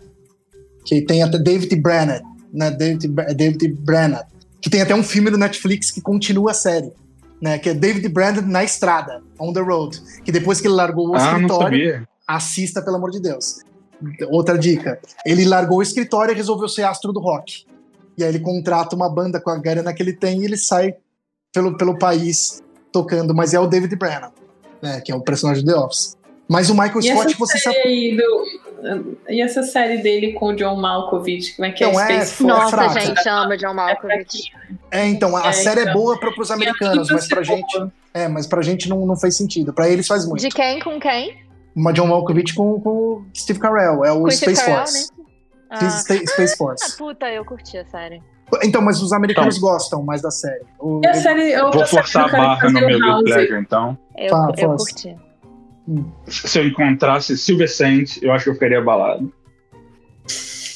Que 0.84 1.02
tem 1.02 1.22
até 1.22 1.38
David 1.38 1.76
Brannett, 1.76 2.24
né? 2.52 2.70
David, 2.72 3.06
David. 3.36 3.78
Que 4.60 4.68
tem 4.68 4.82
até 4.82 4.94
um 4.94 5.04
filme 5.04 5.30
do 5.30 5.38
Netflix 5.38 5.92
que 5.92 6.00
continua 6.00 6.50
a 6.50 6.54
série. 6.54 6.92
Né, 7.40 7.58
que 7.58 7.68
é 7.68 7.74
David 7.74 8.08
Brandon 8.08 8.40
na 8.40 8.64
estrada, 8.64 9.20
on 9.38 9.52
the 9.52 9.60
road. 9.60 10.00
Que 10.24 10.32
depois 10.32 10.62
que 10.62 10.66
ele 10.66 10.74
largou 10.74 11.10
o 11.10 11.14
ah, 11.14 11.18
escritório, 11.18 12.08
assista, 12.26 12.80
pelo 12.80 12.96
amor 12.96 13.10
de 13.10 13.20
Deus. 13.20 13.56
Outra 14.28 14.58
dica: 14.58 15.00
ele 15.24 15.44
largou 15.44 15.78
o 15.78 15.82
escritório 15.82 16.32
e 16.32 16.36
resolveu 16.36 16.68
ser 16.68 16.82
astro 16.82 17.12
do 17.12 17.20
rock. 17.20 17.64
E 18.16 18.22
aí 18.22 18.28
ele 18.28 18.40
contrata 18.40 18.94
uma 18.94 19.08
banda 19.08 19.40
com 19.40 19.50
a 19.50 19.58
grana 19.58 19.92
que 19.92 20.02
ele 20.02 20.12
tem 20.12 20.42
e 20.42 20.44
ele 20.44 20.56
sai 20.56 20.94
pelo, 21.52 21.76
pelo 21.76 21.98
país 21.98 22.62
tocando, 22.92 23.34
mas 23.34 23.54
é 23.54 23.58
o 23.58 23.66
David 23.66 23.96
Brennan 23.96 24.30
né, 24.84 25.00
que 25.00 25.10
é 25.10 25.14
o 25.14 25.20
personagem 25.20 25.64
de 25.64 25.72
The 25.72 25.78
Office. 25.78 26.16
Mas 26.46 26.68
o 26.68 26.74
Michael 26.74 27.00
e 27.00 27.02
Scott, 27.04 27.36
você 27.38 27.58
sabe. 27.58 28.16
Do, 28.18 29.20
e 29.30 29.40
essa 29.40 29.62
série 29.62 30.02
dele 30.02 30.34
com 30.34 30.48
o 30.48 30.54
John 30.54 30.76
Malkovich, 30.76 31.56
como 31.56 31.64
é 31.64 31.72
que 31.72 31.82
é? 31.82 31.88
Então, 31.88 32.00
é, 32.00 32.26
Space... 32.26 32.42
Nossa, 32.42 32.68
fraca. 32.68 33.00
gente, 33.00 33.26
ama 33.26 33.56
John 33.56 33.72
Malkovich. 33.72 34.52
É, 34.90 35.06
então, 35.06 35.34
a 35.34 35.48
é, 35.48 35.52
série 35.52 35.80
é 35.80 35.82
então, 35.84 35.94
é 35.94 35.96
boa 35.96 36.20
para 36.20 36.38
os 36.38 36.50
americanos, 36.50 37.08
mas 37.10 37.26
pra 37.26 37.42
gente. 37.42 37.78
Boa. 37.78 37.92
É, 38.12 38.28
mas 38.28 38.46
pra 38.46 38.60
gente 38.60 38.90
não, 38.90 39.06
não 39.06 39.16
fez 39.16 39.34
sentido. 39.36 39.72
Pra 39.72 39.88
eles 39.88 40.06
faz 40.06 40.26
muito. 40.26 40.42
De 40.42 40.50
quem 40.50 40.80
com 40.80 41.00
quem? 41.00 41.34
Uma 41.74 41.92
John 41.92 42.06
Malkovich 42.06 42.54
com, 42.54 42.80
o 42.84 43.24
Steve 43.36 43.58
Carell, 43.58 44.04
é 44.04 44.12
o 44.12 44.22
com 44.22 44.30
Space 44.30 44.64
Carell, 44.64 44.78
Force. 44.78 45.10
Né? 45.18 45.24
Ah. 45.70 45.90
Space 45.90 46.56
Force. 46.56 46.84
Ah, 46.86 46.96
puta, 46.96 47.30
eu 47.30 47.44
curti 47.44 47.76
a 47.76 47.84
série. 47.86 48.22
Então, 48.62 48.80
mas 48.82 49.02
os 49.02 49.12
americanos 49.12 49.56
então, 49.56 49.70
gostam 49.70 50.02
mais 50.02 50.22
da 50.22 50.30
série. 50.30 50.64
O, 50.78 51.00
e 51.02 51.06
a 51.06 51.14
série 51.14 51.56
Vou 51.56 51.86
forçar 51.86 52.28
a 52.28 52.32
barra 52.32 52.70
no 52.70 52.80
meu 52.80 53.00
Good 53.00 53.24
Pleasure, 53.24 53.60
então. 53.60 53.98
Eu, 54.16 54.30
tá, 54.30 54.52
eu 54.58 54.76
curti. 54.76 55.16
Hum. 55.88 56.10
Se 56.26 56.58
eu 56.58 56.66
encontrasse 56.66 57.36
Silver 57.36 57.70
Saint, 57.70 58.22
eu 58.22 58.32
acho 58.32 58.44
que 58.44 58.50
eu 58.50 58.54
ficaria 58.54 58.78
abalado. 58.78 59.32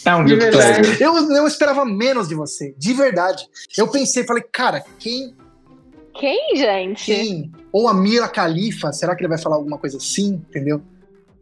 É 0.05 0.14
um 0.14 0.24
Good 0.24 0.51
Pleasure. 0.51 1.03
Eu, 1.03 1.14
eu 1.32 1.46
esperava 1.46 1.84
menos 1.84 2.28
de 2.28 2.34
você, 2.34 2.74
de 2.76 2.92
verdade. 2.94 3.46
Eu 3.76 3.88
pensei, 3.88 4.24
falei, 4.24 4.42
cara, 4.51 4.82
quem... 4.99 5.36
Quem, 6.19 6.57
gente? 6.57 7.05
Quem? 7.05 7.53
Ou 7.73 7.89
a 7.89 7.95
Mira 7.95 8.27
Khalifa, 8.27 8.93
será 8.93 9.14
que 9.14 9.23
ele 9.23 9.29
vai 9.29 9.39
falar 9.39 9.57
alguma 9.57 9.79
coisa 9.79 9.97
assim, 9.97 10.43
entendeu? 10.49 10.83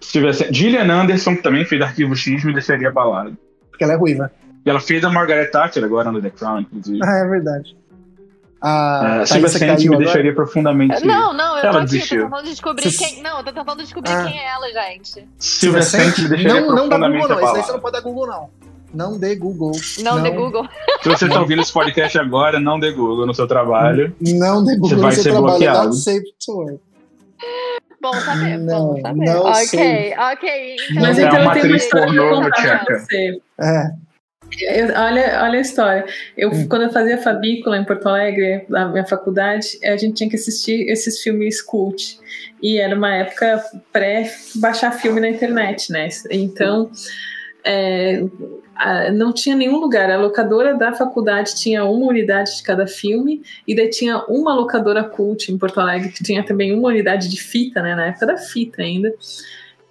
Se 0.01 0.13
tivesse... 0.13 0.53
Gillian 0.53 0.93
Anderson, 0.93 1.37
que 1.37 1.43
também 1.43 1.65
fez 1.65 1.81
Arquivo 1.81 2.15
X, 2.15 2.45
me 2.45 2.53
deixaria 2.53 2.89
abalado. 2.89 3.37
Porque 3.71 3.85
ela 3.85 3.95
é 3.95 3.97
ruiva. 3.97 4.31
E 4.65 4.71
ela 4.71 4.81
fez 4.81 5.03
a 5.05 5.11
Margaret 5.11 5.47
Thatcher 5.47 5.83
agora 5.83 6.13
no 6.13 6.21
The 6.21 6.31
Crown, 6.31 6.61
inclusive. 6.61 7.01
Ah, 7.03 7.25
é 7.25 7.29
verdade. 7.29 7.77
A 8.61 9.19
é, 9.21 9.27
Silvia 9.27 9.49
Sente 9.49 9.83
me 9.83 9.95
agora? 9.95 10.05
deixaria 10.05 10.35
profundamente. 10.35 11.07
Não, 11.07 11.33
não, 11.33 11.57
eu 11.57 11.63
ela 11.63 11.73
tô 11.73 11.79
aqui, 11.79 11.87
desistiu. 11.93 12.23
tô 12.23 12.25
tentando 12.25 12.49
descobrir 12.49 12.93
quem. 12.93 13.23
Não, 13.23 13.39
eu 13.39 13.45
tô 13.45 13.53
tentando 13.53 13.83
descobrir 13.83 14.13
ah. 14.13 14.25
quem 14.25 14.39
é 14.39 14.47
ela, 14.49 14.69
gente. 14.73 15.29
Silvia 15.39 15.83
Sente 15.83 16.23
me 16.23 16.29
deixaria 16.29 16.61
não, 16.61 16.69
não 16.69 16.89
profundamente. 16.89 17.29
Não 17.29 17.29
dá 17.29 17.37
Google, 17.37 17.43
não. 17.43 17.45
Esse 17.45 17.55
daí 17.55 17.63
você 17.63 17.73
não 17.73 17.81
pode 17.81 17.93
dar 17.93 18.01
Google, 18.01 18.27
não. 18.27 18.51
Não 18.97 19.19
dê 19.19 19.35
Google. 19.37 19.73
Não, 20.03 20.17
não. 20.17 20.23
dê 20.23 20.31
Google. 20.31 20.67
Se 21.03 21.09
você 21.09 21.27
está 21.27 21.39
ouvindo 21.41 21.61
esse 21.61 21.73
podcast 21.73 22.19
agora, 22.19 22.59
não 22.59 22.81
dê 22.81 22.93
Google 22.93 23.27
no 23.27 23.35
seu 23.35 23.47
trabalho. 23.47 24.15
Não 24.21 24.65
dê 24.65 24.75
Google 24.77 24.89
você 24.89 24.97
vai 24.97 25.13
ser 25.13 25.23
trabalho. 25.25 25.47
bloqueado. 25.47 25.93
Safe 25.93 26.25
to 26.45 26.81
Bom 28.01 28.13
saber, 28.13 28.59
não, 28.59 28.95
bom 28.95 29.01
saber. 29.01 29.25
Não 29.25 29.43
ok, 29.43 29.67
sei. 29.67 30.15
ok. 30.17 30.77
Então, 30.91 31.03
Mas 31.03 31.19
então 31.19 31.37
é 31.37 31.43
uma 31.43 31.53
atriz 31.53 31.91
pornô 31.91 32.41
no 32.41 32.51
Tcheca. 32.51 33.05
É. 33.61 33.91
Eu, 34.61 34.87
olha, 34.95 35.43
olha 35.43 35.59
a 35.59 35.61
história. 35.61 36.07
Eu, 36.37 36.51
hum. 36.51 36.69
Quando 36.69 36.83
eu 36.83 36.93
fazia 36.93 37.19
Fabícula 37.19 37.77
em 37.77 37.85
Porto 37.85 38.09
Alegre, 38.09 38.65
na 38.69 38.89
minha 38.89 39.05
faculdade, 39.05 39.79
a 39.85 39.97
gente 39.97 40.15
tinha 40.15 40.31
que 40.31 40.37
assistir 40.37 40.89
esses 40.89 41.21
filmes 41.21 41.61
cult. 41.61 42.19
E 42.63 42.79
era 42.79 42.95
uma 42.95 43.15
época 43.15 43.63
pré-baixar 43.93 44.93
filme 44.93 45.21
na 45.21 45.29
internet, 45.29 45.91
né? 45.91 46.09
Então, 46.31 46.91
é, 47.65 48.23
não 49.15 49.33
tinha 49.33 49.57
nenhum 49.57 49.79
lugar. 49.79 50.11
A 50.11 50.19
locadora 50.19 50.75
da 50.75 50.93
faculdade 50.93 51.55
tinha 51.55 51.85
uma 51.85 52.07
unidade 52.07 52.57
de 52.57 52.63
cada 52.63 52.87
filme, 52.87 53.43
e 53.67 53.75
daí 53.75 53.89
tinha 53.91 54.25
uma 54.29 54.55
locadora 54.55 55.05
cult 55.05 55.51
em 55.51 55.59
Porto 55.59 55.81
Alegre, 55.81 56.11
que 56.11 56.23
tinha 56.23 56.45
também 56.45 56.73
uma 56.73 56.89
unidade 56.89 57.29
de 57.29 57.41
fita, 57.41 57.83
né? 57.83 57.95
Na 57.95 58.07
época 58.07 58.27
da 58.27 58.37
fita 58.37 58.83
ainda. 58.83 59.15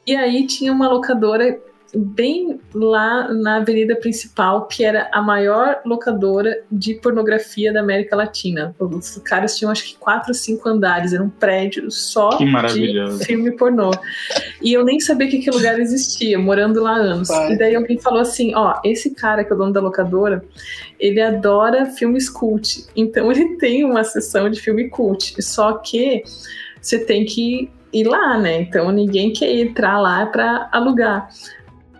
E 0.06 0.16
aí 0.16 0.46
tinha 0.46 0.72
uma 0.72 0.88
locadora 0.88 1.60
bem 1.96 2.60
lá 2.74 3.32
na 3.34 3.58
avenida 3.58 3.96
principal, 3.96 4.68
que 4.68 4.84
era 4.84 5.10
a 5.14 5.22
maior 5.22 5.82
locadora 5.86 6.62
de 6.72 6.96
pornografia 6.96 7.72
da 7.72 7.80
América 7.80 8.16
Latina. 8.16 8.76
Os 8.80 9.18
caras 9.24 9.58
tinham 9.58 9.72
acho 9.72 9.86
que 9.86 9.98
quatro 9.98 10.30
ou 10.30 10.34
cinco 10.34 10.68
andares, 10.68 11.14
era 11.14 11.24
um 11.24 11.30
prédio 11.30 11.89
só 11.89 12.30
de 12.30 13.26
filme 13.26 13.52
pornô. 13.52 13.91
E 14.62 14.74
eu 14.74 14.84
nem 14.84 15.00
sabia 15.00 15.28
que 15.30 15.38
aquele 15.38 15.56
lugar 15.56 15.80
existia, 15.80 16.38
morando 16.38 16.82
lá 16.82 16.96
anos. 16.96 17.28
Pai. 17.28 17.53
E 17.53 17.57
daí 17.57 17.76
alguém 17.76 17.98
falou 17.98 18.19
assim: 18.19 18.53
ó, 18.56 18.80
esse 18.84 19.15
cara 19.15 19.44
que 19.44 19.52
é 19.52 19.56
o 19.56 19.57
dono 19.57 19.72
da 19.72 19.82
locadora, 19.82 20.44
ele 20.99 21.22
adora 21.22 21.86
filmes 21.86 22.30
cult. 22.30 22.86
Então 22.95 23.32
ele 23.34 23.56
tem 23.57 23.84
uma 23.84 24.03
sessão 24.03 24.49
de 24.49 24.60
filme 24.60 24.90
cult. 24.90 25.41
Só 25.41 25.74
que 25.74 26.24
você 26.82 26.99
tem 26.99 27.26
que 27.26 27.69
ir 27.94 28.03
lá, 28.03 28.38
né? 28.38 28.61
Então 28.61 28.91
ninguém 28.91 29.32
quer 29.32 29.52
entrar 29.56 29.99
lá 29.99 30.26
para 30.26 30.69
alugar 30.72 31.30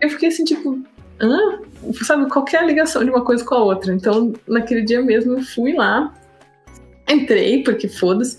eu 0.00 0.10
fiquei 0.10 0.28
assim, 0.28 0.44
tipo, 0.44 0.82
hã? 1.20 1.60
Sabe, 2.02 2.28
qualquer 2.28 2.64
ligação 2.66 3.04
de 3.04 3.10
uma 3.10 3.24
coisa 3.24 3.44
com 3.44 3.54
a 3.54 3.62
outra. 3.62 3.92
Então, 3.92 4.32
naquele 4.46 4.82
dia 4.82 5.00
mesmo, 5.02 5.34
eu 5.34 5.42
fui 5.42 5.72
lá, 5.74 6.12
entrei, 7.08 7.62
porque 7.62 7.88
foda-se, 7.88 8.38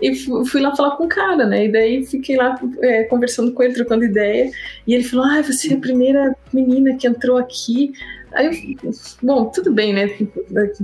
E 0.00 0.14
fui 0.14 0.60
lá 0.60 0.74
falar 0.76 0.96
com 0.96 1.04
o 1.04 1.08
cara, 1.08 1.46
né? 1.46 1.66
E 1.66 1.72
daí 1.72 2.06
fiquei 2.06 2.36
lá 2.36 2.58
é, 2.80 3.04
conversando 3.04 3.52
com 3.52 3.62
ele, 3.62 3.74
trocando 3.74 4.04
ideia. 4.04 4.50
E 4.86 4.94
ele 4.94 5.04
falou: 5.04 5.26
Ah, 5.26 5.42
você 5.42 5.72
é 5.72 5.76
a 5.76 5.80
primeira 5.80 6.36
menina 6.52 6.96
que 6.96 7.06
entrou 7.06 7.38
aqui. 7.38 7.92
Aí, 8.36 8.76
bom, 9.22 9.46
tudo 9.46 9.72
bem, 9.72 9.94
né? 9.94 10.08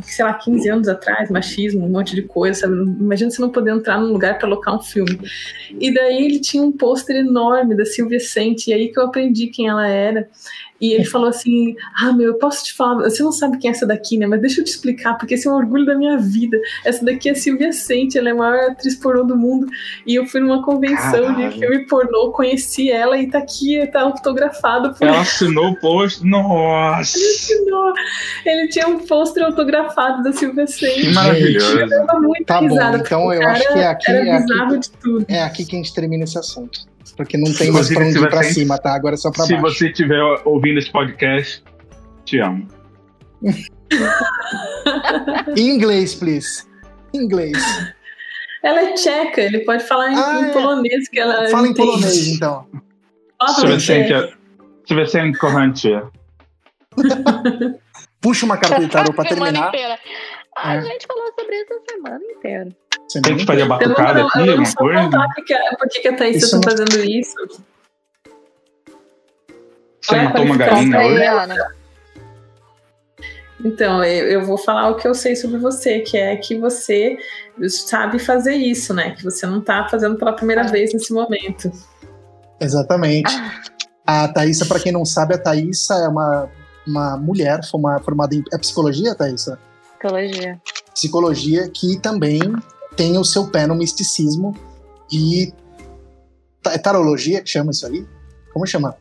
Sei 0.02 0.24
lá, 0.24 0.32
15 0.32 0.68
anos 0.70 0.88
atrás, 0.88 1.30
machismo, 1.30 1.84
um 1.84 1.90
monte 1.90 2.14
de 2.14 2.22
coisa, 2.22 2.60
sabe? 2.60 2.74
Imagina 2.74 3.30
você 3.30 3.42
não 3.42 3.50
poder 3.50 3.72
entrar 3.72 4.00
num 4.00 4.10
lugar 4.10 4.38
para 4.38 4.46
alocar 4.48 4.74
um 4.74 4.80
filme. 4.80 5.18
E 5.78 5.92
daí 5.92 6.24
ele 6.24 6.40
tinha 6.40 6.62
um 6.62 6.72
pôster 6.72 7.14
enorme 7.14 7.76
da 7.76 7.84
Silvia 7.84 8.18
Sente, 8.20 8.70
e 8.70 8.72
aí 8.72 8.88
que 8.88 8.98
eu 8.98 9.04
aprendi 9.04 9.48
quem 9.48 9.68
ela 9.68 9.86
era. 9.86 10.30
E 10.82 10.94
ele 10.94 11.04
falou 11.04 11.28
assim: 11.28 11.76
Ah, 11.96 12.12
meu, 12.12 12.26
eu 12.26 12.34
posso 12.34 12.64
te 12.64 12.74
falar, 12.74 13.08
você 13.08 13.22
não 13.22 13.30
sabe 13.30 13.56
quem 13.58 13.70
é 13.70 13.72
essa 13.72 13.86
daqui, 13.86 14.18
né? 14.18 14.26
Mas 14.26 14.40
deixa 14.40 14.60
eu 14.60 14.64
te 14.64 14.70
explicar, 14.70 15.16
porque 15.16 15.34
esse 15.34 15.46
é 15.46 15.50
um 15.50 15.54
orgulho 15.54 15.86
da 15.86 15.94
minha 15.94 16.18
vida. 16.18 16.58
Essa 16.84 17.04
daqui 17.04 17.28
é 17.28 17.34
Silvia 17.34 17.72
Sente, 17.72 18.18
ela 18.18 18.30
é 18.30 18.32
a 18.32 18.34
maior 18.34 18.70
atriz 18.70 18.96
pornô 18.96 19.22
do 19.22 19.36
mundo. 19.36 19.68
E 20.04 20.16
eu 20.16 20.26
fui 20.26 20.40
numa 20.40 20.60
convenção 20.64 21.22
Caralho. 21.26 21.50
de 21.50 21.58
filme 21.60 21.86
pornô, 21.86 22.32
conheci 22.32 22.90
ela 22.90 23.16
e 23.16 23.30
tá 23.30 23.38
aqui, 23.38 23.86
tá 23.92 24.00
autografado 24.00 24.92
por 24.94 25.06
ela. 25.06 25.20
assinou 25.20 25.70
o 25.70 25.76
post, 25.76 26.26
nossa! 26.26 27.16
Ele 27.16 27.26
assinou. 27.28 27.92
Ele 28.44 28.68
tinha 28.68 28.88
um 28.88 28.98
pôster 29.06 29.44
autografado 29.44 30.24
da 30.24 30.32
Silvia 30.32 30.66
Sente. 30.66 31.02
Que 31.02 31.12
maravilhoso. 31.12 31.78
Eu 31.78 32.06
tava 32.06 32.20
muito 32.20 32.44
tá 32.44 32.58
risada, 32.58 32.98
bom, 32.98 33.04
então 33.04 33.32
eu 33.32 33.46
acho 33.46 33.72
que 33.72 33.78
é 33.78 33.86
aqui, 33.86 34.10
era 34.10 34.28
é 34.28 34.40
bizarro 34.40 34.74
aqui, 34.74 34.78
de 34.80 34.90
tudo. 34.90 35.26
É 35.28 35.42
aqui 35.44 35.64
que 35.64 35.76
a 35.76 35.78
gente 35.78 35.94
termina 35.94 36.24
esse 36.24 36.36
assunto 36.36 36.91
porque 37.16 37.36
não 37.36 37.52
tem 37.52 37.70
mais 37.70 37.88
pra 37.88 38.04
onde 38.04 38.18
ir 38.18 38.30
pra 38.30 38.42
cima, 38.44 38.78
tá? 38.78 38.94
Agora 38.94 39.14
é 39.14 39.18
só 39.18 39.30
pra 39.30 39.44
se 39.44 39.54
baixo. 39.54 39.74
Se 39.74 39.78
você 39.78 39.86
estiver 39.88 40.22
ouvindo 40.44 40.78
esse 40.78 40.90
podcast, 40.90 41.62
te 42.24 42.38
amo. 42.38 42.66
em 45.56 45.68
inglês, 45.74 46.14
please. 46.14 46.64
Em 47.14 47.18
inglês. 47.24 47.58
Ela 48.62 48.80
é 48.80 48.92
tcheca, 48.94 49.40
ele 49.40 49.60
pode 49.60 49.84
falar 49.84 50.12
em, 50.12 50.16
ah, 50.16 50.40
em 50.40 50.50
é. 50.50 50.52
polonês 50.52 51.08
que 51.08 51.18
ela. 51.18 51.48
Fala 51.48 51.66
em 51.66 51.74
polonês, 51.74 52.28
então. 52.28 52.66
Se 53.58 53.66
você 54.94 55.18
é 55.18 55.32
corrente. 55.34 55.88
Puxa 58.20 58.46
uma 58.46 58.56
carta 58.56 58.80
de 58.80 58.88
tarô 58.88 59.12
pra 59.12 59.24
terminar. 59.24 59.72
A 60.56 60.76
é. 60.76 60.82
gente 60.82 61.06
falou 61.06 61.32
sobre 61.36 61.56
isso 61.56 61.72
a 61.72 61.90
semana 61.90 62.24
inteira. 62.24 62.76
Tem 63.20 63.36
que 63.36 63.44
fazer 63.44 63.62
a 63.62 63.66
batucada 63.66 64.24
aqui, 64.24 64.50
alguma 64.50 64.74
coisa? 64.74 65.10
Por 65.78 65.88
que, 65.88 66.00
que 66.00 66.08
a 66.08 66.16
Thaís 66.16 66.42
está 66.42 66.60
fazendo 66.62 67.04
isso? 67.04 67.34
Você 70.00 70.14
é 70.16 70.22
matou 70.22 70.44
uma 70.44 70.56
galinha 70.56 71.00
hoje? 71.00 71.82
Então, 73.64 74.02
eu 74.02 74.44
vou 74.44 74.58
falar 74.58 74.90
o 74.90 74.96
que 74.96 75.06
eu 75.06 75.14
sei 75.14 75.36
sobre 75.36 75.58
você, 75.58 76.00
que 76.00 76.16
é 76.16 76.34
que 76.36 76.58
você 76.58 77.16
sabe 77.68 78.18
fazer 78.18 78.54
isso, 78.54 78.92
né? 78.92 79.12
Que 79.12 79.22
você 79.22 79.46
não 79.46 79.60
está 79.60 79.86
fazendo 79.88 80.16
pela 80.16 80.32
primeira 80.32 80.64
vez 80.64 80.92
nesse 80.92 81.12
momento. 81.12 81.70
Exatamente. 82.60 83.32
A 84.04 84.26
Thaísa, 84.28 84.66
para 84.66 84.80
quem 84.80 84.90
não 84.90 85.04
sabe, 85.04 85.34
a 85.34 85.38
Thaísa 85.38 85.94
é 85.94 86.08
uma, 86.08 86.48
uma 86.86 87.16
mulher 87.16 87.60
formada 87.64 88.34
em 88.34 88.42
é 88.52 88.58
psicologia, 88.58 89.14
Thaísa? 89.14 89.58
Psicologia. 89.98 90.60
Psicologia 90.92 91.70
que 91.72 92.00
também 92.00 92.40
tem 92.96 93.18
o 93.18 93.24
seu 93.24 93.48
pé 93.48 93.66
no 93.66 93.74
misticismo 93.74 94.54
e 95.10 95.52
é 96.66 96.78
tarologia 96.78 97.42
que 97.42 97.50
chama 97.50 97.70
isso 97.70 97.86
aí? 97.86 98.06
Como 98.52 98.66
chama? 98.66 98.96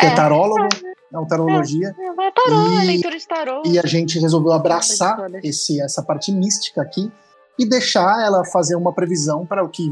É, 0.00 0.06
é 0.06 0.14
tarólogo, 0.14 0.68
é 1.12 1.18
o 1.18 1.26
tarologia. 1.26 1.94
É, 1.98 2.26
é 2.26 2.30
tarô, 2.30 2.80
e, 2.82 2.86
leitura 2.86 3.18
de 3.18 3.26
tarô. 3.26 3.62
E 3.66 3.78
a 3.78 3.86
gente 3.86 4.18
resolveu 4.18 4.52
abraçar 4.52 5.18
esse, 5.42 5.80
essa 5.80 6.02
parte 6.02 6.32
mística 6.32 6.80
aqui 6.80 7.10
e 7.58 7.66
deixar 7.66 8.24
ela 8.24 8.44
fazer 8.44 8.76
uma 8.76 8.92
previsão 8.92 9.44
para 9.44 9.64
o 9.64 9.68
que 9.68 9.90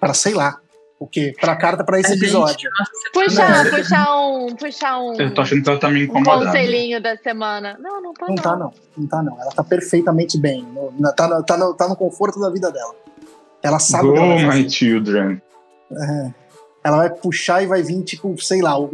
para 0.00 0.14
sei 0.14 0.34
lá, 0.34 0.60
o 1.02 1.06
quê? 1.06 1.34
Pra 1.40 1.56
carta 1.56 1.84
pra 1.84 1.98
esse 1.98 2.14
episódio. 2.14 2.70
Puxar, 3.12 3.70
puxar 3.70 4.16
um. 4.16 4.56
Puxar 4.56 4.98
um. 5.00 5.14
Eu 5.20 5.34
tô 5.34 5.40
achando 5.40 5.62
que 5.62 5.68
ela 5.68 5.78
tá 5.78 5.88
me 5.88 6.04
incomodando. 6.04 6.42
Um 6.42 6.44
conselhinho 6.46 7.02
da 7.02 7.16
semana. 7.16 7.76
Não, 7.80 8.00
não 8.00 8.14
tá 8.14 8.26
não. 8.26 8.34
Não 8.34 8.42
tá 8.42 8.56
não. 8.56 8.72
Não 8.96 9.06
tá 9.06 9.22
não. 9.22 9.40
Ela 9.40 9.50
tá 9.50 9.64
perfeitamente 9.64 10.38
bem. 10.38 10.66
Tá 11.16 11.28
no, 11.28 11.42
tá 11.44 11.56
no, 11.56 11.74
tá 11.74 11.88
no 11.88 11.96
conforto 11.96 12.40
da 12.40 12.50
vida 12.50 12.70
dela. 12.70 12.94
Ela 13.62 13.78
sabe 13.78 14.08
Go, 14.08 14.16
ela 14.16 14.54
my 14.54 14.68
children. 14.68 15.40
É. 15.92 16.30
Ela 16.84 16.96
vai 16.96 17.10
puxar 17.10 17.62
e 17.62 17.66
vai 17.66 17.82
vir, 17.82 18.02
tipo, 18.02 18.34
sei 18.42 18.60
lá, 18.60 18.78
o, 18.78 18.90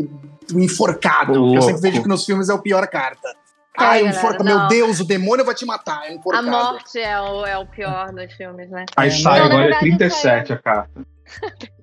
o 0.54 0.60
enforcado. 0.60 1.54
Eu 1.54 1.62
sempre 1.62 1.80
vejo 1.80 2.02
que 2.02 2.08
nos 2.08 2.24
filmes 2.24 2.48
é 2.48 2.54
o 2.54 2.58
pior 2.58 2.86
carta. 2.86 3.34
Ai, 3.78 4.02
um 4.02 4.08
enforca, 4.08 4.42
meu 4.42 4.66
Deus, 4.66 4.98
o 4.98 5.04
demônio 5.04 5.44
vai 5.44 5.54
te 5.54 5.64
matar. 5.64 6.02
É 6.04 6.12
um 6.12 6.34
a 6.34 6.42
morte 6.42 6.98
é 6.98 7.20
o, 7.20 7.46
é 7.46 7.56
o 7.56 7.64
pior 7.64 8.12
dos 8.12 8.32
filmes, 8.32 8.68
né? 8.70 8.84
Aí 8.96 9.10
sai, 9.10 9.40
agora 9.40 9.70
é 9.70 9.78
37 9.78 10.52
a 10.52 10.58
carta. 10.58 10.90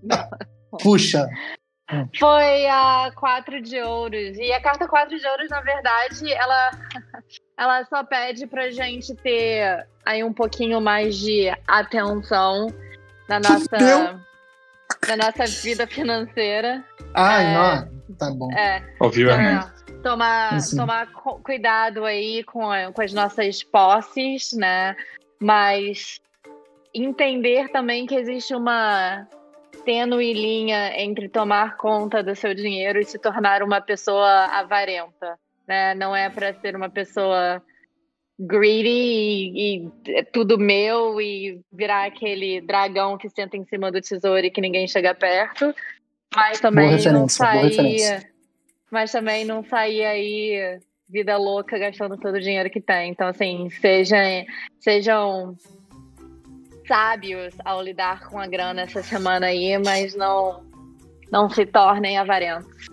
Puxa. 0.81 1.27
Foi 2.17 2.67
a 2.67 3.11
quatro 3.15 3.61
de 3.61 3.79
ouros. 3.79 4.37
E 4.37 4.51
a 4.51 4.61
carta 4.61 4.87
quatro 4.87 5.17
de 5.17 5.27
ouros, 5.27 5.49
na 5.49 5.61
verdade, 5.61 6.33
ela, 6.33 6.71
ela 7.57 7.85
só 7.85 8.03
pede 8.03 8.47
pra 8.47 8.71
gente 8.71 9.13
ter 9.15 9.87
aí 10.05 10.23
um 10.23 10.33
pouquinho 10.33 10.81
mais 10.81 11.15
de 11.17 11.49
atenção 11.67 12.67
na 13.29 13.39
nossa, 13.39 14.19
na 15.07 15.17
nossa 15.17 15.45
vida 15.61 15.85
financeira. 15.85 16.83
Ai, 17.13 17.45
é, 17.45 17.53
não. 17.53 17.95
Tá 18.17 18.31
bom. 18.31 18.51
É. 18.51 18.83
Ouviu, 18.99 19.29
é, 19.29 19.71
Tomar, 20.01 20.57
tomar 20.75 21.07
cuidado 21.43 22.05
aí 22.05 22.43
com, 22.43 22.69
com 22.93 23.01
as 23.01 23.11
nossas 23.11 23.63
posses, 23.63 24.53
né? 24.53 24.95
Mas 25.39 26.19
entender 26.95 27.69
também 27.69 28.05
que 28.05 28.15
existe 28.15 28.55
uma 28.55 29.27
tênue 29.83 30.33
linha 30.33 30.99
entre 30.99 31.27
tomar 31.27 31.75
conta 31.75 32.23
do 32.23 32.35
seu 32.35 32.55
dinheiro 32.55 32.99
e 32.99 33.05
se 33.05 33.19
tornar 33.19 33.61
uma 33.61 33.81
pessoa 33.81 34.45
avarenta, 34.45 35.37
né? 35.67 35.93
Não 35.93 36.15
é 36.15 36.29
para 36.29 36.53
ser 36.53 36.75
uma 36.75 36.89
pessoa 36.89 37.61
greedy 38.39 38.89
e, 38.89 39.77
e, 39.77 39.91
é 40.09 40.23
tudo 40.23 40.57
meu 40.57 41.21
e 41.21 41.61
virar 41.71 42.05
aquele 42.05 42.61
dragão 42.61 43.17
que 43.17 43.29
senta 43.29 43.55
em 43.57 43.65
cima 43.65 43.91
do 43.91 44.01
tesouro 44.01 44.45
e 44.45 44.51
que 44.51 44.61
ninguém 44.61 44.87
chega 44.87 45.13
perto, 45.13 45.73
mas 46.33 46.59
também 46.59 46.97
não 47.11 47.27
sair, 47.27 48.29
mas 48.89 49.11
também 49.11 49.45
não 49.45 49.63
sair 49.63 50.05
aí 50.05 50.79
vida 51.07 51.37
louca 51.37 51.77
gastando 51.77 52.17
todo 52.17 52.35
o 52.35 52.41
dinheiro 52.41 52.69
que 52.69 52.81
tem. 52.81 53.11
Então 53.11 53.27
assim, 53.27 53.69
sejam 53.69 54.45
sejam 54.79 55.55
sábios 56.87 57.53
ao 57.63 57.81
lidar 57.81 58.27
com 58.29 58.39
a 58.39 58.47
grana 58.47 58.81
essa 58.81 59.03
semana 59.03 59.47
aí, 59.47 59.77
mas 59.77 60.15
não, 60.15 60.63
não 61.31 61.49
se 61.49 61.65
tornem 61.65 62.17
avarentos. 62.17 62.87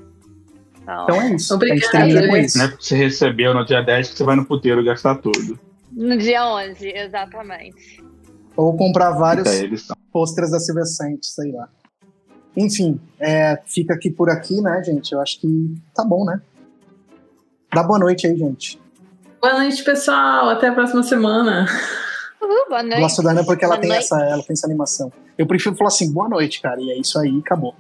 Então, 0.83 1.05
então 1.05 1.23
é 1.23 1.35
isso. 1.35 1.55
Obrigada. 1.55 2.29
Com 2.29 2.37
isso. 2.37 2.59
Não 2.59 2.65
é 2.65 2.69
porque 2.69 2.85
você 2.85 2.97
recebeu 2.97 3.55
no 3.55 3.65
dia 3.65 3.83
10 3.83 4.11
que 4.11 4.17
você 4.17 4.25
vai 4.25 4.37
no 4.37 4.45
puteiro 4.45 4.85
gastar 4.85 5.17
tudo. 5.17 5.59
No 5.93 6.17
dia 6.17 6.47
11, 6.47 6.89
exatamente. 6.89 8.03
Ou 8.57 8.77
comprar 8.77 9.13
vários 9.13 9.49
pôsteres 10.13 10.51
da 10.51 10.59
Silvia 10.59 10.85
Santos, 10.85 11.35
sei 11.35 11.53
lá. 11.53 11.69
Enfim, 12.57 13.01
é, 13.19 13.59
fica 13.65 13.95
aqui 13.95 14.11
por 14.11 14.29
aqui, 14.29 14.61
né, 14.61 14.83
gente? 14.85 15.13
Eu 15.13 15.21
acho 15.21 15.41
que 15.41 15.75
tá 15.95 16.05
bom, 16.05 16.25
né? 16.25 16.41
Dá 17.73 17.83
boa 17.83 17.99
noite 17.99 18.27
aí, 18.27 18.37
gente. 18.37 18.79
Boa 19.41 19.55
noite, 19.59 19.83
pessoal. 19.83 20.51
Até 20.51 20.69
a 20.69 20.73
próxima 20.73 21.03
semana. 21.03 21.67
Uhum, 22.43 22.69
boa 22.69 22.83
noite. 22.83 23.01
Gosto 23.01 23.23
da 23.23 23.31
Ana 23.31 23.45
porque 23.45 23.65
ela 23.65 23.79
tem, 23.79 23.93
essa, 23.93 24.21
ela 24.21 24.43
tem 24.43 24.53
essa 24.53 24.67
animação. 24.67 25.13
Eu 25.39 25.47
prefiro 25.47 25.77
falar 25.77 25.89
assim, 25.89 26.13
boa 26.13 26.29
noite, 26.29 26.61
cara. 26.61 26.81
E 26.81 26.91
é 26.91 26.99
isso 26.99 27.19
aí, 27.19 27.39
acabou. 27.39 27.75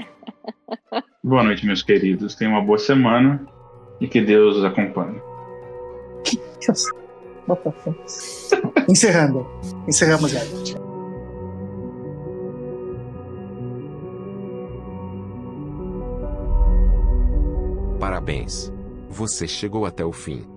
boa 1.23 1.43
noite, 1.43 1.67
meus 1.67 1.83
queridos. 1.83 2.37
Tenham 2.37 2.53
uma 2.53 2.63
boa 2.63 2.79
semana 2.79 3.45
e 4.01 4.07
que 4.07 4.21
Deus 4.21 4.59
os 4.59 4.65
acompanhe. 4.65 5.21
Encerrando. 8.89 9.47
Encerramos, 9.89 10.31
gente. 10.31 10.77
Parabéns. 17.99 18.73
Você 19.09 19.49
chegou 19.49 19.87
até 19.87 20.05
o 20.05 20.13
fim. 20.13 20.52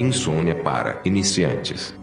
Insônia 0.00 0.54
para 0.54 0.98
iniciantes. 1.04 1.99